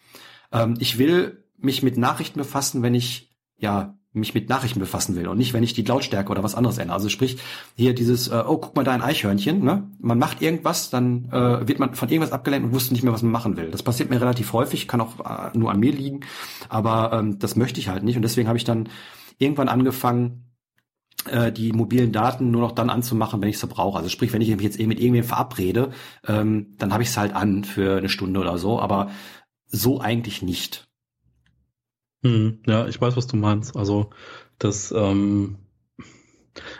Ähm, 0.52 0.76
ich 0.78 0.98
will 0.98 1.44
mich 1.58 1.82
mit 1.82 1.96
Nachrichten 1.96 2.38
befassen, 2.38 2.82
wenn 2.82 2.94
ich 2.94 3.34
ja 3.58 3.95
mich 4.16 4.34
mit 4.34 4.48
Nachrichten 4.48 4.80
befassen 4.80 5.16
will 5.16 5.28
und 5.28 5.38
nicht, 5.38 5.52
wenn 5.52 5.62
ich 5.62 5.74
die 5.74 5.82
Lautstärke 5.82 6.30
oder 6.30 6.42
was 6.42 6.54
anderes 6.54 6.78
ändere. 6.78 6.96
Also 6.96 7.08
sprich, 7.08 7.38
hier 7.76 7.94
dieses, 7.94 8.28
äh, 8.28 8.42
oh, 8.46 8.58
guck 8.58 8.74
mal 8.74 8.84
da 8.84 8.92
ein 8.92 9.02
Eichhörnchen, 9.02 9.62
ne? 9.62 9.90
Man 9.98 10.18
macht 10.18 10.42
irgendwas, 10.42 10.90
dann 10.90 11.30
äh, 11.30 11.66
wird 11.68 11.78
man 11.78 11.94
von 11.94 12.08
irgendwas 12.08 12.32
abgelenkt 12.32 12.66
und 12.68 12.74
wusste 12.74 12.94
nicht 12.94 13.02
mehr, 13.02 13.12
was 13.12 13.22
man 13.22 13.32
machen 13.32 13.56
will. 13.56 13.70
Das 13.70 13.82
passiert 13.82 14.10
mir 14.10 14.20
relativ 14.20 14.52
häufig, 14.52 14.88
kann 14.88 15.00
auch 15.00 15.20
äh, 15.20 15.56
nur 15.56 15.70
an 15.70 15.80
mir 15.80 15.92
liegen, 15.92 16.20
aber 16.68 17.12
ähm, 17.12 17.38
das 17.38 17.56
möchte 17.56 17.80
ich 17.80 17.88
halt 17.88 18.02
nicht 18.02 18.16
und 18.16 18.22
deswegen 18.22 18.48
habe 18.48 18.58
ich 18.58 18.64
dann 18.64 18.88
irgendwann 19.38 19.68
angefangen, 19.68 20.46
äh, 21.28 21.52
die 21.52 21.72
mobilen 21.72 22.12
Daten 22.12 22.50
nur 22.50 22.60
noch 22.60 22.72
dann 22.72 22.90
anzumachen, 22.90 23.40
wenn 23.40 23.48
ich 23.48 23.58
sie 23.58 23.66
brauche. 23.66 23.98
Also 23.98 24.08
sprich, 24.08 24.32
wenn 24.32 24.42
ich 24.42 24.48
mich 24.48 24.62
jetzt 24.62 24.78
eben 24.78 24.88
mit 24.88 25.00
irgendwem 25.00 25.24
verabrede, 25.24 25.90
ähm, 26.26 26.74
dann 26.78 26.92
habe 26.92 27.02
ich 27.02 27.10
es 27.10 27.16
halt 27.16 27.34
an 27.34 27.64
für 27.64 27.98
eine 27.98 28.08
Stunde 28.08 28.40
oder 28.40 28.58
so, 28.58 28.80
aber 28.80 29.10
so 29.66 30.00
eigentlich 30.00 30.42
nicht. 30.42 30.88
Hm, 32.26 32.58
ja, 32.66 32.88
ich 32.88 33.00
weiß, 33.00 33.16
was 33.16 33.28
du 33.28 33.36
meinst. 33.36 33.76
Also 33.76 34.10
das, 34.58 34.92
ähm, 34.92 35.56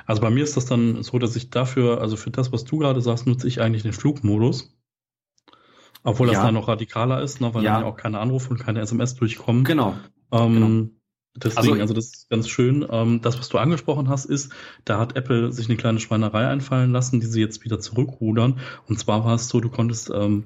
also 0.07 0.20
bei 0.20 0.30
mir 0.30 0.42
ist 0.42 0.57
das 0.57 0.66
dann 0.66 1.03
so, 1.03 1.18
dass 1.18 1.36
ich 1.36 1.51
dafür, 1.51 2.01
also 2.01 2.16
für 2.16 2.30
das, 2.30 2.53
was 2.53 2.64
du 2.64 2.78
gerade 2.78 3.01
sagst, 3.01 3.26
nutze 3.26 3.47
ich 3.47 3.61
eigentlich 3.61 3.82
den 3.82 3.92
Flugmodus. 3.92 4.72
Obwohl 6.03 6.28
das 6.28 6.36
dann 6.36 6.55
noch 6.55 6.68
radikaler 6.68 7.20
ist, 7.20 7.40
ne, 7.40 7.53
weil 7.53 7.64
ja. 7.64 7.74
dann 7.74 7.82
ja 7.82 7.88
auch 7.88 7.97
keine 7.97 8.20
Anrufe 8.20 8.51
und 8.51 8.59
keine 8.59 8.80
SMS 8.80 9.16
durchkommen. 9.16 9.64
Genau. 9.64 9.94
Ähm, 10.30 10.55
genau. 10.55 10.90
Deswegen, 11.36 11.72
also, 11.72 11.80
also, 11.82 11.94
das 11.94 12.07
ist 12.07 12.30
ganz 12.30 12.49
schön. 12.49 12.86
Ähm, 12.88 13.20
das, 13.20 13.38
was 13.38 13.49
du 13.49 13.59
angesprochen 13.59 14.09
hast, 14.09 14.24
ist, 14.24 14.53
da 14.84 14.99
hat 14.99 15.16
Apple 15.16 15.53
sich 15.53 15.68
eine 15.68 15.76
kleine 15.76 16.01
Schweinerei 16.01 16.47
einfallen 16.47 16.92
lassen, 16.92 17.20
die 17.20 17.26
sie 17.26 17.40
jetzt 17.40 17.64
wieder 17.64 17.78
zurückrudern. 17.78 18.59
Und 18.86 18.99
zwar 18.99 19.24
war 19.24 19.34
es 19.34 19.49
so, 19.49 19.61
du 19.61 19.68
konntest 19.68 20.11
ähm, 20.11 20.44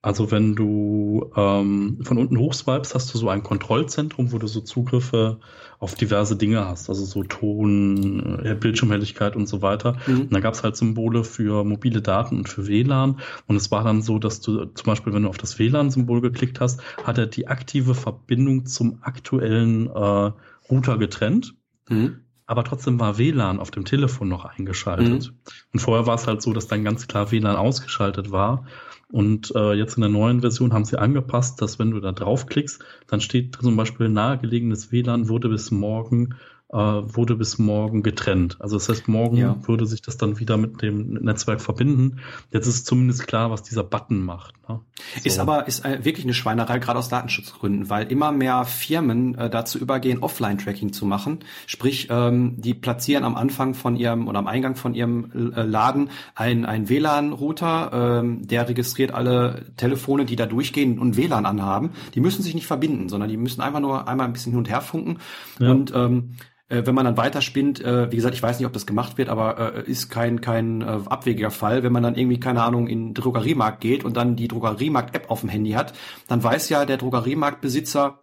also 0.00 0.30
wenn 0.30 0.54
du 0.54 1.32
ähm, 1.34 1.98
von 2.02 2.18
unten 2.18 2.38
hochswipest, 2.38 2.94
hast 2.94 3.12
du 3.12 3.18
so 3.18 3.28
ein 3.28 3.42
Kontrollzentrum, 3.42 4.30
wo 4.30 4.38
du 4.38 4.46
so 4.46 4.60
Zugriffe 4.60 5.40
auf 5.80 5.96
diverse 5.96 6.36
Dinge 6.36 6.64
hast, 6.64 6.88
also 6.88 7.04
so 7.04 7.24
Ton, 7.24 8.40
äh, 8.44 8.54
Bildschirmhelligkeit 8.54 9.34
und 9.34 9.48
so 9.48 9.60
weiter. 9.60 9.96
Mhm. 10.06 10.22
Und 10.22 10.34
da 10.34 10.40
gab 10.40 10.54
es 10.54 10.62
halt 10.62 10.76
Symbole 10.76 11.24
für 11.24 11.64
mobile 11.64 12.00
Daten 12.00 12.38
und 12.38 12.48
für 12.48 12.68
WLAN. 12.68 13.18
Und 13.48 13.56
es 13.56 13.72
war 13.72 13.82
dann 13.82 14.02
so, 14.02 14.20
dass 14.20 14.40
du 14.40 14.66
zum 14.66 14.86
Beispiel, 14.86 15.12
wenn 15.12 15.24
du 15.24 15.28
auf 15.28 15.38
das 15.38 15.58
WLAN-Symbol 15.58 16.20
geklickt 16.20 16.60
hast, 16.60 16.80
hat 17.02 17.18
er 17.18 17.26
die 17.26 17.48
aktive 17.48 17.94
Verbindung 17.94 18.66
zum 18.66 18.98
aktuellen 19.02 19.88
äh, 19.88 20.30
Router 20.70 20.98
getrennt. 20.98 21.54
Mhm 21.88 22.20
aber 22.48 22.64
trotzdem 22.64 22.98
war 22.98 23.18
WLAN 23.18 23.60
auf 23.60 23.70
dem 23.70 23.84
Telefon 23.84 24.28
noch 24.28 24.46
eingeschaltet. 24.46 25.26
Mhm. 25.26 25.52
Und 25.74 25.80
vorher 25.80 26.06
war 26.06 26.14
es 26.14 26.26
halt 26.26 26.40
so, 26.40 26.54
dass 26.54 26.66
dann 26.66 26.82
ganz 26.82 27.06
klar 27.06 27.30
WLAN 27.30 27.56
ausgeschaltet 27.56 28.32
war. 28.32 28.64
Und 29.10 29.54
äh, 29.54 29.72
jetzt 29.72 29.96
in 29.96 30.02
der 30.02 30.10
neuen 30.10 30.42
Version 30.42 30.72
haben 30.72 30.84
sie 30.84 30.98
angepasst, 30.98 31.62
dass 31.62 31.78
wenn 31.78 31.92
du 31.92 32.00
da 32.00 32.12
draufklickst, 32.12 32.84
dann 33.06 33.20
steht 33.20 33.56
zum 33.56 33.76
Beispiel 33.76 34.08
nahegelegenes 34.08 34.92
WLAN 34.92 35.28
wurde 35.28 35.48
bis 35.48 35.70
morgen 35.70 36.34
wurde 36.70 37.34
bis 37.34 37.58
morgen 37.58 38.02
getrennt. 38.02 38.56
Also 38.60 38.76
das 38.76 38.88
heißt, 38.88 39.08
morgen 39.08 39.36
ja. 39.36 39.56
würde 39.66 39.86
sich 39.86 40.02
das 40.02 40.18
dann 40.18 40.38
wieder 40.38 40.58
mit 40.58 40.82
dem 40.82 41.14
Netzwerk 41.14 41.62
verbinden. 41.62 42.20
Jetzt 42.50 42.66
ist 42.66 42.86
zumindest 42.86 43.26
klar, 43.26 43.50
was 43.50 43.62
dieser 43.62 43.84
Button 43.84 44.22
macht. 44.22 44.54
Ne? 44.68 44.80
So. 45.16 45.24
Ist 45.24 45.38
aber 45.38 45.66
ist 45.66 45.84
äh, 45.84 46.04
wirklich 46.04 46.26
eine 46.26 46.34
Schweinerei, 46.34 46.78
gerade 46.78 46.98
aus 46.98 47.08
Datenschutzgründen, 47.08 47.88
weil 47.88 48.10
immer 48.12 48.32
mehr 48.32 48.64
Firmen 48.64 49.34
äh, 49.36 49.48
dazu 49.48 49.78
übergehen, 49.78 50.22
Offline-Tracking 50.22 50.92
zu 50.92 51.06
machen. 51.06 51.38
Sprich, 51.66 52.08
ähm, 52.10 52.60
die 52.60 52.74
platzieren 52.74 53.24
am 53.24 53.34
Anfang 53.34 53.74
von 53.74 53.96
ihrem 53.96 54.28
oder 54.28 54.38
am 54.38 54.46
Eingang 54.46 54.76
von 54.76 54.94
ihrem 54.94 55.52
äh, 55.54 55.62
Laden 55.62 56.10
ein, 56.34 56.66
ein 56.66 56.88
WLAN-Router, 56.88 58.20
ähm, 58.20 58.46
der 58.46 58.68
registriert 58.68 59.12
alle 59.12 59.72
Telefone, 59.76 60.26
die 60.26 60.36
da 60.36 60.46
durchgehen 60.46 60.98
und 60.98 61.16
WLAN 61.16 61.46
anhaben. 61.46 61.90
Die 62.14 62.20
müssen 62.20 62.42
sich 62.42 62.54
nicht 62.54 62.66
verbinden, 62.66 63.08
sondern 63.08 63.30
die 63.30 63.36
müssen 63.36 63.62
einfach 63.62 63.80
nur 63.80 64.06
einmal 64.06 64.26
ein 64.26 64.32
bisschen 64.32 64.52
hin 64.52 64.58
und 64.58 64.68
her 64.68 64.82
funken 64.82 65.18
ja. 65.58 65.70
und 65.70 65.92
ähm, 65.94 66.34
äh, 66.68 66.82
wenn 66.84 66.94
man 66.94 67.04
dann 67.04 67.16
weiterspinnt, 67.16 67.80
äh, 67.80 68.10
wie 68.12 68.16
gesagt, 68.16 68.34
ich 68.34 68.42
weiß 68.42 68.58
nicht, 68.58 68.66
ob 68.66 68.72
das 68.72 68.86
gemacht 68.86 69.18
wird, 69.18 69.28
aber 69.28 69.76
äh, 69.76 69.90
ist 69.90 70.10
kein 70.10 70.40
kein 70.40 70.82
äh, 70.82 71.00
abwegiger 71.06 71.50
Fall. 71.50 71.82
Wenn 71.82 71.92
man 71.92 72.02
dann 72.02 72.16
irgendwie 72.16 72.40
keine 72.40 72.62
Ahnung 72.62 72.86
in 72.86 73.08
den 73.08 73.14
Drogeriemarkt 73.14 73.80
geht 73.80 74.04
und 74.04 74.16
dann 74.16 74.36
die 74.36 74.48
Drogeriemarkt-App 74.48 75.30
auf 75.30 75.40
dem 75.40 75.48
Handy 75.48 75.72
hat, 75.72 75.94
dann 76.26 76.42
weiß 76.42 76.68
ja 76.68 76.84
der 76.84 76.98
Drogeriemarktbesitzer 76.98 78.20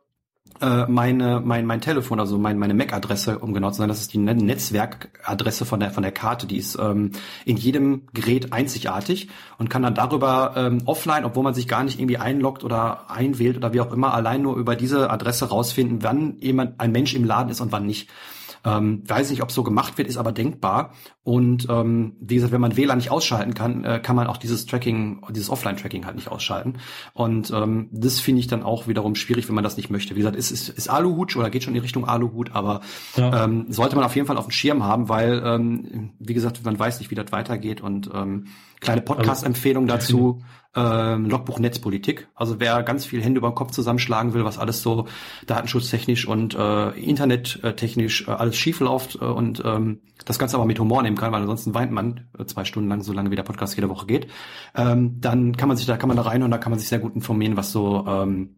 äh, 0.62 0.86
meine 0.88 1.42
mein 1.44 1.66
mein 1.66 1.82
Telefon, 1.82 2.20
also 2.20 2.38
mein, 2.38 2.58
meine 2.58 2.74
MAC-Adresse, 2.74 3.40
um 3.40 3.54
genau 3.54 3.72
zu 3.72 3.78
sein, 3.78 3.90
das 3.90 4.02
ist 4.02 4.14
die 4.14 4.20
Netzwerkadresse 4.20 5.66
von 5.66 5.80
der 5.80 5.92
von 5.92 6.04
der 6.04 6.14
Karte, 6.14 6.48
die 6.48 6.58
ist 6.58 6.78
ähm, 6.80 7.12
in 7.46 7.58
jedem 7.58 8.08
Gerät 8.14 8.54
einzigartig 8.54 9.30
und 9.58 9.70
kann 9.70 9.82
dann 9.82 9.96
darüber 9.96 10.54
ähm, 10.56 10.84
offline, 10.86 11.26
obwohl 11.26 11.44
man 11.44 11.54
sich 11.54 11.68
gar 11.68 11.84
nicht 11.84 12.00
irgendwie 12.00 12.18
einloggt 12.18 12.64
oder 12.64 13.10
einwählt 13.10 13.58
oder 13.58 13.74
wie 13.74 13.82
auch 13.82 13.92
immer, 13.92 14.14
allein 14.14 14.44
nur 14.44 14.56
über 14.56 14.76
diese 14.76 15.10
Adresse 15.10 15.50
rausfinden, 15.50 16.04
wann 16.04 16.38
jemand 16.40 16.80
ein 16.80 16.92
Mensch 16.92 17.16
im 17.16 17.26
Laden 17.26 17.50
ist 17.50 17.60
und 17.60 17.72
wann 17.72 17.86
nicht. 17.86 18.10
Ähm, 18.66 19.04
weiß 19.08 19.30
nicht, 19.30 19.44
ob 19.44 19.52
so 19.52 19.64
gemacht 19.64 19.98
wird, 19.98 20.08
ist 20.08 20.18
aber 20.18 20.32
denkbar. 20.32 20.94
Und 21.24 21.68
ähm, 21.70 22.18
wie 22.20 22.36
gesagt, 22.36 22.52
wenn 22.52 22.62
man 22.62 22.76
WLAN 22.76 22.98
nicht 22.98 23.12
ausschalten 23.12 23.54
kann, 23.54 23.84
äh, 23.84 24.00
kann 24.00 24.16
man 24.16 24.28
auch 24.28 24.38
dieses 24.38 24.66
Tracking, 24.66 25.22
dieses 25.30 25.50
Offline-Tracking 25.50 26.06
halt 26.06 26.16
nicht 26.16 26.30
ausschalten. 26.30 26.78
Und 27.14 27.52
ähm, 27.52 27.90
das 27.92 28.20
finde 28.20 28.40
ich 28.40 28.48
dann 28.48 28.64
auch 28.64 28.88
wiederum 28.88 29.16
schwierig, 29.16 29.48
wenn 29.48 29.56
man 29.56 29.64
das 29.64 29.78
nicht 29.78 29.90
möchte. 29.90 30.16
Wie 30.16 30.20
gesagt, 30.20 30.36
ist, 30.36 30.52
ist, 30.52 30.70
ist 30.70 30.90
Aluhut 30.90 31.36
oder 31.36 31.50
geht 31.50 31.64
schon 31.64 31.72
in 31.72 31.76
die 31.76 31.84
Richtung 31.84 32.06
Aluhut, 32.06 32.54
aber 32.54 32.82
ja. 33.16 33.46
ähm, 33.46 33.66
sollte 33.70 33.96
man 33.96 34.06
auf 34.06 34.16
jeden 34.16 34.28
Fall 34.28 34.38
auf 34.38 34.46
dem 34.46 34.52
Schirm 34.52 34.84
haben, 34.84 35.10
weil, 35.10 35.42
ähm, 35.46 36.12
wie 36.20 36.34
gesagt, 36.34 36.64
man 36.66 36.78
weiß 36.78 37.00
nicht, 37.00 37.12
wie 37.12 37.16
das 37.16 37.32
weitergeht. 37.32 37.82
Und 37.82 38.10
ähm, 38.14 38.48
kleine 38.80 39.02
also, 39.02 39.14
Podcast-Empfehlung 39.14 39.88
dazu 39.88 40.42
ähm, 40.76 41.30
Logbuch 41.30 41.60
Netzpolitik. 41.60 42.28
Also 42.36 42.60
wer 42.60 42.84
ganz 42.84 43.06
viel 43.06 43.24
Hände 43.24 43.40
über 43.40 43.50
den 43.50 43.56
Kopf 43.56 43.72
zusammenschlagen 43.72 44.34
will, 44.34 44.46
was 44.46 44.58
alles 44.58 44.82
so 44.82 45.08
datenschutztechnisch 45.48 46.28
und 46.28 46.56
äh, 46.56 46.90
internettechnisch 46.92 48.28
äh, 48.28 48.32
alles 48.32 48.58
schief 48.58 48.80
läuft 48.80 49.16
äh, 49.16 49.26
und 49.26 49.62
ähm, 49.66 50.02
das 50.26 50.40
Ganze 50.40 50.58
aber 50.58 50.66
mit 50.66 50.80
Humor 50.80 51.04
nehmen 51.04 51.18
kann, 51.18 51.32
weil 51.32 51.42
ansonsten 51.42 51.74
weint 51.74 51.92
man 51.92 52.28
äh, 52.38 52.46
zwei 52.46 52.66
Stunden 52.66 52.90
lang, 52.90 53.02
so 53.02 53.14
lange 53.14 53.32
wie 53.32 53.36
der 53.36 53.44
Podcast 53.44 53.76
jede 53.76 53.90
Woche 53.90 54.06
geht, 54.06 54.28
ähm, 54.76 55.20
dann 55.22 55.56
kann 55.58 55.68
man 55.68 55.78
sich 55.78 55.86
da 55.86 55.98
kann 55.98 56.08
man 56.08 56.18
da 56.18 56.24
rein 56.24 56.44
und 56.44 56.52
da 56.52 56.58
kann 56.58 56.72
man 56.72 56.80
sich 56.80 56.90
sehr 56.90 57.00
gut 57.00 57.16
informieren, 57.16 57.58
was 57.58 57.72
so 57.72 58.06
ähm, 58.08 58.56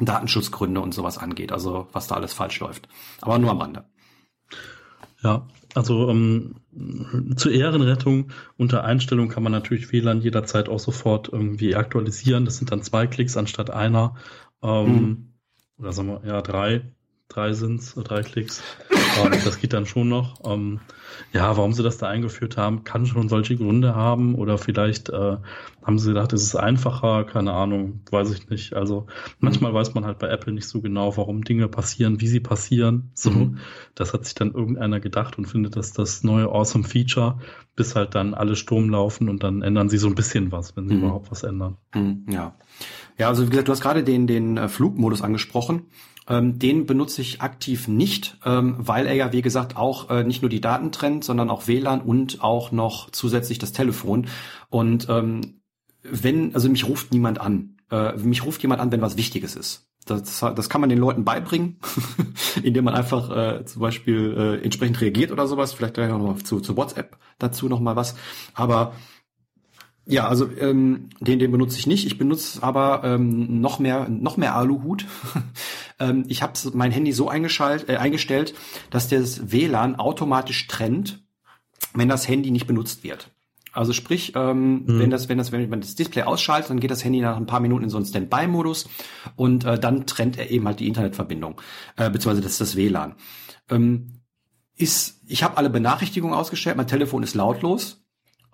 Datenschutzgründe 0.00 0.80
und 0.80 0.94
sowas 0.94 1.18
angeht, 1.18 1.52
also 1.52 1.88
was 1.92 2.06
da 2.06 2.14
alles 2.14 2.32
falsch 2.32 2.60
läuft. 2.60 2.88
Aber 3.20 3.38
nur 3.38 3.50
am 3.50 3.60
Rande. 3.60 3.84
Ja, 5.22 5.46
also 5.74 6.08
ähm, 6.08 6.54
zur 7.36 7.52
Ehrenrettung 7.52 8.30
unter 8.56 8.84
Einstellung 8.84 9.28
kann 9.28 9.42
man 9.42 9.52
natürlich 9.52 9.92
WLAN 9.92 10.22
jederzeit 10.22 10.68
auch 10.68 10.78
sofort 10.78 11.28
irgendwie 11.28 11.76
aktualisieren. 11.76 12.44
Das 12.44 12.56
sind 12.56 12.72
dann 12.72 12.82
zwei 12.82 13.06
Klicks 13.06 13.36
anstatt 13.36 13.70
einer. 13.70 14.16
Ähm, 14.62 14.86
mhm. 14.86 15.32
Oder 15.78 15.92
sagen 15.92 16.08
wir, 16.08 16.22
ja, 16.26 16.40
drei. 16.42 16.82
Drei 17.30 17.52
sind's, 17.52 17.94
drei 17.94 18.22
Klicks. 18.22 18.60
ähm, 18.90 19.30
das 19.44 19.60
geht 19.60 19.72
dann 19.72 19.86
schon 19.86 20.08
noch. 20.08 20.40
Ähm, 20.44 20.80
ja, 21.32 21.56
warum 21.56 21.72
sie 21.72 21.84
das 21.84 21.96
da 21.96 22.08
eingeführt 22.08 22.56
haben, 22.56 22.82
kann 22.82 23.06
schon 23.06 23.28
solche 23.28 23.56
Gründe 23.56 23.94
haben 23.94 24.34
oder 24.34 24.58
vielleicht 24.58 25.10
äh, 25.10 25.36
haben 25.82 25.98
sie 26.00 26.08
gedacht, 26.08 26.32
es 26.32 26.42
ist 26.42 26.56
einfacher, 26.56 27.22
keine 27.24 27.52
Ahnung, 27.52 28.00
weiß 28.10 28.32
ich 28.32 28.50
nicht. 28.50 28.74
Also 28.74 29.06
manchmal 29.38 29.72
weiß 29.72 29.94
man 29.94 30.04
halt 30.04 30.18
bei 30.18 30.28
Apple 30.28 30.52
nicht 30.52 30.66
so 30.66 30.80
genau, 30.80 31.16
warum 31.16 31.44
Dinge 31.44 31.68
passieren, 31.68 32.20
wie 32.20 32.26
sie 32.26 32.40
passieren. 32.40 33.12
So, 33.14 33.30
mhm. 33.30 33.58
das 33.94 34.12
hat 34.12 34.24
sich 34.24 34.34
dann 34.34 34.52
irgendeiner 34.52 34.98
gedacht 34.98 35.38
und 35.38 35.46
findet 35.46 35.76
das 35.76 35.92
das 35.92 36.24
neue 36.24 36.46
awesome 36.46 36.82
Feature, 36.84 37.38
bis 37.76 37.94
halt 37.94 38.16
dann 38.16 38.34
alle 38.34 38.56
Sturm 38.56 38.90
laufen 38.90 39.28
und 39.28 39.44
dann 39.44 39.62
ändern 39.62 39.88
sie 39.88 39.98
so 39.98 40.08
ein 40.08 40.16
bisschen 40.16 40.50
was, 40.50 40.76
wenn 40.76 40.88
sie 40.88 40.94
mhm. 40.96 41.04
überhaupt 41.04 41.30
was 41.30 41.44
ändern. 41.44 41.76
Mhm, 41.94 42.26
ja. 42.28 42.56
Ja, 43.18 43.28
also 43.28 43.46
wie 43.46 43.50
gesagt, 43.50 43.68
du 43.68 43.72
hast 43.72 43.82
gerade 43.82 44.02
den, 44.02 44.26
den 44.26 44.56
äh, 44.56 44.68
Flugmodus 44.68 45.22
angesprochen. 45.22 45.86
Ähm, 46.30 46.60
den 46.60 46.86
benutze 46.86 47.22
ich 47.22 47.42
aktiv 47.42 47.88
nicht, 47.88 48.38
ähm, 48.44 48.76
weil 48.78 49.06
er 49.06 49.14
ja, 49.14 49.32
wie 49.32 49.42
gesagt, 49.42 49.76
auch 49.76 50.10
äh, 50.10 50.22
nicht 50.22 50.42
nur 50.42 50.48
die 50.48 50.60
Daten 50.60 50.92
trennt, 50.92 51.24
sondern 51.24 51.50
auch 51.50 51.66
WLAN 51.66 52.00
und 52.00 52.42
auch 52.42 52.70
noch 52.70 53.10
zusätzlich 53.10 53.58
das 53.58 53.72
Telefon. 53.72 54.28
Und 54.68 55.08
ähm, 55.10 55.60
wenn, 56.02 56.54
also 56.54 56.70
mich 56.70 56.86
ruft 56.88 57.12
niemand 57.12 57.40
an. 57.40 57.76
Äh, 57.90 58.16
mich 58.16 58.44
ruft 58.44 58.62
jemand 58.62 58.80
an, 58.80 58.92
wenn 58.92 59.00
was 59.00 59.16
Wichtiges 59.16 59.56
ist. 59.56 59.88
Das, 60.06 60.40
das 60.40 60.70
kann 60.70 60.80
man 60.80 60.88
den 60.88 60.98
Leuten 60.98 61.24
beibringen, 61.24 61.78
indem 62.62 62.84
man 62.84 62.94
einfach 62.94 63.30
äh, 63.36 63.64
zum 63.64 63.82
Beispiel 63.82 64.34
äh, 64.36 64.64
entsprechend 64.64 65.00
reagiert 65.00 65.30
oder 65.32 65.46
sowas. 65.46 65.72
Vielleicht 65.72 65.94
gleich 65.94 66.10
noch 66.10 66.42
zu, 66.42 66.60
zu 66.60 66.76
WhatsApp 66.76 67.18
dazu 67.38 67.68
noch 67.68 67.80
mal 67.80 67.96
was. 67.96 68.14
Aber 68.54 68.94
ja, 70.10 70.28
also 70.28 70.50
ähm, 70.58 71.08
den, 71.20 71.38
den 71.38 71.50
benutze 71.52 71.78
ich 71.78 71.86
nicht. 71.86 72.06
Ich 72.06 72.18
benutze 72.18 72.62
aber 72.62 73.02
ähm, 73.04 73.60
noch 73.60 73.78
mehr 73.78 74.08
noch 74.08 74.36
mehr 74.36 74.56
Aluhut. 74.56 75.06
ähm, 76.00 76.24
ich 76.28 76.42
habe 76.42 76.54
mein 76.74 76.90
Handy 76.90 77.12
so 77.12 77.28
eingeschalt, 77.28 77.88
äh, 77.88 77.96
eingestellt, 77.96 78.54
dass 78.90 79.08
das 79.08 79.52
WLAN 79.52 79.96
automatisch 79.96 80.66
trennt, 80.66 81.22
wenn 81.94 82.08
das 82.08 82.28
Handy 82.28 82.50
nicht 82.50 82.66
benutzt 82.66 83.04
wird. 83.04 83.30
Also 83.72 83.92
sprich, 83.92 84.32
ähm, 84.34 84.84
mhm. 84.84 84.98
wenn 84.98 85.10
das, 85.10 85.28
wenn 85.28 85.38
das, 85.38 85.52
wenn 85.52 85.68
man 85.70 85.80
das 85.80 85.94
Display 85.94 86.24
ausschaltet, 86.24 86.70
dann 86.70 86.80
geht 86.80 86.90
das 86.90 87.04
Handy 87.04 87.20
nach 87.20 87.36
ein 87.36 87.46
paar 87.46 87.60
Minuten 87.60 87.84
in 87.84 87.90
so 87.90 87.98
einen 87.98 88.06
Standby-Modus 88.06 88.88
und 89.36 89.64
äh, 89.64 89.78
dann 89.78 90.06
trennt 90.06 90.38
er 90.38 90.50
eben 90.50 90.66
halt 90.66 90.80
die 90.80 90.88
Internetverbindung, 90.88 91.60
äh, 91.96 92.10
beziehungsweise 92.10 92.42
das 92.42 92.52
ist 92.52 92.60
das 92.60 92.76
WLAN. 92.76 93.14
Ähm, 93.68 94.20
ist, 94.76 95.20
ich 95.28 95.44
habe 95.44 95.56
alle 95.56 95.70
Benachrichtigungen 95.70 96.36
ausgestellt, 96.36 96.76
mein 96.76 96.88
Telefon 96.88 97.22
ist 97.22 97.34
lautlos 97.34 97.99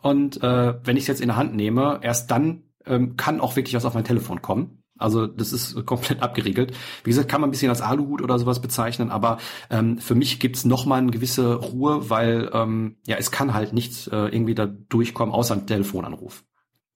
und 0.03 0.43
äh, 0.43 0.75
wenn 0.85 0.97
ich 0.97 1.05
es 1.05 1.09
jetzt 1.09 1.21
in 1.21 1.29
der 1.29 1.37
Hand 1.37 1.55
nehme, 1.55 2.01
erst 2.03 2.31
dann 2.31 2.63
ähm, 2.85 3.17
kann 3.17 3.41
auch 3.41 3.57
wirklich 3.57 3.75
was 3.75 3.85
auf 3.85 3.95
mein 3.95 4.05
Telefon 4.05 4.43
kommen. 4.43 4.83
Also 4.99 5.27
das 5.27 5.53
ist 5.53 5.85
komplett 5.87 6.23
abgeriegelt. 6.23 6.73
Wie 7.05 7.11
gesagt, 7.11 7.29
kann 7.29 7.41
man 7.41 7.49
ein 7.49 7.51
bisschen 7.51 7.71
als 7.71 7.83
Aluhut 7.83 8.23
oder 8.23 8.39
sowas 8.39 8.61
bezeichnen, 8.61 9.11
aber 9.11 9.39
ähm, 9.71 9.99
für 9.99 10.15
mich 10.15 10.41
gibt's 10.41 10.65
noch 10.65 10.87
mal 10.87 10.97
eine 10.97 11.11
gewisse 11.11 11.55
Ruhe, 11.55 12.09
weil 12.11 12.51
ähm, 12.53 12.97
ja 13.07 13.17
es 13.17 13.31
kann 13.31 13.55
halt 13.55 13.73
nichts 13.73 14.07
äh, 14.07 14.17
irgendwie 14.17 14.55
da 14.55 14.67
durchkommen, 14.67 15.35
außer 15.35 15.55
ein 15.55 15.67
Telefonanruf. 15.67 16.45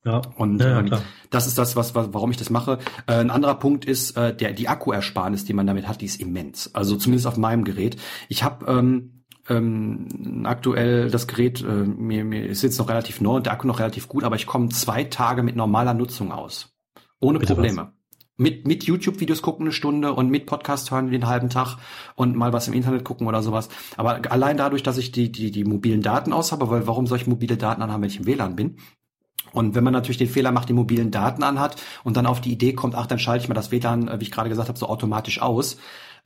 Ja. 0.05 0.22
Und 0.36 0.61
ja, 0.61 0.80
ähm, 0.80 0.90
das 1.28 1.46
ist 1.46 1.59
das, 1.59 1.76
was, 1.76 1.94
was, 1.94 2.09
warum 2.12 2.30
ich 2.30 2.38
das 2.38 2.48
mache. 2.48 2.78
Äh, 3.07 3.16
ein 3.16 3.30
anderer 3.30 3.57
Punkt 3.57 3.84
ist, 3.84 4.16
äh, 4.16 4.34
der, 4.34 4.53
die 4.53 4.68
Akkuersparnis, 4.68 5.44
die 5.44 5.53
man 5.53 5.66
damit 5.66 5.86
hat, 5.86 6.01
die 6.01 6.07
ist 6.07 6.20
immens. 6.20 6.74
Also 6.74 6.96
zumindest 6.96 7.26
auf 7.26 7.36
meinem 7.36 7.64
Gerät. 7.64 7.96
Ich 8.28 8.42
habe 8.42 8.64
ähm, 8.66 9.19
ähm, 9.51 10.44
aktuell 10.44 11.11
das 11.11 11.26
Gerät, 11.26 11.61
äh, 11.62 11.84
mir, 11.84 12.24
mir 12.24 12.46
ist 12.46 12.62
jetzt 12.62 12.78
noch 12.78 12.88
relativ 12.88 13.20
neu 13.20 13.36
und 13.36 13.46
der 13.46 13.53
Akku 13.53 13.66
noch 13.66 13.80
relativ 13.80 14.09
gut, 14.09 14.24
aber 14.24 14.36
ich 14.36 14.46
komme 14.46 14.68
zwei 14.68 15.05
Tage 15.05 15.42
mit 15.42 15.57
normaler 15.57 15.92
Nutzung 15.92 16.32
aus. 16.32 16.72
Ohne 17.20 17.38
Bitte 17.38 17.55
Probleme. 17.55 17.82
Was? 17.82 17.88
Mit, 18.36 18.66
mit 18.66 18.84
YouTube-Videos 18.84 19.42
gucken 19.42 19.66
eine 19.66 19.72
Stunde 19.72 20.14
und 20.14 20.30
mit 20.30 20.46
Podcast 20.46 20.90
hören 20.90 21.11
den 21.11 21.26
halben 21.26 21.51
Tag 21.51 21.76
und 22.14 22.36
mal 22.36 22.55
was 22.55 22.68
im 22.68 22.74
Internet 22.74 23.05
gucken 23.05 23.26
oder 23.26 23.42
sowas. 23.42 23.68
Aber 23.98 24.22
allein 24.30 24.57
dadurch, 24.57 24.82
dass 24.82 24.96
ich 24.96 25.12
die, 25.12 25.30
die, 25.30 25.51
die 25.51 25.64
mobilen 25.64 26.01
Daten 26.01 26.32
aus 26.32 26.51
habe, 26.51 26.70
weil 26.70 26.86
warum 26.86 27.07
soll 27.07 27.18
ich 27.18 27.26
mobile 27.26 27.59
Daten 27.59 27.82
anhaben, 27.82 28.03
wenn 28.03 28.09
ich 28.09 28.18
im 28.18 28.26
WLAN 28.26 28.57
bin? 28.57 28.78
Und 29.53 29.74
wenn 29.74 29.84
man 29.84 29.92
natürlich 29.92 30.16
den 30.16 30.28
Fehler 30.28 30.53
macht, 30.53 30.70
die 30.70 30.72
mobilen 30.72 31.11
Daten 31.11 31.42
anhat 31.42 31.76
und 32.03 32.16
dann 32.16 32.24
auf 32.24 32.40
die 32.40 32.53
Idee 32.53 32.72
kommt, 32.72 32.94
ach, 32.94 33.07
dann 33.07 33.18
schalte 33.18 33.42
ich 33.42 33.48
mal 33.48 33.55
das 33.55 33.72
WLAN, 33.72 34.09
äh, 34.09 34.20
wie 34.20 34.24
ich 34.24 34.30
gerade 34.30 34.48
gesagt 34.48 34.68
habe, 34.68 34.78
so 34.78 34.88
automatisch 34.88 35.42
aus, 35.42 35.76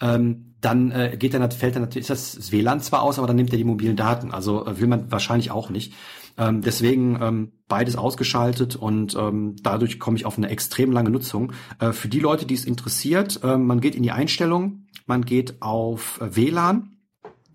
ähm, 0.00 0.54
dann 0.60 0.90
äh, 0.90 1.16
geht 1.18 1.34
dann, 1.34 1.50
fällt 1.50 1.74
dann 1.74 1.82
natürlich 1.82 2.08
ist 2.08 2.36
das 2.38 2.52
WLAN 2.52 2.80
zwar 2.80 3.02
aus, 3.02 3.18
aber 3.18 3.26
dann 3.26 3.36
nimmt 3.36 3.52
er 3.52 3.58
die 3.58 3.64
mobilen 3.64 3.96
Daten. 3.96 4.32
Also 4.32 4.66
äh, 4.66 4.80
will 4.80 4.88
man 4.88 5.10
wahrscheinlich 5.10 5.50
auch 5.50 5.70
nicht. 5.70 5.94
Ähm, 6.36 6.62
deswegen 6.62 7.18
ähm, 7.20 7.52
beides 7.68 7.96
ausgeschaltet 7.96 8.74
und 8.74 9.14
ähm, 9.14 9.56
dadurch 9.62 10.00
komme 10.00 10.16
ich 10.16 10.26
auf 10.26 10.36
eine 10.36 10.48
extrem 10.48 10.90
lange 10.90 11.10
Nutzung. 11.10 11.52
Äh, 11.78 11.92
für 11.92 12.08
die 12.08 12.20
Leute, 12.20 12.46
die 12.46 12.54
es 12.54 12.64
interessiert, 12.64 13.40
äh, 13.44 13.56
man 13.56 13.80
geht 13.80 13.94
in 13.94 14.02
die 14.02 14.10
Einstellung, 14.10 14.86
man 15.06 15.24
geht 15.24 15.62
auf 15.62 16.20
äh, 16.20 16.34
WLAN. 16.34 16.90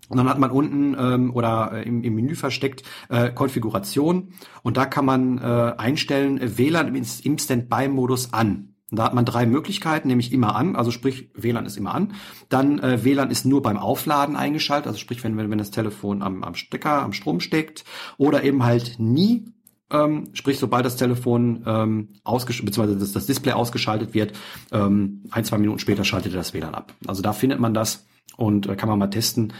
Und 0.08 0.16
dann 0.16 0.28
hat 0.28 0.40
man 0.40 0.50
unten 0.50 0.96
ähm, 0.98 1.34
oder 1.34 1.70
äh, 1.72 1.82
im, 1.82 2.02
im 2.02 2.14
Menü 2.14 2.34
versteckt 2.34 2.82
äh, 3.10 3.30
Konfiguration 3.30 4.32
und 4.62 4.76
da 4.76 4.84
kann 4.84 5.04
man 5.04 5.38
äh, 5.38 5.74
einstellen 5.78 6.38
äh, 6.38 6.58
WLAN 6.58 6.92
im 6.94 7.38
Standby-Modus 7.38 8.32
an. 8.32 8.69
Da 8.90 9.04
hat 9.04 9.14
man 9.14 9.24
drei 9.24 9.46
Möglichkeiten, 9.46 10.08
nämlich 10.08 10.32
immer 10.32 10.56
an, 10.56 10.74
also 10.76 10.90
sprich 10.90 11.30
WLAN 11.34 11.66
ist 11.66 11.76
immer 11.76 11.94
an. 11.94 12.14
Dann 12.48 12.78
äh, 12.80 13.04
WLAN 13.04 13.30
ist 13.30 13.46
nur 13.46 13.62
beim 13.62 13.76
Aufladen 13.76 14.36
eingeschaltet, 14.36 14.88
also 14.88 14.98
sprich 14.98 15.22
wenn, 15.22 15.36
wenn, 15.36 15.50
wenn 15.50 15.58
das 15.58 15.70
Telefon 15.70 16.22
am, 16.22 16.42
am 16.42 16.54
Stecker, 16.54 17.02
am 17.02 17.12
Strom 17.12 17.40
steckt. 17.40 17.84
Oder 18.18 18.42
eben 18.42 18.64
halt 18.64 18.96
nie, 18.98 19.46
ähm, 19.90 20.30
sprich 20.32 20.58
sobald 20.58 20.84
das 20.84 20.96
Telefon 20.96 21.62
ähm, 21.66 22.08
ausgeschaltet, 22.24 22.66
beziehungsweise 22.66 22.98
das, 22.98 23.12
das 23.12 23.26
Display 23.26 23.52
ausgeschaltet 23.52 24.14
wird, 24.14 24.36
ähm, 24.72 25.24
ein, 25.30 25.44
zwei 25.44 25.58
Minuten 25.58 25.78
später 25.78 26.04
schaltet 26.04 26.32
er 26.32 26.38
das 26.38 26.54
WLAN 26.54 26.74
ab. 26.74 26.94
Also 27.06 27.22
da 27.22 27.32
findet 27.32 27.60
man 27.60 27.74
das 27.74 28.06
und 28.36 28.68
äh, 28.68 28.76
kann 28.76 28.88
man 28.88 28.98
mal 28.98 29.08
testen. 29.08 29.52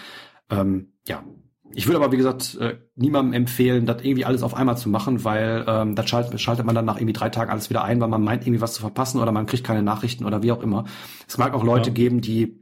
Ähm, 0.50 0.92
ja, 1.06 1.22
ich 1.72 1.86
würde 1.86 1.98
aber, 1.98 2.12
wie 2.12 2.16
gesagt, 2.16 2.56
äh, 2.60 2.78
niemandem 2.96 3.32
empfehlen, 3.32 3.86
das 3.86 4.02
irgendwie 4.02 4.24
alles 4.24 4.42
auf 4.42 4.54
einmal 4.54 4.76
zu 4.76 4.88
machen, 4.88 5.24
weil 5.24 5.64
ähm, 5.68 5.94
das 5.94 6.08
schaltet, 6.08 6.40
schaltet 6.40 6.66
man 6.66 6.74
dann 6.74 6.84
nach 6.84 6.96
irgendwie 6.96 7.12
drei 7.12 7.28
Tagen 7.28 7.50
alles 7.50 7.70
wieder 7.70 7.84
ein, 7.84 8.00
weil 8.00 8.08
man 8.08 8.22
meint, 8.22 8.44
irgendwie 8.44 8.60
was 8.60 8.74
zu 8.74 8.80
verpassen 8.80 9.20
oder 9.20 9.30
man 9.30 9.46
kriegt 9.46 9.64
keine 9.64 9.82
Nachrichten 9.82 10.24
oder 10.24 10.42
wie 10.42 10.52
auch 10.52 10.62
immer. 10.62 10.84
Es 11.28 11.38
mag 11.38 11.54
auch 11.54 11.62
Leute 11.62 11.90
ja. 11.90 11.94
geben, 11.94 12.20
die 12.20 12.60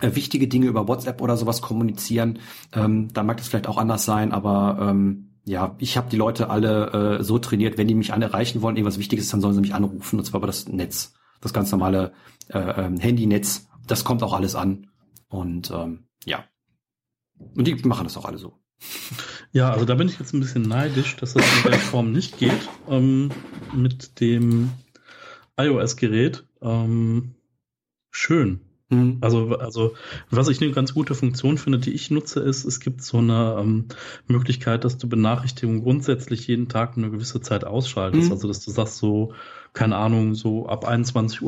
äh, 0.00 0.14
wichtige 0.14 0.48
Dinge 0.48 0.66
über 0.66 0.88
WhatsApp 0.88 1.20
oder 1.20 1.36
sowas 1.36 1.60
kommunizieren. 1.60 2.38
Ähm, 2.72 3.08
da 3.12 3.22
mag 3.22 3.36
das 3.36 3.48
vielleicht 3.48 3.68
auch 3.68 3.78
anders 3.78 4.04
sein, 4.04 4.32
aber 4.32 4.78
ähm, 4.80 5.28
ja, 5.44 5.76
ich 5.78 5.96
habe 5.96 6.10
die 6.10 6.16
Leute 6.16 6.50
alle 6.50 7.18
äh, 7.18 7.22
so 7.22 7.38
trainiert, 7.38 7.78
wenn 7.78 7.88
die 7.88 7.94
mich 7.94 8.12
alle 8.12 8.26
erreichen 8.26 8.62
wollen, 8.62 8.76
irgendwas 8.76 8.98
Wichtiges, 8.98 9.28
dann 9.28 9.40
sollen 9.40 9.54
sie 9.54 9.60
mich 9.60 9.74
anrufen, 9.74 10.18
und 10.18 10.24
zwar 10.24 10.38
über 10.38 10.46
das 10.46 10.68
Netz, 10.68 11.14
das 11.40 11.52
ganz 11.52 11.70
normale 11.70 12.12
äh, 12.48 12.58
ähm, 12.58 12.98
Handynetz. 12.98 13.68
Das 13.86 14.04
kommt 14.04 14.22
auch 14.22 14.34
alles 14.34 14.54
an. 14.54 14.88
Und 15.28 15.70
ähm, 15.70 16.07
und 17.54 17.66
die 17.66 17.74
machen 17.74 18.04
das 18.04 18.16
auch 18.16 18.24
alle 18.24 18.38
so. 18.38 18.58
Ja, 19.52 19.72
also 19.72 19.84
da 19.84 19.94
bin 19.94 20.08
ich 20.08 20.18
jetzt 20.18 20.34
ein 20.34 20.40
bisschen 20.40 20.62
neidisch, 20.62 21.16
dass 21.16 21.34
das 21.34 21.44
in 21.64 21.70
der 21.70 21.80
Form 21.80 22.12
nicht 22.12 22.38
geht 22.38 22.68
ähm, 22.88 23.30
mit 23.74 24.20
dem 24.20 24.70
iOS-Gerät. 25.56 26.44
Ähm, 26.62 27.34
schön. 28.10 28.60
Mhm. 28.90 29.18
Also, 29.20 29.58
also, 29.58 29.94
was 30.30 30.48
ich 30.48 30.62
eine 30.62 30.72
ganz 30.72 30.94
gute 30.94 31.14
Funktion 31.14 31.58
finde, 31.58 31.78
die 31.78 31.92
ich 31.92 32.10
nutze, 32.10 32.40
ist, 32.40 32.64
es 32.64 32.80
gibt 32.80 33.02
so 33.02 33.18
eine 33.18 33.56
ähm, 33.60 33.86
Möglichkeit, 34.26 34.84
dass 34.84 34.96
du 34.96 35.08
Benachrichtigungen 35.08 35.82
grundsätzlich 35.82 36.46
jeden 36.46 36.68
Tag 36.68 36.96
eine 36.96 37.10
gewisse 37.10 37.40
Zeit 37.40 37.64
ausschaltest. 37.64 38.26
Mhm. 38.26 38.32
Also, 38.32 38.48
dass 38.48 38.64
du 38.64 38.70
sagst 38.70 38.96
so, 38.96 39.34
keine 39.78 39.96
Ahnung, 39.96 40.34
so 40.34 40.66
ab 40.66 40.88
21.30 40.88 41.42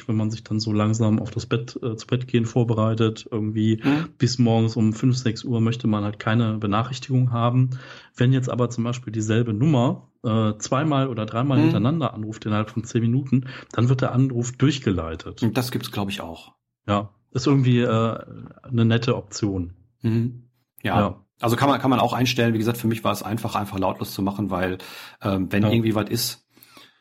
Uhr, 0.00 0.08
wenn 0.08 0.16
man 0.16 0.30
sich 0.30 0.42
dann 0.42 0.60
so 0.60 0.72
langsam 0.72 1.18
auf 1.18 1.30
das 1.30 1.44
Bett, 1.44 1.78
äh, 1.82 1.94
zu 1.94 2.06
Bett 2.06 2.26
gehen 2.26 2.46
vorbereitet, 2.46 3.28
irgendwie 3.30 3.82
mhm. 3.84 4.08
bis 4.16 4.38
morgens 4.38 4.76
um 4.76 4.94
5, 4.94 5.14
6 5.14 5.44
Uhr 5.44 5.60
möchte 5.60 5.86
man 5.86 6.02
halt 6.02 6.18
keine 6.18 6.56
Benachrichtigung 6.56 7.32
haben. 7.32 7.78
Wenn 8.16 8.32
jetzt 8.32 8.48
aber 8.48 8.70
zum 8.70 8.84
Beispiel 8.84 9.12
dieselbe 9.12 9.52
Nummer 9.52 10.08
äh, 10.24 10.54
zweimal 10.56 11.08
oder 11.08 11.26
dreimal 11.26 11.58
mhm. 11.58 11.64
hintereinander 11.64 12.14
anruft 12.14 12.46
innerhalb 12.46 12.70
von 12.70 12.82
10 12.82 13.02
Minuten, 13.02 13.44
dann 13.72 13.90
wird 13.90 14.00
der 14.00 14.12
Anruf 14.12 14.52
durchgeleitet. 14.52 15.42
Und 15.42 15.58
das 15.58 15.70
gibt's, 15.70 15.92
glaube 15.92 16.10
ich, 16.10 16.22
auch. 16.22 16.54
Ja, 16.88 17.10
ist 17.30 17.46
irgendwie 17.46 17.80
äh, 17.80 18.18
eine 18.62 18.86
nette 18.86 19.16
Option. 19.16 19.74
Mhm. 20.00 20.44
Ja. 20.82 20.98
ja. 20.98 21.20
Also 21.42 21.56
kann 21.56 21.68
man 21.68 21.78
kann 21.78 21.90
man 21.90 22.00
auch 22.00 22.14
einstellen. 22.14 22.54
Wie 22.54 22.58
gesagt, 22.58 22.78
für 22.78 22.88
mich 22.88 23.04
war 23.04 23.12
es 23.12 23.22
einfach 23.22 23.54
einfach 23.54 23.78
lautlos 23.78 24.14
zu 24.14 24.22
machen, 24.22 24.50
weil 24.50 24.78
ähm, 25.20 25.52
wenn 25.52 25.62
ja. 25.62 25.70
irgendwie 25.70 25.94
was 25.94 26.08
ist, 26.08 26.46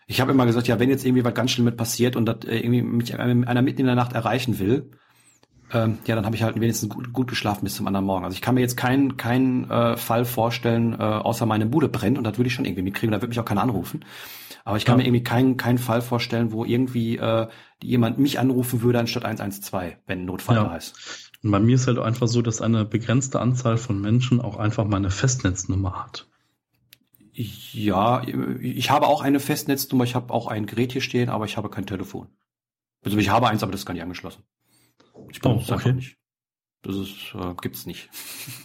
ich 0.09 0.19
habe 0.19 0.31
immer 0.31 0.47
gesagt, 0.47 0.67
ja, 0.67 0.79
wenn 0.79 0.89
jetzt 0.89 1.05
irgendwie 1.05 1.23
was 1.23 1.35
ganz 1.35 1.51
Schlimmes 1.51 1.75
passiert 1.75 2.15
und 2.15 2.25
das 2.25 2.43
äh, 2.45 2.57
irgendwie 2.57 2.81
mich 2.81 3.17
einer 3.17 3.61
mitten 3.61 3.81
in 3.81 3.85
der 3.85 3.95
Nacht 3.95 4.13
erreichen 4.13 4.57
will, 4.57 4.89
ähm, 5.71 5.99
ja, 6.07 6.15
dann 6.15 6.25
habe 6.25 6.35
ich 6.35 6.41
halt 6.41 6.59
wenigstens 6.59 6.89
gut, 6.89 7.13
gut, 7.13 7.27
geschlafen 7.27 7.63
bis 7.63 7.75
zum 7.75 7.85
anderen 7.85 8.07
Morgen. 8.07 8.25
Also 8.25 8.33
ich 8.33 8.41
kann 8.41 8.55
mir 8.55 8.61
jetzt 8.61 8.75
keinen 8.75 9.17
keinen 9.17 9.69
äh, 9.69 9.97
Fall 9.97 10.25
vorstellen, 10.25 10.93
äh, 10.93 11.03
außer 11.03 11.45
meine 11.45 11.67
Bude 11.67 11.89
brennt 11.89 12.17
und 12.17 12.23
das 12.23 12.39
würde 12.39 12.47
ich 12.47 12.55
schon 12.55 12.65
irgendwie 12.65 12.81
mitkriegen, 12.81 13.11
da 13.11 13.17
würde 13.17 13.29
mich 13.29 13.39
auch 13.39 13.45
keiner 13.45 13.61
anrufen. 13.61 14.03
Aber 14.65 14.77
ich 14.77 14.85
kann 14.85 14.93
ja. 14.93 15.03
mir 15.03 15.07
irgendwie 15.07 15.23
keinen 15.23 15.57
keinen 15.57 15.77
Fall 15.77 16.01
vorstellen, 16.01 16.51
wo 16.51 16.65
irgendwie 16.65 17.17
äh, 17.17 17.47
jemand 17.83 18.17
mich 18.17 18.39
anrufen 18.39 18.81
würde 18.81 18.99
anstatt 18.99 19.25
112, 19.25 19.95
wenn 20.07 20.25
Notfall 20.25 20.55
ja. 20.55 20.63
da 20.63 20.75
ist. 20.75 21.31
Und 21.43 21.51
bei 21.51 21.59
mir 21.59 21.75
ist 21.75 21.85
halt 21.85 21.99
einfach 21.99 22.27
so, 22.27 22.41
dass 22.41 22.61
eine 22.61 22.83
begrenzte 22.83 23.39
Anzahl 23.39 23.77
von 23.77 24.01
Menschen 24.01 24.41
auch 24.41 24.57
einfach 24.57 24.85
meine 24.85 25.11
Festnetznummer 25.11 26.03
hat. 26.03 26.28
Ja, 27.41 28.21
ich 28.59 28.91
habe 28.91 29.07
auch 29.07 29.21
eine 29.21 29.39
Festnetznummer, 29.39 30.03
ich 30.03 30.13
habe 30.13 30.33
auch 30.33 30.47
ein 30.47 30.65
Gerät 30.65 30.91
hier 30.91 31.01
stehen, 31.01 31.29
aber 31.29 31.45
ich 31.45 31.55
habe 31.55 31.69
kein 31.69 31.85
Telefon. 31.85 32.27
Also 33.01 33.17
ich 33.17 33.29
habe 33.29 33.47
eins, 33.47 33.63
aber 33.63 33.71
das 33.71 33.81
ist 33.81 33.85
gar 33.85 33.93
nicht 33.93 34.03
angeschlossen. 34.03 34.43
Ich 35.31 35.39
benutze 35.39 35.71
oh, 35.71 35.75
okay. 35.75 35.89
einfach 35.89 35.93
nicht. 35.93 36.17
Das 36.81 36.97
ist, 36.97 37.33
äh, 37.35 37.53
gibt's 37.61 37.85
nicht. 37.85 38.09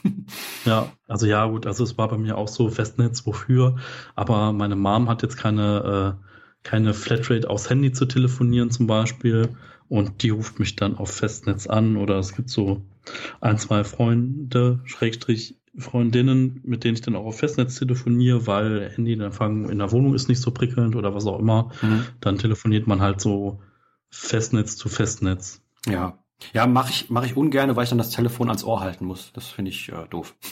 ja, 0.64 0.90
also 1.06 1.26
ja, 1.26 1.46
gut, 1.46 1.66
also 1.66 1.84
es 1.84 1.96
war 1.98 2.08
bei 2.08 2.18
mir 2.18 2.36
auch 2.36 2.48
so 2.48 2.68
Festnetz, 2.68 3.24
wofür, 3.26 3.76
aber 4.16 4.52
meine 4.52 4.74
Mom 4.74 5.08
hat 5.08 5.22
jetzt 5.22 5.36
keine, 5.36 6.18
äh, 6.20 6.26
keine 6.64 6.94
Flatrate 6.94 7.48
aufs 7.48 7.70
Handy 7.70 7.92
zu 7.92 8.06
telefonieren 8.06 8.72
zum 8.72 8.88
Beispiel 8.88 9.56
und 9.88 10.22
die 10.24 10.30
ruft 10.30 10.58
mich 10.58 10.74
dann 10.74 10.96
auf 10.96 11.12
Festnetz 11.12 11.68
an 11.68 11.96
oder 11.96 12.18
es 12.18 12.34
gibt 12.34 12.50
so 12.50 12.82
ein, 13.40 13.58
zwei 13.58 13.84
Freunde, 13.84 14.80
Schrägstrich 14.84 15.60
Freundinnen, 15.78 16.60
mit 16.64 16.84
denen 16.84 16.94
ich 16.94 17.00
dann 17.00 17.16
auch 17.16 17.24
auf 17.24 17.38
Festnetz 17.38 17.78
telefoniere, 17.78 18.46
weil 18.46 18.90
Handyempfang 18.94 19.68
in 19.68 19.78
der 19.78 19.92
Wohnung 19.92 20.14
ist 20.14 20.28
nicht 20.28 20.40
so 20.40 20.50
prickelnd 20.50 20.96
oder 20.96 21.14
was 21.14 21.26
auch 21.26 21.38
immer. 21.38 21.70
Mhm. 21.82 22.04
Dann 22.20 22.38
telefoniert 22.38 22.86
man 22.86 23.00
halt 23.00 23.20
so 23.20 23.60
Festnetz 24.10 24.76
zu 24.76 24.88
Festnetz. 24.88 25.62
Ja, 25.86 26.18
ja, 26.52 26.66
mache 26.66 26.90
ich, 26.90 27.10
mach 27.10 27.24
ich 27.24 27.36
ungern, 27.36 27.74
weil 27.76 27.84
ich 27.84 27.88
dann 27.88 27.98
das 27.98 28.10
Telefon 28.10 28.48
ans 28.48 28.64
Ohr 28.64 28.80
halten 28.80 29.06
muss. 29.06 29.32
Das 29.32 29.46
finde 29.46 29.70
ich 29.70 29.90
äh, 29.90 30.06
doof. 30.08 30.34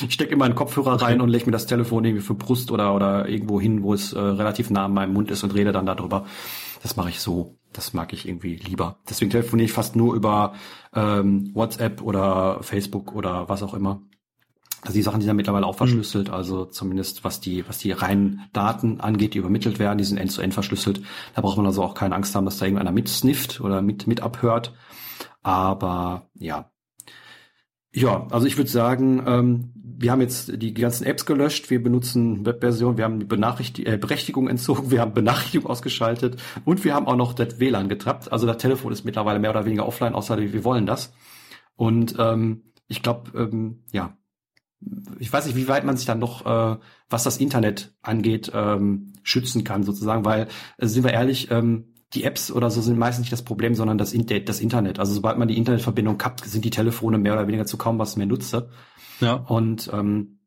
Ich 0.00 0.14
stecke 0.14 0.32
immer 0.32 0.44
einen 0.44 0.54
Kopfhörer 0.54 0.94
okay. 0.94 1.06
rein 1.06 1.20
und 1.20 1.28
lege 1.28 1.46
mir 1.46 1.52
das 1.52 1.66
Telefon 1.66 2.04
irgendwie 2.04 2.22
für 2.22 2.34
Brust 2.34 2.70
oder, 2.70 2.94
oder 2.94 3.28
irgendwo 3.28 3.60
hin, 3.60 3.82
wo 3.82 3.94
es 3.94 4.12
äh, 4.12 4.18
relativ 4.20 4.70
nah 4.70 4.84
an 4.84 4.94
meinem 4.94 5.12
Mund 5.12 5.28
ist 5.28 5.42
und 5.42 5.54
rede 5.54 5.72
dann 5.72 5.86
darüber. 5.86 6.24
Das 6.84 6.94
mache 6.94 7.08
ich 7.08 7.18
so. 7.18 7.58
Das 7.72 7.94
mag 7.94 8.12
ich 8.12 8.28
irgendwie 8.28 8.54
lieber. 8.54 8.98
Deswegen 9.10 9.32
telefoniere 9.32 9.64
ich 9.64 9.72
fast 9.72 9.96
nur 9.96 10.14
über 10.14 10.54
ähm, 10.94 11.50
WhatsApp 11.52 12.00
oder 12.00 12.62
Facebook 12.62 13.12
oder 13.12 13.48
was 13.48 13.64
auch 13.64 13.74
immer. 13.74 14.02
Also 14.82 14.94
die 14.94 15.02
Sachen, 15.02 15.20
die 15.20 15.26
sind 15.26 15.36
mittlerweile 15.36 15.66
auch 15.66 15.74
mhm. 15.74 15.78
verschlüsselt, 15.78 16.30
also 16.30 16.64
zumindest 16.64 17.24
was 17.24 17.40
die, 17.40 17.66
was 17.68 17.78
die 17.78 17.92
reinen 17.92 18.42
Daten 18.52 19.00
angeht, 19.00 19.34
die 19.34 19.38
übermittelt 19.38 19.78
werden, 19.78 19.98
die 19.98 20.04
sind 20.04 20.18
end-zu-end 20.18 20.52
-end 20.52 20.54
verschlüsselt. 20.54 21.02
Da 21.34 21.40
braucht 21.40 21.56
man 21.56 21.66
also 21.66 21.82
auch 21.82 21.94
keine 21.94 22.14
Angst 22.14 22.34
haben, 22.34 22.44
dass 22.44 22.58
da 22.58 22.66
irgendeiner 22.66 22.92
mitsnifft 22.92 23.60
oder 23.60 23.82
mit, 23.82 24.06
mit 24.06 24.20
abhört. 24.22 24.74
Aber 25.42 26.30
ja. 26.34 26.70
Ja, 27.92 28.26
also 28.30 28.46
ich 28.46 28.56
würde 28.56 28.70
sagen, 28.70 29.22
ähm, 29.26 29.72
wir 29.74 30.12
haben 30.12 30.20
jetzt 30.20 30.62
die 30.62 30.74
ganzen 30.74 31.04
Apps 31.04 31.26
gelöscht, 31.26 31.70
wir 31.70 31.82
benutzen 31.82 32.46
Webversion, 32.46 32.96
wir 32.98 33.04
haben 33.04 33.18
die 33.18 33.26
Benachrichtig 33.26 33.88
äh, 33.88 33.96
Berechtigung 33.96 34.46
entzogen, 34.48 34.90
wir 34.92 35.00
haben 35.00 35.12
Benachrichtigung 35.12 35.68
ausgeschaltet 35.68 36.40
und 36.64 36.84
wir 36.84 36.94
haben 36.94 37.06
auch 37.06 37.16
noch 37.16 37.32
das 37.32 37.58
WLAN 37.58 37.88
getrappt. 37.88 38.30
Also 38.30 38.46
das 38.46 38.58
Telefon 38.58 38.92
ist 38.92 39.04
mittlerweile 39.04 39.40
mehr 39.40 39.50
oder 39.50 39.64
weniger 39.64 39.86
offline, 39.86 40.14
außer 40.14 40.38
wir 40.38 40.64
wollen 40.64 40.86
das. 40.86 41.12
Und 41.74 42.14
ähm, 42.18 42.62
ich 42.86 43.02
glaube, 43.02 43.32
ähm, 43.36 43.82
ja, 43.90 44.17
ich 45.18 45.32
weiß 45.32 45.46
nicht, 45.46 45.56
wie 45.56 45.68
weit 45.68 45.84
man 45.84 45.96
sich 45.96 46.06
dann 46.06 46.18
noch, 46.18 46.46
äh, 46.46 46.76
was 47.08 47.24
das 47.24 47.38
Internet 47.38 47.92
angeht, 48.02 48.50
ähm, 48.54 49.12
schützen 49.22 49.64
kann 49.64 49.82
sozusagen, 49.82 50.24
weil, 50.24 50.48
äh, 50.78 50.86
sind 50.86 51.04
wir 51.04 51.12
ehrlich, 51.12 51.50
ähm, 51.50 51.94
die 52.14 52.24
Apps 52.24 52.50
oder 52.50 52.70
so 52.70 52.80
sind 52.80 52.98
meistens 52.98 53.24
nicht 53.24 53.32
das 53.32 53.42
Problem, 53.42 53.74
sondern 53.74 53.98
das, 53.98 54.14
das 54.44 54.60
Internet. 54.60 54.98
Also 54.98 55.12
sobald 55.12 55.36
man 55.36 55.48
die 55.48 55.58
Internetverbindung 55.58 56.16
kappt, 56.16 56.44
sind 56.44 56.64
die 56.64 56.70
Telefone 56.70 57.18
mehr 57.18 57.34
oder 57.34 57.46
weniger 57.46 57.66
zu 57.66 57.76
kaum 57.76 57.98
was 57.98 58.16
mehr 58.16 58.26
nutze. 58.26 58.70
Ja. 59.20 59.34
Und 59.34 59.90
ähm, 59.92 60.37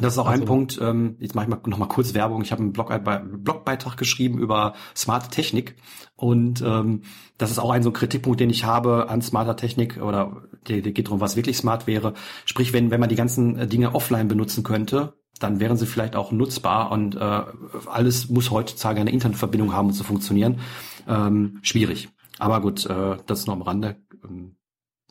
das 0.00 0.14
ist 0.14 0.18
auch 0.18 0.26
also, 0.26 0.42
ein 0.42 0.46
Punkt, 0.46 0.78
ähm, 0.82 1.16
jetzt 1.20 1.34
mache 1.34 1.44
ich 1.44 1.50
mal 1.50 1.60
noch 1.66 1.78
mal 1.78 1.86
kurz 1.86 2.14
Werbung. 2.14 2.42
Ich 2.42 2.52
habe 2.52 2.62
einen 2.62 2.72
Blogbeitrag 2.72 3.96
geschrieben 3.96 4.38
über 4.38 4.74
smarte 4.96 5.30
Technik 5.30 5.76
und 6.16 6.62
ähm, 6.62 7.02
das 7.38 7.50
ist 7.50 7.58
auch 7.58 7.70
ein 7.70 7.82
so 7.82 7.90
ein 7.90 7.94
Kritikpunkt, 7.94 8.40
den 8.40 8.50
ich 8.50 8.64
habe 8.64 9.08
an 9.08 9.22
smarter 9.22 9.56
Technik 9.56 10.00
oder 10.00 10.42
der, 10.68 10.80
der 10.80 10.92
geht 10.92 11.06
darum, 11.06 11.20
was 11.20 11.36
wirklich 11.36 11.56
smart 11.56 11.86
wäre. 11.86 12.14
Sprich, 12.44 12.72
wenn, 12.72 12.90
wenn 12.90 13.00
man 13.00 13.08
die 13.08 13.16
ganzen 13.16 13.58
äh, 13.58 13.66
Dinge 13.66 13.94
offline 13.94 14.28
benutzen 14.28 14.64
könnte, 14.64 15.14
dann 15.40 15.60
wären 15.60 15.76
sie 15.76 15.86
vielleicht 15.86 16.16
auch 16.16 16.32
nutzbar 16.32 16.92
und 16.92 17.16
äh, 17.16 17.42
alles 17.86 18.28
muss 18.28 18.50
heutzutage 18.50 19.00
eine 19.00 19.10
Internetverbindung 19.12 19.72
haben, 19.72 19.88
um 19.88 19.92
zu 19.92 20.04
funktionieren. 20.04 20.60
Ähm, 21.08 21.58
schwierig. 21.62 22.08
Aber 22.38 22.60
gut, 22.60 22.86
äh, 22.86 23.16
das 23.26 23.40
ist 23.40 23.46
noch 23.46 23.54
am 23.54 23.62
Rande. 23.62 23.96
Ähm, 24.24 24.56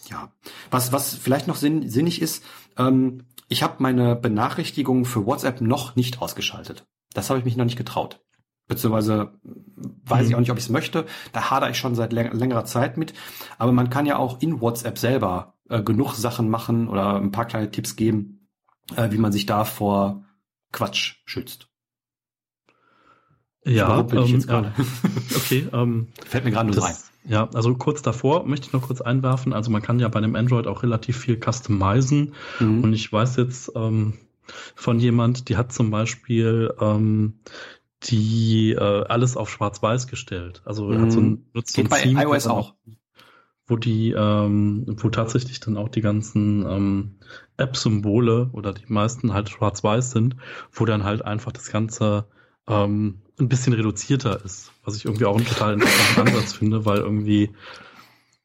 ja, 0.10 0.32
was 0.72 0.92
was 0.92 1.16
vielleicht 1.16 1.48
noch 1.48 1.56
sinn, 1.56 1.90
sinnig 1.90 2.22
ist, 2.22 2.44
ähm, 2.78 3.24
ich 3.48 3.64
habe 3.64 3.76
meine 3.80 4.16
Benachrichtigungen 4.16 5.06
für 5.06 5.26
WhatsApp 5.26 5.62
noch 5.62 5.96
nicht 5.96 6.22
ausgeschaltet. 6.22 6.86
Das 7.14 7.30
habe 7.30 7.40
ich 7.40 7.46
mich 7.46 7.58
noch 7.58 7.66
nicht 7.66 7.78
getraut. 7.78 8.22
Beziehungsweise 8.68 9.34
weiß 10.06 10.24
mhm. 10.24 10.30
ich 10.30 10.36
auch 10.36 10.40
nicht, 10.40 10.52
ob 10.52 10.58
ich 10.58 10.64
es 10.64 10.70
möchte. 10.70 11.06
Da 11.34 11.52
hadere 11.52 11.72
ich 11.72 11.78
schon 11.78 11.96
seit 11.96 12.14
läng 12.14 12.32
längerer 12.32 12.66
Zeit 12.66 12.98
mit. 12.98 13.14
Aber 13.58 13.72
man 13.72 13.90
kann 13.90 14.06
ja 14.06 14.18
auch 14.18 14.42
in 14.42 14.62
WhatsApp 14.62 14.98
selber 14.98 15.56
äh, 15.70 15.82
genug 15.82 16.14
Sachen 16.14 16.50
machen 16.50 16.88
oder 16.88 17.16
ein 17.16 17.32
paar 17.32 17.46
kleine 17.46 17.72
Tipps 17.72 17.96
geben, 17.96 18.48
äh, 18.96 19.12
wie 19.12 19.18
man 19.18 19.32
sich 19.32 19.46
da 19.46 19.66
vor 19.66 20.24
Quatsch 20.72 21.22
schützt. 21.26 21.68
Ja, 23.66 24.00
ähm, 24.00 24.24
ich 24.24 24.32
jetzt 24.32 24.48
gerade. 24.48 24.74
okay. 25.36 25.68
Ähm, 25.72 26.08
Fällt 26.26 26.44
mir 26.44 26.52
gerade 26.52 26.70
nur 26.70 26.84
rein. 26.84 26.96
Ja, 27.26 27.50
also 27.54 27.74
kurz 27.76 28.02
davor 28.02 28.46
möchte 28.46 28.68
ich 28.68 28.74
noch 28.74 28.82
kurz 28.82 29.00
einwerfen. 29.00 29.54
Also 29.54 29.72
man 29.72 29.82
kann 29.82 30.00
ja 30.00 30.10
bei 30.10 30.18
einem 30.18 30.36
Android 30.36 30.68
auch 30.68 30.84
relativ 30.84 31.18
viel 31.18 31.40
customizen. 31.40 32.34
Mhm. 32.60 32.84
Und 32.84 32.94
ich 32.94 33.12
weiß 33.12 33.38
jetzt 33.38 33.72
ähm, 33.76 34.14
von 34.76 35.00
jemand, 35.00 35.48
die 35.48 35.56
hat 35.56 35.72
zum 35.72 35.90
Beispiel 35.90 36.74
ähm, 36.82 37.36
die 38.04 38.74
äh, 38.74 39.06
alles 39.06 39.38
auf 39.38 39.50
Schwarz-Weiß 39.50 40.08
gestellt. 40.08 40.62
Also 40.66 40.88
mhm. 40.88 41.02
hat 41.02 41.12
so 41.14 41.22
ein, 41.22 41.46
nutzt 41.54 41.76
Geht 41.76 41.90
so 41.90 41.96
ein 41.96 42.02
bei 42.02 42.02
Theme, 42.02 42.24
iOS 42.24 42.48
auch. 42.48 42.74
Wo 43.66 43.78
die, 43.78 44.12
ähm, 44.12 44.98
wo 45.00 45.10
tatsächlich 45.10 45.62
dann 45.62 45.78
auch 45.78 45.88
die 45.88 46.02
ganzen 46.02 46.66
ähm, 46.70 47.16
App-Symbole 47.56 48.50
oder 48.52 48.74
die 48.74 48.92
meisten 48.92 49.34
halt 49.34 49.50
schwarz-weiß 49.50 50.12
sind, 50.12 50.36
wo 50.74 50.84
dann 50.84 51.06
halt 51.06 51.24
einfach 51.24 51.54
das 51.54 51.72
Ganze 51.72 52.26
ähm, 52.68 53.22
ein 53.40 53.50
bisschen 53.50 53.74
reduzierter 53.74 54.44
ist, 54.44 54.72
was 54.84 54.96
ich 54.96 55.06
irgendwie 55.06 55.26
auch 55.26 55.36
einen 55.36 55.46
total 55.46 55.74
interessanten 55.74 56.28
Ansatz 56.28 56.54
finde, 56.54 56.86
weil 56.86 57.00
irgendwie, 57.00 57.52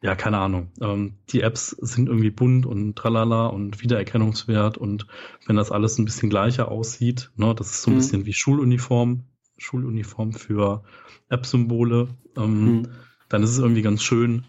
ja, 0.03 0.15
keine 0.15 0.39
Ahnung, 0.39 0.71
ähm, 0.81 1.15
die 1.31 1.43
Apps 1.43 1.71
sind 1.71 2.09
irgendwie 2.09 2.31
bunt 2.31 2.67
und 2.67 2.97
tralala 2.97 3.47
und 3.47 3.83
Wiedererkennungswert 3.83 4.79
und 4.79 5.07
wenn 5.47 5.57
das 5.57 5.71
alles 5.71 5.99
ein 5.99 6.05
bisschen 6.05 6.31
gleicher 6.31 6.71
aussieht, 6.71 7.31
ne, 7.37 7.55
das 7.55 7.71
ist 7.71 7.83
so 7.83 7.91
ein 7.91 7.95
mhm. 7.95 7.99
bisschen 7.99 8.27
wie 8.27 8.33
Schuluniform, 8.33 9.25
Schuluniform 9.59 10.33
für 10.33 10.85
App-Symbole, 11.29 12.09
ähm, 12.37 12.65
mhm. 12.65 12.89
dann 13.29 13.43
ist 13.43 13.51
es 13.51 13.59
irgendwie 13.59 13.83
ganz 13.83 14.03
schön, 14.03 14.45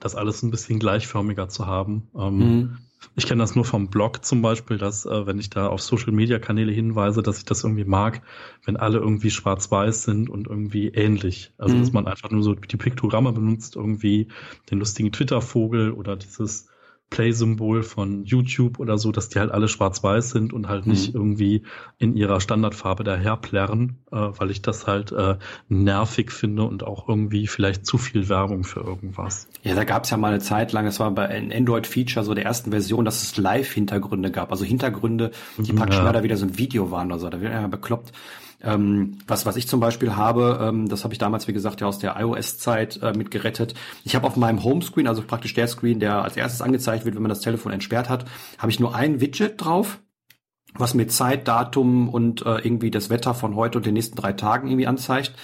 das 0.00 0.14
alles 0.14 0.42
ein 0.42 0.50
bisschen 0.50 0.78
gleichförmiger 0.78 1.48
zu 1.48 1.66
haben. 1.66 2.08
Ähm, 2.16 2.38
mhm. 2.38 2.78
Ich 3.14 3.26
kenne 3.26 3.42
das 3.42 3.54
nur 3.54 3.64
vom 3.64 3.88
Blog 3.88 4.24
zum 4.24 4.42
Beispiel, 4.42 4.78
dass 4.78 5.06
äh, 5.06 5.26
wenn 5.26 5.38
ich 5.38 5.50
da 5.50 5.68
auf 5.68 5.80
Social 5.82 6.12
Media 6.12 6.38
Kanäle 6.38 6.72
hinweise, 6.72 7.22
dass 7.22 7.38
ich 7.38 7.44
das 7.44 7.64
irgendwie 7.64 7.84
mag, 7.84 8.22
wenn 8.64 8.76
alle 8.76 8.98
irgendwie 8.98 9.30
schwarz-weiß 9.30 10.04
sind 10.04 10.30
und 10.30 10.46
irgendwie 10.46 10.88
ähnlich. 10.88 11.52
Also 11.58 11.74
mhm. 11.74 11.80
dass 11.80 11.92
man 11.92 12.06
einfach 12.06 12.30
nur 12.30 12.42
so 12.42 12.54
die 12.54 12.76
Piktogramme 12.76 13.32
benutzt, 13.32 13.76
irgendwie 13.76 14.28
den 14.70 14.78
lustigen 14.78 15.12
Twitter-Vogel 15.12 15.92
oder 15.92 16.16
dieses 16.16 16.68
Play-Symbol 17.10 17.82
von 17.82 18.24
YouTube 18.24 18.78
oder 18.78 18.98
so, 18.98 19.12
dass 19.12 19.28
die 19.28 19.38
halt 19.38 19.50
alle 19.50 19.68
schwarz-weiß 19.68 20.30
sind 20.30 20.52
und 20.52 20.68
halt 20.68 20.86
nicht 20.86 21.14
mhm. 21.14 21.20
irgendwie 21.20 21.62
in 21.98 22.16
ihrer 22.16 22.40
Standardfarbe 22.40 23.04
daherplärren, 23.04 23.96
äh, 24.12 24.16
weil 24.16 24.50
ich 24.50 24.62
das 24.62 24.86
halt 24.86 25.12
äh, 25.12 25.36
nervig 25.68 26.30
finde 26.30 26.64
und 26.64 26.84
auch 26.84 27.08
irgendwie 27.08 27.46
vielleicht 27.46 27.86
zu 27.86 27.98
viel 27.98 28.28
Werbung 28.28 28.64
für 28.64 28.80
irgendwas. 28.80 29.48
Ja, 29.62 29.74
da 29.74 29.84
gab 29.84 30.04
es 30.04 30.10
ja 30.10 30.16
mal 30.16 30.32
eine 30.32 30.40
Zeit 30.40 30.72
lang, 30.72 30.86
es 30.86 31.00
war 31.00 31.10
bei 31.10 31.28
Android-Feature 31.54 32.24
so 32.24 32.34
der 32.34 32.44
ersten 32.44 32.70
Version, 32.70 33.04
dass 33.04 33.22
es 33.22 33.36
Live-Hintergründe 33.36 34.30
gab, 34.30 34.50
also 34.50 34.64
Hintergründe, 34.64 35.30
die 35.56 35.72
praktisch 35.72 35.96
ja. 35.96 36.02
mehr 36.02 36.10
oder 36.10 36.22
wieder 36.22 36.36
so 36.36 36.46
ein 36.46 36.58
Video 36.58 36.90
waren 36.90 37.10
oder 37.10 37.20
so, 37.20 37.30
da 37.30 37.40
wird 37.40 37.52
ja 37.52 37.66
bekloppt. 37.66 38.12
Ähm, 38.60 39.18
was, 39.26 39.46
was 39.46 39.56
ich 39.56 39.68
zum 39.68 39.78
Beispiel 39.80 40.16
habe, 40.16 40.58
ähm, 40.60 40.88
das 40.88 41.04
habe 41.04 41.14
ich 41.14 41.18
damals, 41.18 41.46
wie 41.46 41.52
gesagt, 41.52 41.80
ja 41.80 41.86
aus 41.86 41.98
der 41.98 42.16
iOS-Zeit 42.18 43.00
äh, 43.02 43.12
mit 43.12 43.30
gerettet. 43.30 43.74
Ich 44.04 44.16
habe 44.16 44.26
auf 44.26 44.36
meinem 44.36 44.64
Homescreen, 44.64 45.06
also 45.06 45.22
praktisch 45.22 45.54
der 45.54 45.68
Screen, 45.68 46.00
der 46.00 46.22
als 46.22 46.36
erstes 46.36 46.60
angezeigt 46.60 47.04
wird, 47.04 47.14
wenn 47.14 47.22
man 47.22 47.28
das 47.28 47.40
Telefon 47.40 47.72
entsperrt 47.72 48.08
hat, 48.08 48.24
habe 48.58 48.70
ich 48.70 48.80
nur 48.80 48.94
ein 48.94 49.20
Widget 49.20 49.54
drauf, 49.64 50.00
was 50.74 50.94
mir 50.94 51.06
Zeit, 51.06 51.46
Datum 51.46 52.08
und 52.08 52.44
äh, 52.44 52.58
irgendwie 52.58 52.90
das 52.90 53.10
Wetter 53.10 53.34
von 53.34 53.54
heute 53.54 53.78
und 53.78 53.86
den 53.86 53.94
nächsten 53.94 54.16
drei 54.16 54.32
Tagen 54.32 54.68
irgendwie 54.68 54.86
anzeigt. 54.86 55.34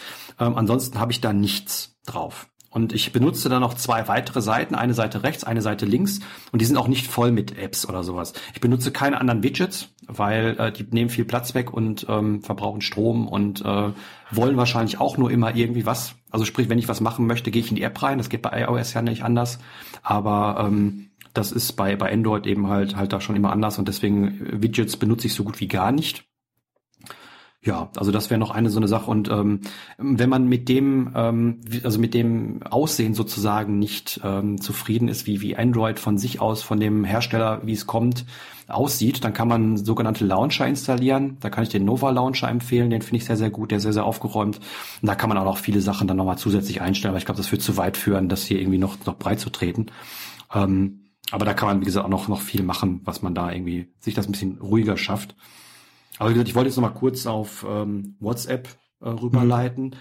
Ähm, 0.40 0.56
ansonsten 0.56 0.98
habe 0.98 1.12
ich 1.12 1.20
da 1.20 1.32
nichts 1.32 1.96
drauf. 2.06 2.48
Und 2.74 2.92
ich 2.92 3.12
benutze 3.12 3.48
dann 3.48 3.60
noch 3.60 3.74
zwei 3.74 4.08
weitere 4.08 4.42
Seiten, 4.42 4.74
eine 4.74 4.94
Seite 4.94 5.22
rechts, 5.22 5.44
eine 5.44 5.62
Seite 5.62 5.86
links. 5.86 6.18
Und 6.50 6.60
die 6.60 6.64
sind 6.64 6.76
auch 6.76 6.88
nicht 6.88 7.06
voll 7.06 7.30
mit 7.30 7.56
Apps 7.56 7.88
oder 7.88 8.02
sowas. 8.02 8.32
Ich 8.52 8.60
benutze 8.60 8.90
keine 8.90 9.20
anderen 9.20 9.44
Widgets, 9.44 9.90
weil 10.08 10.56
äh, 10.58 10.72
die 10.72 10.84
nehmen 10.90 11.08
viel 11.08 11.24
Platz 11.24 11.54
weg 11.54 11.72
und 11.72 12.04
ähm, 12.08 12.42
verbrauchen 12.42 12.80
Strom 12.80 13.28
und 13.28 13.64
äh, 13.64 13.92
wollen 14.32 14.56
wahrscheinlich 14.56 15.00
auch 15.00 15.16
nur 15.16 15.30
immer 15.30 15.54
irgendwie 15.54 15.86
was. 15.86 16.16
Also 16.32 16.44
sprich, 16.44 16.68
wenn 16.68 16.80
ich 16.80 16.88
was 16.88 17.00
machen 17.00 17.28
möchte, 17.28 17.52
gehe 17.52 17.62
ich 17.62 17.70
in 17.70 17.76
die 17.76 17.82
App 17.82 18.02
rein. 18.02 18.18
Das 18.18 18.28
geht 18.28 18.42
bei 18.42 18.60
iOS 18.60 18.92
ja 18.92 19.02
nicht 19.02 19.22
anders. 19.22 19.60
Aber 20.02 20.66
ähm, 20.66 21.10
das 21.32 21.52
ist 21.52 21.74
bei, 21.74 21.94
bei 21.94 22.12
Android 22.12 22.44
eben 22.44 22.66
halt 22.68 22.96
halt 22.96 23.12
da 23.12 23.20
schon 23.20 23.36
immer 23.36 23.52
anders 23.52 23.78
und 23.78 23.86
deswegen 23.86 24.46
äh, 24.46 24.62
Widgets 24.62 24.96
benutze 24.96 25.28
ich 25.28 25.34
so 25.34 25.44
gut 25.44 25.60
wie 25.60 25.68
gar 25.68 25.92
nicht. 25.92 26.24
Ja, 27.64 27.88
also 27.96 28.12
das 28.12 28.28
wäre 28.28 28.38
noch 28.38 28.50
eine 28.50 28.68
so 28.68 28.78
eine 28.78 28.88
Sache. 28.88 29.10
Und 29.10 29.30
ähm, 29.30 29.60
wenn 29.96 30.28
man 30.28 30.46
mit 30.46 30.68
dem, 30.68 31.12
ähm, 31.14 31.60
also 31.82 31.98
mit 31.98 32.12
dem 32.12 32.62
Aussehen 32.62 33.14
sozusagen 33.14 33.78
nicht 33.78 34.20
ähm, 34.22 34.60
zufrieden 34.60 35.08
ist, 35.08 35.26
wie, 35.26 35.40
wie 35.40 35.56
Android 35.56 35.98
von 35.98 36.18
sich 36.18 36.42
aus, 36.42 36.62
von 36.62 36.78
dem 36.78 37.04
Hersteller, 37.04 37.62
wie 37.64 37.72
es 37.72 37.86
kommt, 37.86 38.26
aussieht, 38.68 39.24
dann 39.24 39.32
kann 39.32 39.48
man 39.48 39.78
sogenannte 39.78 40.26
Launcher 40.26 40.66
installieren. 40.66 41.38
Da 41.40 41.48
kann 41.48 41.64
ich 41.64 41.70
den 41.70 41.86
Nova 41.86 42.10
Launcher 42.10 42.50
empfehlen, 42.50 42.90
den 42.90 43.00
finde 43.00 43.16
ich 43.16 43.24
sehr, 43.24 43.38
sehr 43.38 43.50
gut, 43.50 43.70
der 43.70 43.78
ist 43.78 43.84
sehr, 43.84 43.94
sehr 43.94 44.04
aufgeräumt. 44.04 44.60
Und 45.00 45.06
da 45.08 45.14
kann 45.14 45.30
man 45.30 45.38
auch 45.38 45.44
noch 45.44 45.58
viele 45.58 45.80
Sachen 45.80 46.06
dann 46.06 46.18
nochmal 46.18 46.38
zusätzlich 46.38 46.82
einstellen, 46.82 47.12
aber 47.12 47.18
ich 47.18 47.24
glaube, 47.24 47.38
das 47.38 47.50
wird 47.50 47.62
zu 47.62 47.78
weit 47.78 47.96
führen, 47.96 48.28
das 48.28 48.44
hier 48.44 48.60
irgendwie 48.60 48.78
noch, 48.78 48.98
noch 49.06 49.16
breit 49.16 49.40
zu 49.40 49.48
treten. 49.48 49.86
Ähm, 50.54 51.00
aber 51.30 51.46
da 51.46 51.54
kann 51.54 51.68
man, 51.68 51.80
wie 51.80 51.86
gesagt, 51.86 52.04
auch 52.04 52.10
noch, 52.10 52.28
noch 52.28 52.42
viel 52.42 52.62
machen, 52.62 53.00
was 53.04 53.22
man 53.22 53.34
da 53.34 53.50
irgendwie 53.50 53.88
sich 54.00 54.12
das 54.12 54.28
ein 54.28 54.32
bisschen 54.32 54.58
ruhiger 54.58 54.98
schafft. 54.98 55.34
Aber 56.18 56.30
wie 56.30 56.34
gesagt, 56.34 56.48
ich 56.48 56.54
wollte 56.54 56.68
jetzt 56.68 56.76
noch 56.76 56.82
mal 56.82 56.90
kurz 56.90 57.26
auf 57.26 57.64
ähm, 57.68 58.16
WhatsApp 58.20 58.68
äh, 59.00 59.08
rüberleiten. 59.08 59.96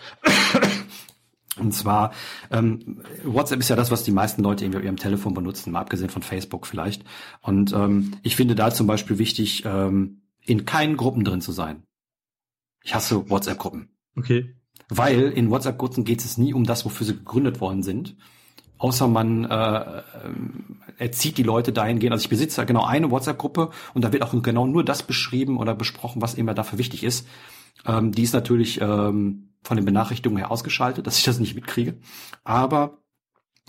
Und 1.59 1.71
zwar, 1.73 2.13
ähm, 2.49 3.03
WhatsApp 3.23 3.59
ist 3.59 3.69
ja 3.69 3.75
das, 3.75 3.91
was 3.91 4.03
die 4.03 4.11
meisten 4.11 4.41
Leute 4.41 4.65
irgendwie 4.65 4.79
auf 4.79 4.83
ihrem 4.85 4.97
Telefon 4.97 5.35
benutzen, 5.35 5.71
mal 5.71 5.81
abgesehen 5.81 6.09
von 6.09 6.23
Facebook 6.23 6.65
vielleicht. 6.65 7.03
Und 7.41 7.73
ähm, 7.73 8.15
ich 8.23 8.35
finde 8.35 8.55
da 8.55 8.71
zum 8.71 8.87
Beispiel 8.87 9.19
wichtig, 9.19 9.63
ähm, 9.65 10.23
in 10.41 10.65
keinen 10.65 10.97
Gruppen 10.97 11.23
drin 11.23 11.41
zu 11.41 11.51
sein. 11.51 11.83
Ich 12.83 12.95
hasse 12.95 13.29
WhatsApp-Gruppen. 13.29 13.89
Okay. 14.15 14.55
Weil 14.89 15.29
in 15.29 15.51
WhatsApp-Gruppen 15.51 16.03
geht 16.05 16.25
es 16.25 16.37
nie 16.37 16.53
um 16.53 16.63
das, 16.63 16.85
wofür 16.85 17.05
sie 17.05 17.15
gegründet 17.15 17.61
worden 17.61 17.83
sind. 17.83 18.17
Außer 18.83 19.07
man 19.07 19.45
äh, 19.45 20.01
erzieht 20.97 21.37
die 21.37 21.43
Leute 21.43 21.71
dahingehend. 21.71 22.11
Also 22.11 22.23
ich 22.23 22.29
besitze 22.29 22.65
genau 22.65 22.83
eine 22.83 23.11
WhatsApp-Gruppe 23.11 23.69
und 23.93 24.03
da 24.03 24.11
wird 24.11 24.23
auch 24.23 24.33
genau 24.43 24.67
nur 24.67 24.83
das 24.83 25.03
beschrieben 25.03 25.57
oder 25.57 25.73
besprochen, 25.73 26.21
was 26.21 26.33
immer 26.33 26.53
dafür 26.53 26.77
wichtig 26.77 27.05
ist. 27.05 27.25
Ähm, 27.85 28.11
die 28.11 28.23
ist 28.23 28.33
natürlich 28.33 28.81
ähm, 28.81 29.53
von 29.63 29.77
den 29.77 29.85
Benachrichtigungen 29.85 30.43
her 30.43 30.51
ausgeschaltet, 30.51 31.07
dass 31.07 31.17
ich 31.17 31.23
das 31.23 31.39
nicht 31.39 31.55
mitkriege. 31.55 31.97
Aber 32.43 32.97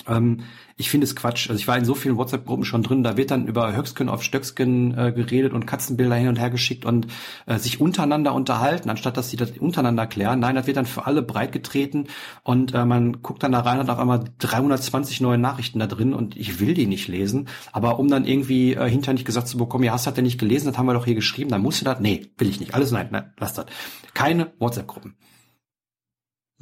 ähm, 0.08 0.40
ich 0.76 0.90
finde 0.90 1.04
es 1.04 1.14
Quatsch. 1.14 1.48
Also 1.48 1.60
ich 1.60 1.68
war 1.68 1.78
in 1.78 1.84
so 1.84 1.94
vielen 1.94 2.16
WhatsApp-Gruppen 2.16 2.64
schon 2.64 2.82
drin, 2.82 3.04
da 3.04 3.16
wird 3.16 3.30
dann 3.30 3.46
über 3.46 3.74
Höchsken 3.74 4.08
auf 4.08 4.22
Stöcksken 4.22 4.96
äh, 4.98 5.12
geredet 5.12 5.52
und 5.52 5.66
Katzenbilder 5.66 6.16
hin 6.16 6.28
und 6.28 6.38
her 6.38 6.50
geschickt 6.50 6.84
und 6.84 7.06
äh, 7.46 7.58
sich 7.58 7.80
untereinander 7.80 8.34
unterhalten, 8.34 8.90
anstatt 8.90 9.16
dass 9.16 9.30
sie 9.30 9.36
das 9.36 9.52
untereinander 9.52 10.06
klären. 10.06 10.40
Nein, 10.40 10.56
das 10.56 10.66
wird 10.66 10.76
dann 10.76 10.86
für 10.86 11.06
alle 11.06 11.22
breit 11.22 11.52
getreten 11.52 12.08
und 12.42 12.74
äh, 12.74 12.84
man 12.84 13.22
guckt 13.22 13.42
dann 13.42 13.52
da 13.52 13.60
rein 13.60 13.78
und 13.78 13.88
auf 13.88 13.98
einmal 13.98 14.24
320 14.38 15.20
neue 15.20 15.38
Nachrichten 15.38 15.78
da 15.78 15.86
drin 15.86 16.12
und 16.12 16.36
ich 16.36 16.60
will 16.60 16.74
die 16.74 16.86
nicht 16.86 17.08
lesen. 17.08 17.48
Aber 17.72 17.98
um 17.98 18.08
dann 18.08 18.24
irgendwie 18.24 18.74
äh, 18.74 18.88
hinterher 18.88 19.14
nicht 19.14 19.26
gesagt 19.26 19.48
zu 19.48 19.58
bekommen, 19.58 19.84
ja, 19.84 19.92
hast 19.92 20.06
du 20.06 20.10
das 20.10 20.16
denn 20.16 20.24
nicht 20.24 20.40
gelesen, 20.40 20.66
das 20.66 20.76
haben 20.76 20.86
wir 20.86 20.94
doch 20.94 21.04
hier 21.04 21.14
geschrieben, 21.14 21.50
dann 21.50 21.62
musst 21.62 21.80
du 21.80 21.84
das, 21.84 22.00
nee, 22.00 22.32
will 22.36 22.48
ich 22.48 22.60
nicht. 22.60 22.74
Alles 22.74 22.90
nein, 22.90 23.08
nein 23.10 23.32
lass 23.38 23.54
das. 23.54 23.66
Keine 24.12 24.52
WhatsApp-Gruppen. 24.58 25.14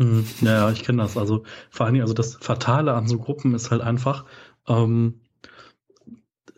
Mhm. 0.03 0.25
Ja, 0.41 0.71
ich 0.71 0.83
kenne 0.83 1.03
das. 1.03 1.17
Also 1.17 1.45
vor 1.71 1.87
allen 1.87 1.95
Dingen, 1.95 2.03
also 2.03 2.15
das 2.15 2.37
Fatale 2.37 2.95
an 2.95 3.07
so 3.07 3.19
Gruppen 3.19 3.55
ist 3.55 3.71
halt 3.71 3.83
einfach, 3.83 4.25
ähm, 4.69 5.21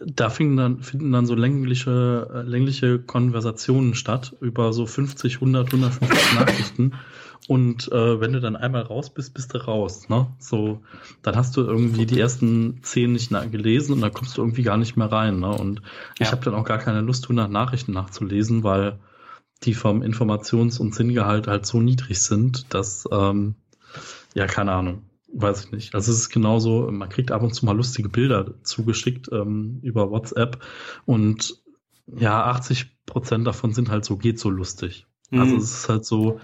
da 0.05 0.29
finden 0.29 0.57
dann, 0.57 0.83
finden 0.83 1.13
dann 1.13 1.27
so 1.27 1.35
längliche, 1.35 2.29
äh, 2.33 2.43
längliche 2.43 2.99
Konversationen 2.99 3.95
statt 3.95 4.37
über 4.41 4.73
so 4.73 4.87
50, 4.87 5.37
100, 5.37 5.67
150 5.67 6.35
Nachrichten. 6.35 6.93
Und 7.47 7.93
äh, 7.93 8.21
wenn 8.21 8.33
du 8.33 8.41
dann 8.41 8.57
einmal 8.57 8.83
raus 8.83 9.13
bist, 9.13 9.35
bist 9.35 9.53
du 9.55 9.59
raus. 9.59 10.09
Ne? 10.09 10.27
So, 10.39 10.81
dann 11.23 11.37
hast 11.37 11.57
du 11.57 11.61
irgendwie 11.61 12.07
die 12.07 12.19
ersten 12.19 12.83
zehn 12.83 13.13
nicht 13.13 13.31
gelesen 13.51 13.93
und 13.93 14.01
dann 14.01 14.13
kommst 14.13 14.37
du 14.37 14.43
irgendwie 14.43 14.63
gar 14.63 14.79
nicht 14.79 14.97
mehr 14.97 15.13
rein. 15.13 15.41
Ne? 15.41 15.51
Und 15.51 15.81
ja. 16.19 16.27
ich 16.27 16.33
habe 16.33 16.45
dann 16.45 16.55
auch 16.55 16.65
gar 16.65 16.79
keine 16.79 17.03
Lust, 17.03 17.25
100 17.25 17.51
Nachrichten 17.51 17.93
nachzulesen, 17.93 18.65
weil 18.65 18.99
die 19.65 19.75
vom 19.75 20.03
Informations- 20.03 20.79
und 20.79 20.95
Sinngehalt 20.95 21.47
halt 21.47 21.67
so 21.67 21.81
niedrig 21.81 22.21
sind, 22.21 22.73
dass, 22.73 23.09
ähm, 23.11 23.55
ja, 24.35 24.47
keine 24.47 24.73
Ahnung, 24.73 25.03
weiß 25.33 25.65
ich 25.65 25.73
nicht. 25.73 25.95
Also 25.95 26.13
es 26.13 26.19
ist 26.19 26.31
genauso, 26.31 26.91
man 26.91 27.09
kriegt 27.09 27.33
ab 27.33 27.43
und 27.43 27.55
zu 27.55 27.67
mal 27.67 27.77
lustige 27.77 28.09
Bilder 28.09 28.55
zugeschickt 28.63 29.29
ähm, 29.33 29.81
über 29.83 30.11
WhatsApp 30.11 30.63
und 31.05 31.63
ja, 32.07 32.45
80 32.45 33.05
Prozent 33.07 33.47
davon 33.47 33.73
sind 33.73 33.91
halt 33.91 34.05
so, 34.05 34.17
geht 34.17 34.39
so 34.39 34.51
lustig. 34.51 35.07
Mhm. 35.31 35.41
Also 35.41 35.57
es 35.57 35.73
ist 35.73 35.89
halt 35.89 36.05
so, 36.05 36.41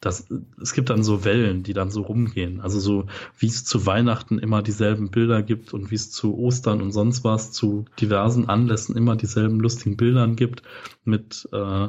dass 0.00 0.26
es 0.60 0.72
gibt 0.72 0.90
dann 0.90 1.04
so 1.04 1.24
Wellen, 1.24 1.62
die 1.62 1.74
dann 1.74 1.90
so 1.90 2.02
rumgehen. 2.02 2.60
Also 2.60 2.80
so, 2.80 3.06
wie 3.38 3.46
es 3.46 3.64
zu 3.64 3.86
Weihnachten 3.86 4.38
immer 4.38 4.60
dieselben 4.62 5.10
Bilder 5.10 5.42
gibt 5.42 5.72
und 5.72 5.90
wie 5.90 5.94
es 5.94 6.10
zu 6.10 6.36
Ostern 6.36 6.82
und 6.82 6.90
sonst 6.90 7.22
was 7.24 7.52
zu 7.52 7.84
diversen 8.00 8.48
Anlässen 8.48 8.96
immer 8.96 9.14
dieselben 9.14 9.60
lustigen 9.60 9.96
Bildern 9.96 10.34
gibt 10.34 10.62
mit 11.04 11.48
äh, 11.52 11.88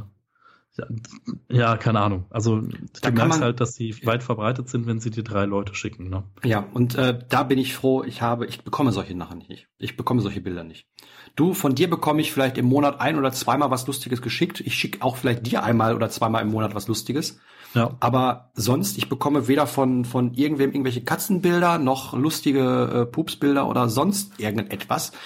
ja, 1.49 1.77
keine 1.77 1.99
Ahnung. 1.99 2.25
Also 2.29 2.61
da 3.01 3.11
du 3.11 3.15
merkst 3.15 3.41
halt, 3.41 3.59
dass 3.59 3.75
sie 3.75 3.95
weit 4.05 4.23
verbreitet 4.23 4.69
sind, 4.69 4.87
wenn 4.87 4.99
sie 4.99 5.11
dir 5.11 5.23
drei 5.23 5.45
Leute 5.45 5.75
schicken. 5.75 6.09
Ne? 6.09 6.23
Ja, 6.43 6.65
und 6.73 6.95
äh, 6.95 7.19
da 7.29 7.43
bin 7.43 7.59
ich 7.59 7.75
froh, 7.75 8.03
ich 8.03 8.21
habe, 8.21 8.47
ich 8.47 8.63
bekomme 8.63 8.91
solche 8.91 9.15
nachher 9.15 9.35
nicht. 9.35 9.67
Ich 9.77 9.97
bekomme 9.97 10.21
solche 10.21 10.41
Bilder 10.41 10.63
nicht. 10.63 10.87
Du, 11.35 11.53
von 11.53 11.75
dir 11.75 11.89
bekomme 11.89 12.21
ich 12.21 12.31
vielleicht 12.31 12.57
im 12.57 12.65
Monat 12.65 12.99
ein 12.99 13.19
oder 13.19 13.31
zweimal 13.31 13.69
was 13.69 13.85
Lustiges 13.85 14.21
geschickt. 14.21 14.61
Ich 14.61 14.75
schicke 14.75 15.03
auch 15.03 15.17
vielleicht 15.17 15.45
dir 15.45 15.63
einmal 15.63 15.95
oder 15.95 16.09
zweimal 16.09 16.41
im 16.41 16.49
Monat 16.49 16.73
was 16.73 16.87
Lustiges. 16.87 17.39
Ja. 17.75 17.95
Aber 17.99 18.51
sonst, 18.53 18.97
ich 18.97 19.09
bekomme 19.09 19.47
weder 19.47 19.67
von, 19.67 20.05
von 20.05 20.33
irgendwem 20.33 20.71
irgendwelche 20.71 21.03
Katzenbilder 21.03 21.79
noch 21.79 22.13
lustige 22.13 23.01
äh, 23.01 23.05
Pupsbilder 23.05 23.67
oder 23.67 23.89
sonst 23.89 24.39
irgendetwas. 24.39 25.11
Ähm, 25.11 25.17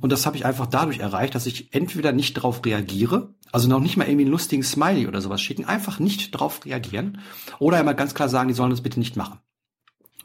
und 0.00 0.10
das 0.10 0.26
habe 0.26 0.36
ich 0.36 0.44
einfach 0.44 0.66
dadurch 0.66 0.98
erreicht, 0.98 1.34
dass 1.34 1.46
ich 1.46 1.72
entweder 1.74 2.12
nicht 2.12 2.36
darauf 2.36 2.64
reagiere, 2.64 3.34
also 3.52 3.68
noch 3.68 3.80
nicht 3.80 3.96
mal 3.96 4.06
irgendwie 4.06 4.24
einen 4.24 4.32
lustigen 4.32 4.62
Smiley 4.62 5.06
oder 5.06 5.20
sowas 5.20 5.40
schicken, 5.40 5.64
einfach 5.64 5.98
nicht 5.98 6.34
darauf 6.34 6.64
reagieren 6.64 7.20
oder 7.58 7.78
einmal 7.78 7.94
ganz 7.94 8.14
klar 8.14 8.28
sagen, 8.28 8.48
die 8.48 8.54
sollen 8.54 8.70
das 8.70 8.80
bitte 8.80 8.98
nicht 8.98 9.16
machen. 9.16 9.38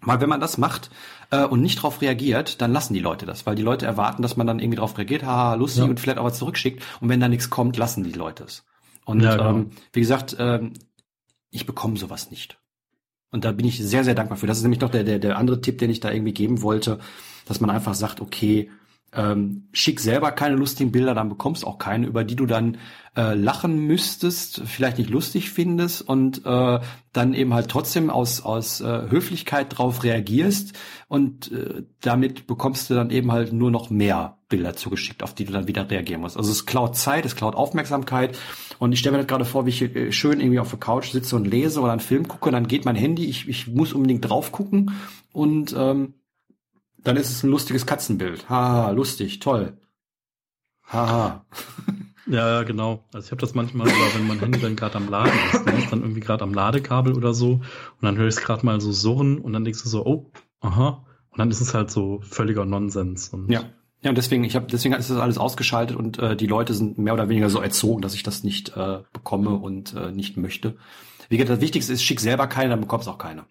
Weil 0.01 0.21
wenn 0.21 0.29
man 0.29 0.39
das 0.39 0.57
macht 0.57 0.89
äh, 1.31 1.43
und 1.43 1.61
nicht 1.61 1.79
darauf 1.79 2.01
reagiert, 2.01 2.61
dann 2.61 2.71
lassen 2.71 2.93
die 2.93 2.99
Leute 2.99 3.25
das, 3.25 3.45
weil 3.45 3.55
die 3.55 3.63
Leute 3.63 3.85
erwarten, 3.85 4.21
dass 4.21 4.37
man 4.37 4.47
dann 4.47 4.59
irgendwie 4.59 4.77
darauf 4.77 4.97
reagiert, 4.97 5.23
haha, 5.23 5.55
lustig 5.55 5.83
ja. 5.83 5.89
und 5.89 5.99
vielleicht 5.99 6.19
auch 6.19 6.23
was 6.23 6.37
zurückschickt. 6.37 6.83
Und 7.01 7.09
wenn 7.09 7.19
da 7.19 7.27
nichts 7.27 7.49
kommt, 7.49 7.77
lassen 7.77 8.03
die 8.03 8.11
Leute 8.11 8.43
es. 8.43 8.63
Und 9.05 9.21
ja, 9.21 9.35
genau. 9.35 9.49
ähm, 9.49 9.71
wie 9.93 9.99
gesagt, 9.99 10.35
ähm, 10.39 10.73
ich 11.49 11.65
bekomme 11.65 11.97
sowas 11.97 12.31
nicht. 12.31 12.59
Und 13.31 13.43
da 13.43 13.51
bin 13.51 13.65
ich 13.65 13.77
sehr, 13.83 14.03
sehr 14.03 14.15
dankbar 14.15 14.37
für. 14.37 14.47
Das 14.47 14.57
ist 14.57 14.63
nämlich 14.63 14.79
doch 14.79 14.89
der, 14.89 15.03
der, 15.03 15.19
der 15.19 15.37
andere 15.37 15.61
Tipp, 15.61 15.79
den 15.79 15.89
ich 15.89 15.99
da 15.99 16.11
irgendwie 16.11 16.33
geben 16.33 16.61
wollte, 16.61 16.99
dass 17.45 17.59
man 17.59 17.69
einfach 17.69 17.93
sagt, 17.93 18.21
okay, 18.21 18.69
ähm, 19.13 19.67
schick 19.71 19.99
selber 19.99 20.31
keine 20.31 20.55
lustigen 20.55 20.91
Bilder, 20.91 21.15
dann 21.15 21.29
bekommst 21.29 21.65
auch 21.65 21.77
keine, 21.77 22.07
über 22.07 22.23
die 22.23 22.35
du 22.35 22.45
dann 22.45 22.77
äh, 23.15 23.33
lachen 23.33 23.79
müsstest, 23.79 24.61
vielleicht 24.65 24.97
nicht 24.97 25.09
lustig 25.09 25.49
findest 25.49 26.01
und 26.01 26.45
äh, 26.45 26.79
dann 27.13 27.33
eben 27.33 27.53
halt 27.53 27.69
trotzdem 27.69 28.09
aus 28.09 28.41
aus 28.41 28.81
äh, 28.81 29.09
Höflichkeit 29.09 29.77
drauf 29.77 30.03
reagierst 30.03 30.73
und 31.07 31.51
äh, 31.51 31.83
damit 32.01 32.47
bekommst 32.47 32.89
du 32.89 32.95
dann 32.95 33.09
eben 33.09 33.31
halt 33.31 33.53
nur 33.53 33.71
noch 33.71 33.89
mehr 33.89 34.37
Bilder 34.49 34.75
zugeschickt, 34.75 35.23
auf 35.23 35.33
die 35.33 35.45
du 35.45 35.53
dann 35.53 35.67
wieder 35.67 35.89
reagieren 35.89 36.21
musst. 36.21 36.37
Also 36.37 36.51
es 36.51 36.65
klaut 36.65 36.95
Zeit, 36.95 37.25
es 37.25 37.35
klaut 37.35 37.55
Aufmerksamkeit 37.55 38.37
und 38.77 38.91
ich 38.91 38.99
stelle 38.99 39.13
mir 39.13 39.23
das 39.23 39.27
gerade 39.27 39.45
vor, 39.45 39.65
wie 39.65 39.69
ich 39.69 39.81
äh, 39.81 40.11
schön 40.11 40.41
irgendwie 40.41 40.59
auf 40.59 40.69
der 40.69 40.79
Couch 40.79 41.11
sitze 41.11 41.37
und 41.37 41.47
lese 41.47 41.79
oder 41.79 41.93
einen 41.93 42.01
Film 42.01 42.27
gucke, 42.27 42.51
dann 42.51 42.67
geht 42.67 42.83
mein 42.83 42.95
Handy, 42.95 43.25
ich, 43.25 43.47
ich 43.47 43.67
muss 43.67 43.93
unbedingt 43.93 44.29
drauf 44.29 44.51
gucken 44.51 44.91
und 45.31 45.73
ähm, 45.77 46.13
dann 46.97 47.17
ist 47.17 47.29
es 47.29 47.43
ein 47.43 47.49
lustiges 47.49 47.85
Katzenbild. 47.85 48.49
Haha, 48.49 48.91
lustig, 48.91 49.39
toll. 49.39 49.77
Haha. 50.83 51.45
Ja, 52.29 52.63
genau. 52.63 53.05
Also 53.13 53.27
ich 53.27 53.31
habe 53.31 53.39
das 53.39 53.55
manchmal, 53.55 53.87
oder 53.87 54.13
wenn 54.13 54.27
mein 54.27 54.39
Handy 54.39 54.59
dann 54.59 54.75
gerade 54.75 54.95
am 54.95 55.09
Laden 55.09 55.31
ist, 55.53 55.65
dann 55.65 55.77
ist 55.77 55.91
dann 55.91 56.01
irgendwie 56.01 56.19
gerade 56.19 56.43
am 56.43 56.53
Ladekabel 56.53 57.13
oder 57.13 57.33
so 57.33 57.51
und 57.51 57.63
dann 58.01 58.17
höre 58.17 58.27
ich 58.27 58.35
es 58.35 58.41
gerade 58.41 58.65
mal 58.65 58.81
so 58.81 58.91
surren 58.91 59.39
und 59.39 59.53
dann 59.53 59.63
denkst 59.63 59.81
du 59.81 59.87
so, 59.87 60.05
oh, 60.05 60.29
aha. 60.59 61.05
Und 61.29 61.39
dann 61.39 61.49
ist 61.51 61.61
es 61.61 61.73
halt 61.73 61.89
so 61.89 62.19
völliger 62.23 62.65
Nonsens. 62.65 63.29
Und 63.29 63.49
ja. 63.49 63.63
Ja, 64.01 64.09
und 64.09 64.17
deswegen, 64.17 64.43
ich 64.43 64.55
habe 64.55 64.67
deswegen 64.71 64.93
ist 64.93 65.09
das 65.09 65.17
alles 65.17 65.37
ausgeschaltet 65.37 65.97
und 65.97 66.19
äh, 66.19 66.35
die 66.35 66.45
Leute 66.45 66.73
sind 66.73 66.99
mehr 66.99 67.13
oder 67.13 67.29
weniger 67.29 67.49
so 67.49 67.59
erzogen, 67.59 68.01
dass 68.01 68.13
ich 68.13 68.23
das 68.23 68.43
nicht 68.43 68.75
äh, 68.77 68.99
bekomme 69.11 69.51
und 69.51 69.95
äh, 69.95 70.11
nicht 70.11 70.37
möchte. 70.37 70.75
Wie 71.29 71.37
gesagt, 71.37 71.57
das 71.57 71.61
Wichtigste 71.61 71.93
ist, 71.93 72.03
schick 72.03 72.19
selber 72.19 72.47
keine, 72.47 72.69
dann 72.69 72.81
bekommst 72.81 73.07
auch 73.07 73.17
keine. 73.17 73.45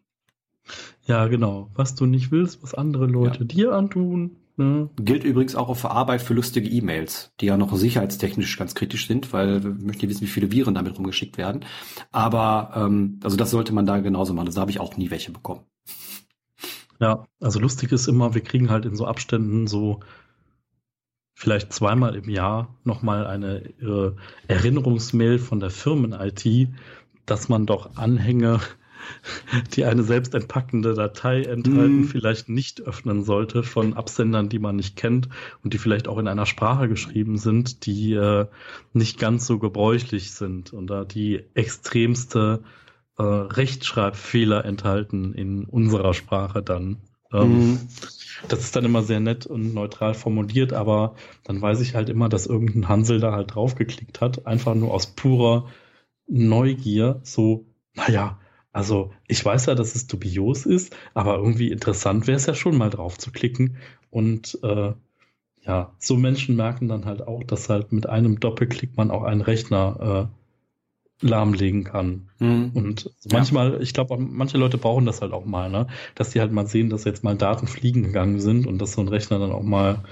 Ja, 1.07 1.27
genau. 1.27 1.71
Was 1.75 1.95
du 1.95 2.07
nicht 2.07 2.31
willst, 2.33 2.63
was 2.63 2.75
andere 2.75 3.07
Leute 3.07 3.41
ja. 3.41 3.45
dir 3.45 3.73
antun. 3.73 4.37
Ne? 4.57 4.89
Gilt 4.97 5.25
übrigens 5.25 5.55
auch 5.55 5.69
auf 5.69 5.85
Arbeit 5.85 6.23
für 6.23 6.33
lustige 6.33 6.69
E-Mails, 6.69 7.33
die 7.41 7.47
ja 7.47 7.59
noch 7.59 7.75
sicherheitstechnisch 7.77 8.57
ganz 8.57 8.75
kritisch 8.75 9.07
sind, 9.07 9.33
weil 9.33 9.63
wir 9.63 9.71
möchten 9.71 10.09
wissen, 10.09 10.23
wie 10.23 10.27
viele 10.27 10.51
Viren 10.51 10.75
damit 10.75 10.97
rumgeschickt 10.97 11.37
werden. 11.37 11.65
Aber 12.11 12.73
ähm, 12.75 13.21
also 13.23 13.37
das 13.37 13.51
sollte 13.51 13.75
man 13.75 13.85
da 13.85 13.99
genauso 13.99 14.33
machen. 14.33 14.47
Also 14.47 14.57
da 14.57 14.63
habe 14.63 14.71
ich 14.71 14.81
auch 14.81 14.97
nie 14.97 15.11
welche 15.11 15.31
bekommen. 15.31 15.61
Ja, 16.99 17.27
also 17.41 17.61
lustig 17.61 17.93
ist 17.93 18.09
immer, 18.09 18.35
wir 18.35 18.41
kriegen 18.41 18.71
halt 18.71 18.87
in 18.87 18.97
so 18.97 19.07
Abständen 19.07 19.67
so 19.67 20.01
vielleicht 21.35 21.73
zweimal 21.75 22.17
im 22.17 22.31
Jahr 22.31 22.75
nochmal 22.83 23.27
eine 23.27 23.59
äh, 23.59 24.13
Erinnerungsmail 24.49 25.39
von 25.39 25.61
der 25.61 25.69
Firmen-IT, 25.69 26.71
dass 27.27 27.51
man 27.51 27.67
doch 27.67 27.97
Anhänge 27.97 28.61
die 29.75 29.85
eine 29.85 30.03
selbst 30.03 30.35
entpackende 30.35 30.95
Datei 30.95 31.43
enthalten, 31.43 32.03
mm. 32.03 32.05
vielleicht 32.05 32.49
nicht 32.49 32.83
öffnen 32.83 33.23
sollte 33.25 33.63
von 33.63 33.95
Absendern, 33.95 34.49
die 34.49 34.59
man 34.59 34.77
nicht 34.77 34.97
kennt 34.97 35.29
und 35.63 35.73
die 35.73 35.79
vielleicht 35.79 36.09
auch 36.09 36.19
in 36.19 36.29
einer 36.29 36.47
Sprache 36.47 36.89
geschrieben 36.89 37.39
sind, 37.39 37.87
die 37.87 38.15
äh, 38.15 38.47
nicht 38.93 39.19
ganz 39.19 39.47
so 39.47 39.59
gebräuchlich 39.59 40.33
sind 40.33 40.73
und 40.73 40.89
da 40.89 41.05
die 41.05 41.45
extremste 41.55 42.63
äh, 43.19 43.23
Rechtschreibfehler 43.23 44.65
enthalten 44.65 45.35
in 45.35 45.65
unserer 45.65 46.15
Sprache 46.15 46.63
dann. 46.63 46.99
Ähm, 47.33 47.75
mm. 47.75 47.89
Das 48.49 48.61
ist 48.61 48.77
dann 48.77 48.85
immer 48.85 49.03
sehr 49.03 49.21
nett 49.21 49.47
und 49.47 49.75
neutral 49.75 50.15
formuliert, 50.15 50.73
aber 50.73 51.15
dann 51.45 51.61
weiß 51.61 51.81
ich 51.81 51.95
halt 51.95 52.09
immer, 52.09 52.29
dass 52.29 52.47
irgendein 52.47 52.89
Hansel 52.89 53.19
da 53.19 53.33
halt 53.33 53.55
draufgeklickt 53.55 54.21
hat, 54.21 54.47
einfach 54.47 54.75
nur 54.75 54.93
aus 54.93 55.07
purer 55.07 55.67
Neugier, 56.29 57.21
so, 57.23 57.67
naja, 57.95 58.39
also 58.77 59.11
ich 59.27 59.43
weiß 59.43 59.67
ja, 59.67 59.75
dass 59.75 59.95
es 59.95 60.07
dubios 60.07 60.67
ist, 60.67 60.95
aber 61.15 61.39
irgendwie 61.39 61.73
interessant 61.73 62.27
wäre 62.27 62.37
es 62.37 62.45
ja 62.45 62.53
schon 62.53 62.77
mal 62.77 62.91
drauf 62.91 63.17
zu 63.17 63.33
klicken 63.33 63.79
und 64.11 64.59
äh, 64.63 64.93
ja, 65.63 65.93
so 65.99 66.17
Menschen 66.19 66.57
merken 66.57 66.87
dann 66.87 67.07
halt 67.07 67.27
auch, 67.27 67.43
dass 67.43 67.71
halt 67.71 67.93
mit 67.93 68.07
einem 68.07 68.39
Doppelklick 68.39 68.95
man 68.95 69.11
auch 69.11 69.23
einen 69.23 69.41
Rechner 69.41 70.29
äh, 71.23 71.27
lahmlegen 71.27 71.85
kann. 71.85 72.29
Mhm. 72.39 72.73
Und 72.75 73.11
manchmal, 73.33 73.73
ja. 73.73 73.81
ich 73.81 73.95
glaube, 73.95 74.19
manche 74.19 74.59
Leute 74.59 74.77
brauchen 74.77 75.07
das 75.07 75.23
halt 75.23 75.33
auch 75.33 75.47
mal, 75.47 75.71
ne? 75.71 75.87
Dass 76.15 76.29
die 76.29 76.41
halt 76.41 76.53
mal 76.53 76.67
sehen, 76.67 76.91
dass 76.91 77.05
jetzt 77.05 77.25
mal 77.25 77.35
Daten 77.35 77.69
fliegen 77.69 78.03
gegangen 78.03 78.41
sind 78.41 78.67
und 78.67 78.77
dass 78.77 78.93
so 78.93 79.01
ein 79.01 79.09
Rechner 79.09 79.39
dann 79.39 79.53
auch 79.53 79.63
mal 79.63 80.05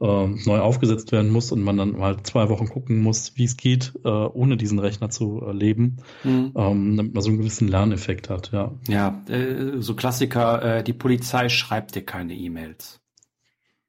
äh, 0.00 0.26
neu 0.26 0.58
aufgesetzt 0.58 1.12
werden 1.12 1.30
muss 1.30 1.52
und 1.52 1.62
man 1.62 1.76
dann 1.76 1.92
mal 1.92 2.22
zwei 2.22 2.48
Wochen 2.48 2.68
gucken 2.68 3.00
muss, 3.02 3.32
wie 3.36 3.44
es 3.44 3.56
geht, 3.56 3.92
äh, 4.04 4.08
ohne 4.08 4.56
diesen 4.56 4.78
Rechner 4.78 5.10
zu 5.10 5.42
äh, 5.46 5.52
leben, 5.52 5.98
mhm. 6.24 6.52
ähm, 6.56 6.96
damit 6.96 7.14
man 7.14 7.22
so 7.22 7.28
einen 7.28 7.38
gewissen 7.38 7.68
Lerneffekt 7.68 8.28
hat, 8.28 8.50
ja. 8.52 8.72
Ja, 8.88 9.22
äh, 9.28 9.80
so 9.80 9.94
Klassiker, 9.94 10.78
äh, 10.78 10.84
die 10.84 10.92
Polizei 10.92 11.48
schreibt 11.48 11.94
dir 11.94 12.04
keine 12.04 12.34
E-Mails. 12.34 13.00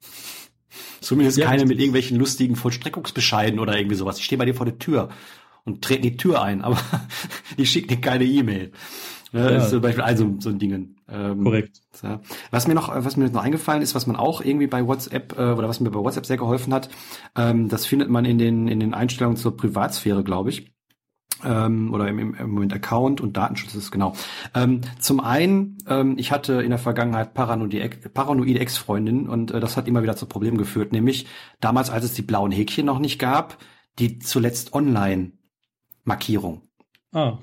Zumindest 1.02 1.38
ja, 1.38 1.48
keine 1.48 1.66
mit 1.66 1.80
irgendwelchen 1.80 2.18
lustigen 2.18 2.56
Vollstreckungsbescheiden 2.56 3.60
oder 3.60 3.78
irgendwie 3.78 3.96
sowas. 3.96 4.20
Ich 4.20 4.26
stehe 4.26 4.40
bei 4.40 4.46
dir 4.46 4.56
vor 4.56 4.66
der 4.66 4.80
Tür 4.80 5.10
und 5.64 5.84
trete 5.84 6.02
die 6.02 6.18
Tür 6.18 6.42
ein, 6.42 6.62
aber 6.64 6.80
die 7.58 7.66
schickt 7.66 7.90
dir 7.90 8.02
keine 8.02 8.26
E-Mail. 8.26 8.72
Ja, 9.34 9.50
Das 9.50 9.66
ist 9.66 9.70
zum 9.72 9.82
Beispiel 9.82 10.04
also 10.04 10.36
so 10.40 10.50
ein 10.50 10.60
Ding. 10.60 10.95
Ähm, 11.08 11.44
Korrekt. 11.44 11.82
Ja. 12.02 12.22
Was 12.52 12.68
mir 12.68 12.74
noch, 12.74 12.90
was 12.94 13.16
mir 13.16 13.30
noch 13.30 13.44
eingefallen 13.44 13.82
ist, 13.82 13.94
was 13.94 14.08
man 14.08 14.16
auch 14.16 14.42
irgendwie 14.42 14.68
bei 14.68 14.86
WhatsApp 14.86 15.38
äh, 15.38 15.52
oder 15.52 15.70
was 15.70 15.80
mir 15.80 15.92
bei 15.92 16.00
WhatsApp 16.00 16.26
sehr 16.26 16.38
geholfen 16.38 16.74
hat, 16.74 16.90
ähm, 17.36 17.70
das 17.70 17.86
findet 17.86 18.10
man 18.10 18.26
in 18.26 18.38
den 18.38 18.68
in 18.68 18.80
den 18.80 18.94
Einstellungen 18.94 19.38
zur 19.38 19.56
Privatsphäre, 19.56 20.24
glaube 20.24 20.50
ich 20.50 20.76
ähm, 21.44 21.94
oder 21.94 22.08
im, 22.08 22.34
im 22.34 22.50
Moment 22.50 22.74
Account 22.74 23.22
und 23.22 23.38
Datenschutz 23.38 23.76
ist 23.76 23.92
genau. 23.92 24.14
Ähm, 24.54 24.82
zum 25.00 25.20
einen, 25.20 25.78
ähm, 25.88 26.16
ich 26.18 26.32
hatte 26.32 26.62
in 26.62 26.70
der 26.70 26.80
Vergangenheit 26.80 27.34
paranoide, 27.34 27.90
paranoide 28.14 28.60
Ex-Freundin 28.60 29.28
und 29.28 29.52
äh, 29.52 29.60
das 29.60 29.78
hat 29.78 29.88
immer 29.88 30.04
wieder 30.04 30.16
zu 30.16 30.26
Problemen 30.26 30.58
geführt, 30.58 30.92
nämlich 30.92 31.28
damals, 31.60 31.90
als 31.90 32.06
es 32.06 32.14
die 32.14 32.22
blauen 32.22 32.52
Häkchen 32.52 32.86
noch 32.86 33.00
nicht 33.00 33.20
gab, 33.20 33.58
die 34.00 34.20
zuletzt 34.20 34.74
Online-Markierung. 34.74 36.62
Ah. 37.14 37.38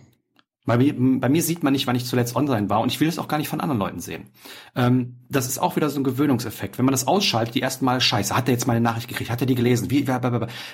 Bei 0.64 0.76
mir, 0.76 0.94
bei 0.96 1.28
mir 1.28 1.42
sieht 1.42 1.64
man 1.64 1.72
nicht, 1.72 1.88
wann 1.88 1.96
ich 1.96 2.04
zuletzt 2.04 2.36
online 2.36 2.70
war 2.70 2.80
und 2.80 2.92
ich 2.92 3.00
will 3.00 3.08
es 3.08 3.18
auch 3.18 3.26
gar 3.26 3.38
nicht 3.38 3.48
von 3.48 3.60
anderen 3.60 3.80
Leuten 3.80 3.98
sehen. 3.98 4.30
Ähm, 4.76 5.16
das 5.28 5.48
ist 5.48 5.58
auch 5.58 5.74
wieder 5.74 5.90
so 5.90 5.98
ein 5.98 6.04
Gewöhnungseffekt. 6.04 6.78
Wenn 6.78 6.84
man 6.84 6.92
das 6.92 7.08
ausschaltet, 7.08 7.56
die 7.56 7.62
ersten 7.62 7.84
Mal 7.84 8.00
Scheiße, 8.00 8.36
hat 8.36 8.48
er 8.48 8.54
jetzt 8.54 8.68
meine 8.68 8.80
Nachricht 8.80 9.08
gekriegt, 9.08 9.30
hat 9.30 9.40
er 9.40 9.46
die 9.46 9.56
gelesen? 9.56 9.90
Wie, 9.90 10.06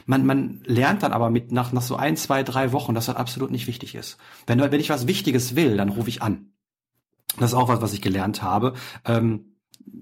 man, 0.04 0.26
man 0.26 0.60
lernt 0.66 1.02
dann 1.02 1.12
aber 1.12 1.30
mit 1.30 1.52
nach, 1.52 1.72
nach 1.72 1.82
so 1.82 1.96
ein, 1.96 2.18
zwei, 2.18 2.42
drei 2.42 2.72
Wochen, 2.72 2.94
dass 2.94 3.06
das 3.06 3.16
absolut 3.16 3.50
nicht 3.50 3.66
wichtig 3.66 3.94
ist. 3.94 4.18
Wenn, 4.46 4.60
wenn 4.60 4.80
ich 4.80 4.90
was 4.90 5.06
Wichtiges 5.06 5.56
will, 5.56 5.78
dann 5.78 5.88
rufe 5.88 6.10
ich 6.10 6.20
an. 6.20 6.52
Das 7.38 7.52
ist 7.52 7.56
auch 7.56 7.68
was, 7.68 7.80
was 7.80 7.94
ich 7.94 8.02
gelernt 8.02 8.42
habe. 8.42 8.74
Ähm, 9.06 9.54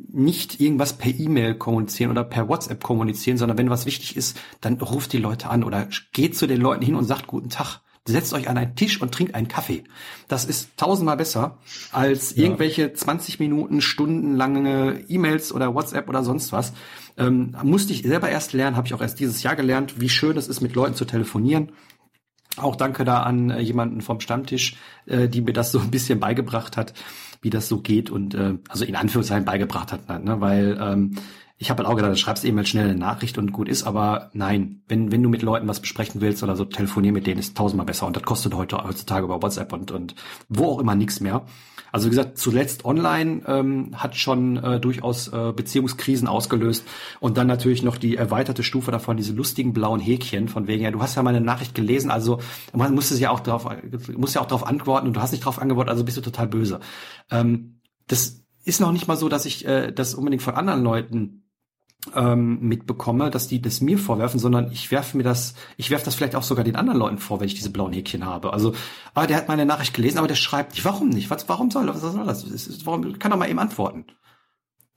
nicht 0.08 0.60
irgendwas 0.60 0.94
per 0.94 1.14
E-Mail 1.14 1.54
kommunizieren 1.54 2.10
oder 2.10 2.24
per 2.24 2.48
WhatsApp 2.48 2.82
kommunizieren, 2.82 3.38
sondern 3.38 3.58
wenn 3.58 3.70
was 3.70 3.86
wichtig 3.86 4.16
ist, 4.16 4.36
dann 4.60 4.80
ruft 4.80 5.12
die 5.12 5.18
Leute 5.18 5.48
an 5.48 5.62
oder 5.62 5.88
geht 6.12 6.36
zu 6.36 6.48
den 6.48 6.60
Leuten 6.60 6.84
hin 6.84 6.96
und 6.96 7.04
sagt 7.04 7.26
guten 7.26 7.50
Tag 7.50 7.82
setzt 8.06 8.32
euch 8.32 8.48
an 8.48 8.56
einen 8.56 8.76
Tisch 8.76 9.00
und 9.00 9.12
trinkt 9.12 9.34
einen 9.34 9.48
Kaffee. 9.48 9.84
Das 10.28 10.44
ist 10.44 10.76
tausendmal 10.76 11.16
besser 11.16 11.58
als 11.92 12.34
ja. 12.34 12.44
irgendwelche 12.44 12.92
20 12.92 13.40
Minuten, 13.40 13.80
stundenlange 13.80 15.04
E-Mails 15.08 15.52
oder 15.52 15.74
WhatsApp 15.74 16.08
oder 16.08 16.22
sonst 16.22 16.52
was. 16.52 16.72
Ähm, 17.18 17.56
musste 17.62 17.92
ich 17.92 18.02
selber 18.02 18.28
erst 18.28 18.52
lernen, 18.52 18.76
habe 18.76 18.86
ich 18.86 18.94
auch 18.94 19.00
erst 19.00 19.20
dieses 19.20 19.42
Jahr 19.42 19.56
gelernt, 19.56 20.00
wie 20.00 20.08
schön 20.08 20.36
es 20.36 20.48
ist, 20.48 20.60
mit 20.60 20.74
Leuten 20.74 20.94
zu 20.94 21.04
telefonieren. 21.04 21.72
Auch 22.56 22.76
danke 22.76 23.04
da 23.04 23.22
an 23.22 23.50
äh, 23.50 23.60
jemanden 23.60 24.00
vom 24.00 24.20
Stammtisch, 24.20 24.76
äh, 25.06 25.28
die 25.28 25.42
mir 25.42 25.52
das 25.52 25.72
so 25.72 25.80
ein 25.80 25.90
bisschen 25.90 26.20
beigebracht 26.20 26.76
hat, 26.76 26.94
wie 27.42 27.50
das 27.50 27.68
so 27.68 27.80
geht 27.80 28.10
und 28.10 28.34
äh, 28.34 28.54
also 28.68 28.84
in 28.84 28.96
Anführungszeichen 28.96 29.44
beigebracht 29.44 29.92
hat, 29.92 30.08
ne? 30.24 30.40
weil 30.40 30.78
ähm, 30.80 31.16
ich 31.58 31.70
habe 31.70 31.82
halt 31.82 31.90
auch 31.90 31.96
gedacht, 31.96 32.12
du 32.12 32.16
schreibst 32.16 32.44
eben 32.44 32.58
halt 32.58 32.68
schnell 32.68 32.84
eine 32.84 32.98
Nachricht 32.98 33.38
und 33.38 33.50
gut 33.50 33.68
ist, 33.68 33.84
aber 33.84 34.30
nein, 34.34 34.82
wenn, 34.88 35.10
wenn 35.10 35.22
du 35.22 35.30
mit 35.30 35.40
Leuten 35.40 35.66
was 35.66 35.80
besprechen 35.80 36.20
willst 36.20 36.42
oder 36.42 36.54
so, 36.54 36.66
telefonier 36.66 37.12
mit 37.12 37.26
denen 37.26 37.40
ist 37.40 37.56
tausendmal 37.56 37.86
besser 37.86 38.06
und 38.06 38.14
das 38.14 38.24
kostet 38.24 38.54
heute 38.54 38.76
heutzutage 38.84 39.24
über 39.24 39.42
WhatsApp 39.42 39.72
und, 39.72 39.90
und 39.90 40.14
wo 40.50 40.66
auch 40.66 40.80
immer 40.80 40.94
nichts 40.94 41.20
mehr. 41.20 41.46
Also 41.92 42.06
wie 42.06 42.10
gesagt, 42.10 42.36
zuletzt 42.36 42.84
online 42.84 43.40
ähm, 43.46 43.92
hat 43.94 44.16
schon 44.16 44.58
äh, 44.58 44.78
durchaus 44.80 45.28
äh, 45.28 45.54
Beziehungskrisen 45.56 46.28
ausgelöst 46.28 46.84
und 47.20 47.38
dann 47.38 47.46
natürlich 47.46 47.82
noch 47.82 47.96
die 47.96 48.16
erweiterte 48.16 48.62
Stufe 48.62 48.90
davon, 48.90 49.16
diese 49.16 49.32
lustigen 49.32 49.72
blauen 49.72 50.00
Häkchen 50.00 50.48
von 50.48 50.66
wegen, 50.66 50.84
ja, 50.84 50.90
du 50.90 51.00
hast 51.00 51.14
ja 51.14 51.22
meine 51.22 51.40
Nachricht 51.40 51.74
gelesen, 51.74 52.10
also 52.10 52.38
man 52.74 52.94
muss 52.94 53.10
es 53.10 53.18
ja 53.18 53.30
auch 53.30 53.40
darauf, 53.40 53.66
muss 54.14 54.34
ja 54.34 54.42
auch 54.42 54.46
darauf 54.46 54.66
antworten 54.66 55.06
und 55.06 55.16
du 55.16 55.22
hast 55.22 55.30
nicht 55.30 55.44
darauf 55.44 55.58
antwortet, 55.58 55.90
also 55.90 56.04
bist 56.04 56.18
du 56.18 56.20
total 56.20 56.48
böse. 56.48 56.80
Ähm, 57.30 57.80
das 58.08 58.44
ist 58.64 58.80
noch 58.80 58.92
nicht 58.92 59.08
mal 59.08 59.16
so, 59.16 59.30
dass 59.30 59.46
ich 59.46 59.64
äh, 59.64 59.90
das 59.92 60.14
unbedingt 60.14 60.42
von 60.42 60.54
anderen 60.54 60.82
Leuten 60.82 61.44
ähm, 62.14 62.60
mitbekomme, 62.60 63.30
dass 63.30 63.48
die 63.48 63.60
das 63.60 63.80
mir 63.80 63.98
vorwerfen, 63.98 64.38
sondern 64.38 64.70
ich 64.72 64.90
werfe 64.90 65.16
mir 65.16 65.22
das, 65.22 65.54
ich 65.76 65.90
werfe 65.90 66.04
das 66.04 66.14
vielleicht 66.14 66.36
auch 66.36 66.42
sogar 66.42 66.64
den 66.64 66.76
anderen 66.76 66.98
Leuten 66.98 67.18
vor, 67.18 67.40
wenn 67.40 67.46
ich 67.46 67.54
diese 67.54 67.70
blauen 67.70 67.92
Häkchen 67.92 68.24
habe. 68.24 68.52
Also, 68.52 68.74
ah, 69.14 69.26
der 69.26 69.36
hat 69.36 69.48
meine 69.48 69.66
Nachricht 69.66 69.94
gelesen, 69.94 70.18
aber 70.18 70.28
der 70.28 70.34
schreibt 70.34 70.72
nicht. 70.72 70.84
Warum 70.84 71.08
nicht? 71.08 71.30
Was, 71.30 71.48
warum 71.48 71.70
soll, 71.70 71.88
was 71.88 72.00
soll 72.00 72.26
das? 72.26 72.84
Warum 72.84 73.18
kann 73.18 73.32
er 73.32 73.36
mal 73.36 73.48
eben 73.48 73.58
antworten? 73.58 74.04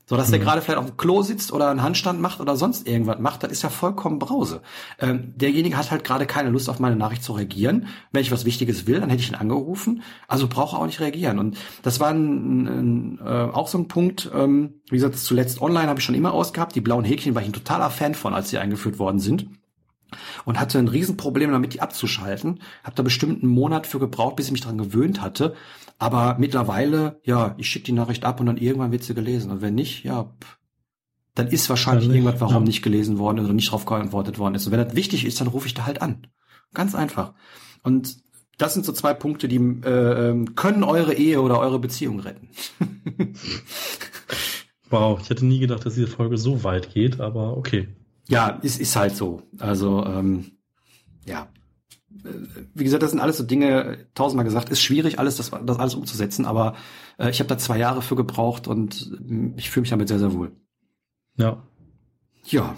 So, 0.09 0.17
dass 0.17 0.29
mhm. 0.29 0.31
der 0.31 0.39
gerade 0.39 0.61
vielleicht 0.63 0.79
auf 0.79 0.87
dem 0.87 0.97
Klo 0.97 1.21
sitzt 1.21 1.53
oder 1.53 1.69
einen 1.69 1.83
Handstand 1.83 2.19
macht 2.19 2.39
oder 2.39 2.55
sonst 2.55 2.87
irgendwas 2.87 3.19
macht, 3.19 3.43
das 3.43 3.51
ist 3.51 3.61
ja 3.61 3.69
vollkommen 3.69 4.17
Brause. 4.17 4.63
Ähm, 4.97 5.33
derjenige 5.35 5.77
hat 5.77 5.91
halt 5.91 6.03
gerade 6.03 6.25
keine 6.25 6.49
Lust 6.49 6.67
auf 6.67 6.79
meine 6.79 6.95
Nachricht 6.95 7.23
zu 7.23 7.33
reagieren. 7.33 7.85
Wenn 8.11 8.23
ich 8.23 8.31
was 8.31 8.43
Wichtiges 8.43 8.87
will, 8.87 9.01
dann 9.01 9.11
hätte 9.11 9.21
ich 9.21 9.29
ihn 9.29 9.35
angerufen. 9.35 10.01
Also 10.27 10.47
brauche 10.47 10.77
auch 10.77 10.87
nicht 10.87 10.99
reagieren. 10.99 11.37
Und 11.37 11.59
das 11.83 11.99
war 11.99 12.09
ein, 12.09 12.65
ein, 12.65 13.19
äh, 13.23 13.53
auch 13.53 13.67
so 13.67 13.77
ein 13.77 13.87
Punkt, 13.87 14.31
ähm, 14.33 14.81
wie 14.89 14.95
gesagt, 14.95 15.15
zuletzt 15.15 15.61
online 15.61 15.87
habe 15.87 15.99
ich 15.99 16.05
schon 16.05 16.15
immer 16.15 16.33
ausgehabt. 16.33 16.73
Die 16.73 16.81
blauen 16.81 17.05
Häkchen 17.05 17.35
war 17.35 17.43
ich 17.43 17.47
ein 17.47 17.53
totaler 17.53 17.91
Fan 17.91 18.15
von, 18.15 18.33
als 18.33 18.49
sie 18.49 18.57
eingeführt 18.57 18.97
worden 18.97 19.19
sind 19.19 19.45
und 20.45 20.59
hatte 20.59 20.79
ein 20.79 20.87
Riesenproblem 20.87 21.51
damit, 21.51 21.75
die 21.75 21.81
abzuschalten. 21.81 22.61
Hab 22.83 22.95
da 22.95 23.03
bestimmt 23.03 23.43
einen 23.43 23.51
Monat 23.51 23.85
für 23.85 23.99
gebraucht, 23.99 24.37
bis 24.37 24.47
ich 24.47 24.51
mich 24.53 24.61
daran 24.61 24.79
gewöhnt 24.79 25.21
hatte. 25.21 25.53
Aber 25.99 26.37
mittlerweile, 26.39 27.19
ja, 27.25 27.53
ich 27.57 27.69
schicke 27.69 27.85
die 27.85 27.91
Nachricht 27.91 28.23
ab 28.23 28.39
und 28.39 28.45
dann 28.45 28.57
irgendwann 28.57 28.93
wird 28.93 29.03
sie 29.03 29.13
gelesen. 29.13 29.51
Und 29.51 29.61
wenn 29.61 29.75
nicht, 29.75 30.05
ja, 30.05 30.33
dann 31.35 31.47
ist 31.47 31.69
wahrscheinlich 31.69 32.07
irgendwas, 32.07 32.39
warum 32.39 32.63
ja. 32.63 32.67
nicht 32.67 32.81
gelesen 32.81 33.19
worden 33.19 33.39
oder 33.39 33.53
nicht 33.53 33.71
drauf 33.71 33.85
geantwortet 33.85 34.39
worden 34.39 34.55
ist. 34.55 34.65
Und 34.65 34.71
wenn 34.71 34.83
das 34.83 34.95
wichtig 34.95 35.25
ist, 35.25 35.41
dann 35.41 35.49
rufe 35.49 35.67
ich 35.67 35.73
da 35.73 35.85
halt 35.85 36.01
an. 36.01 36.27
Ganz 36.73 36.95
einfach. 36.95 37.33
Und 37.83 38.17
das 38.57 38.73
sind 38.73 38.85
so 38.85 38.93
zwei 38.93 39.13
Punkte, 39.13 39.49
die 39.49 39.57
äh, 39.57 40.29
ähm, 40.29 40.55
können 40.55 40.85
eure 40.85 41.13
Ehe 41.13 41.41
oder 41.41 41.59
eure 41.59 41.79
Beziehung 41.79 42.21
retten. 42.21 42.49
wow, 44.89 45.19
ich 45.21 45.29
hätte 45.29 45.45
nie 45.45 45.59
gedacht, 45.59 45.85
dass 45.85 45.95
diese 45.95 46.07
Folge 46.07 46.37
so 46.37 46.63
weit 46.63 46.93
geht, 46.93 47.19
aber 47.19 47.57
okay. 47.57 47.89
Ja, 48.29 48.47
ist, 48.61 48.79
ist 48.79 48.95
halt 48.95 49.17
so. 49.17 49.41
Also, 49.59 50.05
ähm, 50.05 50.51
ja 51.25 51.49
wie 52.73 52.83
gesagt, 52.83 53.03
das 53.03 53.11
sind 53.11 53.19
alles 53.19 53.37
so 53.37 53.43
Dinge, 53.43 54.05
tausendmal 54.13 54.45
gesagt, 54.45 54.69
ist 54.69 54.81
schwierig, 54.81 55.19
alles 55.19 55.37
das, 55.37 55.51
das 55.51 55.79
alles 55.79 55.95
umzusetzen, 55.95 56.45
aber 56.45 56.75
äh, 57.17 57.29
ich 57.29 57.39
habe 57.39 57.47
da 57.47 57.57
zwei 57.57 57.77
Jahre 57.77 58.01
für 58.01 58.15
gebraucht 58.15 58.67
und 58.67 59.11
äh, 59.29 59.53
ich 59.57 59.69
fühle 59.69 59.81
mich 59.81 59.89
damit 59.89 60.07
sehr, 60.07 60.19
sehr 60.19 60.33
wohl. 60.33 60.51
Ja. 61.37 61.63
Ja. 62.45 62.75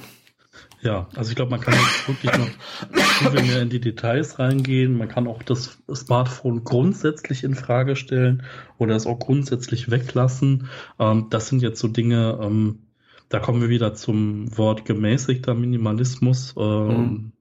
Ja, 0.84 1.07
also 1.15 1.30
ich 1.30 1.35
glaube, 1.35 1.51
man 1.51 1.61
kann 1.61 1.76
jetzt 1.76 2.07
wirklich 2.07 2.31
noch 2.35 2.99
viel 2.99 3.43
mehr 3.43 3.61
in 3.61 3.69
die 3.69 3.80
Details 3.80 4.39
reingehen. 4.39 4.97
Man 4.97 5.09
kann 5.09 5.27
auch 5.27 5.43
das 5.43 5.77
Smartphone 5.93 6.63
grundsätzlich 6.63 7.43
in 7.43 7.53
Frage 7.53 7.95
stellen 7.95 8.43
oder 8.80 8.95
es 8.95 9.05
auch 9.05 9.19
grundsätzlich 9.19 9.91
weglassen. 9.91 10.69
Ähm, 10.97 11.27
das 11.30 11.49
sind 11.49 11.61
jetzt 11.61 11.80
so 11.80 11.88
Dinge, 11.88 12.39
ähm, 12.41 12.88
da 13.30 13.39
kommen 13.39 13.61
wir 13.61 13.69
wieder 13.69 13.93
zum 13.93 14.57
Wort 14.57 14.85
gemäßigter 14.85 15.53
Minimalismus. 15.53 16.55
Ähm, 16.57 16.88
mhm 16.88 17.31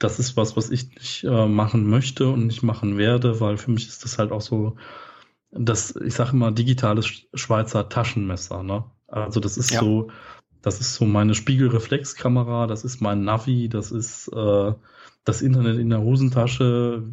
das 0.00 0.18
ist 0.18 0.36
was, 0.36 0.56
was 0.56 0.70
ich 0.70 0.88
nicht 0.94 1.24
äh, 1.24 1.46
machen 1.46 1.88
möchte 1.88 2.28
und 2.28 2.46
nicht 2.46 2.62
machen 2.62 2.98
werde, 2.98 3.38
weil 3.40 3.58
für 3.58 3.70
mich 3.70 3.86
ist 3.86 4.02
das 4.02 4.18
halt 4.18 4.32
auch 4.32 4.40
so, 4.40 4.76
das, 5.52 5.94
ich 5.94 6.14
sage 6.14 6.32
immer, 6.32 6.50
digitales 6.50 7.06
Schweizer 7.34 7.88
Taschenmesser, 7.88 8.62
ne? 8.62 8.84
Also 9.06 9.40
das 9.40 9.56
ist 9.56 9.70
ja. 9.70 9.80
so, 9.80 10.10
das 10.62 10.80
ist 10.80 10.94
so 10.94 11.04
meine 11.04 11.34
Spiegelreflexkamera, 11.34 12.66
das 12.66 12.84
ist 12.84 13.00
mein 13.00 13.24
Navi, 13.24 13.68
das 13.68 13.92
ist 13.92 14.28
äh, 14.28 14.72
das 15.24 15.42
Internet 15.42 15.78
in 15.78 15.90
der 15.90 16.00
Hosentasche, 16.00 17.04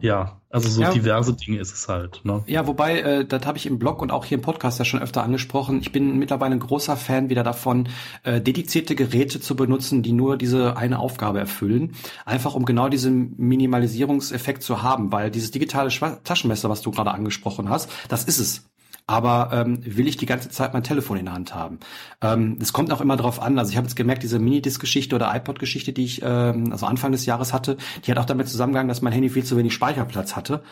ja, 0.00 0.40
also 0.50 0.68
so 0.68 0.82
ja. 0.82 0.90
diverse 0.92 1.34
Dinge 1.34 1.58
ist 1.58 1.74
es 1.74 1.88
halt. 1.88 2.20
Ne? 2.24 2.44
Ja, 2.46 2.66
wobei, 2.66 3.00
äh, 3.00 3.24
das 3.24 3.44
habe 3.44 3.58
ich 3.58 3.66
im 3.66 3.78
Blog 3.78 4.00
und 4.00 4.12
auch 4.12 4.24
hier 4.24 4.38
im 4.38 4.42
Podcast 4.42 4.78
ja 4.78 4.84
schon 4.84 5.02
öfter 5.02 5.22
angesprochen. 5.22 5.80
Ich 5.80 5.90
bin 5.90 6.16
mittlerweile 6.18 6.54
ein 6.54 6.60
großer 6.60 6.96
Fan 6.96 7.28
wieder 7.28 7.42
davon, 7.42 7.88
äh, 8.22 8.40
dedizierte 8.40 8.94
Geräte 8.94 9.40
zu 9.40 9.56
benutzen, 9.56 10.02
die 10.02 10.12
nur 10.12 10.36
diese 10.36 10.76
eine 10.76 11.00
Aufgabe 11.00 11.40
erfüllen. 11.40 11.96
Einfach 12.24 12.54
um 12.54 12.64
genau 12.64 12.88
diesen 12.88 13.34
Minimalisierungseffekt 13.36 14.62
zu 14.62 14.82
haben, 14.82 15.10
weil 15.10 15.30
dieses 15.30 15.50
digitale 15.50 15.90
Taschenmesser, 16.22 16.70
was 16.70 16.82
du 16.82 16.92
gerade 16.92 17.10
angesprochen 17.10 17.68
hast, 17.68 17.90
das 18.08 18.24
ist 18.24 18.38
es. 18.38 18.70
Aber 19.06 19.50
ähm, 19.52 19.80
will 19.84 20.08
ich 20.08 20.16
die 20.16 20.26
ganze 20.26 20.48
Zeit 20.48 20.72
mein 20.72 20.82
Telefon 20.82 21.18
in 21.18 21.26
der 21.26 21.34
Hand 21.34 21.54
haben? 21.54 21.78
Ähm, 22.22 22.58
es 22.60 22.72
kommt 22.72 22.90
auch 22.90 23.02
immer 23.02 23.16
drauf 23.16 23.40
an. 23.40 23.58
Also 23.58 23.70
ich 23.70 23.76
habe 23.76 23.86
jetzt 23.86 23.96
gemerkt, 23.96 24.22
diese 24.22 24.38
Minidisc-Geschichte 24.38 25.14
oder 25.14 25.34
iPod-Geschichte, 25.34 25.92
die 25.92 26.04
ich 26.04 26.22
ähm, 26.22 26.72
also 26.72 26.86
Anfang 26.86 27.12
des 27.12 27.26
Jahres 27.26 27.52
hatte, 27.52 27.76
die 28.04 28.10
hat 28.10 28.18
auch 28.18 28.24
damit 28.24 28.48
zusammengegangen, 28.48 28.88
dass 28.88 29.02
mein 29.02 29.12
Handy 29.12 29.28
viel 29.28 29.44
zu 29.44 29.56
wenig 29.58 29.74
Speicherplatz 29.74 30.36
hatte. 30.36 30.62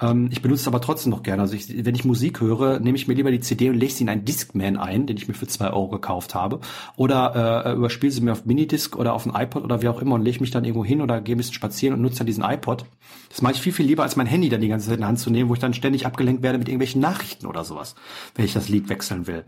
Ähm, 0.00 0.28
ich 0.30 0.42
benutze 0.42 0.62
es 0.62 0.66
aber 0.68 0.80
trotzdem 0.80 1.10
noch 1.10 1.22
gerne. 1.22 1.42
Also 1.42 1.54
ich, 1.54 1.84
wenn 1.84 1.94
ich 1.94 2.04
Musik 2.04 2.40
höre, 2.40 2.80
nehme 2.80 2.96
ich 2.96 3.08
mir 3.08 3.14
lieber 3.14 3.30
die 3.30 3.40
CD 3.40 3.70
und 3.70 3.76
lege 3.76 3.92
sie 3.92 4.04
in 4.04 4.08
einen 4.08 4.24
Discman 4.24 4.76
ein, 4.76 5.06
den 5.06 5.16
ich 5.16 5.28
mir 5.28 5.34
für 5.34 5.46
zwei 5.46 5.70
Euro 5.70 5.88
gekauft 5.88 6.34
habe. 6.34 6.60
Oder 6.96 7.64
äh, 7.66 7.72
überspiele 7.74 8.12
sie 8.12 8.20
mir 8.20 8.32
auf 8.32 8.44
Minidisc 8.44 8.96
oder 8.96 9.14
auf 9.14 9.26
ein 9.26 9.34
iPod 9.34 9.64
oder 9.64 9.82
wie 9.82 9.88
auch 9.88 10.00
immer 10.00 10.14
und 10.14 10.22
lege 10.22 10.40
mich 10.40 10.50
dann 10.50 10.64
irgendwo 10.64 10.84
hin 10.84 11.00
oder 11.00 11.20
gehe 11.20 11.34
ein 11.34 11.38
bisschen 11.38 11.54
spazieren 11.54 11.94
und 11.94 12.02
nutze 12.02 12.18
dann 12.18 12.26
diesen 12.26 12.44
iPod. 12.44 12.86
Das 13.28 13.42
mache 13.42 13.54
ich 13.54 13.60
viel, 13.60 13.72
viel 13.72 13.86
lieber, 13.86 14.02
als 14.02 14.16
mein 14.16 14.26
Handy 14.26 14.48
dann 14.48 14.60
die 14.60 14.68
ganze 14.68 14.86
Zeit 14.86 14.96
in 14.96 15.02
die 15.02 15.06
Hand 15.06 15.18
zu 15.18 15.30
nehmen, 15.30 15.48
wo 15.48 15.54
ich 15.54 15.60
dann 15.60 15.74
ständig 15.74 16.06
abgelenkt 16.06 16.42
werde 16.42 16.58
mit 16.58 16.68
irgendwelchen 16.68 17.00
Nachrichten 17.00 17.46
oder 17.46 17.64
sowas, 17.64 17.94
wenn 18.34 18.44
ich 18.44 18.52
das 18.52 18.68
Lied 18.68 18.88
wechseln 18.88 19.26
will. 19.26 19.44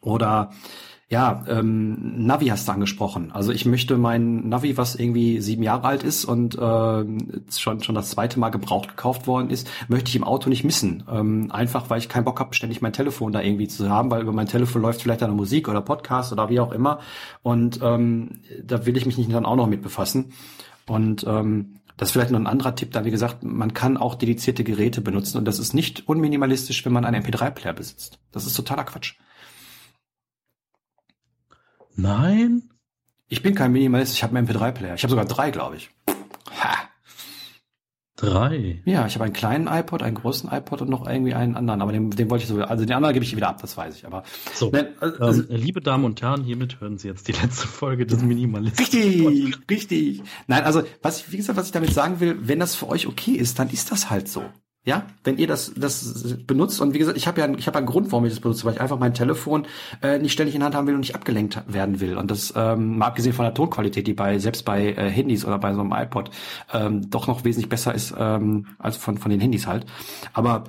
Oder 0.00 0.50
ja, 1.10 1.42
ähm, 1.48 2.26
Navi 2.26 2.48
hast 2.48 2.68
du 2.68 2.72
angesprochen. 2.72 3.32
Also 3.32 3.50
ich 3.50 3.64
möchte 3.64 3.96
mein 3.96 4.46
Navi, 4.50 4.76
was 4.76 4.94
irgendwie 4.94 5.40
sieben 5.40 5.62
Jahre 5.62 5.86
alt 5.86 6.02
ist 6.02 6.26
und 6.26 6.54
äh, 6.54 6.60
schon 7.50 7.82
schon 7.82 7.94
das 7.94 8.10
zweite 8.10 8.38
Mal 8.38 8.50
gebraucht 8.50 8.88
gekauft 8.88 9.26
worden 9.26 9.48
ist, 9.48 9.70
möchte 9.88 10.10
ich 10.10 10.16
im 10.16 10.24
Auto 10.24 10.50
nicht 10.50 10.64
missen. 10.64 11.04
Ähm, 11.10 11.50
einfach, 11.50 11.88
weil 11.88 11.98
ich 11.98 12.10
keinen 12.10 12.24
Bock 12.24 12.40
habe, 12.40 12.54
ständig 12.54 12.82
mein 12.82 12.92
Telefon 12.92 13.32
da 13.32 13.40
irgendwie 13.40 13.68
zu 13.68 13.88
haben, 13.88 14.10
weil 14.10 14.20
über 14.20 14.32
mein 14.32 14.48
Telefon 14.48 14.82
läuft 14.82 15.00
vielleicht 15.00 15.22
eine 15.22 15.32
Musik 15.32 15.68
oder 15.68 15.80
Podcast 15.80 16.30
oder 16.30 16.50
wie 16.50 16.60
auch 16.60 16.72
immer. 16.72 17.00
Und 17.42 17.80
ähm, 17.82 18.40
da 18.62 18.84
will 18.84 18.98
ich 18.98 19.06
mich 19.06 19.16
nicht 19.16 19.32
dann 19.32 19.46
auch 19.46 19.56
noch 19.56 19.66
mit 19.66 19.80
befassen. 19.80 20.32
Und 20.86 21.24
ähm, 21.26 21.78
das 21.96 22.10
ist 22.10 22.12
vielleicht 22.12 22.32
noch 22.32 22.38
ein 22.38 22.46
anderer 22.46 22.74
Tipp 22.74 22.92
da. 22.92 23.06
Wie 23.06 23.10
gesagt, 23.10 23.42
man 23.42 23.72
kann 23.72 23.96
auch 23.96 24.14
dedizierte 24.14 24.62
Geräte 24.62 25.00
benutzen 25.00 25.38
und 25.38 25.46
das 25.46 25.58
ist 25.58 25.72
nicht 25.72 26.06
unminimalistisch, 26.06 26.84
wenn 26.84 26.92
man 26.92 27.06
einen 27.06 27.24
MP3-Player 27.24 27.72
besitzt. 27.72 28.18
Das 28.30 28.44
ist 28.44 28.54
totaler 28.54 28.84
Quatsch. 28.84 29.14
Nein? 31.98 32.62
Ich 33.28 33.42
bin 33.42 33.56
kein 33.56 33.72
Minimalist, 33.72 34.14
ich 34.14 34.22
habe 34.22 34.36
einen 34.38 34.48
MP3-Player. 34.48 34.94
Ich 34.94 35.02
habe 35.02 35.10
sogar 35.10 35.24
drei, 35.24 35.50
glaube 35.50 35.76
ich. 35.76 35.90
Ha. 36.62 36.88
Drei? 38.14 38.82
Ja, 38.84 39.04
ich 39.06 39.14
habe 39.14 39.24
einen 39.24 39.32
kleinen 39.32 39.66
iPod, 39.66 40.02
einen 40.02 40.14
großen 40.14 40.48
iPod 40.50 40.80
und 40.80 40.90
noch 40.90 41.08
irgendwie 41.08 41.34
einen 41.34 41.56
anderen. 41.56 41.82
Aber 41.82 41.90
den, 41.90 42.10
den 42.10 42.30
wollte 42.30 42.44
ich 42.44 42.48
so, 42.48 42.62
also 42.62 42.84
den 42.84 42.94
anderen 42.94 43.14
gebe 43.14 43.24
ich 43.24 43.34
wieder 43.34 43.48
ab, 43.48 43.60
das 43.60 43.76
weiß 43.76 43.96
ich. 43.96 44.06
Aber 44.06 44.22
so, 44.54 44.70
nein, 44.70 44.86
also, 45.00 45.42
ähm, 45.42 45.46
liebe 45.50 45.80
Damen 45.80 46.04
und 46.04 46.22
Herren, 46.22 46.44
hiermit 46.44 46.80
hören 46.80 46.98
Sie 46.98 47.08
jetzt 47.08 47.26
die 47.26 47.32
letzte 47.32 47.66
Folge 47.66 48.06
des 48.06 48.22
Minimalismus. 48.22 48.78
Richtig, 48.78 49.56
richtig. 49.68 50.22
Nein, 50.46 50.62
also 50.62 50.84
was, 51.02 51.20
ich, 51.20 51.32
wie 51.32 51.36
gesagt, 51.36 51.58
was 51.58 51.66
ich 51.66 51.72
damit 51.72 51.92
sagen 51.92 52.20
will, 52.20 52.38
wenn 52.42 52.60
das 52.60 52.76
für 52.76 52.88
euch 52.88 53.08
okay 53.08 53.32
ist, 53.32 53.58
dann 53.58 53.70
ist 53.70 53.90
das 53.90 54.08
halt 54.08 54.28
so. 54.28 54.44
Ja, 54.88 55.02
wenn 55.22 55.36
ihr 55.36 55.46
das, 55.46 55.70
das 55.76 56.38
benutzt 56.46 56.80
und 56.80 56.94
wie 56.94 56.98
gesagt, 56.98 57.18
ich 57.18 57.26
habe 57.26 57.42
ja, 57.42 57.48
ich 57.58 57.66
habe 57.66 57.76
einen 57.76 57.86
Grund, 57.86 58.10
warum 58.10 58.24
ich 58.24 58.32
das 58.32 58.40
benutze, 58.40 58.64
weil 58.64 58.72
ich 58.72 58.80
einfach 58.80 58.98
mein 58.98 59.12
Telefon 59.12 59.66
äh, 60.00 60.18
nicht 60.18 60.32
ständig 60.32 60.54
in 60.54 60.60
der 60.60 60.64
Hand 60.68 60.76
haben 60.76 60.86
will 60.86 60.94
und 60.94 61.00
nicht 61.00 61.14
abgelenkt 61.14 61.62
werden 61.66 62.00
will. 62.00 62.16
Und 62.16 62.30
das, 62.30 62.54
ähm, 62.56 62.96
mal 62.96 63.08
abgesehen 63.08 63.34
von 63.34 63.44
der 63.44 63.52
Tonqualität, 63.52 64.06
die 64.06 64.14
bei 64.14 64.38
selbst 64.38 64.64
bei 64.64 64.94
äh, 64.94 65.10
Handys 65.10 65.44
oder 65.44 65.58
bei 65.58 65.74
so 65.74 65.80
einem 65.80 65.92
iPod 65.92 66.30
ähm, 66.72 67.10
doch 67.10 67.26
noch 67.26 67.44
wesentlich 67.44 67.68
besser 67.68 67.94
ist 67.94 68.14
ähm, 68.18 68.64
als 68.78 68.96
von 68.96 69.18
von 69.18 69.30
den 69.30 69.40
Handys 69.40 69.66
halt. 69.66 69.84
Aber 70.32 70.64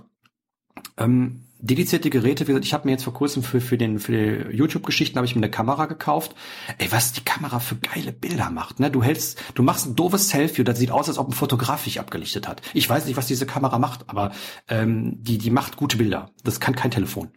ähm, 0.98 1.46
dedizierte 1.60 2.10
Geräte, 2.10 2.48
wie 2.48 2.52
gesagt, 2.52 2.66
ich 2.66 2.74
habe 2.74 2.88
mir 2.88 2.92
jetzt 2.92 3.04
vor 3.04 3.14
kurzem 3.14 3.44
für, 3.44 3.60
für 3.60 3.78
den 3.78 4.00
für 4.00 4.12
die 4.12 4.56
YouTube-Geschichten 4.56 5.18
habe 5.18 5.26
ich 5.26 5.36
mir 5.36 5.42
eine 5.42 5.52
Kamera 5.52 5.86
gekauft. 5.86 6.36
Ey, 6.78 6.92
was 6.92 7.12
die 7.12 7.24
Kamera 7.24 7.60
für 7.60 7.76
geile 7.76 8.14
Bilder 8.14 8.50
macht, 8.50 8.80
ne? 8.80 8.90
Du 8.90 9.04
hältst, 9.04 9.42
du 9.56 9.64
machst 9.64 9.86
ein 9.86 9.96
doofes 9.96 10.30
Selfie 10.30 10.62
und 10.62 10.68
das 10.68 10.80
sieht 10.80 10.92
aus, 10.92 11.10
als 11.10 11.18
ob 11.18 11.30
ein 11.30 11.34
Fotograf 11.34 11.84
dich 11.84 12.00
abgelichtet 12.00 12.48
hat. 12.48 12.62
Ich 12.74 12.90
weiß 12.90 13.06
nicht, 13.06 13.18
was 13.18 13.28
diese 13.28 13.46
Kamera 13.46 13.78
macht, 13.78 14.10
aber 14.10 14.32
ähm, 14.70 15.22
die 15.22 15.38
die 15.38 15.52
macht 15.52 15.76
gute 15.76 15.98
Bilder. 15.98 16.32
Das 16.44 16.60
kann 16.60 16.76
kein 16.76 16.92
Telefon. 16.92 17.30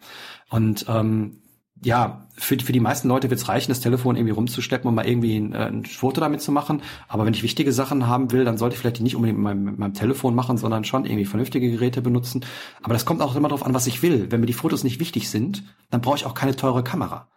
Und 0.51 0.87
ähm, 0.89 1.42
ja, 1.85 2.27
für, 2.35 2.59
für 2.59 2.73
die 2.73 2.81
meisten 2.81 3.09
Leute 3.09 3.29
wird 3.29 3.41
es 3.41 3.49
reichen, 3.49 3.71
das 3.71 3.81
Telefon 3.81 4.17
irgendwie 4.17 4.33
rumzuschleppen 4.33 4.89
und 4.89 4.95
mal 4.95 5.07
irgendwie 5.07 5.37
ein, 5.37 5.53
äh, 5.53 5.67
ein, 5.67 5.85
Foto 5.85 6.21
damit 6.21 6.41
zu 6.41 6.53
machen. 6.53 6.83
Aber 7.09 7.27
wenn 7.27 7.35
ich 7.35 7.43
wichtige 7.43 7.73
Sachen 7.73 8.07
haben 8.07 8.33
will, 8.33 8.45
dann 8.45 8.57
sollte 8.57 8.75
ich 8.75 8.81
vielleicht 8.81 8.99
die 8.99 9.03
nicht 9.03 9.17
unbedingt 9.17 9.39
mit 9.39 9.45
meinem, 9.45 9.65
mit 9.65 9.79
meinem 9.79 9.95
Telefon 9.95 10.35
machen, 10.35 10.57
sondern 10.57 10.85
schon 10.85 11.05
irgendwie 11.05 11.25
vernünftige 11.25 11.71
Geräte 11.71 12.01
benutzen. 12.01 12.45
Aber 12.83 12.95
das 12.95 13.05
kommt 13.05 13.21
auch 13.21 13.35
immer 13.37 13.49
darauf 13.49 13.67
an, 13.67 13.75
was 13.75 13.87
ich 13.87 14.03
will. 14.03 14.31
Wenn 14.31 14.41
mir 14.41 14.47
die 14.47 14.53
Fotos 14.53 14.85
nicht 14.85 15.01
wichtig 15.01 15.29
sind, 15.29 15.65
dann 15.91 16.01
brauche 16.01 16.17
ich 16.17 16.27
auch 16.27 16.35
keine 16.35 16.57
teure 16.57 16.85
Kamera. 16.85 17.29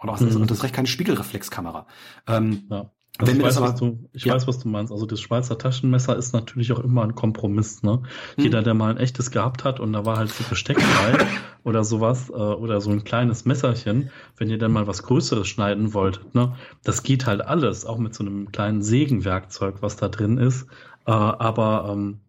Oder 0.00 0.12
was 0.12 0.20
mhm. 0.20 0.46
das 0.46 0.62
recht 0.62 0.74
keine 0.74 0.88
Spiegelreflexkamera. 0.88 1.86
Ähm, 2.26 2.64
ja. 2.70 2.90
Also 3.22 3.32
ich, 3.32 3.42
weiß, 3.42 3.56
aber, 3.56 3.72
du, 3.72 3.98
ich 4.12 4.24
ja. 4.24 4.34
weiß, 4.34 4.46
was 4.46 4.58
du 4.58 4.68
meinst. 4.68 4.92
Also 4.92 5.06
das 5.06 5.20
Schweizer 5.20 5.56
Taschenmesser 5.56 6.16
ist 6.16 6.32
natürlich 6.32 6.72
auch 6.72 6.80
immer 6.80 7.02
ein 7.02 7.14
Kompromiss. 7.14 7.82
Ne? 7.82 8.02
Hm. 8.36 8.44
Jeder, 8.44 8.62
der 8.62 8.74
mal 8.74 8.90
ein 8.90 8.96
echtes 8.96 9.30
gehabt 9.30 9.64
hat 9.64 9.80
und 9.80 9.92
da 9.92 10.04
war 10.04 10.16
halt 10.16 10.30
so 10.30 10.44
Besteck 10.48 10.76
bei 10.76 11.26
oder 11.64 11.84
sowas 11.84 12.30
äh, 12.30 12.32
oder 12.32 12.80
so 12.80 12.90
ein 12.90 13.04
kleines 13.04 13.44
Messerchen, 13.44 14.10
wenn 14.36 14.50
ihr 14.50 14.58
dann 14.58 14.72
mal 14.72 14.86
was 14.86 15.02
Größeres 15.04 15.46
schneiden 15.46 15.94
wolltet, 15.94 16.34
ne? 16.34 16.54
das 16.82 17.02
geht 17.02 17.26
halt 17.26 17.40
alles, 17.42 17.86
auch 17.86 17.98
mit 17.98 18.14
so 18.14 18.24
einem 18.24 18.50
kleinen 18.50 18.82
Sägenwerkzeug, 18.82 19.76
was 19.80 19.96
da 19.96 20.08
drin 20.08 20.38
ist. 20.38 20.66
Äh, 21.06 21.12
aber 21.12 21.88
ähm, 21.92 22.20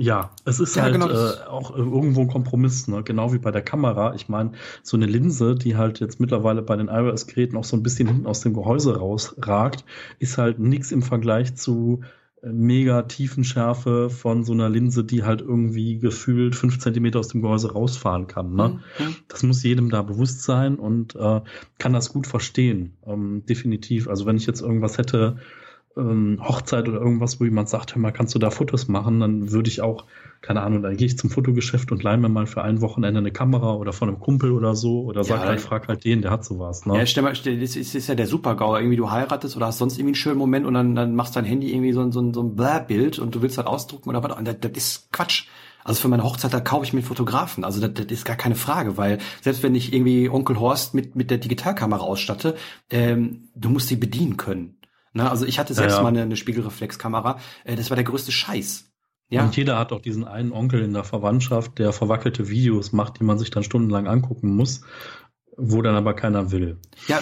ja, 0.00 0.30
es 0.44 0.60
ist 0.60 0.76
ja, 0.76 0.84
halt 0.84 0.92
genau, 0.92 1.08
äh, 1.08 1.44
auch 1.48 1.76
irgendwo 1.76 2.20
ein 2.20 2.28
Kompromiss, 2.28 2.86
ne? 2.86 3.02
genau 3.02 3.32
wie 3.32 3.38
bei 3.38 3.50
der 3.50 3.62
Kamera. 3.62 4.14
Ich 4.14 4.28
meine, 4.28 4.52
so 4.84 4.96
eine 4.96 5.06
Linse, 5.06 5.56
die 5.56 5.76
halt 5.76 5.98
jetzt 5.98 6.20
mittlerweile 6.20 6.62
bei 6.62 6.76
den 6.76 6.86
iOS-Geräten 6.86 7.56
auch 7.56 7.64
so 7.64 7.76
ein 7.76 7.82
bisschen 7.82 8.06
hinten 8.06 8.28
aus 8.28 8.40
dem 8.40 8.54
Gehäuse 8.54 8.96
rausragt, 8.96 9.84
ist 10.20 10.38
halt 10.38 10.60
nichts 10.60 10.92
im 10.92 11.02
Vergleich 11.02 11.56
zu 11.56 12.02
äh, 12.42 12.48
mega 12.48 13.02
Tiefenschärfe 13.02 14.08
von 14.08 14.44
so 14.44 14.52
einer 14.52 14.68
Linse, 14.68 15.02
die 15.02 15.24
halt 15.24 15.40
irgendwie 15.40 15.98
gefühlt 15.98 16.54
fünf 16.54 16.78
Zentimeter 16.78 17.18
aus 17.18 17.28
dem 17.28 17.42
Gehäuse 17.42 17.72
rausfahren 17.72 18.28
kann. 18.28 18.54
Ne? 18.54 18.80
Mhm. 19.00 19.16
Das 19.26 19.42
muss 19.42 19.64
jedem 19.64 19.90
da 19.90 20.02
bewusst 20.02 20.44
sein 20.44 20.76
und 20.76 21.16
äh, 21.16 21.40
kann 21.78 21.92
das 21.92 22.12
gut 22.12 22.28
verstehen. 22.28 22.92
Ähm, 23.04 23.42
definitiv. 23.46 24.06
Also 24.06 24.26
wenn 24.26 24.36
ich 24.36 24.46
jetzt 24.46 24.60
irgendwas 24.60 24.96
hätte, 24.96 25.38
ähm, 25.96 26.38
Hochzeit 26.42 26.88
oder 26.88 27.00
irgendwas, 27.00 27.40
wo 27.40 27.44
jemand 27.44 27.68
sagt, 27.68 27.94
hör 27.94 28.00
mal, 28.00 28.12
kannst 28.12 28.34
du 28.34 28.38
da 28.38 28.50
Fotos 28.50 28.88
machen, 28.88 29.20
dann 29.20 29.50
würde 29.50 29.68
ich 29.68 29.80
auch, 29.80 30.04
keine 30.40 30.62
Ahnung, 30.62 30.82
dann 30.82 30.96
gehe 30.96 31.06
ich 31.06 31.18
zum 31.18 31.30
Fotogeschäft 31.30 31.90
und 31.90 32.02
leih 32.02 32.16
mir 32.16 32.28
mal 32.28 32.46
für 32.46 32.62
ein 32.62 32.80
Wochenende 32.80 33.18
eine 33.18 33.32
Kamera 33.32 33.74
oder 33.74 33.92
von 33.92 34.08
einem 34.08 34.20
Kumpel 34.20 34.52
oder 34.52 34.74
so 34.76 35.02
oder 35.02 35.24
sag 35.24 35.40
ja, 35.40 35.46
halt, 35.46 35.60
frag 35.60 35.88
halt 35.88 36.04
den, 36.04 36.22
der 36.22 36.30
hat 36.30 36.44
sowas. 36.44 36.86
Ne? 36.86 36.96
Ja, 36.96 37.06
stell 37.06 37.22
mal, 37.22 37.34
stell, 37.34 37.58
das 37.60 37.76
ist, 37.76 37.94
ist 37.94 38.08
ja 38.08 38.14
der 38.14 38.26
Supergau, 38.26 38.76
irgendwie 38.76 38.96
du 38.96 39.10
heiratest 39.10 39.56
oder 39.56 39.66
hast 39.66 39.78
sonst 39.78 39.94
irgendwie 39.94 40.10
einen 40.10 40.14
schönen 40.14 40.38
Moment 40.38 40.66
und 40.66 40.74
dann, 40.74 40.94
dann 40.94 41.14
machst 41.14 41.34
dein 41.36 41.44
Handy 41.44 41.72
irgendwie 41.72 41.92
so, 41.92 42.10
so, 42.10 42.32
so 42.32 42.42
ein 42.42 42.54
Blah-Bild 42.54 43.18
und 43.18 43.34
du 43.34 43.42
willst 43.42 43.58
halt 43.58 43.66
ausdrucken 43.66 44.08
oder 44.08 44.22
was, 44.22 44.36
und 44.36 44.46
das, 44.46 44.56
das 44.60 44.72
ist 44.72 45.12
Quatsch. 45.12 45.46
Also 45.84 46.02
für 46.02 46.08
meine 46.08 46.22
Hochzeit, 46.22 46.52
da 46.52 46.60
kaufe 46.60 46.84
ich 46.84 46.92
mir 46.92 47.02
Fotografen. 47.02 47.64
Also 47.64 47.80
das, 47.80 47.94
das 47.94 48.06
ist 48.06 48.24
gar 48.26 48.36
keine 48.36 48.56
Frage, 48.56 48.98
weil 48.98 49.18
selbst 49.40 49.62
wenn 49.62 49.74
ich 49.74 49.94
irgendwie 49.94 50.28
Onkel 50.28 50.60
Horst 50.60 50.92
mit, 50.92 51.16
mit 51.16 51.30
der 51.30 51.38
Digitalkamera 51.38 52.02
ausstatte, 52.02 52.56
ähm, 52.90 53.48
du 53.54 53.70
musst 53.70 53.88
sie 53.88 53.96
bedienen 53.96 54.36
können. 54.36 54.77
Ne? 55.18 55.30
Also 55.30 55.44
ich 55.44 55.58
hatte 55.58 55.74
selbst 55.74 55.94
ja, 55.94 55.98
ja. 55.98 56.02
mal 56.02 56.08
eine, 56.08 56.22
eine 56.22 56.36
Spiegelreflexkamera. 56.36 57.38
Äh, 57.64 57.76
das 57.76 57.90
war 57.90 57.96
der 57.96 58.04
größte 58.04 58.32
Scheiß. 58.32 58.84
Ja. 59.30 59.42
Und 59.42 59.56
jeder 59.56 59.78
hat 59.78 59.92
auch 59.92 60.00
diesen 60.00 60.24
einen 60.24 60.52
Onkel 60.52 60.82
in 60.82 60.94
der 60.94 61.04
Verwandtschaft, 61.04 61.78
der 61.78 61.92
verwackelte 61.92 62.48
Videos 62.48 62.92
macht, 62.92 63.18
die 63.18 63.24
man 63.24 63.38
sich 63.38 63.50
dann 63.50 63.62
stundenlang 63.62 64.06
angucken 64.06 64.56
muss, 64.56 64.80
wo 65.58 65.82
dann 65.82 65.96
aber 65.96 66.14
keiner 66.14 66.50
will. 66.50 66.78
Ja, 67.08 67.20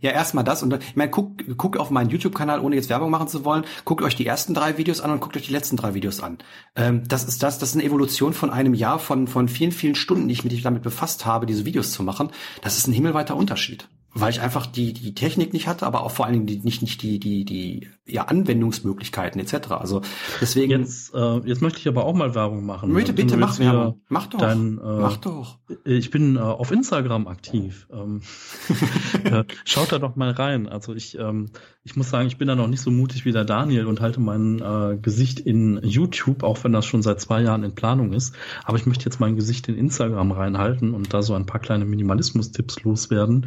ja, 0.00 0.12
erstmal 0.12 0.44
das 0.44 0.62
und 0.62 0.72
ich 0.72 0.96
meine, 0.96 1.10
guckt 1.10 1.44
guckt 1.58 1.78
auf 1.78 1.90
meinen 1.90 2.08
YouTube-Kanal, 2.08 2.60
ohne 2.60 2.76
jetzt 2.76 2.88
Werbung 2.88 3.10
machen 3.10 3.28
zu 3.28 3.44
wollen, 3.44 3.64
guckt 3.84 4.02
euch 4.02 4.14
die 4.14 4.24
ersten 4.24 4.54
drei 4.54 4.78
Videos 4.78 5.02
an 5.02 5.10
und 5.10 5.20
guckt 5.20 5.36
euch 5.36 5.46
die 5.46 5.52
letzten 5.52 5.76
drei 5.76 5.92
Videos 5.92 6.20
an. 6.20 6.38
Ähm, 6.74 7.02
das 7.06 7.24
ist 7.24 7.42
das, 7.42 7.58
das 7.58 7.70
ist 7.70 7.74
eine 7.74 7.84
Evolution 7.84 8.32
von 8.32 8.48
einem 8.48 8.72
Jahr 8.72 8.98
von 8.98 9.26
von 9.26 9.48
vielen 9.48 9.72
vielen 9.72 9.96
Stunden, 9.96 10.28
die 10.28 10.34
ich 10.34 10.44
mich 10.44 10.62
damit 10.62 10.82
befasst 10.82 11.26
habe, 11.26 11.44
diese 11.44 11.66
Videos 11.66 11.90
zu 11.90 12.02
machen. 12.02 12.30
Das 12.62 12.78
ist 12.78 12.86
ein 12.86 12.94
himmelweiter 12.94 13.36
Unterschied 13.36 13.88
weil 14.14 14.30
ich 14.30 14.40
einfach 14.40 14.66
die 14.66 14.92
die 14.92 15.14
Technik 15.14 15.52
nicht 15.52 15.66
hatte, 15.66 15.86
aber 15.86 16.02
auch 16.02 16.10
vor 16.10 16.26
allen 16.26 16.34
Dingen 16.34 16.46
die, 16.46 16.58
nicht 16.58 16.82
nicht 16.82 17.02
die 17.02 17.18
die 17.18 17.44
die 17.44 17.88
ja 18.06 18.24
Anwendungsmöglichkeiten 18.24 19.40
etc. 19.40 19.70
Also 19.70 20.02
deswegen 20.40 20.70
jetzt 20.80 21.14
äh, 21.14 21.38
jetzt 21.44 21.62
möchte 21.62 21.78
ich 21.78 21.88
aber 21.88 22.04
auch 22.04 22.14
mal 22.14 22.34
Werbung 22.34 22.66
machen. 22.66 22.92
Bitte 22.92 23.12
bitte 23.12 23.36
mach 23.36 23.58
Werbung. 23.58 24.00
Mach 24.08 24.26
doch. 24.26 24.38
Dein, 24.38 24.78
äh, 24.78 24.80
mach 24.82 25.16
doch. 25.16 25.58
Ich 25.84 26.10
bin 26.10 26.36
äh, 26.36 26.40
auf 26.40 26.70
Instagram 26.70 27.26
aktiv. 27.26 27.88
Ähm, 27.92 28.22
äh, 29.24 29.44
schaut 29.64 29.92
da 29.92 29.98
doch 29.98 30.16
mal 30.16 30.30
rein. 30.30 30.68
Also 30.68 30.94
ich 30.94 31.18
ähm, 31.18 31.50
ich 31.84 31.96
muss 31.96 32.10
sagen, 32.10 32.28
ich 32.28 32.38
bin 32.38 32.46
da 32.46 32.54
noch 32.54 32.68
nicht 32.68 32.80
so 32.80 32.92
mutig 32.92 33.24
wie 33.24 33.32
der 33.32 33.44
Daniel 33.44 33.86
und 33.86 34.00
halte 34.00 34.20
mein 34.20 34.60
äh, 34.60 34.96
Gesicht 34.98 35.40
in 35.40 35.80
YouTube, 35.82 36.44
auch 36.44 36.62
wenn 36.62 36.72
das 36.72 36.86
schon 36.86 37.02
seit 37.02 37.20
zwei 37.20 37.42
Jahren 37.42 37.64
in 37.64 37.74
Planung 37.74 38.12
ist. 38.12 38.36
Aber 38.64 38.76
ich 38.76 38.86
möchte 38.86 39.04
jetzt 39.04 39.18
mein 39.18 39.34
Gesicht 39.34 39.68
in 39.68 39.76
Instagram 39.76 40.30
reinhalten 40.30 40.94
und 40.94 41.12
da 41.12 41.22
so 41.22 41.34
ein 41.34 41.46
paar 41.46 41.60
kleine 41.60 41.84
Minimalismus-Tipps 41.84 42.84
loswerden. 42.84 43.46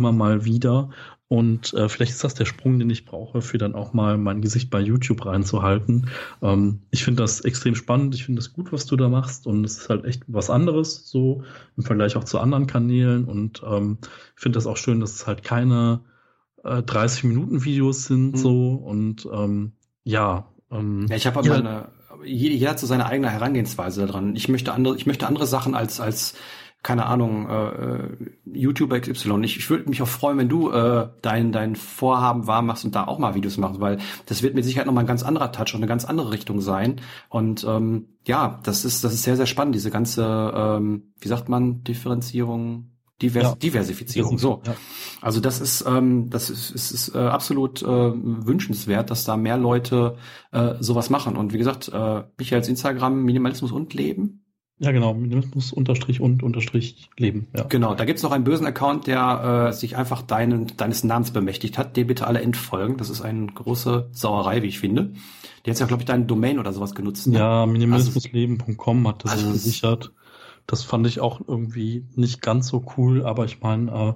Immer 0.00 0.12
mal 0.12 0.44
wieder. 0.46 0.90
Und 1.28 1.74
äh, 1.74 1.88
vielleicht 1.88 2.10
ist 2.10 2.24
das 2.24 2.34
der 2.34 2.46
Sprung, 2.46 2.80
den 2.80 2.90
ich 2.90 3.04
brauche, 3.04 3.40
für 3.40 3.58
dann 3.58 3.76
auch 3.76 3.92
mal 3.92 4.18
mein 4.18 4.40
Gesicht 4.40 4.68
bei 4.70 4.80
YouTube 4.80 5.24
reinzuhalten. 5.26 6.08
Ähm, 6.42 6.80
ich 6.90 7.04
finde 7.04 7.22
das 7.22 7.42
extrem 7.42 7.76
spannend. 7.76 8.16
Ich 8.16 8.24
finde 8.24 8.40
es 8.40 8.52
gut, 8.52 8.72
was 8.72 8.86
du 8.86 8.96
da 8.96 9.08
machst. 9.08 9.46
Und 9.46 9.62
es 9.64 9.78
ist 9.78 9.88
halt 9.90 10.04
echt 10.04 10.24
was 10.26 10.50
anderes, 10.50 11.08
so 11.08 11.44
im 11.76 11.84
Vergleich 11.84 12.16
auch 12.16 12.24
zu 12.24 12.40
anderen 12.40 12.66
Kanälen. 12.66 13.26
Und 13.26 13.62
ähm, 13.64 13.98
ich 14.34 14.42
finde 14.42 14.56
das 14.56 14.66
auch 14.66 14.76
schön, 14.76 14.98
dass 14.98 15.14
es 15.14 15.26
halt 15.28 15.44
keine 15.44 16.00
äh, 16.64 16.82
30 16.82 17.24
Minuten 17.24 17.62
Videos 17.64 18.06
sind 18.06 18.32
mhm. 18.32 18.36
so 18.36 18.72
und 18.74 19.28
ähm, 19.32 19.72
ja. 20.02 20.48
Ähm, 20.70 21.06
ja, 21.08 21.16
ich 21.16 21.26
habe 21.26 21.46
ja. 21.46 21.52
meine 21.54 21.88
jeder 22.24 22.70
hat 22.70 22.78
so 22.78 22.86
seine 22.86 23.06
eigene 23.06 23.30
Herangehensweise 23.30 24.06
daran. 24.06 24.36
Ich 24.36 24.48
möchte 24.48 24.72
andere, 24.72 24.96
ich 24.96 25.06
möchte 25.06 25.26
andere 25.26 25.46
Sachen 25.46 25.74
als 25.74 26.00
als 26.00 26.34
keine 26.82 27.06
Ahnung, 27.06 27.48
äh, 27.48 27.68
äh 27.68 28.08
YouTuber 28.46 29.00
XY. 29.00 29.42
Ich, 29.44 29.58
ich 29.58 29.70
würde 29.70 29.88
mich 29.88 30.02
auch 30.02 30.08
freuen, 30.08 30.38
wenn 30.38 30.48
du 30.48 30.70
äh, 30.70 31.08
dein, 31.22 31.52
dein 31.52 31.76
Vorhaben 31.76 32.46
wahr 32.46 32.62
machst 32.62 32.84
und 32.84 32.94
da 32.94 33.04
auch 33.04 33.18
mal 33.18 33.34
Videos 33.34 33.58
machst, 33.58 33.80
weil 33.80 33.98
das 34.26 34.42
wird 34.42 34.54
mit 34.54 34.64
Sicherheit 34.64 34.86
nochmal 34.86 35.04
ein 35.04 35.08
ganz 35.08 35.22
anderer 35.22 35.52
Touch 35.52 35.74
und 35.74 35.80
eine 35.80 35.86
ganz 35.86 36.04
andere 36.04 36.32
Richtung 36.32 36.60
sein. 36.60 37.00
Und 37.28 37.64
ähm, 37.68 38.08
ja, 38.26 38.60
das 38.62 38.84
ist, 38.84 39.04
das 39.04 39.12
ist 39.12 39.22
sehr, 39.22 39.36
sehr 39.36 39.46
spannend, 39.46 39.74
diese 39.74 39.90
ganze, 39.90 40.52
ähm, 40.54 41.12
wie 41.20 41.28
sagt 41.28 41.48
man, 41.48 41.84
Differenzierung, 41.84 42.90
Divers 43.20 43.42
ja. 43.42 43.54
Diversifizierung. 43.56 44.38
So. 44.38 44.62
Ja. 44.66 44.74
Also 45.20 45.40
das 45.40 45.60
ist, 45.60 45.84
ähm, 45.86 46.30
das 46.30 46.48
ist, 46.48 46.70
ist, 46.70 46.90
ist 46.90 47.14
äh, 47.14 47.18
absolut 47.18 47.82
äh, 47.82 47.86
wünschenswert, 47.86 49.10
dass 49.10 49.24
da 49.24 49.36
mehr 49.36 49.58
Leute 49.58 50.16
äh, 50.52 50.74
sowas 50.80 51.10
machen. 51.10 51.36
Und 51.36 51.52
wie 51.52 51.58
gesagt, 51.58 51.90
äh, 51.92 52.22
Michaels 52.38 52.68
Instagram, 52.68 53.22
Minimalismus 53.22 53.72
und 53.72 53.92
Leben. 53.94 54.44
Ja, 54.82 54.92
genau, 54.92 55.12
Minimalismus 55.12 55.74
unterstrich 55.74 56.22
und 56.22 56.42
unterstrich 56.42 57.10
Leben. 57.18 57.48
Ja. 57.54 57.64
Genau, 57.64 57.94
da 57.94 58.06
gibt's 58.06 58.22
noch 58.22 58.32
einen 58.32 58.44
bösen 58.44 58.66
Account, 58.66 59.06
der 59.06 59.68
äh, 59.68 59.72
sich 59.74 59.98
einfach 59.98 60.22
deinen, 60.22 60.74
deines 60.78 61.04
Namens 61.04 61.32
bemächtigt 61.32 61.76
hat. 61.76 61.98
Dem 61.98 62.06
bitte 62.06 62.26
alle 62.26 62.40
entfolgen. 62.40 62.96
Das 62.96 63.10
ist 63.10 63.20
eine 63.20 63.46
große 63.46 64.08
Sauerei, 64.12 64.62
wie 64.62 64.68
ich 64.68 64.78
finde. 64.78 65.12
Der 65.66 65.74
hat 65.74 65.80
ja, 65.80 65.86
glaube 65.86 66.02
ich, 66.02 66.06
deine 66.06 66.24
Domain 66.24 66.58
oder 66.58 66.72
sowas 66.72 66.94
genutzt. 66.94 67.26
Ne? 67.26 67.38
Ja, 67.38 67.66
minimalismusleben.com 67.66 69.06
hat 69.06 69.24
das 69.24 69.32
also 69.32 69.52
gesichert. 69.52 70.12
Das 70.66 70.82
fand 70.82 71.06
ich 71.06 71.20
auch 71.20 71.42
irgendwie 71.46 72.06
nicht 72.14 72.40
ganz 72.40 72.68
so 72.68 72.82
cool, 72.96 73.26
aber 73.26 73.44
ich 73.44 73.60
meine, 73.60 73.90
äh, 73.90 74.12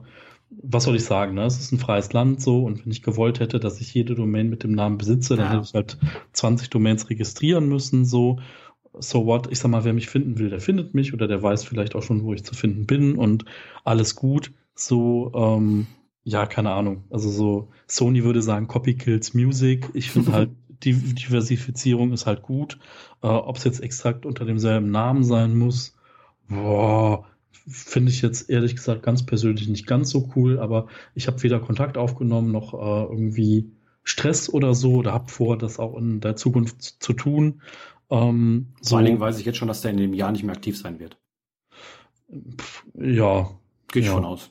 was 0.62 0.84
soll 0.84 0.96
ich 0.96 1.04
sagen? 1.04 1.34
Ne? 1.34 1.44
Es 1.44 1.58
ist 1.58 1.72
ein 1.72 1.78
freies 1.78 2.14
Land 2.14 2.40
so 2.40 2.64
und 2.64 2.84
wenn 2.84 2.92
ich 2.92 3.02
gewollt 3.02 3.38
hätte, 3.40 3.60
dass 3.60 3.82
ich 3.82 3.92
jede 3.92 4.14
Domain 4.14 4.48
mit 4.48 4.62
dem 4.62 4.72
Namen 4.72 4.96
besitze, 4.96 5.36
dann 5.36 5.46
ja. 5.46 5.52
hätte 5.52 5.64
ich 5.66 5.74
halt 5.74 5.98
20 6.32 6.70
Domains 6.70 7.10
registrieren 7.10 7.68
müssen 7.68 8.06
so. 8.06 8.38
So 8.98 9.26
what? 9.26 9.48
Ich 9.50 9.58
sag 9.58 9.70
mal, 9.70 9.84
wer 9.84 9.92
mich 9.92 10.08
finden 10.08 10.38
will, 10.38 10.50
der 10.50 10.60
findet 10.60 10.94
mich 10.94 11.12
oder 11.14 11.26
der 11.28 11.42
weiß 11.42 11.64
vielleicht 11.64 11.94
auch 11.94 12.02
schon, 12.02 12.24
wo 12.24 12.32
ich 12.34 12.44
zu 12.44 12.54
finden 12.54 12.86
bin 12.86 13.16
und 13.16 13.44
alles 13.84 14.14
gut. 14.14 14.52
So, 14.74 15.32
ähm, 15.34 15.86
ja, 16.24 16.46
keine 16.46 16.72
Ahnung. 16.72 17.04
Also 17.10 17.30
so, 17.30 17.68
Sony 17.86 18.24
würde 18.24 18.42
sagen, 18.42 18.66
Copy 18.68 18.94
kills 18.94 19.34
Music. 19.34 19.90
Ich 19.94 20.10
finde 20.10 20.32
halt, 20.32 20.50
die 20.82 20.92
Diversifizierung 20.94 22.12
ist 22.12 22.26
halt 22.26 22.42
gut. 22.42 22.78
Äh, 23.22 23.26
Ob 23.28 23.56
es 23.56 23.64
jetzt 23.64 23.80
exakt 23.82 24.26
unter 24.26 24.44
demselben 24.44 24.90
Namen 24.90 25.24
sein 25.24 25.56
muss, 25.56 25.94
Boah, 26.48 27.26
finde 27.66 28.10
ich 28.10 28.22
jetzt 28.22 28.50
ehrlich 28.50 28.76
gesagt 28.76 29.02
ganz 29.02 29.24
persönlich 29.24 29.68
nicht 29.68 29.86
ganz 29.86 30.10
so 30.10 30.30
cool, 30.36 30.58
aber 30.58 30.86
ich 31.14 31.26
habe 31.26 31.42
weder 31.42 31.60
Kontakt 31.60 31.96
aufgenommen 31.96 32.52
noch 32.52 32.74
äh, 32.74 33.10
irgendwie 33.10 33.70
Stress 34.02 34.50
oder 34.50 34.74
so 34.74 34.96
oder 34.96 35.12
habe 35.14 35.30
vor, 35.30 35.56
das 35.56 35.78
auch 35.78 35.96
in 35.96 36.20
der 36.20 36.36
Zukunft 36.36 36.82
zu 36.82 37.14
tun. 37.14 37.62
Ähm, 38.14 38.68
Vor 38.76 38.84
so, 38.84 38.96
allen 38.96 39.06
Dingen 39.06 39.20
weiß 39.20 39.40
ich 39.40 39.46
jetzt 39.46 39.58
schon, 39.58 39.68
dass 39.68 39.80
der 39.80 39.90
in 39.90 39.96
dem 39.96 40.14
Jahr 40.14 40.30
nicht 40.30 40.44
mehr 40.44 40.54
aktiv 40.54 40.78
sein 40.78 41.00
wird. 41.00 41.16
Ja. 42.94 43.50
Gehe 43.88 44.02
ich 44.02 44.08
ja. 44.08 44.14
von 44.14 44.24
aus. 44.24 44.50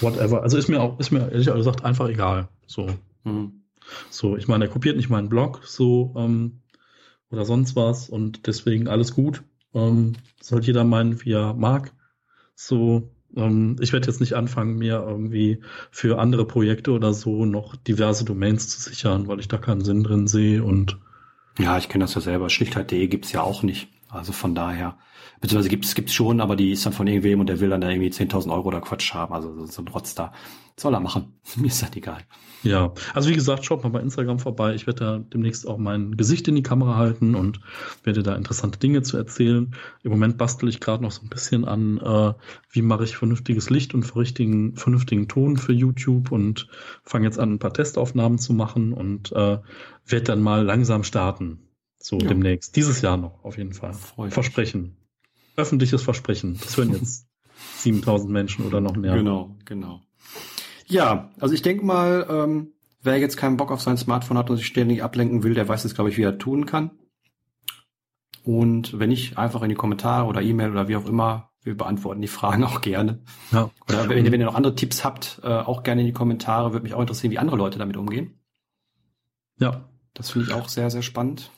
whatever. 0.00 0.42
Also 0.42 0.58
ist 0.58 0.68
mir 0.68 0.80
auch, 0.80 0.98
ist 0.98 1.12
mir 1.12 1.30
ehrlich 1.30 1.46
gesagt 1.46 1.84
einfach 1.84 2.08
egal. 2.08 2.48
So. 2.66 2.88
Mhm. 3.22 3.62
So, 4.10 4.36
ich 4.36 4.48
meine, 4.48 4.64
er 4.64 4.70
kopiert 4.70 4.96
nicht 4.96 5.10
meinen 5.10 5.28
Blog, 5.28 5.60
so, 5.64 6.14
ähm, 6.16 6.62
oder 7.30 7.44
sonst 7.44 7.76
was 7.76 8.08
und 8.08 8.46
deswegen 8.46 8.88
alles 8.88 9.14
gut. 9.14 9.42
Ähm, 9.74 10.14
soll 10.40 10.62
jeder 10.64 10.84
meinen, 10.84 11.22
wie 11.24 11.32
er 11.32 11.54
mag. 11.54 11.92
So, 12.54 13.10
ähm, 13.36 13.76
ich 13.80 13.92
werde 13.92 14.06
jetzt 14.06 14.20
nicht 14.20 14.34
anfangen, 14.34 14.78
mir 14.78 15.04
irgendwie 15.06 15.60
für 15.90 16.18
andere 16.18 16.46
Projekte 16.46 16.92
oder 16.92 17.12
so 17.12 17.44
noch 17.44 17.76
diverse 17.76 18.24
Domains 18.24 18.68
zu 18.68 18.80
sichern, 18.80 19.28
weil 19.28 19.40
ich 19.40 19.48
da 19.48 19.58
keinen 19.58 19.84
Sinn 19.84 20.02
drin 20.02 20.26
sehe 20.26 20.64
und 20.64 20.98
ja, 21.58 21.78
ich 21.78 21.88
kenne 21.88 22.04
das 22.04 22.14
ja 22.14 22.20
selber. 22.20 22.50
Schlichtheit.de 22.50 23.06
gibt's 23.08 23.32
ja 23.32 23.42
auch 23.42 23.62
nicht. 23.62 23.88
Also 24.08 24.32
von 24.32 24.54
daher, 24.54 24.96
beziehungsweise 25.40 25.68
gibt 25.68 25.84
es 25.84 25.94
gibt's 25.94 26.14
schon, 26.14 26.40
aber 26.40 26.56
die 26.56 26.72
ist 26.72 26.86
dann 26.86 26.92
von 26.92 27.06
irgendwem 27.06 27.40
und 27.40 27.48
der 27.48 27.60
will 27.60 27.70
dann 27.70 27.80
da 27.80 27.88
irgendwie 27.88 28.10
10.000 28.10 28.52
Euro 28.52 28.68
oder 28.68 28.80
Quatsch 28.80 29.12
haben. 29.14 29.34
Also 29.34 29.66
so 29.66 29.82
ein 29.82 29.88
Rotz 29.88 30.14
da. 30.14 30.32
Soll 30.76 30.94
er 30.94 31.00
machen. 31.00 31.38
Mir 31.56 31.68
ist 31.68 31.82
das 31.82 31.94
egal. 31.94 32.22
Ja, 32.64 32.92
also 33.12 33.28
wie 33.28 33.34
gesagt, 33.34 33.64
schaut 33.64 33.82
mal 33.82 33.90
bei 33.90 34.00
Instagram 34.00 34.38
vorbei. 34.38 34.74
Ich 34.74 34.86
werde 34.86 35.04
da 35.04 35.18
demnächst 35.18 35.66
auch 35.66 35.78
mein 35.78 36.16
Gesicht 36.16 36.48
in 36.48 36.54
die 36.54 36.62
Kamera 36.62 36.96
halten 36.96 37.34
und 37.34 37.60
werde 38.02 38.22
da 38.22 38.34
interessante 38.34 38.78
Dinge 38.78 39.02
zu 39.02 39.16
erzählen. 39.16 39.74
Im 40.02 40.10
Moment 40.10 40.38
bastel 40.38 40.68
ich 40.68 40.80
gerade 40.80 41.02
noch 41.02 41.12
so 41.12 41.22
ein 41.22 41.28
bisschen 41.28 41.64
an, 41.64 41.98
äh, 41.98 42.32
wie 42.70 42.82
mache 42.82 43.04
ich 43.04 43.16
vernünftiges 43.16 43.70
Licht 43.70 43.94
und 43.94 44.04
vernünftigen, 44.04 44.76
vernünftigen 44.76 45.28
Ton 45.28 45.56
für 45.56 45.72
YouTube 45.72 46.32
und 46.32 46.68
fange 47.04 47.26
jetzt 47.26 47.38
an, 47.38 47.54
ein 47.54 47.58
paar 47.58 47.74
Testaufnahmen 47.74 48.38
zu 48.38 48.54
machen 48.54 48.92
und 48.92 49.30
äh, 49.32 49.58
werde 50.06 50.24
dann 50.24 50.40
mal 50.40 50.64
langsam 50.64 51.04
starten. 51.04 51.58
So 51.98 52.18
ja. 52.18 52.28
demnächst. 52.28 52.76
Dieses 52.76 53.00
Jahr 53.02 53.16
noch, 53.16 53.44
auf 53.44 53.56
jeden 53.56 53.72
Fall. 53.72 53.94
Versprechen. 54.28 54.96
Öffentliches 55.56 56.02
Versprechen. 56.02 56.58
Das 56.60 56.76
hören 56.76 56.92
jetzt 56.92 57.26
7000 57.78 58.30
Menschen 58.30 58.64
oder 58.66 58.80
noch 58.80 58.96
mehr. 58.96 59.14
Genau, 59.14 59.56
genau. 59.64 60.03
Ja, 60.86 61.30
also 61.40 61.54
ich 61.54 61.62
denke 61.62 61.84
mal, 61.84 62.26
ähm, 62.28 62.72
wer 63.02 63.18
jetzt 63.18 63.36
keinen 63.36 63.56
Bock 63.56 63.70
auf 63.70 63.80
sein 63.80 63.96
Smartphone 63.96 64.38
hat 64.38 64.50
und 64.50 64.56
sich 64.56 64.66
ständig 64.66 65.02
ablenken 65.02 65.42
will, 65.42 65.54
der 65.54 65.68
weiß 65.68 65.84
jetzt, 65.84 65.94
glaube 65.94 66.10
ich, 66.10 66.16
wie 66.16 66.22
er 66.22 66.38
tun 66.38 66.66
kann. 66.66 66.90
Und 68.42 68.98
wenn 68.98 69.08
nicht, 69.08 69.38
einfach 69.38 69.62
in 69.62 69.70
die 69.70 69.74
Kommentare 69.74 70.26
oder 70.26 70.42
E-Mail 70.42 70.70
oder 70.70 70.88
wie 70.88 70.96
auch 70.96 71.06
immer, 71.06 71.50
wir 71.62 71.76
beantworten 71.76 72.20
die 72.20 72.28
Fragen 72.28 72.62
auch 72.64 72.82
gerne. 72.82 73.22
Ja. 73.50 73.70
Oder 73.88 74.08
wenn, 74.10 74.30
wenn 74.30 74.40
ihr 74.40 74.46
noch 74.46 74.54
andere 74.54 74.74
Tipps 74.74 75.02
habt, 75.02 75.40
äh, 75.42 75.48
auch 75.48 75.82
gerne 75.82 76.02
in 76.02 76.06
die 76.06 76.12
Kommentare. 76.12 76.72
Würde 76.72 76.82
mich 76.82 76.94
auch 76.94 77.00
interessieren, 77.00 77.30
wie 77.30 77.38
andere 77.38 77.56
Leute 77.56 77.78
damit 77.78 77.96
umgehen. 77.96 78.38
Ja. 79.58 79.88
Das 80.12 80.30
finde 80.30 80.48
ich 80.48 80.54
auch 80.54 80.68
sehr, 80.68 80.90
sehr 80.90 81.02
spannend. 81.02 81.50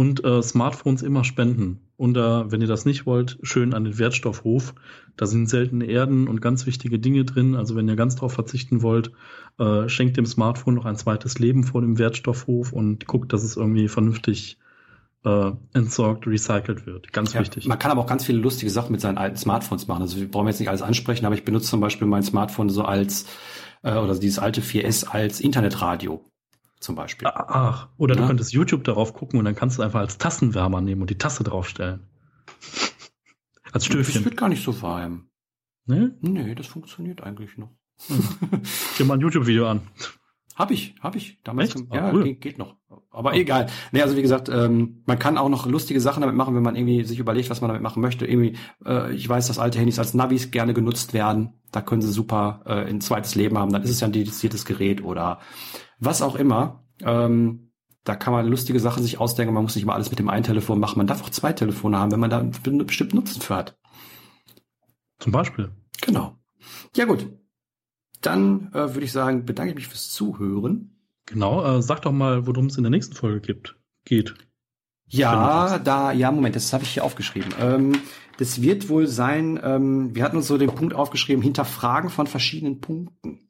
Und 0.00 0.24
äh, 0.24 0.42
Smartphones 0.42 1.02
immer 1.02 1.24
spenden. 1.24 1.80
Und 1.98 2.16
äh, 2.16 2.50
wenn 2.50 2.62
ihr 2.62 2.66
das 2.66 2.86
nicht 2.86 3.04
wollt, 3.04 3.38
schön 3.42 3.74
an 3.74 3.84
den 3.84 3.98
Wertstoffhof. 3.98 4.74
Da 5.18 5.26
sind 5.26 5.46
seltene 5.46 5.84
Erden 5.84 6.26
und 6.26 6.40
ganz 6.40 6.64
wichtige 6.64 6.98
Dinge 6.98 7.26
drin. 7.26 7.54
Also 7.54 7.76
wenn 7.76 7.86
ihr 7.86 7.96
ganz 7.96 8.16
drauf 8.16 8.32
verzichten 8.32 8.80
wollt, 8.80 9.12
äh, 9.58 9.90
schenkt 9.90 10.16
dem 10.16 10.24
Smartphone 10.24 10.72
noch 10.72 10.86
ein 10.86 10.96
zweites 10.96 11.38
Leben 11.38 11.64
vor 11.64 11.82
dem 11.82 11.98
Wertstoffhof 11.98 12.72
und 12.72 13.06
guckt, 13.08 13.34
dass 13.34 13.42
es 13.42 13.58
irgendwie 13.58 13.88
vernünftig 13.88 14.56
äh, 15.26 15.50
entsorgt, 15.74 16.26
recycelt 16.26 16.86
wird. 16.86 17.12
Ganz 17.12 17.34
ja, 17.34 17.40
wichtig. 17.40 17.66
Man 17.66 17.78
kann 17.78 17.90
aber 17.90 18.00
auch 18.00 18.06
ganz 18.06 18.24
viele 18.24 18.38
lustige 18.38 18.70
Sachen 18.70 18.92
mit 18.92 19.02
seinen 19.02 19.18
alten 19.18 19.36
Smartphones 19.36 19.86
machen. 19.86 20.00
Also 20.00 20.16
wir 20.16 20.30
brauchen 20.30 20.46
jetzt 20.46 20.60
nicht 20.60 20.70
alles 20.70 20.80
ansprechen, 20.80 21.26
aber 21.26 21.34
ich 21.34 21.44
benutze 21.44 21.68
zum 21.68 21.80
Beispiel 21.80 22.08
mein 22.08 22.22
Smartphone 22.22 22.70
so 22.70 22.84
als 22.84 23.26
äh, 23.82 23.92
oder 23.98 24.18
dieses 24.18 24.38
alte 24.38 24.62
4S 24.62 25.08
als 25.08 25.42
Internetradio 25.42 26.24
zum 26.80 26.94
Beispiel. 26.94 27.28
Ah, 27.28 27.46
ach, 27.48 27.88
oder 27.96 28.14
ja? 28.14 28.22
du 28.22 28.26
könntest 28.26 28.52
YouTube 28.52 28.84
darauf 28.84 29.14
gucken 29.14 29.38
und 29.38 29.44
dann 29.44 29.54
kannst 29.54 29.78
du 29.78 29.82
einfach 29.82 30.00
als 30.00 30.18
Tassenwärmer 30.18 30.80
nehmen 30.80 31.02
und 31.02 31.10
die 31.10 31.18
Tasse 31.18 31.44
draufstellen. 31.44 32.08
als 33.72 33.86
Stöfchen. 33.86 34.14
Das 34.14 34.24
wird 34.24 34.36
gar 34.36 34.48
nicht 34.48 34.64
so 34.64 34.82
warm. 34.82 35.28
Ne? 35.86 36.16
Nee, 36.20 36.54
das 36.54 36.66
funktioniert 36.66 37.22
eigentlich 37.22 37.56
noch. 37.58 37.70
Hm. 38.06 38.22
Dir 38.98 39.04
mal 39.04 39.14
ein 39.14 39.20
YouTube-Video 39.20 39.68
an. 39.68 39.82
Hab 40.56 40.70
ich, 40.70 40.94
hab 41.00 41.16
ich. 41.16 41.38
Damals 41.42 41.74
Echt? 41.74 41.86
ja, 41.92 42.12
cool. 42.12 42.24
geht, 42.24 42.40
geht, 42.40 42.58
noch. 42.58 42.76
Aber 43.10 43.30
okay. 43.30 43.40
egal. 43.40 43.66
Nee, 43.92 44.02
also 44.02 44.16
wie 44.16 44.22
gesagt, 44.22 44.50
ähm, 44.50 45.02
man 45.06 45.18
kann 45.18 45.38
auch 45.38 45.48
noch 45.48 45.66
lustige 45.66 46.00
Sachen 46.00 46.20
damit 46.20 46.36
machen, 46.36 46.54
wenn 46.54 46.62
man 46.62 46.76
irgendwie 46.76 47.02
sich 47.04 47.18
überlegt, 47.18 47.48
was 47.48 47.62
man 47.62 47.68
damit 47.68 47.82
machen 47.82 48.02
möchte. 48.02 48.26
Irgendwie, 48.26 48.56
äh, 48.84 49.10
ich 49.14 49.26
weiß, 49.26 49.46
dass 49.46 49.58
alte 49.58 49.78
Handys 49.78 49.98
als 49.98 50.12
Navis 50.12 50.50
gerne 50.50 50.74
genutzt 50.74 51.14
werden. 51.14 51.54
Da 51.72 51.80
können 51.80 52.02
sie 52.02 52.12
super 52.12 52.60
äh, 52.66 52.90
ein 52.90 53.00
zweites 53.00 53.34
Leben 53.36 53.56
haben. 53.56 53.72
Dann 53.72 53.82
ist 53.82 53.90
es 53.90 54.00
ja 54.00 54.08
ein 54.08 54.12
dediziertes 54.12 54.66
Gerät 54.66 55.02
oder 55.02 55.40
was 56.00 56.22
auch 56.22 56.34
immer. 56.34 56.84
Ähm, 57.02 57.72
da 58.04 58.16
kann 58.16 58.32
man 58.32 58.46
lustige 58.46 58.80
Sachen 58.80 59.02
sich 59.02 59.20
ausdenken. 59.20 59.54
Man 59.54 59.62
muss 59.62 59.74
nicht 59.74 59.84
immer 59.84 59.94
alles 59.94 60.10
mit 60.10 60.18
dem 60.18 60.28
einen 60.28 60.44
Telefon 60.44 60.80
machen. 60.80 60.98
Man 60.98 61.06
darf 61.06 61.22
auch 61.22 61.30
zwei 61.30 61.52
Telefone 61.52 61.98
haben, 61.98 62.10
wenn 62.10 62.20
man 62.20 62.30
da 62.30 62.38
einen 62.38 62.86
bestimmten 62.86 63.16
Nutzen 63.16 63.40
für 63.40 63.56
hat. 63.56 63.78
Zum 65.18 65.32
Beispiel. 65.32 65.70
Genau. 66.00 66.38
Ja 66.96 67.04
gut. 67.04 67.28
Dann 68.22 68.72
äh, 68.72 68.94
würde 68.94 69.04
ich 69.04 69.12
sagen, 69.12 69.44
bedanke 69.44 69.70
ich 69.70 69.76
mich 69.76 69.88
fürs 69.88 70.10
Zuhören. 70.10 70.96
Genau. 71.26 71.78
Äh, 71.78 71.82
sag 71.82 72.02
doch 72.02 72.12
mal, 72.12 72.46
worum 72.46 72.66
es 72.66 72.76
in 72.76 72.82
der 72.82 72.90
nächsten 72.90 73.14
Folge 73.14 73.40
gibt. 73.40 73.76
Geht. 74.04 74.34
Ja, 75.06 75.78
da, 75.78 76.12
ja, 76.12 76.30
Moment, 76.30 76.56
das 76.56 76.72
habe 76.72 76.84
ich 76.84 76.90
hier 76.90 77.04
aufgeschrieben. 77.04 77.52
Ähm, 77.58 78.00
das 78.38 78.62
wird 78.62 78.88
wohl 78.88 79.06
sein, 79.06 79.60
ähm, 79.62 80.14
wir 80.14 80.22
hatten 80.22 80.36
uns 80.36 80.46
so 80.46 80.56
den 80.56 80.70
Punkt 80.70 80.94
aufgeschrieben, 80.94 81.42
Hinterfragen 81.42 82.10
von 82.10 82.26
verschiedenen 82.26 82.80
Punkten. 82.80 83.49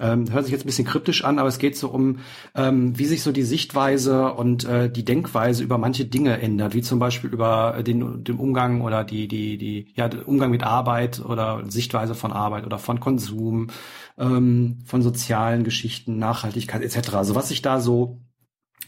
Ähm, 0.00 0.32
hört 0.32 0.44
sich 0.44 0.52
jetzt 0.52 0.64
ein 0.64 0.66
bisschen 0.66 0.86
kryptisch 0.86 1.24
an, 1.24 1.38
aber 1.38 1.48
es 1.48 1.58
geht 1.58 1.76
so 1.76 1.90
um, 1.90 2.20
ähm, 2.54 2.98
wie 2.98 3.04
sich 3.04 3.22
so 3.22 3.32
die 3.32 3.42
Sichtweise 3.42 4.32
und 4.32 4.64
äh, 4.64 4.90
die 4.90 5.04
Denkweise 5.04 5.62
über 5.62 5.76
manche 5.76 6.06
Dinge 6.06 6.40
ändert, 6.40 6.74
wie 6.74 6.80
zum 6.80 6.98
Beispiel 6.98 7.30
über 7.30 7.82
den, 7.86 8.24
den 8.24 8.38
Umgang 8.38 8.80
oder 8.80 9.04
die, 9.04 9.28
die, 9.28 9.58
die, 9.58 9.92
ja, 9.94 10.08
den 10.08 10.22
Umgang 10.22 10.50
mit 10.50 10.62
Arbeit 10.62 11.20
oder 11.20 11.62
Sichtweise 11.68 12.14
von 12.14 12.32
Arbeit 12.32 12.64
oder 12.64 12.78
von 12.78 12.98
Konsum, 12.98 13.68
ähm, 14.18 14.78
von 14.86 15.02
sozialen 15.02 15.64
Geschichten, 15.64 16.18
Nachhaltigkeit 16.18 16.82
etc. 16.82 17.14
Also 17.14 17.34
was 17.34 17.48
sich 17.48 17.60
da 17.60 17.80
so, 17.80 18.22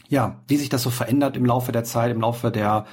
ja, 0.09 0.43
wie 0.47 0.57
sich 0.57 0.69
das 0.69 0.81
so 0.81 0.89
verändert 0.89 1.37
im 1.37 1.45
Laufe 1.45 1.71
der 1.71 1.83
Zeit, 1.83 2.11
im 2.11 2.21
Laufe 2.21 2.51
der 2.51 2.85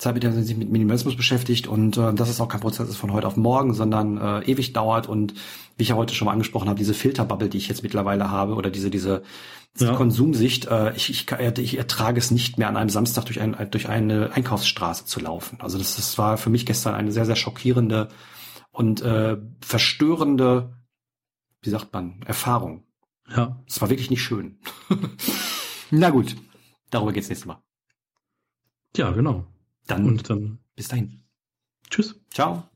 Zeit, 0.00 0.14
mit 0.14 0.22
der 0.22 0.30
man 0.30 0.42
sich 0.42 0.56
mit 0.56 0.70
Minimalismus 0.70 1.16
beschäftigt 1.16 1.66
und 1.66 1.96
äh, 1.96 2.12
dass 2.14 2.28
es 2.28 2.40
auch 2.40 2.48
kein 2.48 2.60
Prozess 2.60 2.88
ist 2.88 2.96
von 2.96 3.12
heute 3.12 3.26
auf 3.26 3.36
morgen, 3.36 3.74
sondern 3.74 4.16
äh, 4.18 4.50
ewig 4.50 4.72
dauert 4.72 5.08
und 5.08 5.34
wie 5.76 5.82
ich 5.82 5.90
ja 5.90 5.96
heute 5.96 6.14
schon 6.14 6.26
mal 6.26 6.32
angesprochen 6.32 6.68
habe, 6.68 6.78
diese 6.78 6.94
Filterbubble, 6.94 7.48
die 7.48 7.58
ich 7.58 7.68
jetzt 7.68 7.82
mittlerweile 7.82 8.30
habe 8.30 8.54
oder 8.54 8.70
diese 8.70 8.90
diese 8.90 9.22
ja. 9.78 9.94
Konsumsicht, 9.94 10.66
äh, 10.66 10.94
ich, 10.96 11.10
ich, 11.10 11.30
ich 11.58 11.78
ertrage 11.78 12.18
es 12.18 12.30
nicht 12.30 12.58
mehr 12.58 12.68
an 12.68 12.76
einem 12.76 12.90
Samstag 12.90 13.26
durch, 13.26 13.40
ein, 13.40 13.56
durch 13.70 13.88
eine 13.88 14.32
Einkaufsstraße 14.32 15.04
zu 15.04 15.20
laufen. 15.20 15.58
Also 15.60 15.78
das, 15.78 15.96
das 15.96 16.18
war 16.18 16.38
für 16.38 16.50
mich 16.50 16.66
gestern 16.66 16.94
eine 16.94 17.12
sehr, 17.12 17.26
sehr 17.26 17.36
schockierende 17.36 18.08
und 18.72 19.02
äh, 19.02 19.36
verstörende, 19.60 20.76
wie 21.62 21.70
sagt 21.70 21.92
man, 21.92 22.22
Erfahrung. 22.22 22.84
Ja. 23.28 23.62
Es 23.68 23.80
war 23.80 23.90
wirklich 23.90 24.10
nicht 24.10 24.22
schön. 24.22 24.58
Na 25.90 26.10
gut, 26.10 26.36
darüber 26.90 27.12
geht's 27.12 27.28
nächstes 27.28 27.46
Mal. 27.46 27.62
Ja, 28.96 29.10
genau. 29.10 29.46
Dann, 29.86 30.06
und 30.06 30.28
dann 30.30 30.58
bis 30.76 30.88
dahin. 30.88 31.22
Tschüss. 31.88 32.20
Ciao. 32.30 32.69